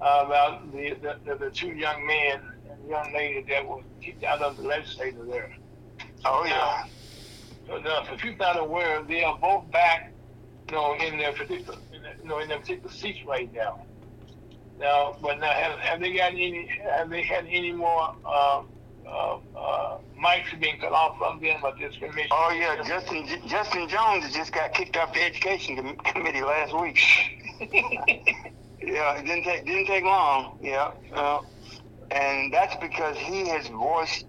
uh, 0.01 0.23
about 0.25 0.71
the, 0.71 0.95
the, 1.25 1.35
the, 1.35 1.49
two 1.49 1.69
young 1.69 2.05
men 2.05 2.41
young 2.87 3.13
lady 3.13 3.45
that 3.49 3.65
was 3.65 3.83
kicked 4.01 4.23
out 4.23 4.41
of 4.41 4.57
the 4.57 4.63
legislature 4.63 5.25
there. 5.25 5.55
Oh 6.25 6.45
yeah. 6.45 6.85
So 7.67 7.77
now, 7.77 8.03
for 8.03 8.15
people 8.17 8.45
not 8.45 8.59
aware, 8.59 9.01
they 9.03 9.23
are 9.23 9.37
both 9.37 9.69
back, 9.71 10.11
you 10.69 10.75
know, 10.75 10.95
in 10.95 11.17
their 11.17 11.31
particular, 11.31 11.77
in 11.93 12.01
their, 12.01 12.15
you 12.21 12.27
know, 12.27 12.39
in 12.39 12.49
their 12.49 12.59
particular 12.59 12.91
seats 12.91 13.19
right 13.25 13.51
now. 13.53 13.85
Now, 14.79 15.15
but 15.21 15.39
now, 15.39 15.51
have, 15.51 15.79
have 15.79 15.99
they 15.99 16.13
got 16.13 16.31
any? 16.31 16.67
Have 16.83 17.09
they 17.09 17.23
had 17.23 17.45
any 17.45 17.71
more 17.71 18.15
uh, 18.25 18.63
uh, 19.07 19.37
uh, 19.57 19.97
mics 20.19 20.59
being 20.59 20.79
cut 20.79 20.91
off 20.91 21.17
from 21.17 21.41
them 21.41 21.61
or 21.63 21.75
discrimination? 21.77 22.31
Oh 22.31 22.51
yeah. 22.51 22.83
Justin 22.85 23.27
Justin 23.47 23.87
Jones 23.87 24.33
just 24.33 24.51
got 24.51 24.73
kicked 24.73 24.97
off 24.97 25.13
the 25.13 25.23
education 25.23 25.75
com- 25.77 25.97
committee 25.97 26.41
last 26.41 26.77
week. 26.77 26.99
yeah, 28.81 29.17
it 29.17 29.25
didn't 29.25 29.43
take 29.43 29.65
didn't 29.65 29.85
take 29.85 30.03
long. 30.03 30.57
Yeah. 30.61 30.91
Uh, 31.13 31.41
and 32.13 32.53
that's 32.53 32.75
because 32.75 33.17
he 33.17 33.47
has 33.47 33.67
voiced 33.67 34.25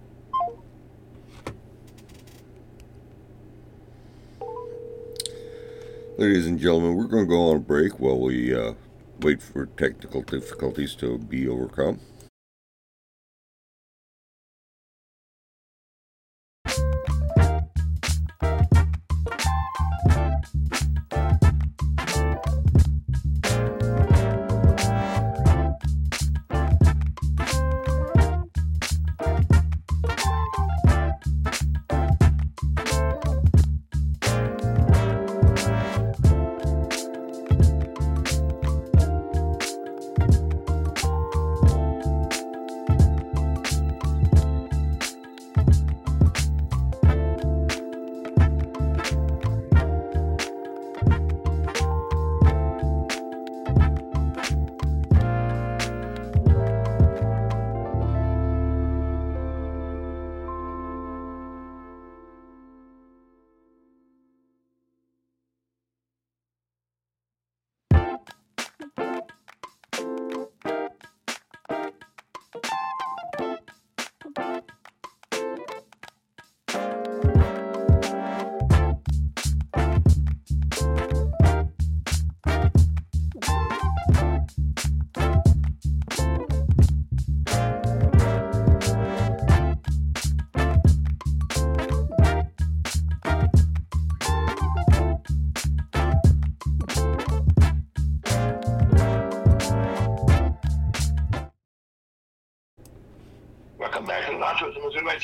Ladies 6.17 6.47
and 6.47 6.61
gentlemen, 6.61 6.95
we're 6.95 7.09
going 7.09 7.25
to 7.25 7.29
go 7.29 7.51
on 7.51 7.57
a 7.57 7.61
break 7.61 7.99
while 7.99 8.21
we 8.21 8.55
uh, 8.55 8.75
wait 9.19 9.43
for 9.43 9.67
technical 9.67 10.23
difficulties 10.23 10.95
to 10.95 11.19
be 11.19 11.49
overcome. 11.49 11.99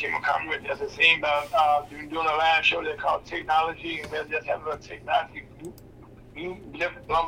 Team 0.00 0.12
will 0.12 0.20
come 0.20 0.48
with 0.48 0.64
us. 0.70 0.80
It 0.80 0.90
seems 0.90 1.18
about 1.18 1.48
uh, 1.54 1.84
doing 1.88 2.08
doing 2.08 2.26
a 2.26 2.36
live 2.36 2.64
show 2.64 2.82
they 2.82 2.94
call 2.96 3.20
technology, 3.20 4.00
and 4.00 4.10
we'll 4.10 4.24
just 4.24 4.46
have 4.46 4.66
a 4.66 4.76
technology 4.78 5.44
you 6.40 6.56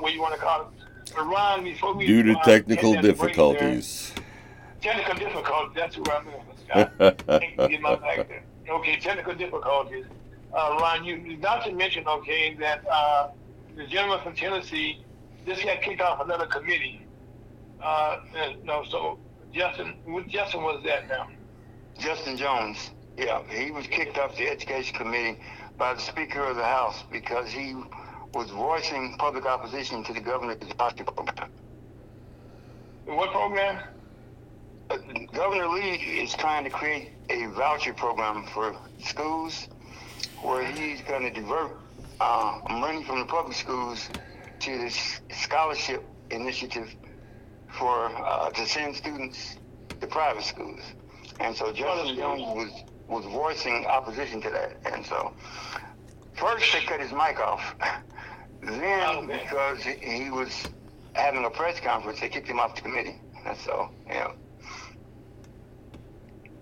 what 0.01 0.13
you 0.13 0.21
want 0.21 0.35
to 0.35 0.41
call 0.41 0.63
it. 0.63 1.15
But 1.15 1.25
Ron, 1.25 1.65
before 1.65 1.95
we 1.95 2.07
Due 2.07 2.23
to 2.23 2.39
uh, 2.39 2.45
technical 2.45 3.01
difficulties. 3.01 4.13
Technical 4.81 5.15
difficulties. 5.15 5.73
That's 5.77 5.97
who 5.97 6.05
I'm 6.11 6.27
in. 6.29 6.35
Scott. 6.65 7.69
Get 7.69 7.81
my 7.81 7.97
back 7.97 8.29
there. 8.29 8.45
Okay, 8.69 8.97
technical 8.99 9.35
difficulties. 9.35 10.07
Uh, 10.55 10.79
Ron, 10.81 11.05
you, 11.05 11.37
not 11.39 11.65
to 11.65 11.73
mention, 11.73 12.07
okay, 12.07 12.55
that 12.55 12.85
uh, 12.91 13.29
the 13.77 13.87
gentleman 13.87 14.23
from 14.23 14.35
Tennessee 14.35 15.03
just 15.47 15.65
got 15.65 15.83
kicked 15.83 16.01
off 16.01 16.21
another 16.21 16.47
committee. 16.47 17.05
Uh, 17.83 18.21
and, 18.37 18.65
no, 18.65 18.85
so 18.89 19.19
Justin, 19.53 19.95
what 20.05 20.29
Justin 20.29 20.63
was 20.63 20.83
that 20.85 21.09
now? 21.09 21.29
Justin 21.99 22.37
Jones, 22.37 22.91
yeah, 23.17 23.43
he 23.49 23.71
was 23.71 23.87
kicked 23.87 24.19
off 24.19 24.37
the 24.37 24.49
Education 24.49 24.97
Committee 24.97 25.39
by 25.79 25.95
the 25.95 26.01
Speaker 26.01 26.45
of 26.45 26.57
the 26.57 26.65
House 26.65 27.05
because 27.11 27.51
he 27.51 27.75
was 28.35 28.51
voicing 28.51 29.17
public 29.19 29.47
opposition 29.47 30.03
to 30.05 30.13
the 30.13 30.21
governor's 30.21 30.59
voucher 30.79 31.05
program. 31.05 31.51
What 33.07 33.31
program? 33.33 33.83
Uh, 34.91 34.99
Governor 35.33 35.69
Lee 35.69 35.95
is 36.23 36.35
trying 36.35 36.65
to 36.65 36.71
create 36.71 37.11
a 37.31 37.47
voucher 37.47 37.93
program 37.93 38.47
for 38.47 38.77
schools 39.03 39.69
where 40.43 40.65
he's 40.65 41.01
going 41.03 41.23
to 41.23 41.31
divert 41.31 41.77
uh, 42.21 42.61
money 42.71 43.03
from 43.05 43.19
the 43.21 43.25
public 43.25 43.57
schools 43.57 44.09
to 44.61 44.79
this 44.79 45.21
scholarship 45.31 46.05
initiative 46.31 46.95
for 47.69 48.07
uh, 48.07 48.51
to 48.51 48.67
send 48.67 48.95
students 48.95 49.57
to 50.01 50.07
private 50.07 50.45
schools. 50.45 50.81
And 51.41 51.57
so 51.57 51.73
Justin 51.73 52.17
Jones 52.17 52.43
was 52.43 52.71
was 53.09 53.25
voicing 53.27 53.85
opposition 53.87 54.41
to 54.43 54.51
that. 54.51 54.81
And 54.93 55.05
so 55.05 55.33
first 56.35 56.73
they 56.73 56.81
cut 56.81 57.01
his 57.01 57.13
mic 57.13 57.39
off. 57.41 57.75
Then 58.65 59.17
Okay. 59.25 59.41
because 59.43 59.83
he- 59.83 60.31
was 60.31 60.69
having 61.15 61.45
a 61.45 61.51
press 61.51 61.81
conference, 61.81 62.21
they 62.21 62.29
kicked 62.29 62.47
him 62.47 62.61
off 62.61 62.77
the 62.77 62.83
committee. 62.83 63.21
And 63.45 63.57
so, 63.59 63.89
yeah. 64.07 64.29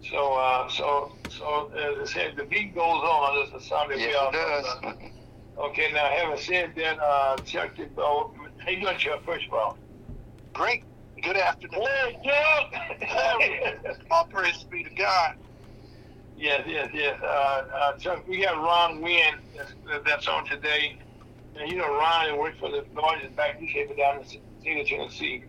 So, 0.02 0.32
uh, 0.34 0.68
so, 0.70 1.12
so, 1.28 1.70
as 1.76 2.09
I 2.09 2.12
said, 2.12 2.36
the 2.36 2.44
beat 2.44 2.74
goes 2.74 2.82
on. 2.84 3.44
This 3.52 3.62
is 3.62 3.68
Sunday. 3.68 3.98
Yes, 3.98 4.14
it 4.28 4.32
does. 4.32 4.94
Okay, 5.59 5.92
now 5.92 6.06
having 6.09 6.38
said 6.38 6.72
that, 6.76 6.98
uh, 6.98 7.36
Chuck, 7.44 7.76
did, 7.76 7.90
oh, 7.98 8.32
how 8.64 8.70
you 8.70 8.80
doing, 8.80 8.97
Chuck? 8.97 9.22
First 9.26 9.47
of 9.48 9.52
all. 9.52 9.78
Great. 10.55 10.84
Good 11.22 11.36
afternoon. 11.36 11.84
All 14.10 14.24
praise 14.26 14.64
be 14.64 14.84
to 14.84 14.90
God. 14.90 15.34
Yes, 16.36 16.62
yes, 16.66 16.88
yes. 16.94 17.18
Uh, 17.22 17.26
uh, 17.26 17.92
Chuck, 17.98 18.26
we 18.26 18.42
got 18.42 18.56
Ron 18.56 19.02
Wynn 19.02 19.34
that's, 19.55 19.74
that's 20.06 20.28
on 20.28 20.47
today. 20.47 20.97
And 21.56 21.70
you 21.70 21.76
know, 21.76 21.88
Ron 21.88 22.38
worked 22.38 22.59
for 22.59 22.70
the 22.70 22.86
largest 22.94 23.36
bank 23.36 23.60
newspaper 23.60 23.94
down 23.94 24.16
in 24.16 24.22
the 24.22 24.28
state 24.60 24.80
of 24.80 24.86
Tennessee. 24.86 25.44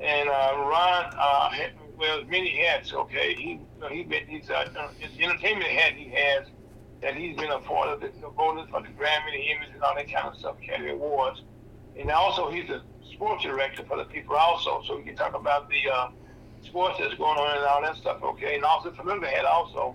And 0.00 0.28
uh, 0.28 0.54
Ron, 0.56 1.12
uh, 1.18 1.50
had, 1.50 1.72
well, 1.98 2.24
many 2.24 2.56
hats. 2.64 2.94
Okay, 2.94 3.34
he, 3.34 3.50
you 3.50 3.60
know, 3.80 3.88
he 3.88 4.04
been, 4.04 4.26
he's 4.26 4.48
uh, 4.48 4.70
uh, 4.78 4.88
his 4.98 5.18
entertainment 5.20 5.70
hat 5.70 5.92
he 5.94 6.08
has 6.10 6.46
that 7.02 7.14
he's 7.14 7.36
been 7.36 7.50
a 7.50 7.58
part 7.58 7.88
of 7.88 8.00
the, 8.00 8.08
the 8.20 8.30
voters 8.30 8.68
for 8.70 8.80
the 8.80 8.88
Grammy, 8.88 9.32
the 9.32 9.38
Emmys, 9.38 9.74
and 9.74 9.82
all 9.82 9.94
that 9.94 10.10
kind 10.10 10.28
of 10.28 10.36
stuff, 10.36 10.56
Academy 10.62 10.90
Awards. 10.90 11.42
And 11.98 12.10
also, 12.10 12.50
he's 12.50 12.70
a 12.70 12.82
sports 13.14 13.44
director 13.44 13.84
for 13.84 13.96
the 13.96 14.04
people 14.04 14.36
also, 14.36 14.82
so 14.86 14.96
we 14.96 15.04
can 15.04 15.16
talk 15.16 15.34
about 15.34 15.68
the 15.68 15.88
uh, 15.90 16.08
sports 16.62 16.98
that's 16.98 17.14
going 17.14 17.38
on 17.38 17.56
and 17.56 17.66
all 17.66 17.82
that 17.82 17.96
stuff. 17.96 18.22
Okay, 18.22 18.56
and 18.56 18.64
also 18.64 18.90
political 18.90 19.28
hat 19.28 19.44
also. 19.44 19.94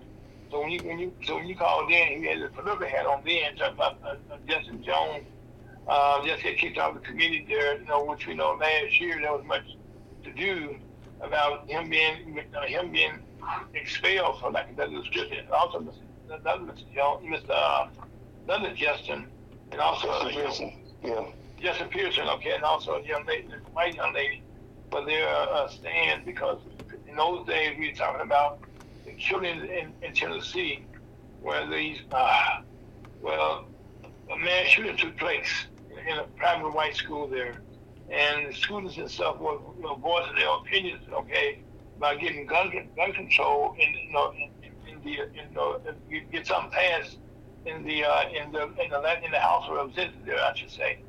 So 0.50 0.60
when 0.60 0.70
you 0.70 0.80
when 0.80 0.98
you 0.98 1.12
so 1.24 1.36
when 1.36 1.46
you 1.46 1.54
called 1.54 1.90
in, 1.90 2.22
he 2.22 2.26
had 2.26 2.40
the 2.40 2.88
hat 2.88 3.06
on 3.06 3.22
then, 3.24 3.56
talking 3.56 3.74
about 3.74 3.98
uh, 4.04 4.16
uh, 4.32 4.36
Justin 4.48 4.82
Jones. 4.82 5.26
Uh, 5.88 6.24
just 6.24 6.42
had 6.42 6.56
kicked 6.56 6.78
off 6.78 6.94
the 6.94 7.00
committee 7.00 7.44
there, 7.48 7.80
you 7.80 7.86
know, 7.86 8.04
which 8.04 8.26
we 8.26 8.34
know 8.34 8.56
last 8.60 9.00
year 9.00 9.18
there 9.20 9.32
was 9.32 9.44
much 9.44 9.64
to 10.22 10.32
do 10.32 10.76
about 11.20 11.68
him 11.68 11.88
being 11.90 12.40
uh, 12.56 12.66
him 12.66 12.92
being 12.92 13.18
expelled 13.74 14.40
for 14.40 14.50
lack 14.50 14.70
of 14.70 14.76
better 14.76 14.90
description. 14.90 15.46
Also, 15.52 15.80
Mr. 15.80 16.40
Mr. 16.44 16.94
Jones, 16.94 17.26
Mr. 17.26 17.88
Uh, 18.48 18.74
Justin, 18.74 19.26
and 19.72 19.80
also 19.80 20.08
uh, 20.08 20.28
Pearson, 20.30 20.72
yeah. 21.02 21.24
Justin 21.60 21.88
Pearson, 21.88 22.26
okay, 22.28 22.54
and 22.54 22.64
also 22.64 22.94
a 22.94 23.02
young 23.02 23.24
lady, 23.26 23.48
a 23.52 23.58
white 23.72 23.94
young 23.94 24.14
lady, 24.14 24.42
but 24.90 25.04
they're 25.04 25.28
uh, 25.28 25.68
stand 25.68 26.24
because 26.24 26.58
in 27.06 27.16
those 27.16 27.46
days 27.46 27.76
we 27.78 27.88
were 27.88 27.94
talking 27.94 28.22
about 28.22 28.60
the 29.04 29.12
killing 29.12 29.60
in, 29.60 29.92
in 30.02 30.14
Tennessee, 30.14 30.86
where 31.40 31.68
these, 31.68 31.98
uh, 32.12 32.60
well, 33.20 33.66
a 34.32 34.38
mass 34.38 34.68
shooting 34.68 34.96
took 34.96 35.16
place 35.18 35.66
in 35.90 36.18
a 36.18 36.24
private 36.36 36.70
white 36.70 36.96
school 36.96 37.28
there, 37.28 37.62
and 38.10 38.48
the 38.48 38.54
students 38.54 38.96
and 38.96 39.10
stuff 39.10 39.38
were, 39.38 39.58
were 39.58 39.96
voicing 39.96 40.36
their 40.36 40.54
opinions, 40.56 41.02
okay, 41.12 41.62
by 41.98 42.16
getting 42.16 42.46
gun 42.46 42.72
gun 42.96 43.12
control 43.12 43.74
in 43.78 43.94
you 44.06 44.12
know 44.12 44.32
in, 44.32 44.50
in, 44.88 45.02
the 45.02 45.94
you 46.08 46.22
get 46.32 46.46
something 46.46 46.70
passed 46.70 47.18
in 47.66 47.84
the 47.84 48.02
uh, 48.02 48.22
in 48.30 48.50
the 48.50 48.62
in 48.62 48.90
the 48.90 49.24
in 49.24 49.30
the 49.30 49.38
House 49.38 49.64
of 49.68 49.76
Representatives 49.76 50.24
there, 50.24 50.40
I 50.40 50.54
should 50.54 50.70
say 50.70 51.00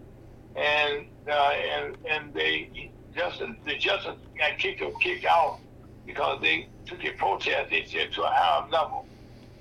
and 0.56 1.06
uh, 1.30 1.52
and 1.76 1.98
and 2.10 2.34
they 2.34 2.92
Justin 3.16 3.58
the 3.66 3.76
Justin 3.78 4.16
got 4.38 4.58
kicked 4.58 4.82
kicked 5.02 5.26
out 5.26 5.60
because 6.06 6.42
they 6.42 6.68
took 6.86 7.04
a 7.06 7.12
protest 7.12 7.70
they 7.70 7.86
said 7.86 8.12
to 8.14 8.24
a 8.24 8.28
higher 8.30 8.68
level, 8.70 9.06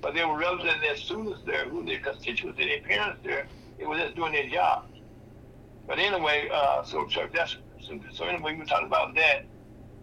but 0.01 0.13
they 0.13 0.25
were 0.25 0.37
representing 0.37 0.81
their 0.81 0.97
students 0.97 1.41
there, 1.45 1.65
who 1.65 1.85
their 1.85 1.99
constituents, 1.99 2.59
and 2.59 2.69
their 2.69 2.81
parents 2.81 3.19
there. 3.23 3.47
They 3.77 3.85
were 3.85 3.97
just 3.97 4.15
doing 4.15 4.33
their 4.33 4.49
job. 4.49 4.85
But 5.87 5.99
anyway, 5.99 6.49
uh, 6.53 6.83
so 6.83 7.05
Chuck, 7.07 7.31
that's 7.33 7.57
so, 7.81 7.99
so 8.13 8.25
anyway, 8.25 8.53
we 8.53 8.59
were 8.59 8.65
talking 8.65 8.87
about 8.87 9.15
that, 9.15 9.45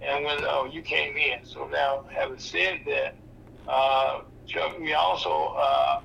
and 0.03 0.25
when 0.25 0.45
uh, 0.45 0.65
you 0.65 0.83
came 0.83 1.17
in. 1.17 1.45
So 1.45 1.69
now, 1.69 2.05
having 2.11 2.39
said 2.39 2.81
that, 2.87 3.15
uh, 3.67 4.21
Chuck, 4.47 4.79
we 4.79 4.95
also 4.95 5.55
uh, 5.57 6.01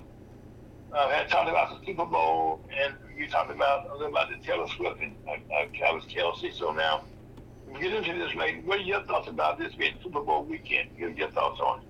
uh, 0.94 1.10
had 1.10 1.30
talked 1.30 1.50
about 1.50 1.80
the 1.80 1.86
Super 1.86 2.06
Bowl, 2.06 2.62
and 2.84 2.94
you 3.18 3.28
talked 3.28 3.52
about 3.52 3.90
a 3.90 3.94
little 3.94 4.08
about 4.08 4.30
the 4.30 4.38
Taylor 4.46 4.68
Swift 4.68 5.02
and 5.02 5.16
uh, 5.28 5.32
uh, 5.32 5.66
Travis 5.74 6.06
Kelce. 6.06 6.54
So 6.54 6.72
now, 6.72 7.04
get 7.80 7.94
into 7.94 8.14
this, 8.14 8.36
lady. 8.36 8.62
What 8.62 8.80
are 8.80 8.84
your 8.84 9.04
thoughts 9.04 9.28
about 9.28 9.60
this 9.60 9.74
being 9.76 9.96
Super 10.04 10.22
Bowl 10.22 10.44
weekend? 10.44 10.90
Give 10.98 11.18
your 11.18 11.30
thoughts 11.32 11.60
on 11.60 11.82
it. 11.82 11.86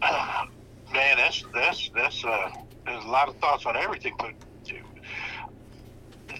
Man, 0.92 1.16
that's 1.16 1.44
that's 1.54 1.90
that's 1.94 2.24
uh, 2.24 2.50
there's 2.84 3.04
a 3.04 3.08
lot 3.08 3.28
of 3.28 3.36
thoughts 3.36 3.66
on 3.66 3.76
everything, 3.76 4.14
but 4.18 4.32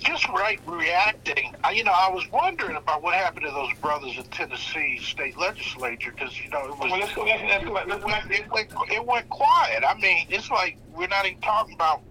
just 0.03 0.29
right 0.29 0.61
reacting. 0.67 1.55
I, 1.65 1.73
you 1.73 1.85
know, 1.85 1.93
I 1.93 2.11
was 2.11 2.29
wondering 2.31 2.77
about 2.77 3.03
what 3.03 3.15
happened 3.15 3.47
to 3.47 3.53
those 3.53 3.73
brothers 3.81 4.17
in 4.17 4.25
Tennessee 4.25 4.99
state 4.99 5.39
legislature 5.39 6.13
because 6.13 6.39
you 6.41 6.51
know 6.51 6.65
it 6.65 6.71
was. 6.71 6.91
Well, 6.91 7.01
let's 7.01 7.15
go 7.15 7.25
back. 7.25 7.43
Let's 7.43 7.65
go 7.65 7.75
back. 7.75 7.87
Let's 7.87 8.03
go 8.03 8.09
back. 8.09 8.31
it 8.31 8.51
went, 8.51 8.71
it 8.91 9.05
went 9.05 9.29
quiet. 9.29 9.85
I 9.87 9.95
mean, 9.99 10.27
it's 10.29 10.51
like 10.51 10.77
we're 10.95 11.09
not 11.09 11.27
even 11.27 11.41
talking 11.41 11.75
about 11.75 12.03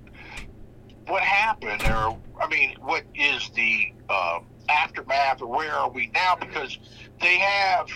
what 1.07 1.23
happened 1.23 1.81
or, 1.83 2.17
I 2.41 2.47
mean, 2.49 2.75
what 2.79 3.03
is 3.15 3.49
the 3.55 3.93
uh, 4.09 4.39
aftermath 4.69 5.41
or 5.41 5.47
where 5.47 5.73
are 5.73 5.89
we 5.89 6.11
now? 6.13 6.35
Because 6.35 6.77
they 7.19 7.37
have, 7.37 7.89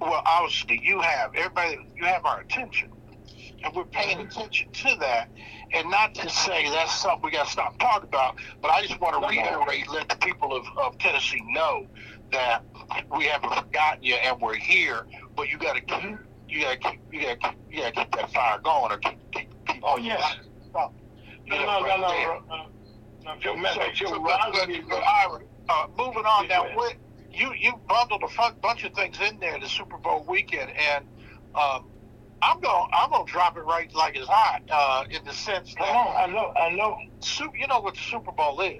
well, 0.00 0.22
obviously 0.24 0.80
you 0.82 1.00
have, 1.00 1.34
everybody, 1.34 1.78
you 1.96 2.04
have 2.04 2.24
our 2.24 2.40
attention. 2.40 2.90
And 3.62 3.74
we're 3.74 3.84
paying 3.84 4.20
attention 4.20 4.70
to 4.72 4.96
that. 5.00 5.28
And 5.72 5.90
not 5.90 6.14
to 6.16 6.28
say 6.30 6.68
that's 6.70 6.98
something 7.00 7.22
we 7.24 7.30
got 7.30 7.46
to 7.46 7.52
stop 7.52 7.78
talking 7.78 8.08
about, 8.08 8.36
but 8.62 8.70
I 8.70 8.86
just 8.86 9.00
want 9.00 9.20
to 9.20 9.28
reiterate, 9.28 9.88
let 9.90 10.08
the 10.08 10.16
people 10.16 10.56
of, 10.56 10.66
of 10.78 10.98
Tennessee 10.98 11.42
know 11.48 11.86
that 12.32 12.62
we 13.16 13.24
haven't 13.24 13.54
forgotten 13.54 14.02
you 14.02 14.14
and 14.14 14.40
we're 14.40 14.54
here, 14.54 15.06
but 15.36 15.50
you 15.50 15.58
got 15.58 15.74
to 15.74 15.80
keep, 15.82 16.18
you 16.48 16.62
got 16.62 16.80
to 16.80 16.90
keep, 16.90 17.00
you 17.12 17.22
got 17.22 17.40
to 17.40 17.48
keep, 17.48 17.58
you 17.70 17.80
got 17.82 17.94
to 17.94 18.00
keep 18.00 18.16
that 18.16 18.32
fire 18.32 18.58
going 18.60 18.92
or 18.92 18.98
keep, 18.98 19.18
keep, 19.32 19.66
keep 19.66 19.82
Oh 19.82 19.96
yes. 19.98 20.36
Stop. 20.70 20.94
No, 21.50 21.80
no, 21.80 21.80
no, 21.80 21.96
no. 21.96 22.66
No, 23.24 23.32
of 23.32 23.74
So, 23.74 23.82
Joe, 23.92 24.06
so, 24.06 24.22
Ron 24.22 24.52
but, 24.52 24.68
but, 24.88 25.02
Ira, 25.04 25.40
uh, 25.68 25.86
moving 25.98 26.24
on 26.24 26.48
now, 26.48 26.64
what 26.74 26.94
you 27.30 27.52
you 27.54 27.74
bundled 27.88 28.22
a 28.22 28.28
fun, 28.28 28.54
bunch 28.62 28.84
of 28.84 28.94
things 28.94 29.18
in 29.20 29.38
there 29.40 29.58
the 29.60 29.68
Super 29.68 29.98
Bowl 29.98 30.24
weekend, 30.28 30.70
and 30.70 31.04
um, 31.54 31.90
I'm 32.42 32.60
gonna 32.60 32.86
I'm 32.92 33.10
gonna 33.10 33.24
drop 33.26 33.56
it 33.56 33.62
right 33.62 33.92
like 33.94 34.16
it's 34.16 34.28
hot 34.28 34.62
uh, 34.70 35.04
in 35.10 35.24
the 35.24 35.32
sense 35.32 35.74
on, 35.78 35.86
I 35.86 36.26
know, 36.26 36.52
I 36.56 36.70
know. 36.70 36.96
Su- 37.20 37.52
you 37.58 37.66
know 37.66 37.80
what 37.80 37.94
the 37.94 38.00
Super 38.00 38.32
Bowl 38.32 38.60
is. 38.60 38.78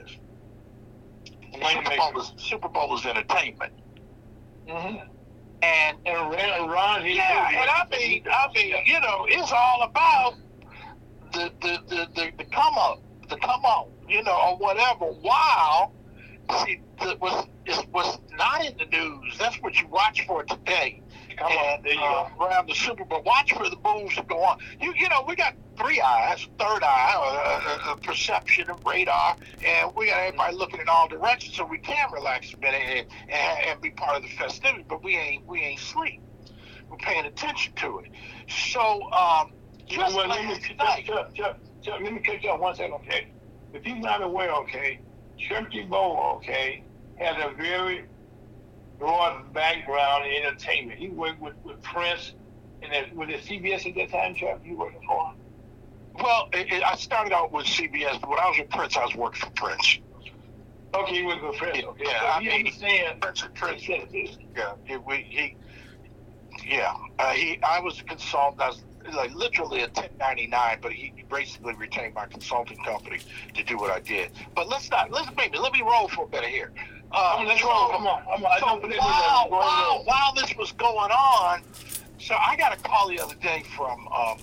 The 1.52 1.59
Why 1.59 1.70
you 1.72 1.76
Super 1.84 1.97
Bowl 1.97 2.20
is 2.20 2.32
Super 2.36 2.68
Bowl 2.68 2.97
is 2.97 3.05
entertainment, 3.06 3.72
Mm-hmm. 4.68 4.97
and 5.62 5.98
And 6.06 6.70
Ron, 6.70 7.05
yeah, 7.06 7.48
and 7.51 7.70
I 7.70 7.84
mean, 7.90 8.24
I 8.30 8.48
mean, 8.55 8.74
you 8.86 9.01
know, 9.01 9.26
it's 9.28 9.52
all 9.52 9.82
about 9.82 10.34
the 11.32 11.51
the 11.61 11.78
the 11.89 12.09
the, 12.15 12.32
the 12.39 12.44
come 12.44 12.74
up, 12.78 13.01
the 13.28 13.36
come 13.36 13.65
on, 13.65 13.90
you 14.09 14.23
know, 14.23 14.36
or 14.51 14.57
whatever. 14.57 15.07
While 15.07 15.93
see, 16.65 16.81
the, 17.01 17.16
was 17.20 17.47
is 17.66 17.78
was 17.93 18.19
not 18.32 18.65
in 18.65 18.77
the 18.78 18.86
news. 18.86 19.36
That's 19.39 19.57
what 19.62 19.81
you 19.81 19.86
watch 19.89 20.27
for 20.27 20.43
today. 20.44 21.02
Come 21.36 21.52
on, 21.52 21.85
you 21.85 21.98
uh, 21.98 22.28
around 22.40 22.69
the 22.69 22.74
Super 22.74 23.05
Bowl. 23.05 23.23
Watch 23.23 23.52
for 23.52 23.69
the 23.69 23.77
moves 23.85 24.16
that 24.16 24.28
go 24.28 24.43
on. 24.43 24.59
You 24.81 24.93
you 24.94 25.09
know 25.09 25.24
we 25.27 25.36
got 25.36 25.55
three 25.78 26.01
eyes, 26.01 26.47
third 26.59 26.82
eye, 26.82 27.15
uh, 27.16 27.89
uh, 27.89 27.93
uh, 27.93 27.94
perception 27.97 28.69
and 28.69 28.78
radar, 28.85 29.36
and 29.65 29.94
we 29.94 30.07
got 30.07 30.20
everybody 30.20 30.57
looking 30.57 30.81
in 30.81 30.89
all 30.89 31.09
directions, 31.09 31.57
so 31.57 31.65
we 31.65 31.78
can 31.78 32.12
relax 32.12 32.52
a 32.52 32.57
bit 32.59 32.74
and, 32.74 33.07
and, 33.31 33.66
and 33.66 33.81
be 33.81 33.90
part 33.90 34.16
of 34.16 34.23
the 34.23 34.28
festivity. 34.28 34.85
But 34.89 35.02
we 35.02 35.16
ain't 35.16 35.47
we 35.47 35.61
ain't 35.61 35.81
sleep. 35.81 36.20
We're 36.90 36.97
paying 36.97 37.24
attention 37.24 37.73
to 37.74 38.01
it. 38.01 38.11
So 38.48 39.11
um, 39.12 39.52
just 39.91 40.15
well, 40.17 40.29
let 40.29 40.45
me, 40.45 40.55
night, 40.79 41.05
Chuck, 41.05 41.35
Chuck, 41.35 41.59
Chuck, 41.83 42.01
let 42.03 42.12
me 42.12 42.21
catch 42.21 42.43
you 42.45 42.51
up 42.51 42.61
one 42.61 42.75
second, 42.75 42.95
okay? 42.95 43.33
If 43.73 43.87
you're 43.87 43.97
not 43.97 44.23
aware, 44.23 44.53
okay, 44.62 45.01
Shirky 45.39 45.89
Bowl, 45.89 46.19
okay, 46.37 46.85
has 47.17 47.37
a 47.39 47.55
very 47.57 48.05
broad 48.99 49.53
background 49.53 50.27
in 50.27 50.45
entertainment. 50.45 50.99
He 50.99 51.09
worked 51.09 51.41
with, 51.41 51.55
with 51.65 51.83
Prince, 51.83 52.35
and 52.83 52.93
then 52.93 53.17
was 53.17 53.29
it 53.31 53.41
CBS 53.43 53.87
at 53.89 53.95
that 53.97 54.11
time, 54.11 54.35
Chuck? 54.35 54.61
You 54.65 54.77
working 54.79 55.01
for? 55.07 55.33
well, 56.23 56.49
it, 56.53 56.71
it, 56.73 56.83
I 56.83 56.97
started 56.97 57.33
out 57.33 57.53
with 57.53 57.67
CBS, 57.67 58.21
but 58.21 58.31
when 58.31 58.39
I 58.39 58.47
was 58.49 58.59
with 58.59 58.71
Prince, 58.71 58.97
I 58.97 59.05
was 59.05 59.15
working 59.15 59.41
for 59.41 59.51
Prince. 59.53 59.99
Okay, 60.95 61.15
he 61.15 61.23
worked 61.25 61.43
with 61.43 61.57
Prince. 61.57 61.79
Okay, 61.85 62.05
Yeah, 62.05 62.21
so 62.21 62.27
I 62.27 62.41
you 62.41 62.51
mean, 62.51 62.59
understand? 62.67 63.21
Prince 63.21 63.43
and 63.43 63.55
Prince. 63.55 63.85
Prince 63.85 64.01
said 64.03 64.12
this. 64.12 64.37
Yeah, 64.57 64.73
he, 64.85 64.97
we, 64.97 65.27
he, 65.29 65.57
yeah, 66.67 66.93
uh, 67.19 67.31
he. 67.31 67.59
I 67.62 67.81
was 67.81 68.01
a 68.01 68.05
consultant. 68.05 68.61
I 68.61 68.69
was 68.69 68.83
like 69.15 69.35
literally 69.35 69.81
a 69.81 69.87
1099, 69.87 70.78
but 70.82 70.93
he 70.93 71.12
basically 71.31 71.74
retained 71.74 72.15
my 72.15 72.27
consulting 72.27 72.82
company 72.85 73.20
to 73.55 73.62
do 73.62 73.77
what 73.77 73.91
I 73.91 74.01
did. 74.01 74.31
But 74.55 74.69
let's 74.69 74.91
not. 74.91 75.11
Let's 75.11 75.28
maybe 75.37 75.59
let 75.59 75.73
me 75.73 75.82
roll 75.82 76.09
for 76.09 76.24
a 76.24 76.28
bit 76.28 76.45
here. 76.45 76.73
Uh, 77.12 77.45
let's 77.47 77.62
roll. 77.62 77.89
Come 77.89 78.07
on. 78.07 78.23
Come 78.24 78.45
on. 78.45 78.59
So 78.61 78.66
don't 78.66 78.81
believe 78.81 78.99
in 78.99 79.05
while, 79.05 79.51
while, 79.51 80.05
while 80.05 80.35
this 80.35 80.55
was 80.57 80.73
going 80.73 81.11
on, 81.11 81.62
so 82.19 82.35
I 82.35 82.57
got 82.57 82.73
a 82.73 82.81
call 82.82 83.09
the 83.09 83.20
other 83.20 83.35
day 83.37 83.65
from 83.77 84.07
um, 84.09 84.39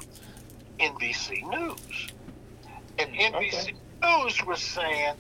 NBC 0.80 1.48
News, 1.50 2.10
and 3.00 3.14
NBC 3.14 3.74
News 4.04 4.46
was 4.46 4.62
saying, 4.62 5.14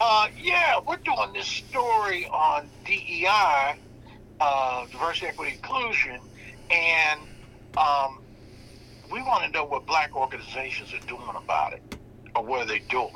uh, 0.00 0.28
"Yeah, 0.38 0.80
we're 0.86 0.96
doing 0.96 1.32
this 1.32 1.46
story 1.46 2.26
on 2.26 2.68
DEI, 2.84 3.76
uh, 4.40 4.86
diversity, 4.86 5.26
equity, 5.28 5.52
inclusion, 5.54 6.20
and 6.70 7.20
um, 7.76 8.19
we 9.10 9.22
want 9.22 9.44
to 9.44 9.50
know 9.50 9.64
what 9.64 9.86
black 9.86 10.16
organizations 10.16 10.92
are 10.94 11.00
doing 11.06 11.34
about 11.44 11.74
it, 11.74 11.82
or 12.36 12.44
what 12.44 12.60
are 12.62 12.66
they 12.66 12.80
doing." 12.90 13.12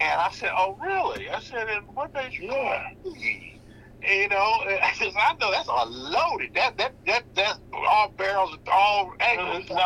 And 0.00 0.20
I 0.20 0.30
said, 0.30 0.50
"Oh, 0.56 0.76
really?" 0.82 1.30
I 1.30 1.40
said, 1.40 1.68
"And 1.68 1.84
what 1.94 2.12
they 2.14 2.30
should 2.30 2.46
Yeah. 2.46 2.82
be?" 3.04 3.60
You 4.08 4.28
know, 4.28 4.36
I 4.82 4.92
said, 4.94 5.12
"I 5.16 5.34
know 5.40 5.50
that's 5.52 5.68
a 5.68 5.86
loaded. 5.86 6.50
That 6.54 6.76
that 6.78 6.96
that 7.06 7.24
that's 7.34 7.60
all 7.74 8.10
barrels, 8.18 8.56
all 8.72 9.12
No, 9.20 9.20
angles." 9.20 9.68
no, 9.70 9.76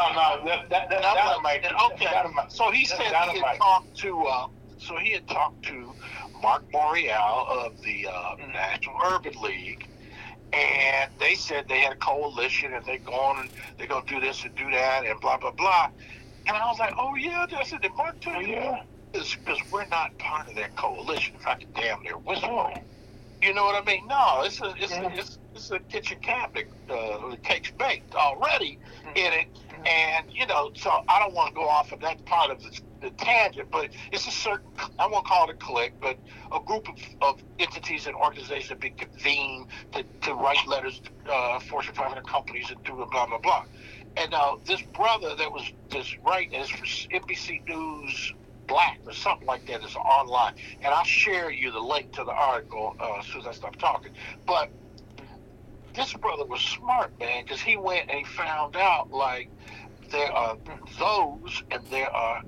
that, 0.47 0.71
that, 0.71 0.89
that's 0.91 1.07
I'm 1.07 1.17
dynamite. 1.17 1.65
like, 1.65 1.93
okay. 1.93 2.05
dynamite. 2.07 2.53
So 2.53 2.71
he 2.73 2.85
said 2.85 3.01
he 3.33 3.39
had 3.41 3.59
talked 3.59 3.97
to. 4.01 4.27
Uh, 4.27 4.47
so 4.79 4.97
he 4.99 5.13
had 5.13 5.27
talked 5.29 5.65
to 5.67 5.95
Mark 6.43 6.65
Morial 6.75 7.49
of 7.67 7.73
the 7.83 8.07
uh, 8.09 8.13
Mm-hmm. 8.41 8.53
National 8.53 8.95
Urban 9.07 9.35
League, 9.43 9.83
and 10.53 11.11
they 11.21 11.35
said 11.35 11.67
they 11.69 11.81
had 11.81 11.93
a 11.93 11.97
coalition 11.97 12.73
and 12.75 12.85
they're 12.85 12.99
going 12.99 13.39
and 13.41 13.51
they're 13.79 13.87
going 13.87 14.05
to 14.07 14.15
do 14.15 14.21
this 14.21 14.45
and 14.45 14.55
do 14.55 14.71
that 14.71 15.05
and 15.07 15.21
blah 15.21 15.37
blah 15.39 15.53
blah. 15.53 15.89
And 16.47 16.57
I 16.57 16.65
was 16.67 16.79
like, 16.79 16.95
oh 16.99 17.15
yeah. 17.17 17.47
I 17.57 17.65
said, 17.65 17.83
did 17.83 17.93
Mark 17.97 18.21
tell 18.21 18.41
you? 18.43 18.55
yeah. 18.55 18.83
Because 19.13 19.59
we're 19.73 19.87
not 19.87 20.17
part 20.19 20.49
of 20.49 20.55
that 20.57 20.77
coalition. 20.77 21.35
If 21.41 21.47
I 21.47 21.55
could 21.57 21.73
damn 21.75 22.03
near 22.03 22.15
whisper. 22.19 22.47
Oh. 22.47 22.71
You 23.43 23.55
know 23.55 23.65
what 23.65 23.81
I 23.81 23.87
mean? 23.87 24.07
No, 24.09 24.43
it's 24.45 24.61
a 24.61 24.75
it's 24.79 24.91
Yeah. 24.93 25.03
a, 25.13 25.17
it's, 25.17 25.39
it's 25.55 25.71
a 25.71 25.79
kitchen 25.81 26.19
cabinet. 26.21 26.69
Uh, 26.91 27.31
the 27.31 27.37
cake's 27.43 27.71
baked 27.79 28.15
already 28.15 28.79
in 29.15 29.33
it, 29.33 29.47
and 29.87 30.27
you 30.33 30.47
know, 30.47 30.71
so 30.75 30.91
I 31.09 31.21
don't 31.21 31.35
want 31.35 31.51
to 31.51 31.55
go 31.55 31.69
off 31.69 31.93
of 31.93 32.01
that 32.01 32.25
part 32.27 32.51
of 32.51 32.61
the, 32.63 32.81
the 33.01 33.11
tangent, 33.11 33.71
but 33.71 33.91
it's 34.13 34.27
a 34.27 34.31
certain 34.31 34.67
I 34.99 35.07
won't 35.07 35.27
call 35.27 35.49
it 35.49 35.55
a 35.55 35.59
clique, 35.59 35.95
but 36.01 36.19
a 36.53 36.61
group 36.61 36.89
of, 36.89 36.97
of 37.21 37.43
entities 37.59 38.07
and 38.07 38.17
organizations 38.17 38.69
that 38.71 38.81
be 38.81 38.91
convened 38.91 39.69
to, 39.93 40.03
to 40.23 40.35
write 40.35 40.67
letters 40.67 41.01
to 41.01 41.33
uh, 41.33 41.61
Fortune 41.61 41.95
500 41.95 42.27
companies 42.27 42.71
and 42.71 42.83
do 42.85 42.95
blah 43.11 43.27
blah 43.27 43.39
blah. 43.39 43.65
And 44.17 44.35
uh, 44.35 44.57
this 44.65 44.83
brother 44.83 45.35
that 45.37 45.51
was 45.51 45.71
this 45.91 46.17
writing 46.25 46.61
is 46.61 46.69
for 46.69 46.85
NBC 46.85 47.67
News 47.69 48.35
Black 48.67 48.99
or 49.07 49.13
something 49.13 49.47
like 49.47 49.67
that 49.67 49.83
is 49.83 49.97
online, 49.97 50.55
and 50.83 50.93
I'll 50.93 51.05
share 51.05 51.51
you 51.51 51.71
the 51.71 51.81
link 51.81 52.13
to 52.13 52.25
the 52.25 52.33
article 52.33 52.97
uh, 53.01 53.19
as 53.19 53.27
soon 53.27 53.41
as 53.41 53.47
I 53.47 53.53
stop 53.53 53.77
talking. 53.77 54.13
But 54.47 54.71
this 55.95 56.13
brother 56.15 56.45
was 56.45 56.61
smart, 56.61 57.19
man, 57.19 57.45
because 57.45 57.61
he 57.61 57.77
went 57.77 58.11
and 58.11 58.19
he 58.19 58.25
found 58.25 58.77
out 58.77 59.11
like 59.11 59.49
there 60.11 60.31
are 60.33 60.57
those 60.99 61.63
and 61.71 61.85
there 61.87 62.11
are 62.11 62.43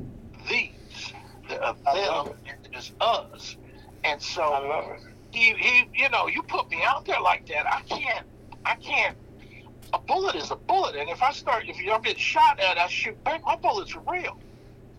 these, 0.48 1.12
I 1.50 1.74
love 2.08 2.26
them 2.26 2.34
and 2.46 2.58
there's 2.72 2.92
us, 3.00 3.56
and 4.04 4.20
so 4.22 4.42
I 4.42 4.58
love 4.60 4.84
it. 4.92 5.00
he, 5.32 5.54
he, 5.54 5.84
you 5.94 6.10
know, 6.10 6.28
you 6.28 6.42
put 6.44 6.70
me 6.70 6.78
out 6.86 7.04
there 7.06 7.20
like 7.20 7.46
that, 7.48 7.66
I 7.66 7.82
can't, 7.88 8.26
I 8.64 8.76
can't. 8.76 9.16
A 9.94 9.98
bullet 10.06 10.36
is 10.36 10.50
a 10.50 10.56
bullet, 10.56 10.96
and 10.96 11.08
if 11.10 11.22
I 11.22 11.32
start, 11.32 11.64
if 11.68 11.78
you 11.80 11.86
don't 11.86 12.04
get 12.04 12.18
shot 12.18 12.60
at, 12.60 12.78
I 12.78 12.86
shoot 12.88 13.22
back. 13.24 13.42
My 13.46 13.56
bullets 13.62 13.94
are 13.96 14.02
real, 14.12 14.32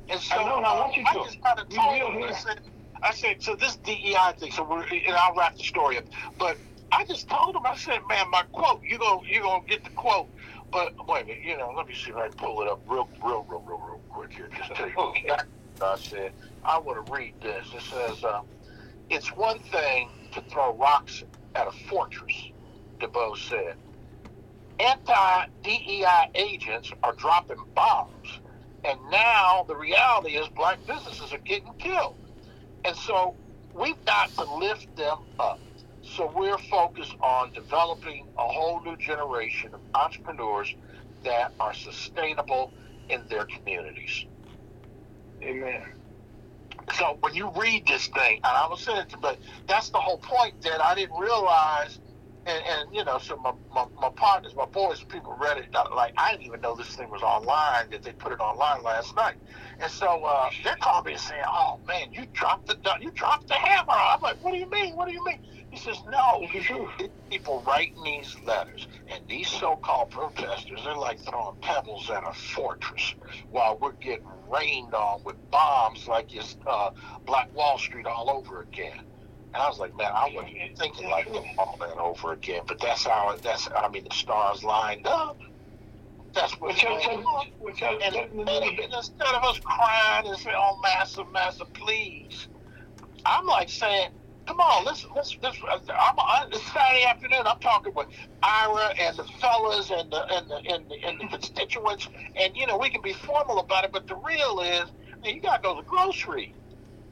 and 0.09 0.19
so 0.19 0.35
I 0.35 0.43
know, 0.45 0.55
I 0.57 0.79
want 0.79 0.97
you 0.97 1.03
uh, 1.03 1.09
I 1.09 1.13
just 1.25 1.41
kind 1.43 1.59
of 1.59 1.69
told 1.69 1.95
him. 2.15 2.23
I 2.23 2.33
said, 2.33 2.59
I 3.03 3.13
said, 3.13 3.37
so 3.41 3.55
this 3.55 3.77
DEI 3.77 4.33
thing. 4.39 4.51
So 4.51 4.63
we're, 4.69 4.83
and 4.83 5.15
I'll 5.15 5.35
wrap 5.37 5.57
the 5.57 5.63
story 5.63 5.97
up. 5.97 6.05
But 6.39 6.57
I 6.91 7.05
just 7.05 7.29
told 7.29 7.55
him, 7.55 7.65
I 7.65 7.75
said, 7.77 7.99
man, 8.09 8.25
my 8.31 8.43
quote, 8.53 8.81
you 8.89 8.99
go, 8.99 9.21
you 9.29 9.41
gonna 9.41 9.63
get 9.69 9.83
the 9.85 9.91
quote. 9.91 10.29
But 10.71 10.93
wait 11.07 11.23
a 11.23 11.25
minute, 11.27 11.41
you 11.45 11.57
know, 11.57 11.71
let 11.77 11.87
me 11.87 11.93
see 11.95 12.11
if 12.11 12.17
I 12.17 12.27
can 12.27 12.35
pull 12.37 12.61
it 12.63 12.69
up 12.69 12.81
real, 12.87 13.09
real, 13.23 13.45
real, 13.49 13.63
real, 13.67 13.79
real 13.79 14.00
quick 14.21 14.33
here. 14.37 14.49
Just 14.57 14.75
tell 14.75 14.87
you 14.87 14.95
Okay. 14.97 15.29
I 15.81 15.97
said. 15.97 16.33
I 16.63 16.79
want 16.79 17.05
to 17.05 17.13
read 17.13 17.35
this. 17.41 17.67
It 17.73 17.81
says, 17.81 18.23
uh, 18.23 18.41
"It's 19.09 19.35
one 19.35 19.59
thing 19.59 20.11
to 20.33 20.41
throw 20.43 20.75
rocks 20.77 21.23
at 21.55 21.67
a 21.67 21.71
fortress," 21.71 22.51
DeBow 23.01 23.35
said. 23.37 23.75
Anti-DEI 24.79 26.31
agents 26.35 26.91
are 27.03 27.13
dropping 27.15 27.57
bombs, 27.75 28.41
and 28.83 28.99
now 29.11 29.65
the 29.67 29.75
reality 29.75 30.31
is 30.37 30.47
black 30.49 30.85
businesses 30.85 31.33
are 31.33 31.39
getting 31.39 31.73
killed, 31.79 32.17
and 32.85 32.95
so 32.97 33.37
we've 33.73 34.03
got 34.05 34.35
to 34.37 34.45
lift 34.45 34.95
them 34.97 35.17
up. 35.39 35.61
So 36.03 36.31
we're 36.35 36.57
focused 36.59 37.15
on 37.21 37.51
developing 37.53 38.27
a 38.37 38.47
whole 38.47 38.81
new 38.83 38.97
generation 38.97 39.73
of 39.73 39.81
entrepreneurs 39.95 40.75
that 41.25 41.53
are 41.59 41.73
sustainable 41.73 42.73
in 43.11 43.21
their 43.29 43.45
communities. 43.45 44.25
Amen. 45.43 45.81
So 46.93 47.17
when 47.21 47.33
you 47.35 47.51
read 47.57 47.85
this 47.87 48.07
thing, 48.07 48.35
and 48.43 48.57
I 48.57 48.67
was 48.69 48.81
saying 48.81 48.99
it, 48.99 49.15
but 49.21 49.39
that's 49.67 49.89
the 49.91 49.99
whole 49.99 50.19
point 50.19 50.55
that 50.63 50.81
I 50.81 50.95
didn't 50.95 51.19
realize. 51.19 51.99
And, 52.45 52.63
and 52.69 52.95
you 52.95 53.03
know, 53.05 53.19
so 53.19 53.37
my, 53.37 53.53
my, 53.73 53.85
my 54.01 54.09
partners, 54.15 54.53
my 54.55 54.67
boys, 54.73 55.03
people 55.09 55.35
read 55.41 55.57
it. 55.57 55.65
Like 55.95 56.13
I 56.17 56.31
didn't 56.33 56.45
even 56.47 56.61
know 56.61 56.75
this 56.77 56.89
thing 56.95 57.09
was 57.11 57.23
online. 57.23 57.89
That 57.91 58.03
they 58.03 58.13
put 58.13 58.33
it 58.33 58.39
online 58.39 58.83
last 58.83 59.15
night. 59.17 59.35
And 59.81 59.91
so 59.91 60.23
uh, 60.25 60.49
they're 60.63 60.77
calling 60.81 61.05
me 61.07 61.13
and 61.13 61.21
saying, 61.21 61.43
"Oh 61.47 61.81
man, 61.87 62.07
you 62.13 62.25
dropped 62.33 62.67
the 62.67 62.77
you 63.01 63.11
dropped 63.15 63.49
the 63.49 63.55
hammer." 63.55 63.93
I'm 63.93 64.21
like, 64.21 64.37
"What 64.43 64.53
do 64.53 64.57
you 64.59 64.69
mean? 64.71 64.95
What 64.95 65.07
do 65.07 65.13
you 65.13 65.25
mean?" 65.25 65.39
He 65.71 65.77
says, 65.77 66.03
"No, 66.09 66.39
It's 66.41 66.51
the 66.51 66.59
truth. 66.59 67.09
people 67.29 67.63
writing 67.65 68.03
these 68.03 68.35
letters, 68.45 68.87
and 69.07 69.25
these 69.27 69.47
so-called 69.47 70.11
protesters, 70.11 70.83
they're 70.83 70.95
like 70.95 71.19
throwing 71.21 71.55
pebbles 71.61 72.09
at 72.09 72.27
a 72.27 72.33
fortress 72.33 73.15
while 73.49 73.77
we're 73.77 73.93
getting 73.93 74.27
rained 74.49 74.93
on 74.93 75.23
with 75.23 75.37
bombs 75.49 76.07
like 76.09 76.35
it's 76.35 76.57
uh, 76.67 76.91
Black 77.25 77.53
Wall 77.55 77.77
Street 77.77 78.05
all 78.05 78.29
over 78.29 78.61
again. 78.61 78.99
And 79.53 79.61
I 79.61 79.67
was 79.69 79.79
like, 79.79 79.95
man, 79.95 80.11
I 80.13 80.29
wasn't 80.33 80.77
thinking 80.77 81.09
like 81.09 81.27
all 81.57 81.77
that 81.79 81.97
over 81.97 82.33
again. 82.33 82.63
But 82.67 82.79
that's 82.79 83.05
how 83.05 83.31
it, 83.31 83.41
that's 83.41 83.69
I 83.73 83.87
mean 83.89 84.03
the 84.03 84.13
stars 84.15 84.63
lined 84.63 85.07
up. 85.07 85.37
That's 86.33 86.53
what. 86.59 86.73
Which 86.73 86.85
I, 86.85 87.49
which 87.59 87.83
I, 87.83 87.93
And 87.93 88.15
instead 88.15 88.63
of, 88.63 88.79
instead 88.79 89.35
of 89.35 89.43
us 89.43 89.59
crying 89.59 90.27
and 90.27 90.37
saying, 90.37 90.55
"Oh, 90.57 90.79
massa, 90.81 91.25
massa, 91.25 91.65
please," 91.65 92.47
I'm 93.25 93.45
like 93.45 93.69
saying, 93.69 94.11
"Come 94.47 94.59
on, 94.59 94.85
let's 94.85 95.05
let's 95.15 95.37
let's." 95.41 95.57
Uh, 95.63 95.77
I'm, 95.89 96.15
I, 96.19 96.45
it's 96.51 96.63
Saturday 96.73 97.05
afternoon. 97.05 97.43
I'm 97.47 97.59
talking 97.61 97.93
with 97.95 98.07
Ira 98.43 98.93
and 98.99 99.17
the 99.17 99.25
fellas 99.41 99.91
and 99.91 100.11
the 100.11 100.23
and 100.33 100.49
the 100.49 100.57
and 100.73 100.85
the, 100.89 100.95
and 101.07 101.21
the 101.21 101.27
constituents, 101.29 102.09
and 102.35 102.55
you 102.55 102.67
know 102.67 102.77
we 102.77 102.89
can 102.89 103.01
be 103.01 103.13
formal 103.13 103.59
about 103.59 103.85
it, 103.85 103.91
but 103.93 104.07
the 104.07 104.17
real 104.17 104.61
is, 104.61 104.91
man, 105.23 105.35
you 105.35 105.41
gotta 105.41 105.61
go 105.63 105.75
to 105.75 105.81
the 105.81 105.87
grocery. 105.87 106.55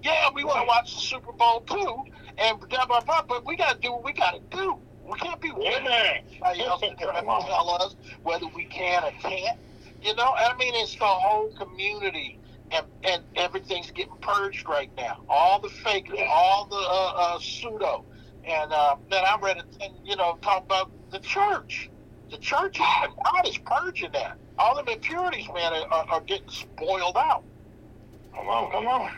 Yeah, 0.03 0.29
we 0.35 0.43
want 0.45 0.61
to 0.61 0.67
watch 0.67 0.95
the 0.95 1.01
Super 1.01 1.33
Bowl 1.33 1.61
too, 1.61 2.03
and 2.39 2.59
blah 2.69 2.85
blah 2.87 3.01
blah. 3.01 3.23
But 3.27 3.45
we 3.47 3.57
gotta 3.57 3.79
do 3.81 3.93
what 3.93 4.05
we 4.05 4.13
gotta 4.13 4.39
do. 4.51 4.79
We 5.03 5.17
can't 5.19 5.41
be 5.41 5.51
waiting 5.51 5.85
for 5.85 5.91
anybody 5.91 6.61
else 6.65 6.81
to 6.81 6.95
tell 6.97 7.69
us 7.81 7.95
whether 8.23 8.47
we 8.55 8.65
can 8.65 9.03
or 9.03 9.11
can't. 9.21 9.57
You 10.01 10.15
know, 10.15 10.33
I 10.37 10.55
mean, 10.57 10.73
it's 10.75 10.95
the 10.95 11.05
whole 11.05 11.51
community, 11.57 12.39
and 12.71 12.85
and 13.03 13.23
everything's 13.35 13.91
getting 13.91 14.13
purged 14.21 14.67
right 14.67 14.91
now. 14.97 15.17
All 15.29 15.61
the 15.61 15.69
fakers, 15.69 16.19
all 16.29 16.67
the 16.69 16.75
uh, 16.77 17.35
uh, 17.35 17.39
pseudo, 17.41 18.05
and 18.47 18.71
uh, 18.71 18.95
then 19.09 19.23
I 19.25 19.37
read 19.41 19.57
it, 19.57 19.65
and 19.81 19.93
you 20.05 20.15
know, 20.15 20.37
talk 20.41 20.65
about 20.65 20.91
the 21.11 21.19
church. 21.19 21.89
The 22.31 22.37
church, 22.37 22.79
is, 22.79 22.85
God 23.25 23.47
is 23.47 23.57
purging 23.65 24.11
that. 24.13 24.37
All 24.59 24.83
the 24.83 24.91
impurities, 24.91 25.47
man, 25.55 25.73
are, 25.91 26.05
are 26.11 26.21
getting 26.27 26.49
spoiled 26.49 27.17
out. 27.17 27.43
Come 28.35 28.47
on, 28.47 28.71
come 28.71 28.87
on. 28.87 29.09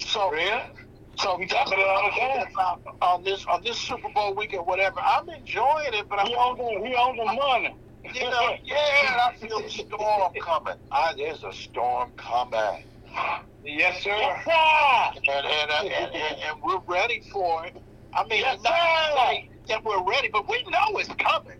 So, 0.00 0.32
Red, 0.32 0.62
so 1.18 1.36
We 1.36 1.46
talk 1.46 1.66
about 1.66 2.80
on 3.02 3.24
this 3.24 3.44
on 3.52 3.62
this 3.64 3.78
Super 3.78 4.08
Bowl 4.14 4.34
weekend, 4.36 4.66
whatever. 4.66 4.96
I'm 5.04 5.28
enjoying 5.28 5.94
it, 5.94 6.06
but 6.08 6.20
I'm 6.20 6.26
He 6.28 6.34
on 6.34 6.56
the 6.56 6.88
he 6.88 6.94
the 7.18 7.24
money. 7.24 7.74
You 8.14 8.22
know, 8.30 8.56
yeah, 8.64 8.76
I 9.28 9.34
feel 9.40 9.60
the 9.62 9.68
storm 9.70 10.32
coming. 10.42 10.74
I, 10.92 11.14
there's 11.16 11.42
a 11.44 11.52
storm 11.52 12.10
coming, 12.16 12.84
yes, 13.64 14.02
sir. 14.02 14.10
Yes, 14.16 14.46
and 15.28 15.46
and, 15.46 15.70
uh, 15.70 15.82
and, 15.84 16.14
and 16.14 16.36
and 16.48 16.56
we're 16.64 16.80
ready 16.86 17.22
for 17.32 17.66
it. 17.66 17.76
I 18.14 18.24
mean, 18.28 18.40
Yes, 18.40 18.58
not 18.62 18.74
sir. 18.74 19.16
say 19.16 19.50
that 19.68 19.84
we're 19.84 20.02
ready, 20.04 20.28
but 20.32 20.48
we 20.48 20.62
know 20.70 20.98
it's 20.98 21.08
coming. 21.08 21.58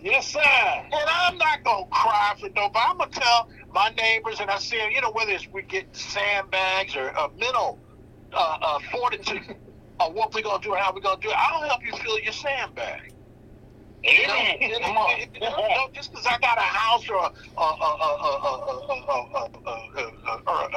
Yes, 0.00 0.28
sir. 0.28 0.40
And 0.40 0.94
I'm 1.24 1.38
not 1.38 1.64
gonna 1.64 1.86
cry 1.90 2.34
for 2.40 2.48
nobody. 2.54 2.84
I'm 2.88 2.98
gonna 2.98 3.10
tell 3.10 3.48
my 3.72 3.90
neighbors, 3.96 4.40
and 4.40 4.50
I 4.50 4.58
say, 4.58 4.76
you 4.92 5.00
know, 5.00 5.12
whether 5.12 5.32
it's 5.32 5.48
we 5.52 5.62
get 5.62 5.94
sandbags 5.96 6.96
or 6.96 7.16
uh, 7.18 7.28
mental 7.38 7.80
uh, 8.32 8.56
uh, 8.62 8.78
fortitude, 8.92 9.56
or 10.00 10.12
what 10.12 10.34
we're 10.34 10.42
gonna 10.42 10.62
do, 10.62 10.72
or 10.72 10.78
how 10.78 10.92
we're 10.94 11.00
gonna 11.00 11.20
do 11.20 11.30
it. 11.30 11.36
I'll 11.38 11.62
help 11.68 11.84
you 11.84 11.92
fill 11.96 12.18
your 12.20 12.32
sandbag. 12.32 13.12
Just 15.92 16.12
because 16.12 16.26
I 16.26 16.38
got 16.40 16.58
a 16.58 16.60
house 16.60 17.08
or 17.08 17.16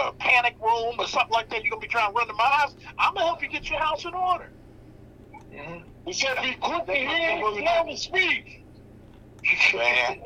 a 0.08 0.12
panic 0.14 0.56
room 0.60 0.96
or 0.98 1.08
something 1.08 1.32
like 1.32 1.50
that, 1.50 1.64
you're 1.64 1.70
gonna 1.72 1.82
be 1.82 1.88
trying 1.88 2.12
to 2.12 2.18
run 2.18 2.28
to 2.28 2.34
my 2.34 2.44
house. 2.44 2.76
I'm 2.98 3.14
gonna 3.14 3.28
help 3.28 3.44
you 3.44 3.50
get 3.50 3.70
your 3.70 3.80
house 3.80 4.04
in 4.06 4.14
order. 4.14 4.52
Mm-hmm. 5.54 5.84
We 6.06 6.14
said 6.14 6.36
be 6.42 6.54
quick 6.60 6.86
to 6.88 6.94
hear, 6.94 7.40
slow 7.40 7.86
to 7.90 7.98
speak. 7.98 8.66
Man, 9.76 10.20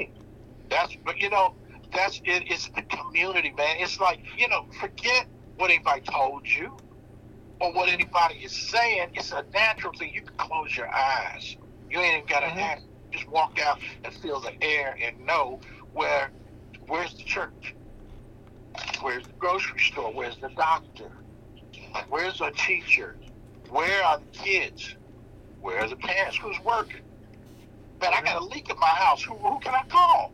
that's 0.70 0.96
but 1.06 1.20
you 1.20 1.30
know 1.30 1.56
that's 1.94 2.22
it, 2.26 2.44
it's 2.48 2.70
the 2.70 2.84
community, 2.84 3.54
man. 3.58 3.76
It's 3.80 4.00
like 4.00 4.22
you 4.38 4.48
know, 4.48 4.68
forget 4.80 5.28
what 5.58 5.70
anybody 5.70 6.02
told 6.02 6.48
you 6.48 6.78
or 7.60 7.74
what 7.74 7.90
anybody 7.90 8.36
is 8.36 8.54
saying. 8.54 9.10
It's 9.16 9.32
a 9.34 9.44
natural 9.54 9.92
thing. 10.00 10.14
You 10.14 10.22
can 10.22 10.38
close 10.38 10.78
your 10.78 10.88
eyes 10.88 11.58
you 11.96 12.02
ain't 12.02 12.16
even 12.16 12.28
got 12.28 12.42
to 12.42 12.48
Mhm. 12.48 12.58
ask. 12.58 12.84
Just 13.10 13.26
walk 13.30 13.58
out 13.58 13.80
and 14.04 14.14
feel 14.14 14.42
the 14.42 14.52
air 14.62 14.98
and 15.02 15.18
know 15.26 15.62
where. 15.94 16.30
Where's 16.88 17.14
the 17.14 17.24
church? 17.24 17.74
Where's 19.00 19.26
the 19.26 19.32
grocery 19.40 19.80
store? 19.80 20.12
Where's 20.12 20.38
the 20.40 20.50
doctor? 20.50 21.10
Where's 22.10 22.40
the 22.40 22.52
teacher? 22.52 23.16
Where 23.70 24.04
are 24.04 24.20
the 24.20 24.26
kids? 24.38 24.98
Where 25.62 25.80
are 25.80 25.88
the 25.88 25.96
parents? 25.96 26.36
Who's 26.36 26.60
working? 26.66 27.02
Man, 28.02 28.14
I 28.14 28.22
got 28.22 28.42
a 28.42 28.44
leak 28.44 28.70
in 28.70 28.78
my 28.78 28.88
house. 28.88 29.24
Who, 29.24 29.36
who 29.36 29.58
can 29.62 29.74
I 29.74 29.84
call? 29.88 30.34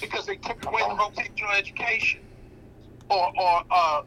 Because 0.00 0.24
they 0.24 0.36
took 0.36 0.64
away 0.64 0.80
the 0.88 0.94
vocational 0.94 1.52
education. 1.52 2.22
Or, 3.10 3.30
or 3.38 3.62
uh, 3.70 4.02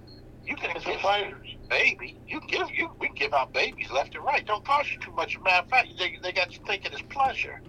you 0.48 0.56
can 0.58 0.72
It's 0.76 0.86
give 0.86 1.02
fighters. 1.02 1.48
baby. 1.70 2.18
You 2.28 2.42
can 2.42 2.50
give 2.50 2.68
you. 2.78 2.90
We 3.02 3.08
can 3.10 3.16
give 3.18 3.34
out 3.34 3.54
babies 3.54 3.90
left 3.94 4.16
and 4.16 4.26
right. 4.26 4.46
Don't 4.48 4.66
cost 4.66 4.94
you 4.94 5.00
too 5.02 5.14
much. 5.16 5.36
As 5.36 5.42
a 5.42 5.44
matter 5.44 5.64
of 5.64 5.70
fact, 5.70 5.90
they, 6.00 6.14
they 6.24 6.34
got 6.34 6.54
you 6.56 6.62
thinking 6.68 6.94
it's 6.94 7.04
pleasure 7.12 7.62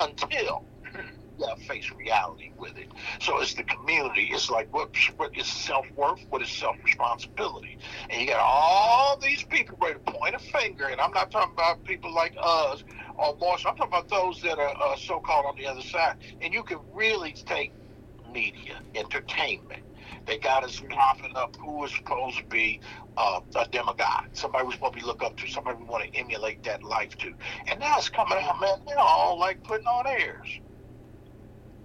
until 0.00 0.30
you 0.32 1.40
gotta 1.40 1.60
face 1.68 1.90
reality 1.98 2.52
with 2.58 2.76
it. 2.78 2.88
So 3.20 3.40
it's 3.40 3.54
the 3.54 3.64
community. 3.64 4.30
It's 4.32 4.50
like 4.50 4.68
what 4.72 4.90
what 5.18 5.32
is 5.36 5.48
self 5.48 5.86
worth? 5.96 6.20
What 6.30 6.42
is 6.42 6.50
self 6.50 6.76
responsibility? 6.84 7.78
And 8.10 8.22
you 8.22 8.28
got 8.28 8.40
all 8.40 9.18
these 9.22 9.44
people 9.44 9.78
ready 9.82 9.96
to 10.06 10.12
point 10.12 10.36
a 10.36 10.40
finger. 10.40 10.86
And 10.88 11.00
I'm 11.00 11.12
not 11.12 11.32
talking 11.32 11.54
about 11.56 11.84
people 11.84 12.14
like 12.14 12.34
us 12.42 12.84
or. 13.18 13.36
So 13.58 13.70
I'm 13.70 13.76
talking 13.76 13.88
about 13.88 14.10
those 14.10 14.40
that 14.42 14.58
are 14.58 14.74
uh, 14.84 14.96
so 14.98 15.20
called 15.20 15.46
on 15.48 15.54
the 15.58 15.66
other 15.70 15.82
side. 15.82 16.14
And 16.42 16.54
you 16.54 16.64
can 16.64 16.78
really 16.94 17.36
take 17.46 17.74
media, 18.32 18.74
entertainment. 18.96 19.83
They 20.26 20.38
got 20.38 20.64
us 20.64 20.80
popping 20.90 21.36
up 21.36 21.56
who 21.60 21.84
is 21.84 21.94
supposed 21.96 22.38
to 22.38 22.44
be 22.46 22.80
uh, 23.16 23.40
a 23.56 23.66
demigod, 23.72 24.24
somebody 24.32 24.64
we're 24.66 24.72
supposed 24.72 24.98
to 24.98 25.06
look 25.06 25.22
up 25.22 25.36
to, 25.38 25.48
somebody 25.48 25.78
we 25.78 25.84
want 25.84 26.04
to 26.12 26.18
emulate 26.18 26.62
that 26.64 26.82
life 26.84 27.16
to. 27.18 27.32
And 27.70 27.80
now 27.80 27.98
it's 27.98 28.08
coming 28.08 28.38
out, 28.40 28.60
man, 28.60 28.76
they're 28.86 28.98
all 28.98 29.38
like 29.38 29.62
putting 29.64 29.86
on 29.86 30.06
airs. 30.06 30.60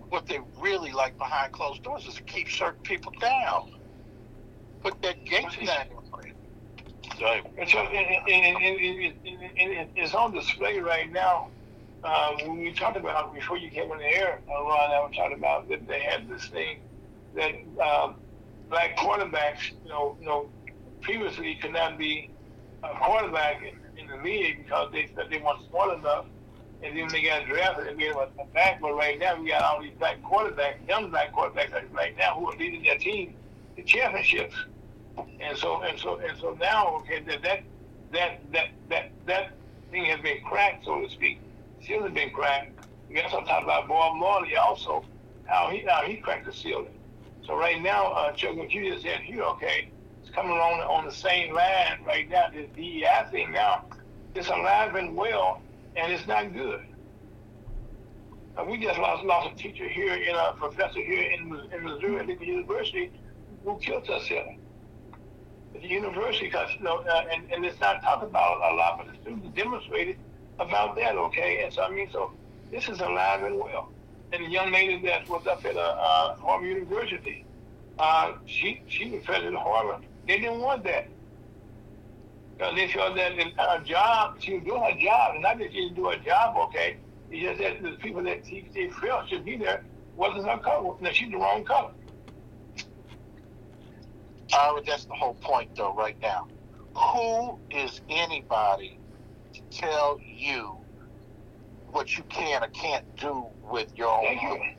What 0.09 0.27
they 0.27 0.39
really 0.61 0.91
like 0.91 1.17
behind 1.17 1.51
closed 1.53 1.83
doors 1.83 2.05
is 2.07 2.15
to 2.15 2.23
keep 2.23 2.49
certain 2.49 2.81
people 2.83 3.11
down. 3.21 3.61
Put 4.81 5.01
that 5.03 5.17
gates 5.25 5.57
down. 5.65 5.85
So, 7.19 7.25
And 7.57 7.69
so, 7.69 7.87
it's 9.95 10.15
on 10.15 10.33
display 10.33 10.79
right 10.79 11.11
now. 11.11 11.49
Uh, 12.03 12.31
when 12.45 12.59
we 12.59 12.73
talked 12.73 12.97
about 12.97 13.33
before 13.33 13.57
you 13.57 13.69
came 13.71 13.91
on 13.91 13.99
the 13.99 14.05
air, 14.05 14.41
uh, 14.49 14.63
Ron, 14.63 14.91
I 14.91 14.99
was 15.01 15.11
talking 15.15 15.37
about 15.37 15.69
that 15.69 15.87
they 15.87 16.01
had 16.01 16.29
this 16.29 16.47
thing 16.47 16.77
that 17.35 17.51
um, 17.83 18.15
black 18.69 18.95
quarterbacks, 18.97 19.71
you 19.83 19.89
know, 19.89 20.15
you 20.19 20.25
know, 20.25 20.49
previously 21.01 21.55
could 21.55 21.73
not 21.73 21.97
be 21.97 22.29
a 22.83 22.89
quarterback 22.99 23.61
in, 23.61 23.99
in 23.99 24.07
the 24.07 24.23
league 24.23 24.63
because 24.63 24.91
they 24.91 25.09
said 25.15 25.25
they 25.29 25.39
weren't 25.39 25.67
smart 25.69 25.97
enough, 25.97 26.25
and 26.83 26.97
then 26.97 27.07
they 27.09 27.23
got 27.23 27.45
drafted 27.47 27.87
and 27.87 28.01
us 28.15 28.29
a 28.39 28.45
back. 28.53 28.79
But 28.81 28.93
right 28.93 29.19
now, 29.19 29.39
we 29.41 29.49
got 29.49 29.63
all 29.63 29.81
these 29.81 29.93
black 29.97 30.21
quarterbacks, 30.21 30.87
young 30.87 31.09
black 31.09 31.33
quarterbacks 31.33 31.71
right 31.91 32.15
now 32.17 32.35
who 32.35 32.51
are 32.51 32.57
leading 32.57 32.83
their 32.83 32.97
team 32.97 33.35
to 33.75 33.83
championships. 33.83 34.55
And 35.41 35.57
so 35.57 35.81
and 35.81 35.99
so 35.99 36.19
and 36.19 36.37
so 36.39 36.55
now, 36.59 36.95
okay, 36.97 37.21
that 37.21 37.41
that 37.41 37.63
that 38.11 38.39
that 38.53 38.69
that, 38.89 39.11
that 39.25 39.51
thing 39.91 40.05
has 40.05 40.21
been 40.21 40.41
cracked, 40.45 40.85
so 40.85 41.01
to 41.01 41.09
speak. 41.09 41.39
Seal 41.81 42.03
has 42.03 42.13
been 42.13 42.29
cracked. 42.29 42.87
We 43.09 43.15
got 43.15 43.29
to 43.31 43.45
talk 43.45 43.63
about 43.63 43.87
Bob 43.87 44.17
Marley 44.17 44.55
also, 44.55 45.03
how 45.45 45.69
he 45.69 45.79
how 45.79 46.03
he 46.03 46.17
cracked 46.17 46.45
the 46.45 46.53
ceiling. 46.53 46.98
So 47.49 47.57
right 47.57 47.81
now, 47.81 48.11
uh, 48.11 48.31
you 48.39 48.91
just 48.91 49.01
said 49.01 49.21
here, 49.21 49.41
okay, 49.41 49.89
it's 50.21 50.29
coming 50.29 50.51
on 50.51 50.81
on 50.81 51.05
the 51.05 51.11
same 51.11 51.51
line 51.51 51.97
right 52.05 52.29
now. 52.29 52.45
This 52.53 52.69
DEI 52.75 53.25
thing 53.31 53.51
now, 53.51 53.85
it's 54.35 54.49
alive 54.49 54.93
and 54.93 55.15
well, 55.15 55.59
and 55.95 56.13
it's 56.13 56.27
not 56.27 56.53
good. 56.53 56.85
Uh, 58.55 58.65
we 58.65 58.77
just 58.77 58.99
lost 58.99 59.25
lost 59.25 59.51
a 59.51 59.55
teacher 59.55 59.89
here, 59.89 60.13
a 60.35 60.53
professor 60.57 61.01
here 61.01 61.31
in 61.31 61.59
in 61.73 61.83
Missouri 61.85 62.17
at 62.17 62.27
Lincoln 62.27 62.47
University, 62.47 63.11
who 63.65 63.79
killed 63.79 64.07
at 64.07 64.21
the 65.73 65.87
university 65.87 66.45
because 66.45 66.69
you 66.77 66.83
know, 66.83 66.97
uh, 66.97 67.25
and, 67.33 67.51
and 67.51 67.65
it's 67.65 67.79
not 67.79 68.03
talked 68.03 68.23
about 68.23 68.57
a 68.71 68.75
lot, 68.75 68.99
but 68.99 69.07
the 69.07 69.19
students 69.23 69.47
demonstrated 69.57 70.17
about 70.59 70.95
that, 70.97 71.15
okay? 71.15 71.63
And 71.63 71.73
so 71.73 71.81
I 71.81 71.89
mean, 71.89 72.09
so 72.11 72.31
this 72.69 72.87
is 72.87 72.99
alive 72.99 73.41
and 73.41 73.57
well. 73.57 73.89
And 74.31 74.45
the 74.45 74.49
young 74.49 74.71
lady 74.71 75.01
that 75.07 75.27
was 75.27 75.47
up 75.47 75.65
at 75.65 75.75
uh, 75.75 75.79
uh, 75.79 76.35
Harvard 76.37 76.67
University, 76.67 77.45
uh, 77.97 78.33
she 78.45 78.81
she 78.87 79.09
was 79.09 79.23
president 79.23 79.55
of 79.55 79.63
Harvard. 79.63 80.05
They 80.27 80.39
didn't 80.39 80.59
want 80.59 80.83
that. 80.83 81.07
Because 82.57 82.75
they 82.75 82.87
felt 82.89 83.15
that 83.15 83.31
in 83.33 83.51
her 83.51 83.83
job, 83.83 84.35
she 84.39 84.55
was 84.55 84.63
doing 84.65 84.83
her 84.83 84.99
job, 84.99 85.33
and 85.33 85.41
not 85.41 85.57
that 85.59 85.71
she 85.71 85.81
didn't 85.81 85.95
do 85.95 86.09
her 86.09 86.17
job, 86.17 86.57
okay? 86.57 86.97
It's 87.31 87.41
just 87.41 87.59
that 87.61 87.81
the 87.81 87.97
people 87.97 88.21
that 88.23 88.45
she, 88.45 88.67
she 88.73 88.89
felt 88.89 89.29
should 89.29 89.45
be 89.45 89.55
there 89.55 89.83
wasn't 90.17 90.45
her 90.45 90.57
color. 90.57 90.93
No, 90.99 91.11
she's 91.11 91.31
the 91.31 91.37
wrong 91.37 91.63
color. 91.63 91.91
Ira, 94.53 94.81
that's 94.85 95.05
the 95.05 95.13
whole 95.13 95.35
point, 95.35 95.75
though, 95.75 95.95
right 95.95 96.19
now. 96.21 96.47
Who 96.95 97.59
is 97.69 98.01
anybody 98.09 98.99
to 99.53 99.61
tell 99.71 100.19
you 100.21 100.77
what 101.91 102.17
you 102.17 102.23
can 102.29 102.63
or 102.63 102.67
can't 102.67 103.05
do 103.15 103.45
with 103.69 103.89
your 103.95 104.09
own 104.09 104.35
money? 104.35 104.75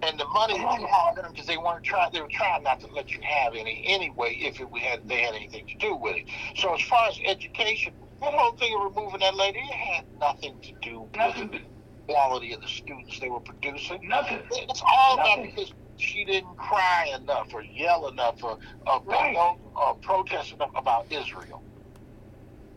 And 0.00 0.18
the 0.18 0.26
money 0.26 0.54
you 0.54 0.66
have 0.66 1.16
them 1.16 1.26
because 1.32 1.46
they 1.46 1.56
weren't 1.56 1.82
trying. 1.82 2.12
They 2.12 2.20
were 2.20 2.28
trying 2.30 2.62
not 2.62 2.80
to 2.80 2.86
let 2.94 3.14
you 3.14 3.20
have 3.22 3.54
any 3.54 3.84
anyway, 3.86 4.36
if 4.40 4.60
it 4.60 4.68
had 4.78 5.00
they 5.08 5.22
had 5.22 5.34
anything 5.34 5.66
to 5.66 5.76
do 5.78 5.96
with 5.96 6.16
it. 6.16 6.24
So 6.56 6.74
as 6.74 6.82
far 6.82 7.08
as 7.08 7.18
education, 7.26 7.92
that 8.20 8.32
whole 8.32 8.52
thing 8.52 8.74
of 8.78 8.94
removing 8.94 9.20
that 9.20 9.34
lady, 9.34 9.58
it 9.58 9.74
had 9.74 10.04
nothing 10.20 10.60
to 10.62 10.72
do 10.82 11.00
with 11.02 11.50
the 11.50 11.60
quality 12.08 12.52
of 12.52 12.60
the 12.62 12.68
students 12.68 13.18
they 13.18 13.28
were 13.28 13.40
producing. 13.40 14.08
Nothing. 14.08 14.40
It's 14.52 14.82
all 14.86 15.14
about 15.14 15.42
because 15.42 15.72
she 15.96 16.24
didn't 16.24 16.56
cry 16.56 17.12
enough 17.20 17.48
or 17.52 17.62
yell 17.62 18.08
enough 18.08 18.42
or, 18.44 18.58
or, 18.86 19.02
Right. 19.04 19.36
or, 19.36 19.56
or 19.74 19.94
protest 19.96 20.52
enough 20.52 20.70
about 20.76 21.06
Israel. 21.10 21.64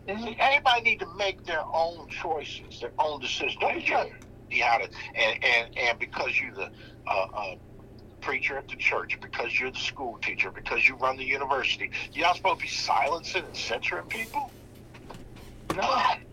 See, 0.08 0.36
everybody 0.40 0.82
need 0.82 0.98
to 1.00 1.06
make 1.16 1.44
their 1.44 1.62
own 1.72 2.08
choices, 2.08 2.80
their 2.80 2.92
own 2.98 3.20
decisions. 3.20 3.56
Don't 3.60 3.76
be 3.76 3.82
trying 3.82 4.10
to 4.52 4.56
see 4.56 4.62
how 4.62 4.78
to 4.78 4.88
and, 5.14 5.44
and, 5.44 5.78
and 5.78 5.98
because 5.98 6.38
you're 6.40 6.54
the 6.54 6.70
uh, 7.06 7.26
uh, 7.34 7.54
preacher 8.20 8.56
at 8.56 8.68
the 8.68 8.76
church, 8.76 9.18
because 9.20 9.58
you're 9.58 9.70
the 9.70 9.78
school 9.78 10.18
teacher, 10.22 10.50
because 10.50 10.88
you 10.88 10.94
run 10.96 11.16
the 11.16 11.24
university, 11.24 11.90
you're 12.12 12.26
not 12.26 12.36
supposed 12.36 12.60
to 12.60 12.62
be 12.62 12.68
silencing 12.68 13.44
and 13.44 13.56
censoring 13.56 14.06
people. 14.06 14.50
No. 15.74 15.82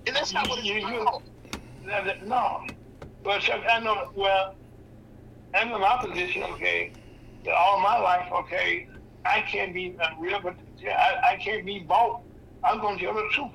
And 0.05 0.15
that's 0.15 0.33
not 0.33 0.47
what 0.47 0.59
it's 0.63 0.85
about. 0.85 1.23
No. 2.27 2.67
But 3.23 3.49
I 3.49 3.79
know, 3.79 4.11
well, 4.15 4.55
I'm 5.53 5.71
in 5.71 5.81
my 5.81 6.05
position, 6.05 6.43
okay, 6.43 6.91
all 7.53 7.79
my 7.79 7.97
life, 7.97 8.31
okay, 8.31 8.87
I 9.25 9.41
can't 9.41 9.73
be 9.73 9.95
unreal, 9.99 10.39
but 10.41 10.55
I, 10.85 11.33
I 11.33 11.35
can't 11.37 11.65
be 11.65 11.79
bought. 11.79 12.21
I'm 12.63 12.79
going 12.79 12.97
to 12.99 13.05
tell 13.05 13.13
the 13.13 13.27
truth. 13.31 13.51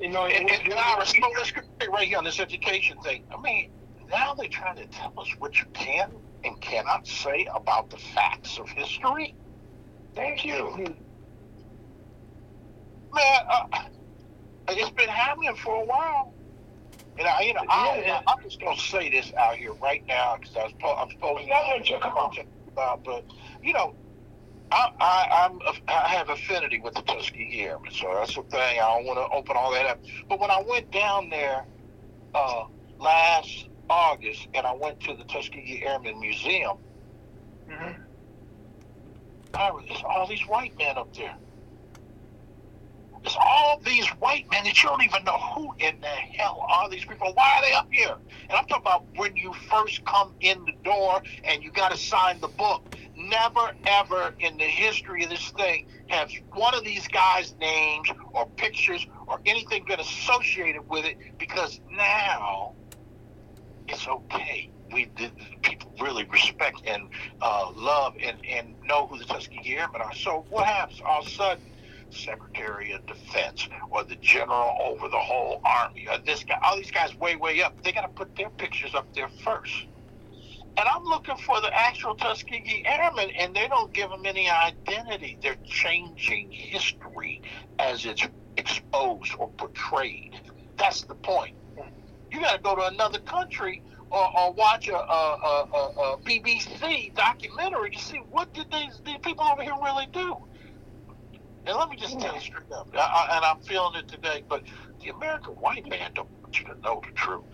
You 0.00 0.08
know, 0.08 0.24
And, 0.24 0.50
and, 0.50 0.72
Iris, 0.72 1.14
you 1.14 1.22
let's 1.36 1.52
get 1.52 1.64
right 1.90 2.08
here 2.08 2.18
on 2.18 2.24
this 2.24 2.40
education 2.40 2.98
thing. 3.02 3.24
I 3.36 3.40
mean, 3.40 3.70
now 4.10 4.34
they're 4.34 4.48
trying 4.48 4.76
to 4.76 4.86
tell 4.86 5.12
us 5.18 5.28
what 5.38 5.58
you 5.60 5.66
can 5.74 6.10
and 6.42 6.58
cannot 6.60 7.06
say 7.06 7.46
about 7.54 7.90
the 7.90 7.98
facts 7.98 8.58
of 8.58 8.68
history. 8.70 9.34
Thank 10.14 10.44
you. 10.44 10.74
Man, 13.12 13.40
uh, 13.50 13.66
it's 14.68 14.90
been 14.90 15.08
happening 15.08 15.54
for 15.56 15.82
a 15.82 15.84
while. 15.84 16.32
And 17.18 17.28
I, 17.28 17.42
you 17.42 17.54
know, 17.54 17.60
I. 17.68 18.22
I'm 18.26 18.42
just 18.42 18.60
gonna 18.60 18.78
say 18.80 19.10
this 19.10 19.32
out 19.34 19.56
here 19.56 19.74
right 19.74 20.02
now 20.06 20.36
because 20.40 20.56
I 20.56 20.64
was, 20.64 20.72
po- 20.80 20.94
I'm 20.94 21.10
supposed 21.10 21.46
Yeah, 21.46 21.74
yeah, 21.84 21.98
come 22.00 22.16
on. 22.16 22.34
about, 22.68 23.04
but 23.04 23.24
you 23.62 23.74
know, 23.74 23.94
I, 24.72 24.88
I, 25.00 25.26
I'm, 25.46 25.58
I 25.88 26.08
have 26.16 26.30
affinity 26.30 26.80
with 26.80 26.94
the 26.94 27.02
Tuskegee 27.02 27.62
Airmen, 27.62 27.90
so 27.92 28.14
that's 28.14 28.34
the 28.34 28.42
thing. 28.44 28.80
I 28.80 28.96
don't 28.96 29.06
want 29.06 29.18
to 29.18 29.36
open 29.36 29.56
all 29.58 29.72
that 29.72 29.86
up. 29.86 30.00
But 30.28 30.40
when 30.40 30.50
I 30.50 30.62
went 30.68 30.90
down 30.92 31.30
there 31.30 31.66
uh, 32.34 32.64
last 33.00 33.68
August, 33.90 34.48
and 34.54 34.66
I 34.66 34.74
went 34.74 35.00
to 35.02 35.16
the 35.16 35.24
Tuskegee 35.24 35.82
Airmen 35.84 36.20
Museum, 36.20 36.78
Mhm. 37.70 37.98
I 39.54 39.72
was 39.72 39.84
there's 39.88 40.02
all 40.04 40.26
these 40.28 40.42
white 40.48 40.72
men 40.78 40.98
up 40.98 41.14
there. 41.14 41.34
There's 43.24 43.36
all 43.40 43.80
these 43.84 44.08
white 44.20 44.46
men 44.50 44.64
that 44.64 44.82
you 44.82 44.88
don't 44.88 45.02
even 45.04 45.24
know 45.24 45.38
who 45.54 45.70
in 45.80 46.00
the 46.00 46.08
hell 46.38 46.64
are 46.72 46.90
these 46.90 47.04
people. 47.04 47.32
Why 47.34 47.52
are 47.58 47.62
they 47.62 47.74
up 47.74 47.88
here? 47.92 48.16
And 48.48 48.58
I'm 48.58 48.66
talking 48.66 48.82
about 48.86 49.06
when 49.16 49.36
you 49.36 49.52
first 49.54 50.04
come 50.06 50.34
in 50.40 50.64
the 50.64 50.72
door 50.84 51.22
and 51.44 51.62
you 51.62 51.72
got 51.72 51.92
to 51.92 51.98
sign 51.98 52.40
the 52.40 52.48
book. 52.48 52.82
Never, 53.28 53.72
ever 53.86 54.34
in 54.38 54.56
the 54.56 54.64
history 54.64 55.24
of 55.24 55.30
this 55.30 55.50
thing 55.50 55.86
has 56.06 56.30
one 56.52 56.74
of 56.74 56.84
these 56.84 57.06
guys' 57.08 57.54
names 57.60 58.08
or 58.32 58.46
pictures 58.56 59.06
or 59.26 59.40
anything 59.44 59.84
been 59.86 60.00
associated 60.00 60.88
with 60.88 61.04
it 61.04 61.18
because 61.38 61.80
now 61.90 62.74
it's 63.88 64.08
okay. 64.08 64.70
We 64.92 65.10
the, 65.16 65.30
people 65.62 65.92
really 66.00 66.24
respect 66.24 66.82
and 66.86 67.08
uh, 67.42 67.70
love 67.76 68.14
and, 68.22 68.38
and 68.48 68.74
know 68.84 69.06
who 69.06 69.18
the 69.18 69.24
Tuskegee 69.24 69.76
Airmen 69.76 70.00
are. 70.00 70.14
So 70.14 70.46
what 70.48 70.66
happens? 70.66 71.00
All 71.04 71.20
of 71.20 71.26
a 71.26 71.30
sudden, 71.30 71.64
Secretary 72.10 72.92
of 72.92 73.04
Defense 73.06 73.68
or 73.90 74.02
the 74.04 74.16
general 74.16 74.76
over 74.82 75.08
the 75.08 75.18
whole 75.18 75.60
army 75.64 76.06
or 76.10 76.18
this 76.18 76.42
guy, 76.44 76.58
all 76.62 76.76
these 76.76 76.90
guys 76.90 77.14
way, 77.16 77.36
way 77.36 77.62
up, 77.62 77.80
they 77.82 77.92
got 77.92 78.02
to 78.02 78.08
put 78.08 78.34
their 78.34 78.50
pictures 78.50 78.94
up 78.94 79.12
there 79.14 79.28
first. 79.44 79.86
And 80.76 80.88
I'm 80.88 81.04
looking 81.04 81.36
for 81.36 81.60
the 81.60 81.70
actual 81.74 82.14
Tuskegee 82.14 82.84
Airmen, 82.86 83.30
and 83.38 83.54
they 83.54 83.68
don't 83.68 83.92
give 83.92 84.10
them 84.10 84.24
any 84.24 84.48
identity. 84.48 85.38
They're 85.42 85.56
changing 85.64 86.50
history 86.50 87.42
as 87.78 88.04
it's 88.04 88.26
exposed 88.56 89.34
or 89.38 89.50
portrayed. 89.50 90.34
That's 90.78 91.02
the 91.02 91.14
point. 91.14 91.54
You 92.32 92.40
got 92.40 92.56
to 92.56 92.62
go 92.62 92.76
to 92.76 92.86
another 92.86 93.18
country 93.20 93.82
or, 94.10 94.38
or 94.38 94.52
watch 94.52 94.88
a, 94.88 94.96
a, 94.96 95.68
a, 95.74 96.12
a, 96.14 96.18
BBC 96.24 97.14
documentary 97.14 97.90
to 97.90 97.98
see 97.98 98.18
what 98.30 98.52
did 98.54 98.66
these, 98.72 99.00
these 99.04 99.18
people 99.22 99.44
over 99.44 99.62
here 99.62 99.74
really 99.82 100.06
do. 100.12 100.36
And 101.66 101.76
let 101.76 101.88
me 101.88 101.96
just 101.96 102.18
tell 102.18 102.34
you 102.34 102.40
straight 102.40 102.72
up, 102.72 102.88
I, 102.94 102.98
I, 102.98 103.36
and 103.36 103.44
I'm 103.44 103.60
feeling 103.60 103.96
it 103.96 104.08
today, 104.08 104.44
but 104.48 104.62
the 105.02 105.10
American 105.10 105.54
white 105.54 105.88
man 105.88 106.12
don't 106.14 106.30
want 106.42 106.58
you 106.58 106.66
to 106.66 106.80
know 106.80 107.00
the 107.04 107.12
truth 107.14 107.44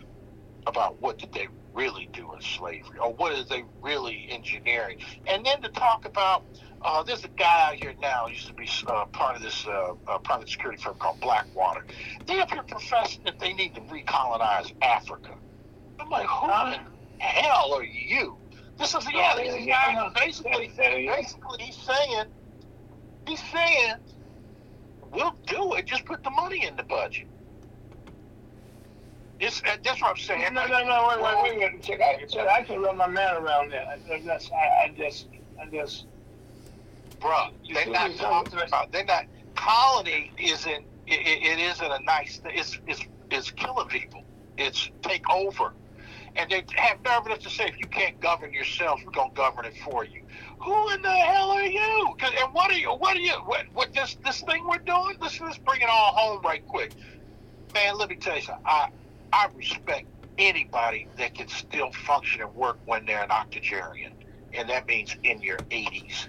about 0.67 1.01
what 1.01 1.19
did 1.19 1.33
they 1.33 1.49
really 1.77 2.09
do 2.13 2.33
in 2.35 2.41
slavery 2.41 2.99
or 3.03 3.13
what 3.15 3.33
is 3.33 3.49
they 3.49 3.63
really 3.83 4.27
engineering. 4.31 4.97
And 5.29 5.45
then 5.45 5.61
to 5.63 5.69
talk 5.69 6.07
about, 6.07 6.45
uh, 6.83 7.03
there's 7.03 7.25
a 7.25 7.29
guy 7.29 7.69
out 7.69 7.75
here 7.75 7.95
now, 8.01 8.27
used 8.27 8.47
to 8.49 8.55
be 8.55 8.69
uh, 8.87 9.05
part 9.07 9.37
of 9.37 9.43
this 9.43 9.67
uh, 9.67 10.19
private 10.25 10.49
security 10.49 10.83
firm 10.83 10.95
called 10.99 11.21
Blackwater. 11.21 11.85
They 12.27 12.41
up 12.41 12.51
here 12.51 12.63
professing 12.63 13.25
that 13.25 13.39
they 13.39 13.53
need 13.53 13.75
to 13.75 13.81
recolonize 13.83 14.73
Africa. 14.83 15.35
I'm 16.01 16.09
like, 16.11 16.27
who 16.27 16.47
in 16.47 16.81
hell 17.19 17.75
are 17.75 17.85
you? 17.85 18.39
This 18.79 18.95
is, 18.95 19.07
yeah, 19.13 19.35
these 19.37 19.67
guys 19.67 20.13
basically, 20.15 20.71
basically 20.77 21.59
he's 21.61 21.77
saying, 21.77 22.25
he's 23.27 23.43
saying, 23.51 23.95
we'll 25.13 25.35
do 25.47 25.75
it, 25.75 25.87
just 25.87 26.05
put 26.05 26.23
the 26.23 26.31
money 26.31 26.67
in 26.67 26.77
the 26.77 26.83
budget. 26.83 27.27
It's, 29.39 29.63
uh, 29.65 29.77
that's 29.85 30.01
what 30.01 30.11
I'm 30.13 30.17
saying. 30.17 30.55
No, 30.55 30.67
no, 30.67 30.85
no, 30.85 31.09
wait, 31.09 31.23
wait, 31.23 31.59
wait, 31.59 31.73
wait. 31.75 31.83
Check, 31.83 32.01
I, 32.01 32.25
check, 32.25 32.49
I 32.49 32.63
can 32.63 32.81
run 32.81 32.97
my 32.97 33.07
man 33.07 33.37
around 33.37 33.71
that. 33.73 33.87
I, 33.87 33.93
I, 34.15 34.21
that's- 34.21 34.51
I, 34.51 34.85
I 34.85 34.95
just, 34.97 35.27
I 35.61 35.67
just, 35.67 36.07
Bruh, 37.21 37.51
they're 37.73 37.87
not 37.87 38.15
talking 38.17 38.59
about. 38.61 38.93
They're 38.93 39.05
not. 39.05 39.25
Colony 39.55 40.33
isn't. 40.39 40.85
It, 41.07 41.21
it 41.59 41.59
isn't 41.59 41.91
a 41.91 41.99
nice. 42.05 42.39
thing. 42.39 42.53
It's 42.55 42.79
it's 42.87 43.01
it's 43.31 43.51
killing 43.53 43.89
people. 43.89 44.23
It's 44.59 44.91
take 45.03 45.29
over, 45.31 45.73
and 46.37 46.51
they 46.51 46.63
have 46.77 47.03
nerve 47.05 47.25
enough 47.27 47.39
to 47.41 47.51
say, 47.51 47.65
if 47.67 47.79
you 47.79 47.87
can't 47.87 48.21
govern 48.21 48.53
yourself, 48.53 49.01
we're 49.05 49.13
gonna 49.13 49.33
govern 49.35 49.65
it 49.65 49.75
for 49.83 50.05
you. 50.05 50.23
Who 50.61 50.91
in 50.91 51.01
the 51.01 51.11
hell 51.11 51.51
are 51.53 51.63
you? 51.63 52.15
'Cause- 52.19 52.33
And 52.43 52.53
what 52.53 52.71
are 52.71 52.79
you? 52.79 52.91
What 52.91 53.17
are 53.17 53.21
you? 53.21 53.33
What 53.47 53.65
what 53.73 53.95
this 53.95 54.17
this 54.25 54.43
thing 54.43 54.67
we're 54.69 54.79
doing? 54.79 55.17
Let's 55.21 55.41
let's 55.41 55.59
bring 55.59 55.81
it 55.81 55.89
all 55.89 56.13
home 56.13 56.43
right 56.43 56.67
quick, 56.67 56.93
man. 57.75 57.97
Let 57.97 58.11
me 58.11 58.17
tell 58.17 58.37
you 58.37 58.43
something. 58.43 58.65
I 58.67 58.89
I 59.33 59.49
respect 59.57 60.07
anybody 60.39 61.09
that 61.19 61.35
can 61.35 61.49
still 61.49 61.91
function 61.93 62.43
and 62.43 62.55
work 62.55 62.79
when 62.87 63.07
they're 63.07 63.23
an 63.25 63.31
octogenarian, 63.31 64.13
and 64.53 64.69
that 64.71 64.89
means 64.89 65.17
in 65.25 65.43
your 65.43 65.63
80s 65.71 66.29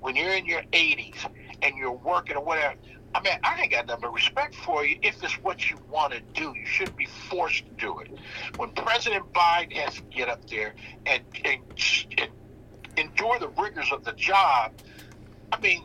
when 0.00 0.16
you're 0.16 0.34
in 0.34 0.46
your 0.46 0.62
80s 0.72 1.26
and 1.62 1.76
you're 1.78 1.98
working 2.04 2.36
or 2.36 2.44
whatever, 2.44 2.74
I 3.14 3.22
mean, 3.22 3.32
I 3.42 3.62
ain't 3.62 3.72
got 3.72 3.86
nothing 3.86 4.02
but 4.02 4.12
respect 4.12 4.54
for 4.54 4.84
you 4.84 4.96
if 5.02 5.22
it's 5.22 5.34
what 5.42 5.70
you 5.70 5.78
want 5.90 6.12
to 6.12 6.20
do. 6.34 6.44
You 6.44 6.66
shouldn't 6.66 6.96
be 6.98 7.08
forced 7.30 7.64
to 7.66 7.72
do 7.78 8.00
it. 8.00 8.08
When 8.56 8.70
President 8.72 9.24
Biden 9.32 9.72
has 9.74 9.94
to 9.96 10.02
get 10.14 10.28
up 10.28 10.42
there 10.50 10.74
and, 11.06 11.22
and, 11.44 11.60
and 12.18 12.30
endure 12.98 13.38
the 13.38 13.48
rigors 13.60 13.90
of 13.92 14.04
the 14.04 14.12
job, 14.12 14.72
I 15.52 15.60
mean, 15.62 15.82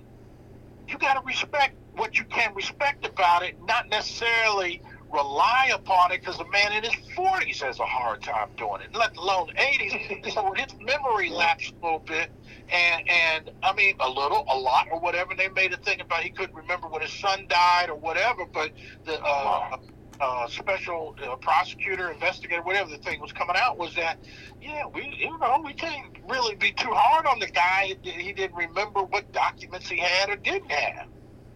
you 0.90 0.98
got 0.98 1.14
to 1.14 1.22
respect 1.26 1.76
what 1.94 2.18
you 2.20 2.26
can 2.26 2.54
respect 2.56 3.06
about 3.06 3.44
it, 3.44 3.56
not 3.62 3.90
necessarily 3.90 4.82
rely 5.12 5.72
upon 5.74 6.12
it 6.12 6.22
because 6.22 6.40
a 6.40 6.50
man 6.52 6.74
in 6.74 6.84
his 6.84 6.96
40s 7.18 7.62
has 7.64 7.80
a 7.80 7.86
hard 7.86 8.22
time 8.22 8.50
doing 8.58 8.82
it, 8.82 8.96
let 8.98 9.16
alone 9.18 9.48
80s. 9.58 10.34
so 10.34 10.54
his 10.56 10.68
memory 10.82 11.30
lapsed 11.30 11.74
a 11.82 11.86
little 11.86 12.04
bit, 12.08 12.30
and 12.74 13.02
and 13.10 13.52
I 13.64 13.74
mean 13.76 13.96
a 14.00 14.10
little, 14.10 14.44
a 14.52 14.58
lot, 14.58 14.86
or 14.92 15.00
whatever. 15.00 15.32
They 15.38 15.50
made 15.50 15.74
a 15.74 15.78
thing 15.78 16.02
about 16.02 16.22
he 16.24 16.30
couldn't 16.32 16.56
remember 16.56 16.88
when 16.88 17.02
his 17.02 17.14
son 17.14 17.46
died 17.50 17.90
or 17.90 18.00
whatever, 18.00 18.44
but 18.54 18.72
the 19.06 19.20
uh, 19.24 19.78
uh, 20.22 20.48
special 20.48 21.16
uh, 21.24 21.36
prosecutor, 21.38 22.12
investigator, 22.12 22.62
whatever 22.64 22.90
the 22.90 22.98
thing 22.98 23.20
was 23.22 23.32
coming 23.32 23.56
out 23.58 23.78
was 23.80 23.96
that, 23.96 24.18
yeah, 24.62 24.84
we 24.94 25.16
you 25.20 25.38
know 25.40 25.62
we 25.66 25.74
can't 25.74 26.06
really 26.30 26.56
be 26.56 26.72
too 26.74 26.92
hard 26.92 27.26
on 27.26 27.40
the 27.40 27.48
guy. 27.48 27.94
He 28.04 28.34
didn't 28.34 28.56
remember 28.56 29.02
what 29.02 29.32
documents 29.34 29.90
he 29.90 30.00
had 30.00 30.30
or 30.30 30.38
didn't 30.38 30.72
have, 30.72 31.08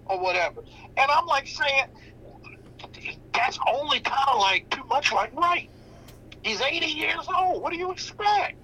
or 0.05 0.19
whatever. 0.21 0.61
And 0.97 1.11
I'm 1.11 1.27
like 1.27 1.47
saying 1.47 1.84
that's 3.34 3.59
only 3.67 3.99
kind 3.99 4.30
of 4.31 4.39
like 4.39 4.69
too 4.69 4.84
much 4.85 5.11
like 5.11 5.34
right. 5.35 5.69
He's 6.43 6.61
80 6.61 6.85
years 6.85 7.27
old. 7.34 7.61
What 7.61 7.71
do 7.71 7.80
you 7.80 7.91
expect? 7.91 8.57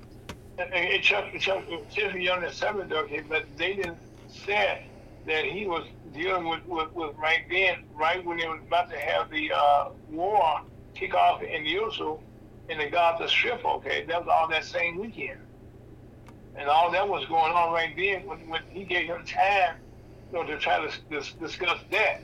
and, 0.59 0.73
and 0.73 1.03
Chuck, 1.03 1.25
Chuck, 1.39 1.63
Tiffany 1.89 2.29
on 2.29 2.41
the 2.41 2.51
seventh, 2.51 2.91
okay, 2.91 3.21
but 3.27 3.45
they 3.57 3.75
didn't 3.75 3.97
say 4.27 4.83
that 5.25 5.45
he 5.45 5.65
was 5.65 5.87
dealing 6.13 6.47
with, 6.47 6.65
with, 6.67 6.93
with 6.93 7.15
right 7.17 7.41
then, 7.49 7.77
right 7.93 8.23
when 8.25 8.37
they 8.37 8.47
was 8.47 8.59
about 8.67 8.89
to 8.89 8.99
have 8.99 9.29
the 9.29 9.51
uh, 9.51 9.89
war 10.09 10.61
kick 10.95 11.13
off 11.13 11.41
in 11.41 11.63
Yusu 11.63 12.19
in 12.69 12.77
the 12.77 12.89
Gaza 12.89 13.27
Strip, 13.27 13.63
okay, 13.65 14.05
that 14.05 14.19
was 14.19 14.29
all 14.31 14.47
that 14.49 14.65
same 14.65 14.99
weekend. 14.99 15.39
And 16.55 16.67
all 16.67 16.91
that 16.91 17.07
was 17.07 17.25
going 17.27 17.53
on 17.53 17.71
right 17.71 17.95
then 17.95 18.25
when, 18.27 18.47
when 18.49 18.61
he 18.69 18.83
gave 18.83 19.07
him 19.07 19.23
time 19.25 19.77
you 20.31 20.39
know, 20.39 20.45
to 20.45 20.57
try 20.57 20.85
to 20.85 20.91
dis- 21.09 21.33
discuss 21.33 21.79
that. 21.91 22.21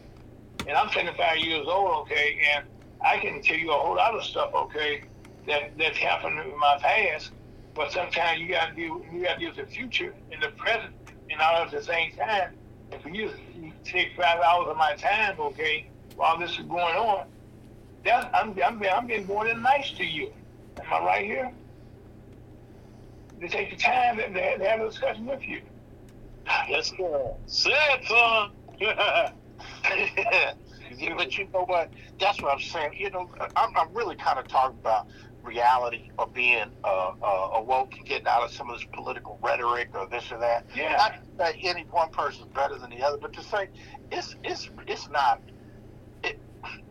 And 0.67 0.75
I'm 0.75 0.89
75 0.89 1.37
years 1.37 1.67
old, 1.67 2.01
okay, 2.01 2.37
and 2.55 2.65
I 3.05 3.19
can 3.19 3.41
tell 3.41 3.57
you 3.57 3.71
a 3.71 3.77
whole 3.77 3.95
lot 3.95 4.15
of 4.15 4.23
stuff, 4.23 4.49
okay, 4.55 5.01
that 5.47 5.77
that's 5.77 5.97
happened 5.97 6.39
in 6.39 6.57
my 6.59 6.77
past. 6.81 7.31
But 7.75 7.91
sometimes 7.91 8.39
you 8.39 8.49
gotta 8.49 8.73
deal 8.73 9.01
you 9.11 9.23
gotta 9.23 9.39
deal 9.39 9.49
with 9.49 9.57
the 9.57 9.71
future 9.71 10.13
and 10.31 10.41
the 10.41 10.49
present 10.57 10.93
and 11.29 11.41
all 11.41 11.63
at 11.63 11.71
the 11.71 11.83
same 11.83 12.11
time. 12.13 12.51
If 12.91 13.05
you, 13.05 13.31
take 13.83 14.09
five 14.15 14.39
hours 14.39 14.67
of 14.69 14.77
my 14.77 14.95
time, 14.95 15.35
okay, 15.39 15.87
while 16.15 16.39
this 16.39 16.51
is 16.51 16.65
going 16.65 16.95
on, 16.95 17.25
I'm 18.05 18.55
I'm 18.63 18.83
I'm 18.83 19.07
being 19.07 19.25
more 19.27 19.45
than 19.45 19.61
nice 19.61 19.91
to 19.91 20.03
you. 20.03 20.31
Am 20.79 20.93
I 20.93 21.05
right 21.05 21.25
here? 21.25 21.51
To 23.41 23.49
take 23.49 23.69
the 23.71 23.75
time 23.75 24.17
to, 24.17 24.29
to 24.33 24.69
have 24.69 24.79
a 24.79 24.87
discussion 24.87 25.25
with 25.25 25.45
you. 25.47 25.61
Yes, 26.69 26.91
sir. 26.97 27.31
Say 27.47 27.71
it, 27.71 28.05
son. 28.05 29.31
but 31.17 31.37
you 31.37 31.49
know 31.53 31.65
what? 31.65 31.91
That's 32.19 32.41
what 32.41 32.53
I'm 32.53 32.59
saying. 32.61 32.91
You 32.97 33.11
know, 33.11 33.29
I'm, 33.55 33.69
I'm 33.77 33.93
really 33.95 34.15
kind 34.15 34.39
of 34.39 34.47
talking 34.47 34.79
about 34.79 35.07
reality 35.43 36.09
or 36.17 36.27
being 36.33 36.65
uh, 36.83 37.11
uh, 37.21 37.49
awoke 37.57 37.93
and 37.97 38.07
getting 38.07 38.27
out 38.27 38.43
of 38.43 38.51
some 38.51 38.69
of 38.69 38.77
this 38.77 38.87
political 38.93 39.39
rhetoric 39.43 39.89
or 39.95 40.07
this 40.09 40.31
or 40.31 40.39
that. 40.39 40.65
Yeah. 40.75 40.93
Not 40.97 41.13
that 41.39 41.55
any 41.63 41.85
one 41.91 42.09
person's 42.11 42.49
better 42.55 42.77
than 42.79 42.89
the 42.91 43.03
other, 43.03 43.17
but 43.21 43.33
to 43.33 43.43
say 43.43 43.69
it's 44.11 44.35
it's 44.43 44.69
it's 44.87 45.09
not. 45.09 45.41
It, 46.23 46.41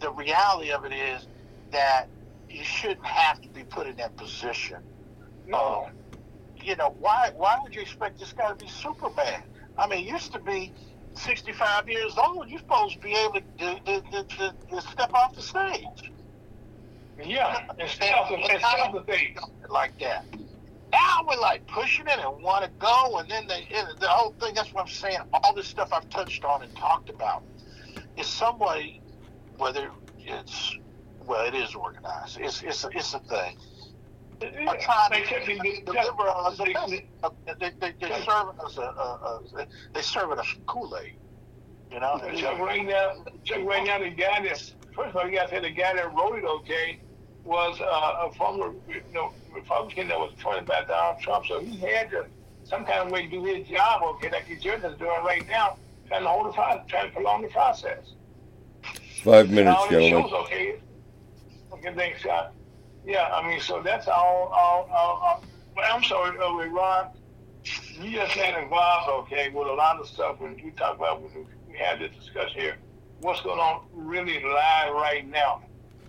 the 0.01 0.13
reality 0.13 0.73
of 0.73 0.85
it 0.85 0.93
is 0.93 1.29
that 1.73 2.07
you 2.49 2.65
shouldn't 2.65 3.07
have 3.07 3.41
to 3.43 3.51
be 3.51 3.65
put 3.65 3.87
in 3.89 3.97
that 3.97 4.17
position. 4.17 4.79
No. 5.47 5.87
you 6.63 6.77
know, 6.77 6.97
why 7.01 7.31
why 7.37 7.57
would 7.63 7.75
you 7.75 7.83
expect 7.83 8.21
this 8.21 8.33
guy 8.33 8.49
to 8.51 8.57
be 8.57 8.69
Superman? 8.69 9.43
I 9.79 9.89
mean, 9.89 10.07
it 10.07 10.11
used 10.11 10.33
to 10.33 10.41
be 10.41 10.75
65 11.15 11.89
years 11.89 12.15
old, 12.17 12.49
you're 12.49 12.59
supposed 12.59 12.95
to 12.95 13.01
be 13.01 13.15
able 13.15 13.35
to, 13.35 13.81
to, 13.81 14.01
to, 14.01 14.25
to, 14.25 14.55
to 14.71 14.81
step 14.83 15.13
off 15.15 15.35
the 15.35 15.43
stage. 15.43 16.13
Yeah, 17.23 17.59
and 17.71 17.83
off 18.15 18.29
the, 18.29 18.99
the 18.99 19.05
stage. 19.05 19.37
Like 19.69 19.99
that. 20.01 20.25
Now 20.93 21.21
we're 21.27 21.41
like 21.41 21.67
pushing 21.67 22.07
it 22.07 22.19
and 22.19 22.43
want 22.43 22.65
to 22.65 22.71
go, 22.79 23.19
and 23.19 23.29
then 23.31 23.47
they, 23.47 23.67
the 24.01 24.09
whole 24.09 24.35
thing. 24.41 24.55
That's 24.55 24.73
what 24.73 24.83
I'm 24.83 24.89
saying. 24.89 25.19
All 25.33 25.55
this 25.55 25.67
stuff 25.69 25.93
I've 25.93 26.09
touched 26.09 26.45
on 26.45 26.63
and 26.63 26.75
talked 26.77 27.11
about 27.11 27.43
is 28.17 28.27
some 28.27 28.59
way, 28.59 29.01
whether 29.57 29.91
it's 30.19 30.77
well, 31.27 31.47
it 31.47 31.55
is 31.55 31.75
organized. 31.75 32.39
It's 32.41 32.63
it's 32.63 32.85
a, 32.85 32.89
it's 32.91 33.15
a 33.15 33.21
thing. 33.21 33.57
I'm 34.43 34.81
trying 34.81 35.25
to 35.25 35.81
deliver 35.85 36.29
us 36.29 36.59
a 36.59 36.67
message. 36.67 37.05
They, 37.61 37.71
they, 37.81 37.93
they 38.01 38.09
serve 38.21 38.59
us 38.61 38.77
a, 38.79 38.83
a, 38.83 39.41
a 39.57 39.67
they 39.93 40.03
serve 40.03 40.33
us 40.33 40.47
Kool 40.67 40.97
Aid. 40.97 41.15
You 41.91 42.01
know. 42.01 42.21
Chuck, 42.35 42.59
right 42.59 42.85
now, 42.85 43.25
Chuck, 43.45 43.65
right 43.65 43.85
now, 43.85 43.99
the 43.99 44.11
guy 44.11 44.43
that's 44.43 44.75
first 44.95 45.11
of 45.11 45.17
all, 45.17 45.29
you 45.29 45.37
got 45.37 45.49
to 45.49 45.55
say 45.55 45.61
the 45.61 45.71
guy 45.71 45.95
that 45.95 46.13
wrote 46.15 46.39
it, 46.39 46.45
okay, 46.45 47.01
was 47.45 47.81
uh, 47.81 48.29
a 48.29 48.35
former 48.35 48.73
you 48.89 49.03
know 49.13 49.33
Republican 49.53 50.09
that 50.09 50.19
was 50.19 50.33
appointed 50.39 50.67
by 50.67 50.85
Donald 50.85 51.21
Trump, 51.21 51.47
so 51.47 51.61
he 51.61 51.77
had 51.79 52.11
to 52.11 52.27
some 52.65 52.85
kind 52.85 53.01
of 53.01 53.11
way 53.11 53.25
to 53.25 53.31
do 53.31 53.45
his 53.45 53.69
job, 53.69 54.03
okay, 54.03 54.31
like 54.31 54.49
the 54.49 54.57
judge 54.57 54.83
is 54.85 54.97
doing 54.99 55.23
right 55.25 55.47
now, 55.49 55.77
trying 56.09 56.23
to 56.23 56.29
hold 56.29 56.47
the 56.47 56.53
process, 56.53 56.85
trying 56.89 57.09
to 57.09 57.13
prolong 57.13 57.43
the 57.43 57.49
process. 57.49 58.15
Five 59.23 59.51
minutes, 59.51 59.81
gentlemen. 59.89 60.23
Shows, 60.23 60.33
okay, 60.45 60.77
okay, 61.73 61.95
thanks, 61.95 62.21
Scott. 62.21 62.53
Yeah, 63.07 63.29
I 63.33 63.47
mean, 63.47 63.61
so 63.61 63.83
that's 63.83 64.09
all. 64.09 64.51
all, 64.55 64.89
all, 64.91 65.21
all. 65.23 65.45
I'm 65.83 66.03
sorry, 66.05 66.39
uh, 66.39 66.55
with 66.57 66.71
Ron, 66.73 67.09
you 68.01 68.13
just 68.13 68.33
had 68.33 68.63
involved, 68.63 69.11
okay, 69.27 69.51
with 69.51 69.69
a 69.69 69.73
lot 69.73 69.99
of 69.99 70.07
stuff 70.07 70.41
when 70.41 70.55
we 70.63 70.71
talk 70.71 70.97
about 70.97 71.21
when 71.21 71.47
we 71.69 71.77
had 71.77 72.01
this 72.01 72.15
discussion 72.17 72.61
here. 72.61 72.77
What's 73.21 73.41
going 73.43 73.59
on 73.59 73.87
really 73.93 74.43
live 74.43 74.95
right 74.95 75.29
now? 75.29 75.63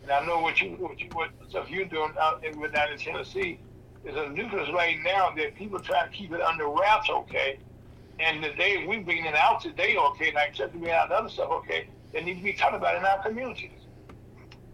And 0.04 0.12
I 0.12 0.26
know 0.26 0.40
what 0.40 0.62
you 0.62 0.72
what 0.72 1.00
you 1.00 1.10
what 1.14 1.30
stuff 1.50 1.70
you're 1.70 1.86
doing 1.86 2.14
out 2.20 2.44
in 2.46 2.60
with 2.60 2.74
down 2.74 2.92
in 2.92 3.00
Tennessee 3.00 3.60
is 4.06 4.16
a 4.16 4.30
nucleus 4.30 4.70
right 4.74 4.98
now 5.04 5.34
that 5.36 5.56
people 5.56 5.80
try 5.80 6.06
to 6.06 6.12
keep 6.12 6.32
it 6.32 6.42
under 6.42 6.68
wraps, 6.68 7.10
okay. 7.10 7.58
And 8.20 8.44
the 8.44 8.54
day 8.54 8.86
we 8.88 9.00
bring 9.00 9.26
it 9.26 9.36
out 9.36 9.62
today, 9.62 9.98
okay, 9.98 10.28
and 10.28 10.36
like 10.36 10.50
except 10.52 10.76
we 10.76 10.92
out 10.92 11.10
the 11.10 11.16
other 11.16 11.30
stuff, 11.30 11.50
okay, 11.52 11.88
that 12.14 12.24
need 12.24 12.38
to 12.38 12.44
be 12.44 12.54
talked 12.54 12.76
about 12.76 12.96
in 12.96 13.04
our 13.04 13.22
communities. 13.24 13.72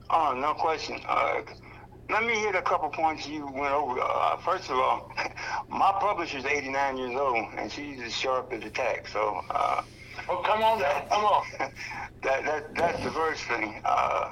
Oh, 0.09 0.33
no 0.33 0.53
question. 0.53 0.99
Uh, 1.07 1.41
let 2.11 2.25
me 2.25 2.33
hit 2.33 2.55
a 2.55 2.61
couple 2.61 2.89
points 2.89 3.27
you 3.27 3.45
went 3.45 3.73
over. 3.73 3.99
Uh, 4.01 4.37
first 4.37 4.69
of 4.69 4.77
all, 4.77 5.11
my 5.69 5.93
publisher's 5.99 6.45
89 6.45 6.97
years 6.97 7.15
old, 7.15 7.45
and 7.57 7.71
she's 7.71 8.01
as 8.01 8.13
sharp 8.13 8.51
as 8.51 8.63
a 8.63 8.69
tack. 8.69 9.07
So, 9.07 9.41
uh, 9.49 9.81
oh, 10.29 10.41
come 10.45 10.61
on, 10.61 10.79
that, 10.79 11.09
come 11.09 11.23
on. 11.23 11.45
that, 11.59 12.45
that 12.45 12.75
that's 12.75 13.03
the 13.03 13.11
first 13.11 13.43
thing. 13.43 13.81
Uh, 13.85 14.31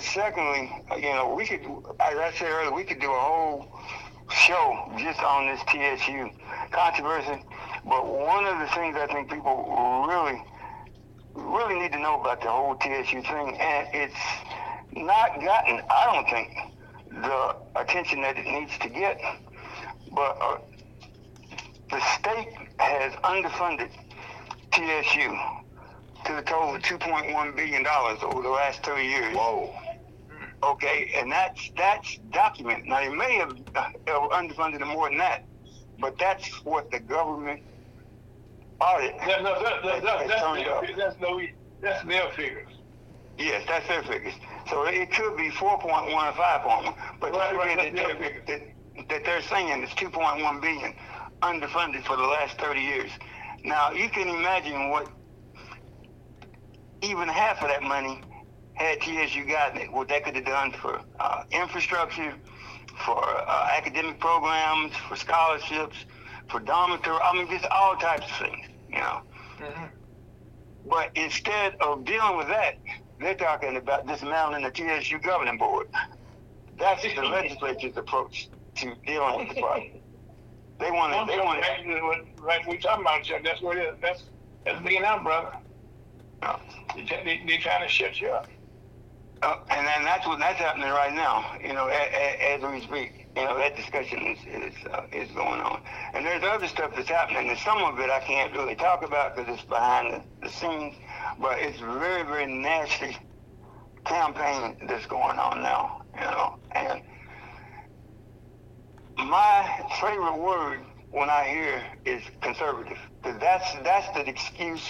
secondly, 0.00 0.72
you 0.96 1.12
know, 1.12 1.34
we 1.36 1.46
could, 1.46 1.60
as 2.00 2.16
I 2.16 2.32
said 2.36 2.48
earlier, 2.48 2.74
we 2.74 2.84
could 2.84 3.00
do 3.00 3.10
a 3.10 3.20
whole 3.20 3.66
show 4.30 4.90
just 4.98 5.20
on 5.20 5.46
this 5.46 5.60
TSU 5.68 6.30
controversy. 6.70 7.44
But 7.84 8.06
one 8.06 8.46
of 8.46 8.58
the 8.60 8.66
things 8.74 8.96
I 8.96 9.06
think 9.06 9.30
people 9.30 10.06
really, 10.08 10.42
really 11.34 11.80
need 11.80 11.92
to 11.92 11.98
know 11.98 12.20
about 12.20 12.40
the 12.40 12.50
whole 12.50 12.76
TSU 12.76 13.22
thing, 13.22 13.58
and 13.58 13.88
it's 13.92 14.14
not 14.92 15.40
gotten, 15.40 15.82
I 15.90 16.12
don't 16.12 16.28
think, 16.28 16.79
the 17.10 17.56
attention 17.76 18.22
that 18.22 18.38
it 18.38 18.46
needs 18.46 18.76
to 18.78 18.88
get. 18.88 19.20
But 20.12 20.38
uh, 20.40 20.58
the 21.90 22.00
state 22.18 22.48
has 22.78 23.12
underfunded 23.24 23.90
TSU 24.72 25.36
to 26.26 26.34
the 26.34 26.42
total 26.42 26.74
of 26.74 26.82
$2.1 26.82 27.56
billion 27.56 27.86
over 27.86 28.42
the 28.42 28.48
last 28.48 28.84
30 28.84 29.02
years. 29.02 29.36
Whoa. 29.36 29.74
Okay, 30.62 31.10
and 31.16 31.32
that's 31.32 31.70
that's 31.74 32.18
document. 32.32 32.84
Now, 32.86 33.00
they 33.00 33.08
may 33.08 33.36
have 33.36 33.56
uh, 33.74 34.28
underfunded 34.28 34.82
it 34.82 34.86
more 34.86 35.08
than 35.08 35.16
that, 35.16 35.44
but 35.98 36.18
that's 36.18 36.62
what 36.64 36.90
the 36.90 37.00
government 37.00 37.62
audit 38.80 39.16
no, 39.16 39.26
that, 39.26 39.42
that, 39.42 39.82
that, 39.82 40.02
that's, 40.02 40.26
their, 40.86 40.96
that's, 40.96 41.20
no, 41.20 41.40
that's 41.80 42.04
their 42.04 42.30
figures. 42.30 42.68
Yes, 43.40 43.64
that's 43.66 43.88
their 43.88 44.02
figures. 44.02 44.34
So 44.68 44.84
it 44.84 45.10
could 45.12 45.36
be 45.36 45.48
4.1 45.48 45.84
or 45.84 46.32
5.1. 46.32 46.94
But 47.20 47.32
right, 47.32 47.56
right, 47.56 47.94
that, 47.94 47.96
that, 47.96 48.46
that, 48.46 49.08
that 49.08 49.24
they're 49.24 49.42
saying 49.42 49.82
is 49.82 49.90
2.1 49.90 50.60
billion 50.60 50.94
underfunded 51.40 52.04
for 52.04 52.16
the 52.16 52.22
last 52.22 52.58
30 52.60 52.80
years. 52.80 53.10
Now 53.64 53.92
you 53.92 54.10
can 54.10 54.28
imagine 54.28 54.90
what 54.90 55.10
even 57.02 57.28
half 57.28 57.62
of 57.62 57.68
that 57.68 57.82
money 57.82 58.20
had 58.74 59.00
TSU 59.00 59.46
gotten 59.46 59.80
it, 59.80 59.92
what 59.92 60.08
that 60.08 60.24
could 60.24 60.36
have 60.36 60.44
done 60.44 60.72
for 60.72 61.00
uh, 61.18 61.44
infrastructure, 61.50 62.34
for 63.06 63.24
uh, 63.24 63.68
academic 63.74 64.20
programs, 64.20 64.94
for 65.08 65.16
scholarships, 65.16 65.96
for 66.50 66.60
dormitory. 66.60 67.18
I 67.22 67.32
mean, 67.34 67.48
just 67.48 67.64
all 67.70 67.96
types 67.96 68.26
of 68.30 68.36
things, 68.36 68.66
you 68.90 68.98
know. 68.98 69.22
Mm-hmm. 69.58 69.84
But 70.88 71.10
instead 71.14 71.76
of 71.80 72.04
dealing 72.04 72.36
with 72.36 72.48
that, 72.48 72.76
they're 73.20 73.34
talking 73.34 73.76
about 73.76 74.06
dismantling 74.06 74.64
the 74.64 74.70
TSU 74.70 75.18
governing 75.18 75.58
board. 75.58 75.88
That's 76.78 77.02
the 77.02 77.22
legislature's 77.22 77.96
approach 77.96 78.48
to 78.76 78.94
dealing 79.06 79.38
with 79.46 79.54
the 79.54 79.60
problem. 79.60 79.90
They 80.78 80.90
want 80.90 81.28
to. 81.28 81.32
They 81.32 81.38
want 81.38 81.62
to. 81.62 82.42
Right, 82.42 82.66
we 82.66 82.78
talking 82.78 83.04
about 83.04 83.22
Chuck. 83.22 83.42
That's 83.44 83.60
what 83.60 83.76
it 83.76 83.82
is. 83.82 83.96
That's 84.00 84.22
that's 84.64 84.80
being 84.86 85.04
out, 85.04 85.22
brother. 85.22 85.52
They, 86.96 87.02
they, 87.04 87.42
they 87.46 87.58
trying 87.58 87.82
to 87.86 87.88
shut 87.88 88.18
you 88.20 88.28
up. 88.28 88.48
Uh, 89.42 89.56
and 89.70 89.86
then 89.86 90.04
that's 90.04 90.26
what 90.26 90.38
that's 90.38 90.58
happening 90.58 90.88
right 90.88 91.14
now. 91.14 91.56
You 91.62 91.74
know, 91.74 91.86
as, 91.88 92.62
as 92.62 92.72
we 92.72 92.80
speak, 92.80 93.26
you 93.36 93.44
know 93.44 93.56
that 93.58 93.76
discussion 93.76 94.20
is 94.26 94.38
is 94.46 94.74
uh, 94.90 95.02
is 95.12 95.30
going 95.32 95.60
on. 95.60 95.82
And 96.14 96.24
there's 96.24 96.42
other 96.44 96.66
stuff 96.66 96.92
that's 96.94 97.08
happening, 97.08 97.48
and 97.50 97.58
some 97.58 97.82
of 97.82 97.98
it 98.00 98.10
I 98.10 98.20
can't 98.20 98.52
really 98.54 98.74
talk 98.74 99.04
about 99.04 99.36
because 99.36 99.54
it's 99.54 99.66
behind 99.66 100.14
the, 100.14 100.46
the 100.46 100.52
scenes 100.52 100.94
but 101.40 101.58
it's 101.58 101.78
very, 101.80 102.22
very 102.22 102.46
nasty 102.46 103.16
campaign 104.04 104.76
that's 104.88 105.06
going 105.06 105.38
on 105.38 105.62
now, 105.62 106.02
you 106.14 106.22
know. 106.22 106.56
And 106.74 107.02
my 109.16 109.68
favorite 110.00 110.38
word 110.42 110.80
when 111.10 111.28
I 111.28 111.44
hear 111.48 111.82
is 112.04 112.22
conservative, 112.42 112.98
that's 113.22 113.72
that's 113.84 114.08
the 114.14 114.28
excuse, 114.28 114.82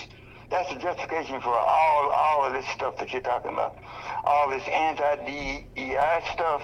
that's 0.50 0.72
the 0.72 0.78
justification 0.78 1.40
for 1.40 1.54
all 1.54 2.10
all 2.10 2.44
of 2.46 2.52
this 2.52 2.66
stuff 2.68 2.96
that 2.98 3.12
you're 3.12 3.22
talking 3.22 3.52
about, 3.52 3.76
all 4.24 4.50
this 4.50 4.62
anti-DEI 4.68 6.20
stuff. 6.34 6.62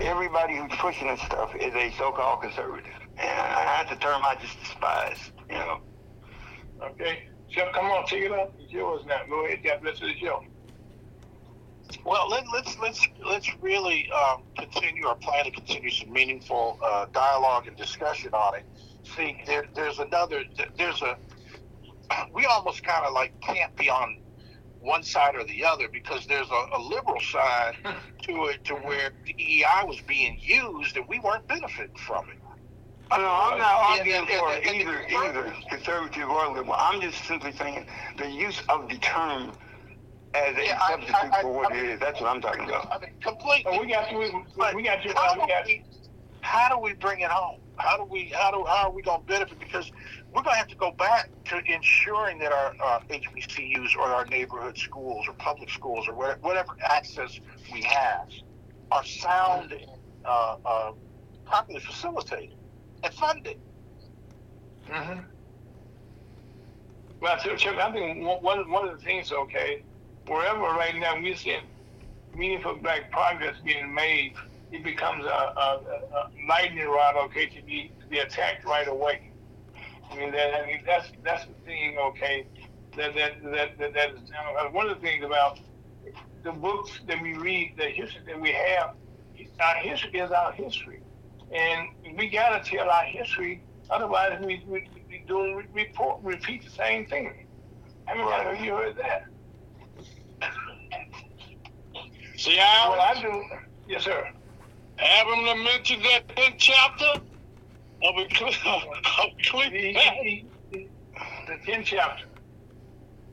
Everybody 0.00 0.56
who's 0.56 0.72
pushing 0.78 1.08
this 1.08 1.20
stuff 1.22 1.50
is 1.56 1.74
a 1.74 1.90
so-called 1.98 2.42
conservative, 2.42 2.92
and 3.18 3.28
that's 3.28 3.90
a 3.92 3.96
term 3.96 4.22
I 4.24 4.36
just 4.40 4.58
despise, 4.60 5.18
you 5.50 5.56
know. 5.56 5.78
Okay. 6.92 7.18
Jeff, 7.50 7.72
come 7.72 7.86
on, 7.86 8.06
take 8.06 8.24
it 8.24 8.32
up. 8.32 8.54
It's 8.58 8.72
yours 8.72 9.02
now. 9.06 9.20
Go 9.28 9.44
ahead. 9.44 9.60
God 9.64 9.80
bless 9.82 10.00
the 10.00 10.12
show. 10.20 10.44
Well, 12.04 12.28
let, 12.28 12.44
let's 12.52 12.78
let's 12.78 13.06
let's 13.26 13.48
really 13.62 14.10
um, 14.12 14.42
continue 14.58 15.06
or 15.06 15.14
plan 15.16 15.44
to 15.46 15.50
continue 15.50 15.90
some 15.90 16.12
meaningful 16.12 16.78
uh, 16.84 17.06
dialogue 17.12 17.66
and 17.66 17.76
discussion 17.76 18.32
on 18.34 18.56
it. 18.56 18.66
See, 19.16 19.38
there, 19.46 19.64
there's 19.74 19.98
another. 19.98 20.44
There's 20.76 21.02
a. 21.02 21.16
We 22.32 22.46
almost 22.46 22.82
kind 22.84 23.04
of 23.04 23.12
like 23.12 23.38
can't 23.42 23.74
be 23.76 23.90
on 23.90 24.22
one 24.80 25.02
side 25.02 25.34
or 25.34 25.44
the 25.44 25.64
other 25.64 25.88
because 25.92 26.26
there's 26.26 26.48
a, 26.50 26.76
a 26.76 26.80
liberal 26.80 27.20
side 27.20 27.74
to 28.22 28.44
it 28.46 28.64
to 28.64 28.74
where 28.76 29.10
the 29.26 29.34
EI 29.38 29.84
was 29.84 30.00
being 30.06 30.38
used 30.40 30.96
and 30.96 31.06
we 31.08 31.18
weren't 31.20 31.46
benefiting 31.48 31.96
from 31.96 32.24
it. 32.30 32.37
No, 33.10 33.16
I'm 33.16 33.58
not 33.58 33.98
arguing 33.98 34.26
for 34.26 34.52
either 34.52 35.06
either 35.08 35.54
conservative 35.70 36.28
or 36.28 36.48
liberal. 36.48 36.76
I'm 36.78 37.00
just 37.00 37.24
simply 37.24 37.52
saying 37.52 37.86
the 38.18 38.30
use 38.30 38.62
of 38.68 38.88
the 38.88 38.98
term 38.98 39.52
as 40.34 40.56
a 40.56 40.64
yeah, 40.64 40.88
substitute 40.88 41.14
I, 41.14 41.38
I, 41.38 41.42
for 41.42 41.52
what 41.52 41.72
I, 41.72 41.76
it 41.78 41.84
is. 41.84 42.00
That's 42.00 42.20
what 42.20 42.30
I'm 42.30 42.40
talking 42.42 42.64
about. 42.64 42.92
I 42.92 42.98
mean, 42.98 43.10
completely. 43.22 43.72
Oh, 43.72 43.80
we 43.80 43.88
got 43.88 44.10
you. 44.12 44.18
We, 44.18 44.74
we 44.74 44.82
got 44.82 45.04
you. 45.04 45.14
How, 45.14 45.34
we 45.34 45.46
got 45.46 45.64
we, 45.64 45.84
how 46.42 46.68
do 46.68 46.78
we 46.78 46.92
bring 46.94 47.20
it 47.20 47.30
home? 47.30 47.60
How 47.76 47.96
do 47.96 48.04
we? 48.04 48.30
How 48.34 48.50
do? 48.50 48.64
How 48.66 48.88
are 48.88 48.92
we 48.92 49.00
going 49.00 49.22
to 49.22 49.26
benefit? 49.26 49.58
Because 49.58 49.90
we're 50.34 50.42
going 50.42 50.54
to 50.54 50.58
have 50.58 50.68
to 50.68 50.76
go 50.76 50.90
back 50.92 51.30
to 51.46 51.62
ensuring 51.64 52.38
that 52.40 52.52
our 52.52 52.74
uh, 52.84 53.00
HBCUs 53.08 53.96
or 53.96 54.02
our 54.02 54.26
neighborhood 54.26 54.76
schools 54.76 55.26
or 55.26 55.32
public 55.34 55.70
schools 55.70 56.06
or 56.08 56.14
whatever, 56.14 56.40
whatever 56.40 56.76
access 56.82 57.40
we 57.72 57.82
have 57.84 58.28
are 58.90 59.04
sound 59.04 59.72
and 59.72 59.86
uh, 60.26 60.56
uh, 60.64 60.92
properly 61.46 61.80
facilitated 61.80 62.57
and 63.02 63.14
funded. 63.14 63.58
Mm-hmm. 64.88 65.20
Well, 67.20 67.34
I 67.34 67.92
think 67.92 68.42
one, 68.42 68.70
one 68.70 68.88
of 68.88 68.98
the 68.98 69.04
things, 69.04 69.32
okay, 69.32 69.82
wherever 70.26 70.60
right 70.60 70.94
now 70.96 71.20
we 71.20 71.34
see 71.34 71.56
meaningful 72.34 72.76
black 72.76 73.10
progress 73.10 73.56
being 73.64 73.92
made, 73.92 74.34
it 74.70 74.84
becomes 74.84 75.24
a, 75.24 75.28
a, 75.28 75.80
a 76.14 76.30
lightning 76.48 76.86
rod, 76.86 77.16
okay, 77.16 77.46
to 77.46 77.62
be 77.62 77.90
to 78.00 78.06
be 78.06 78.18
attacked 78.18 78.64
right 78.64 78.86
away. 78.86 79.30
I 80.10 80.16
mean, 80.16 80.32
that, 80.32 80.54
I 80.54 80.66
mean 80.66 80.82
that's 80.86 81.10
that's 81.24 81.44
the 81.46 81.54
thing, 81.64 81.98
okay. 81.98 82.46
That 82.96 83.14
that 83.14 83.42
that 83.42 83.78
that, 83.78 83.94
that 83.94 84.10
is 84.12 84.30
uh, 84.30 84.68
one 84.70 84.88
of 84.88 85.00
the 85.00 85.06
things 85.06 85.24
about 85.24 85.58
the 86.44 86.52
books 86.52 87.00
that 87.06 87.20
we 87.20 87.34
read, 87.34 87.74
the 87.76 87.86
history 87.86 88.22
that 88.26 88.40
we 88.40 88.52
have. 88.52 88.94
Our 89.60 89.76
history 89.76 90.20
is 90.20 90.30
our 90.30 90.52
history, 90.52 91.00
and 91.54 91.88
we 92.18 92.28
gotta 92.30 92.62
tell 92.64 92.88
our 92.90 93.04
history. 93.04 93.64
Otherwise, 93.90 94.38
we 94.40 94.62
we, 94.66 94.88
we 95.10 95.24
doing 95.26 95.62
report 95.72 96.18
repeat 96.22 96.64
the 96.64 96.70
same 96.70 97.06
thing. 97.06 97.32
I 98.08 98.14
mean, 98.16 98.26
I 98.26 98.44
know 98.44 98.52
you 98.62 98.74
heard 98.74 98.96
that. 98.98 99.22
See 102.36 102.56
how 102.56 102.92
Well, 102.92 103.00
I 103.00 103.20
do. 103.20 103.42
Yes, 103.86 104.04
sir. 104.04 104.24
have 104.98 105.26
him 105.26 105.44
to 105.46 105.54
mention 105.64 106.02
that 106.02 106.28
10th 106.36 106.54
chapter 106.58 107.04
of 108.04 108.16
The, 108.16 108.22
Ecclesiastes. 108.24 110.44
the, 110.72 110.88
the 111.48 111.56
tenth 111.66 111.86
chapter. 111.86 112.24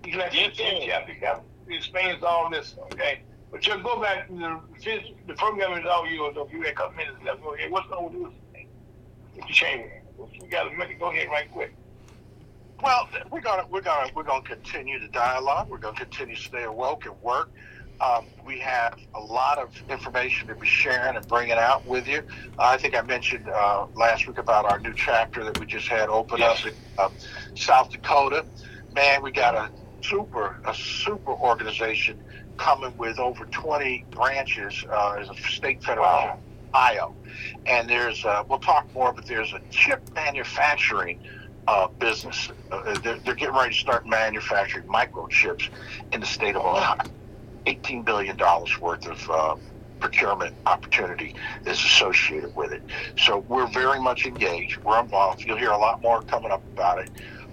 Ecclesiastes 0.04 0.36
Yes, 0.36 0.58
tenth 0.58 0.84
sir. 0.84 0.88
chapter. 0.88 1.12
It 1.68 1.76
explains 1.76 2.24
all 2.24 2.50
this, 2.50 2.76
okay? 2.94 3.22
But 3.56 3.66
you 3.68 3.82
go 3.82 4.02
back 4.02 4.28
to 4.28 4.34
the 4.34 5.00
the 5.28 5.34
program 5.36 5.80
is 5.80 5.86
all 5.90 6.06
yours. 6.06 6.36
If 6.38 6.52
you 6.52 6.62
had 6.64 6.74
a 6.74 6.76
couple 6.76 6.98
minutes 6.98 7.16
left, 7.26 7.42
go 7.42 7.54
ahead. 7.56 7.72
What's 7.72 7.88
going 7.88 8.12
to 8.12 8.18
do 8.18 8.24
this 8.26 8.34
thing? 8.52 8.68
With 9.34 9.48
the 9.48 9.54
chamber. 9.54 10.02
We 10.42 10.48
got 10.50 10.64
to 10.70 10.76
make 10.76 10.90
it 10.90 11.00
go 11.00 11.10
ahead 11.10 11.30
right 11.30 11.50
quick. 11.50 11.74
Well, 12.84 13.08
we're 13.32 13.40
gonna 13.40 13.66
we're 13.70 13.80
gonna 13.80 14.12
we're 14.14 14.24
gonna 14.24 14.42
continue 14.42 15.00
the 15.00 15.08
dialogue. 15.08 15.70
We're 15.70 15.78
gonna 15.78 15.96
continue 15.96 16.36
to 16.36 16.42
stay 16.42 16.64
awoke 16.64 17.06
and 17.06 17.16
work. 17.22 17.50
Um, 18.02 18.26
we 18.46 18.60
have 18.60 19.00
a 19.14 19.22
lot 19.22 19.58
of 19.58 19.70
information 19.90 20.50
to 20.50 20.56
be 20.56 20.68
sharing 20.68 21.16
and 21.16 21.26
bringing 21.30 21.54
out 21.58 21.86
with 21.86 22.10
you. 22.10 22.24
I 22.60 22.76
think 22.76 22.94
I 22.94 23.04
mentioned 23.04 23.48
uh, 23.48 23.86
last 23.96 24.28
week 24.28 24.38
about 24.38 24.66
our 24.66 24.80
new 24.80 24.94
chapter 24.94 25.46
that 25.46 25.58
we 25.62 25.66
just 25.66 25.88
had 25.88 26.10
open 26.10 26.40
Yes. 26.40 26.60
up 26.60 26.68
in 26.68 26.74
uh, 26.98 27.10
South 27.56 27.90
Dakota. 27.90 28.46
Man, 28.94 29.24
we 29.24 29.32
got 29.32 29.56
a 29.56 29.70
super 30.02 30.60
a 30.66 30.74
super 30.74 31.32
organization 31.32 32.22
coming 32.58 32.96
with 32.98 33.20
over 33.20 33.46
20 33.46 34.06
branches 34.12 34.84
uh, 34.90 35.18
as 35.20 35.30
a 35.30 35.36
state 35.36 35.84
federal 35.84 36.06
Wow. 36.06 36.40
Ohio. 36.74 37.16
And 37.66 37.90
there's, 37.90 38.24
uh, 38.26 38.44
we'll 38.50 38.60
talk 38.60 38.94
more, 38.94 39.14
but 39.14 39.26
there's 39.26 39.54
a 39.54 39.62
chip 39.72 40.02
manufacturing 40.14 41.20
uh, 41.68 41.88
business. 41.88 42.50
Uh, 42.72 43.00
they're, 43.00 43.18
they're 43.20 43.36
getting 43.36 43.56
ready 43.56 43.74
to 43.74 43.80
start 43.80 44.06
manufacturing 44.06 44.86
microchips 44.88 45.70
in 46.12 46.20
the 46.20 46.26
state 46.26 46.56
of 46.56 46.66
Ohio. 46.66 47.10
$18 47.66 48.06
billion 48.06 48.38
worth 48.38 49.08
of 49.08 49.30
uh, 49.30 49.56
procurement 50.00 50.54
opportunity 50.66 51.34
is 51.66 51.80
associated 51.80 52.56
with 52.56 52.72
it. 52.72 52.84
So 53.18 53.40
we're 53.40 53.68
very 53.68 54.00
much 54.00 54.26
engaged. 54.26 54.78
We're 54.84 55.00
involved. 55.00 55.42
You'll 55.44 55.58
hear 55.58 55.72
a 55.72 55.78
lot 55.78 56.02
more 56.02 56.22
coming 56.24 56.52
up 56.52 56.62
about 56.74 57.00
it. 57.00 57.10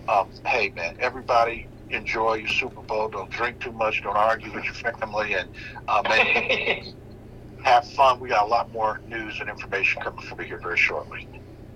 Um, 0.08 0.28
hey, 0.44 0.70
man, 0.70 0.96
everybody 0.98 1.66
enjoy 1.92 2.34
your 2.34 2.48
Super 2.48 2.80
Bowl. 2.82 3.08
Don't 3.08 3.30
drink 3.30 3.60
too 3.60 3.72
much. 3.72 4.02
Don't 4.02 4.16
argue 4.16 4.52
with 4.52 4.64
your 4.64 4.74
family. 4.74 5.34
And 5.34 5.48
uh, 5.88 6.02
man, 6.02 6.94
have 7.62 7.88
fun. 7.92 8.20
We 8.20 8.28
got 8.28 8.46
a 8.46 8.48
lot 8.48 8.72
more 8.72 9.00
news 9.08 9.38
and 9.40 9.48
information 9.48 10.02
coming 10.02 10.24
for 10.24 10.40
you 10.42 10.48
here 10.48 10.58
very 10.58 10.78
shortly. 10.78 11.28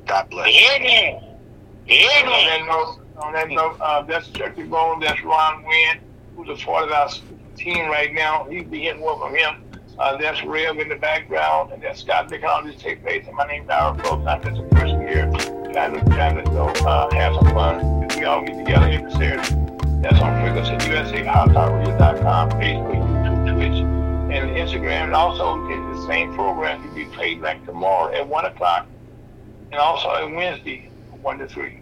God 0.06 0.28
bless. 0.30 0.48
Yeah, 0.54 0.78
man. 0.78 1.22
Yeah, 1.86 2.06
on 2.24 2.46
that 2.46 2.66
note, 2.66 2.98
on 3.18 3.32
that 3.32 3.48
note, 3.48 3.76
uh, 3.80 4.02
that's 4.02 4.28
Chucky 4.28 4.64
Bone. 4.64 5.00
That's 5.00 5.22
Ron 5.22 5.64
Wynn, 5.64 6.00
who's 6.36 6.48
a 6.48 6.64
part 6.64 6.84
of 6.84 6.92
our 6.92 7.08
team 7.56 7.86
right 7.88 8.12
now. 8.12 8.44
He's 8.44 8.64
be 8.64 8.82
hitting 8.82 9.02
work 9.02 9.20
from 9.20 9.36
him. 9.36 9.62
Uh, 9.98 10.16
that's 10.16 10.44
Rev 10.44 10.78
in 10.78 10.88
the 10.88 10.96
background, 10.96 11.72
and 11.72 11.82
that's 11.82 12.00
Scott 12.02 12.28
Big 12.28 12.44
on 12.44 12.66
this 12.66 12.76
take 12.76 13.02
place. 13.02 13.24
And 13.26 13.36
my 13.36 13.46
name's 13.46 13.70
Ira 13.70 13.96
Close. 14.02 14.26
I'm 14.26 14.42
just 14.42 14.60
a 14.60 14.64
person 14.74 15.00
here 15.00 15.30
trying 15.72 15.94
to, 15.94 16.04
trying 16.10 16.36
to 16.36 16.50
go, 16.50 16.66
uh, 16.86 17.14
have 17.14 17.34
some 17.36 17.46
fun. 17.54 18.08
We 18.08 18.24
all 18.24 18.44
get 18.44 18.58
together 18.58 18.86
every 18.88 19.10
Saturday. 19.12 19.75
That's 20.02 20.20
on 20.20 20.40
Frequency 20.42 20.90
USA, 20.90 21.24
HotTalkRadio.com, 21.24 22.50
Facebook, 22.50 22.96
YouTube, 22.96 23.54
Twitch, 23.54 23.80
and 24.36 24.50
Instagram. 24.56 25.04
And 25.04 25.14
also, 25.14 25.66
it's 25.68 25.98
the 25.98 26.06
same 26.06 26.34
program 26.34 26.82
to 26.82 26.94
be 26.94 27.06
played 27.06 27.40
back 27.42 27.64
tomorrow 27.64 28.14
at 28.14 28.26
1 28.26 28.44
o'clock, 28.44 28.86
and 29.72 29.80
also 29.80 30.08
on 30.08 30.34
Wednesday, 30.34 30.90
1 31.22 31.38
to 31.38 31.48
3. 31.48 31.80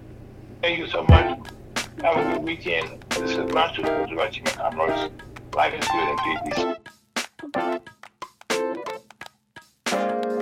Thank 0.62 0.78
you 0.78 0.86
so 0.86 1.02
much. 1.04 1.38
Have 2.02 2.16
a 2.16 2.32
good 2.32 2.42
weekend. 2.42 3.04
This 3.10 3.32
is 3.32 3.52
Master. 3.52 3.82
Life 3.82 5.74
is 5.74 5.88
good 5.88 6.08
and 6.08 6.18
peace. 7.54 7.84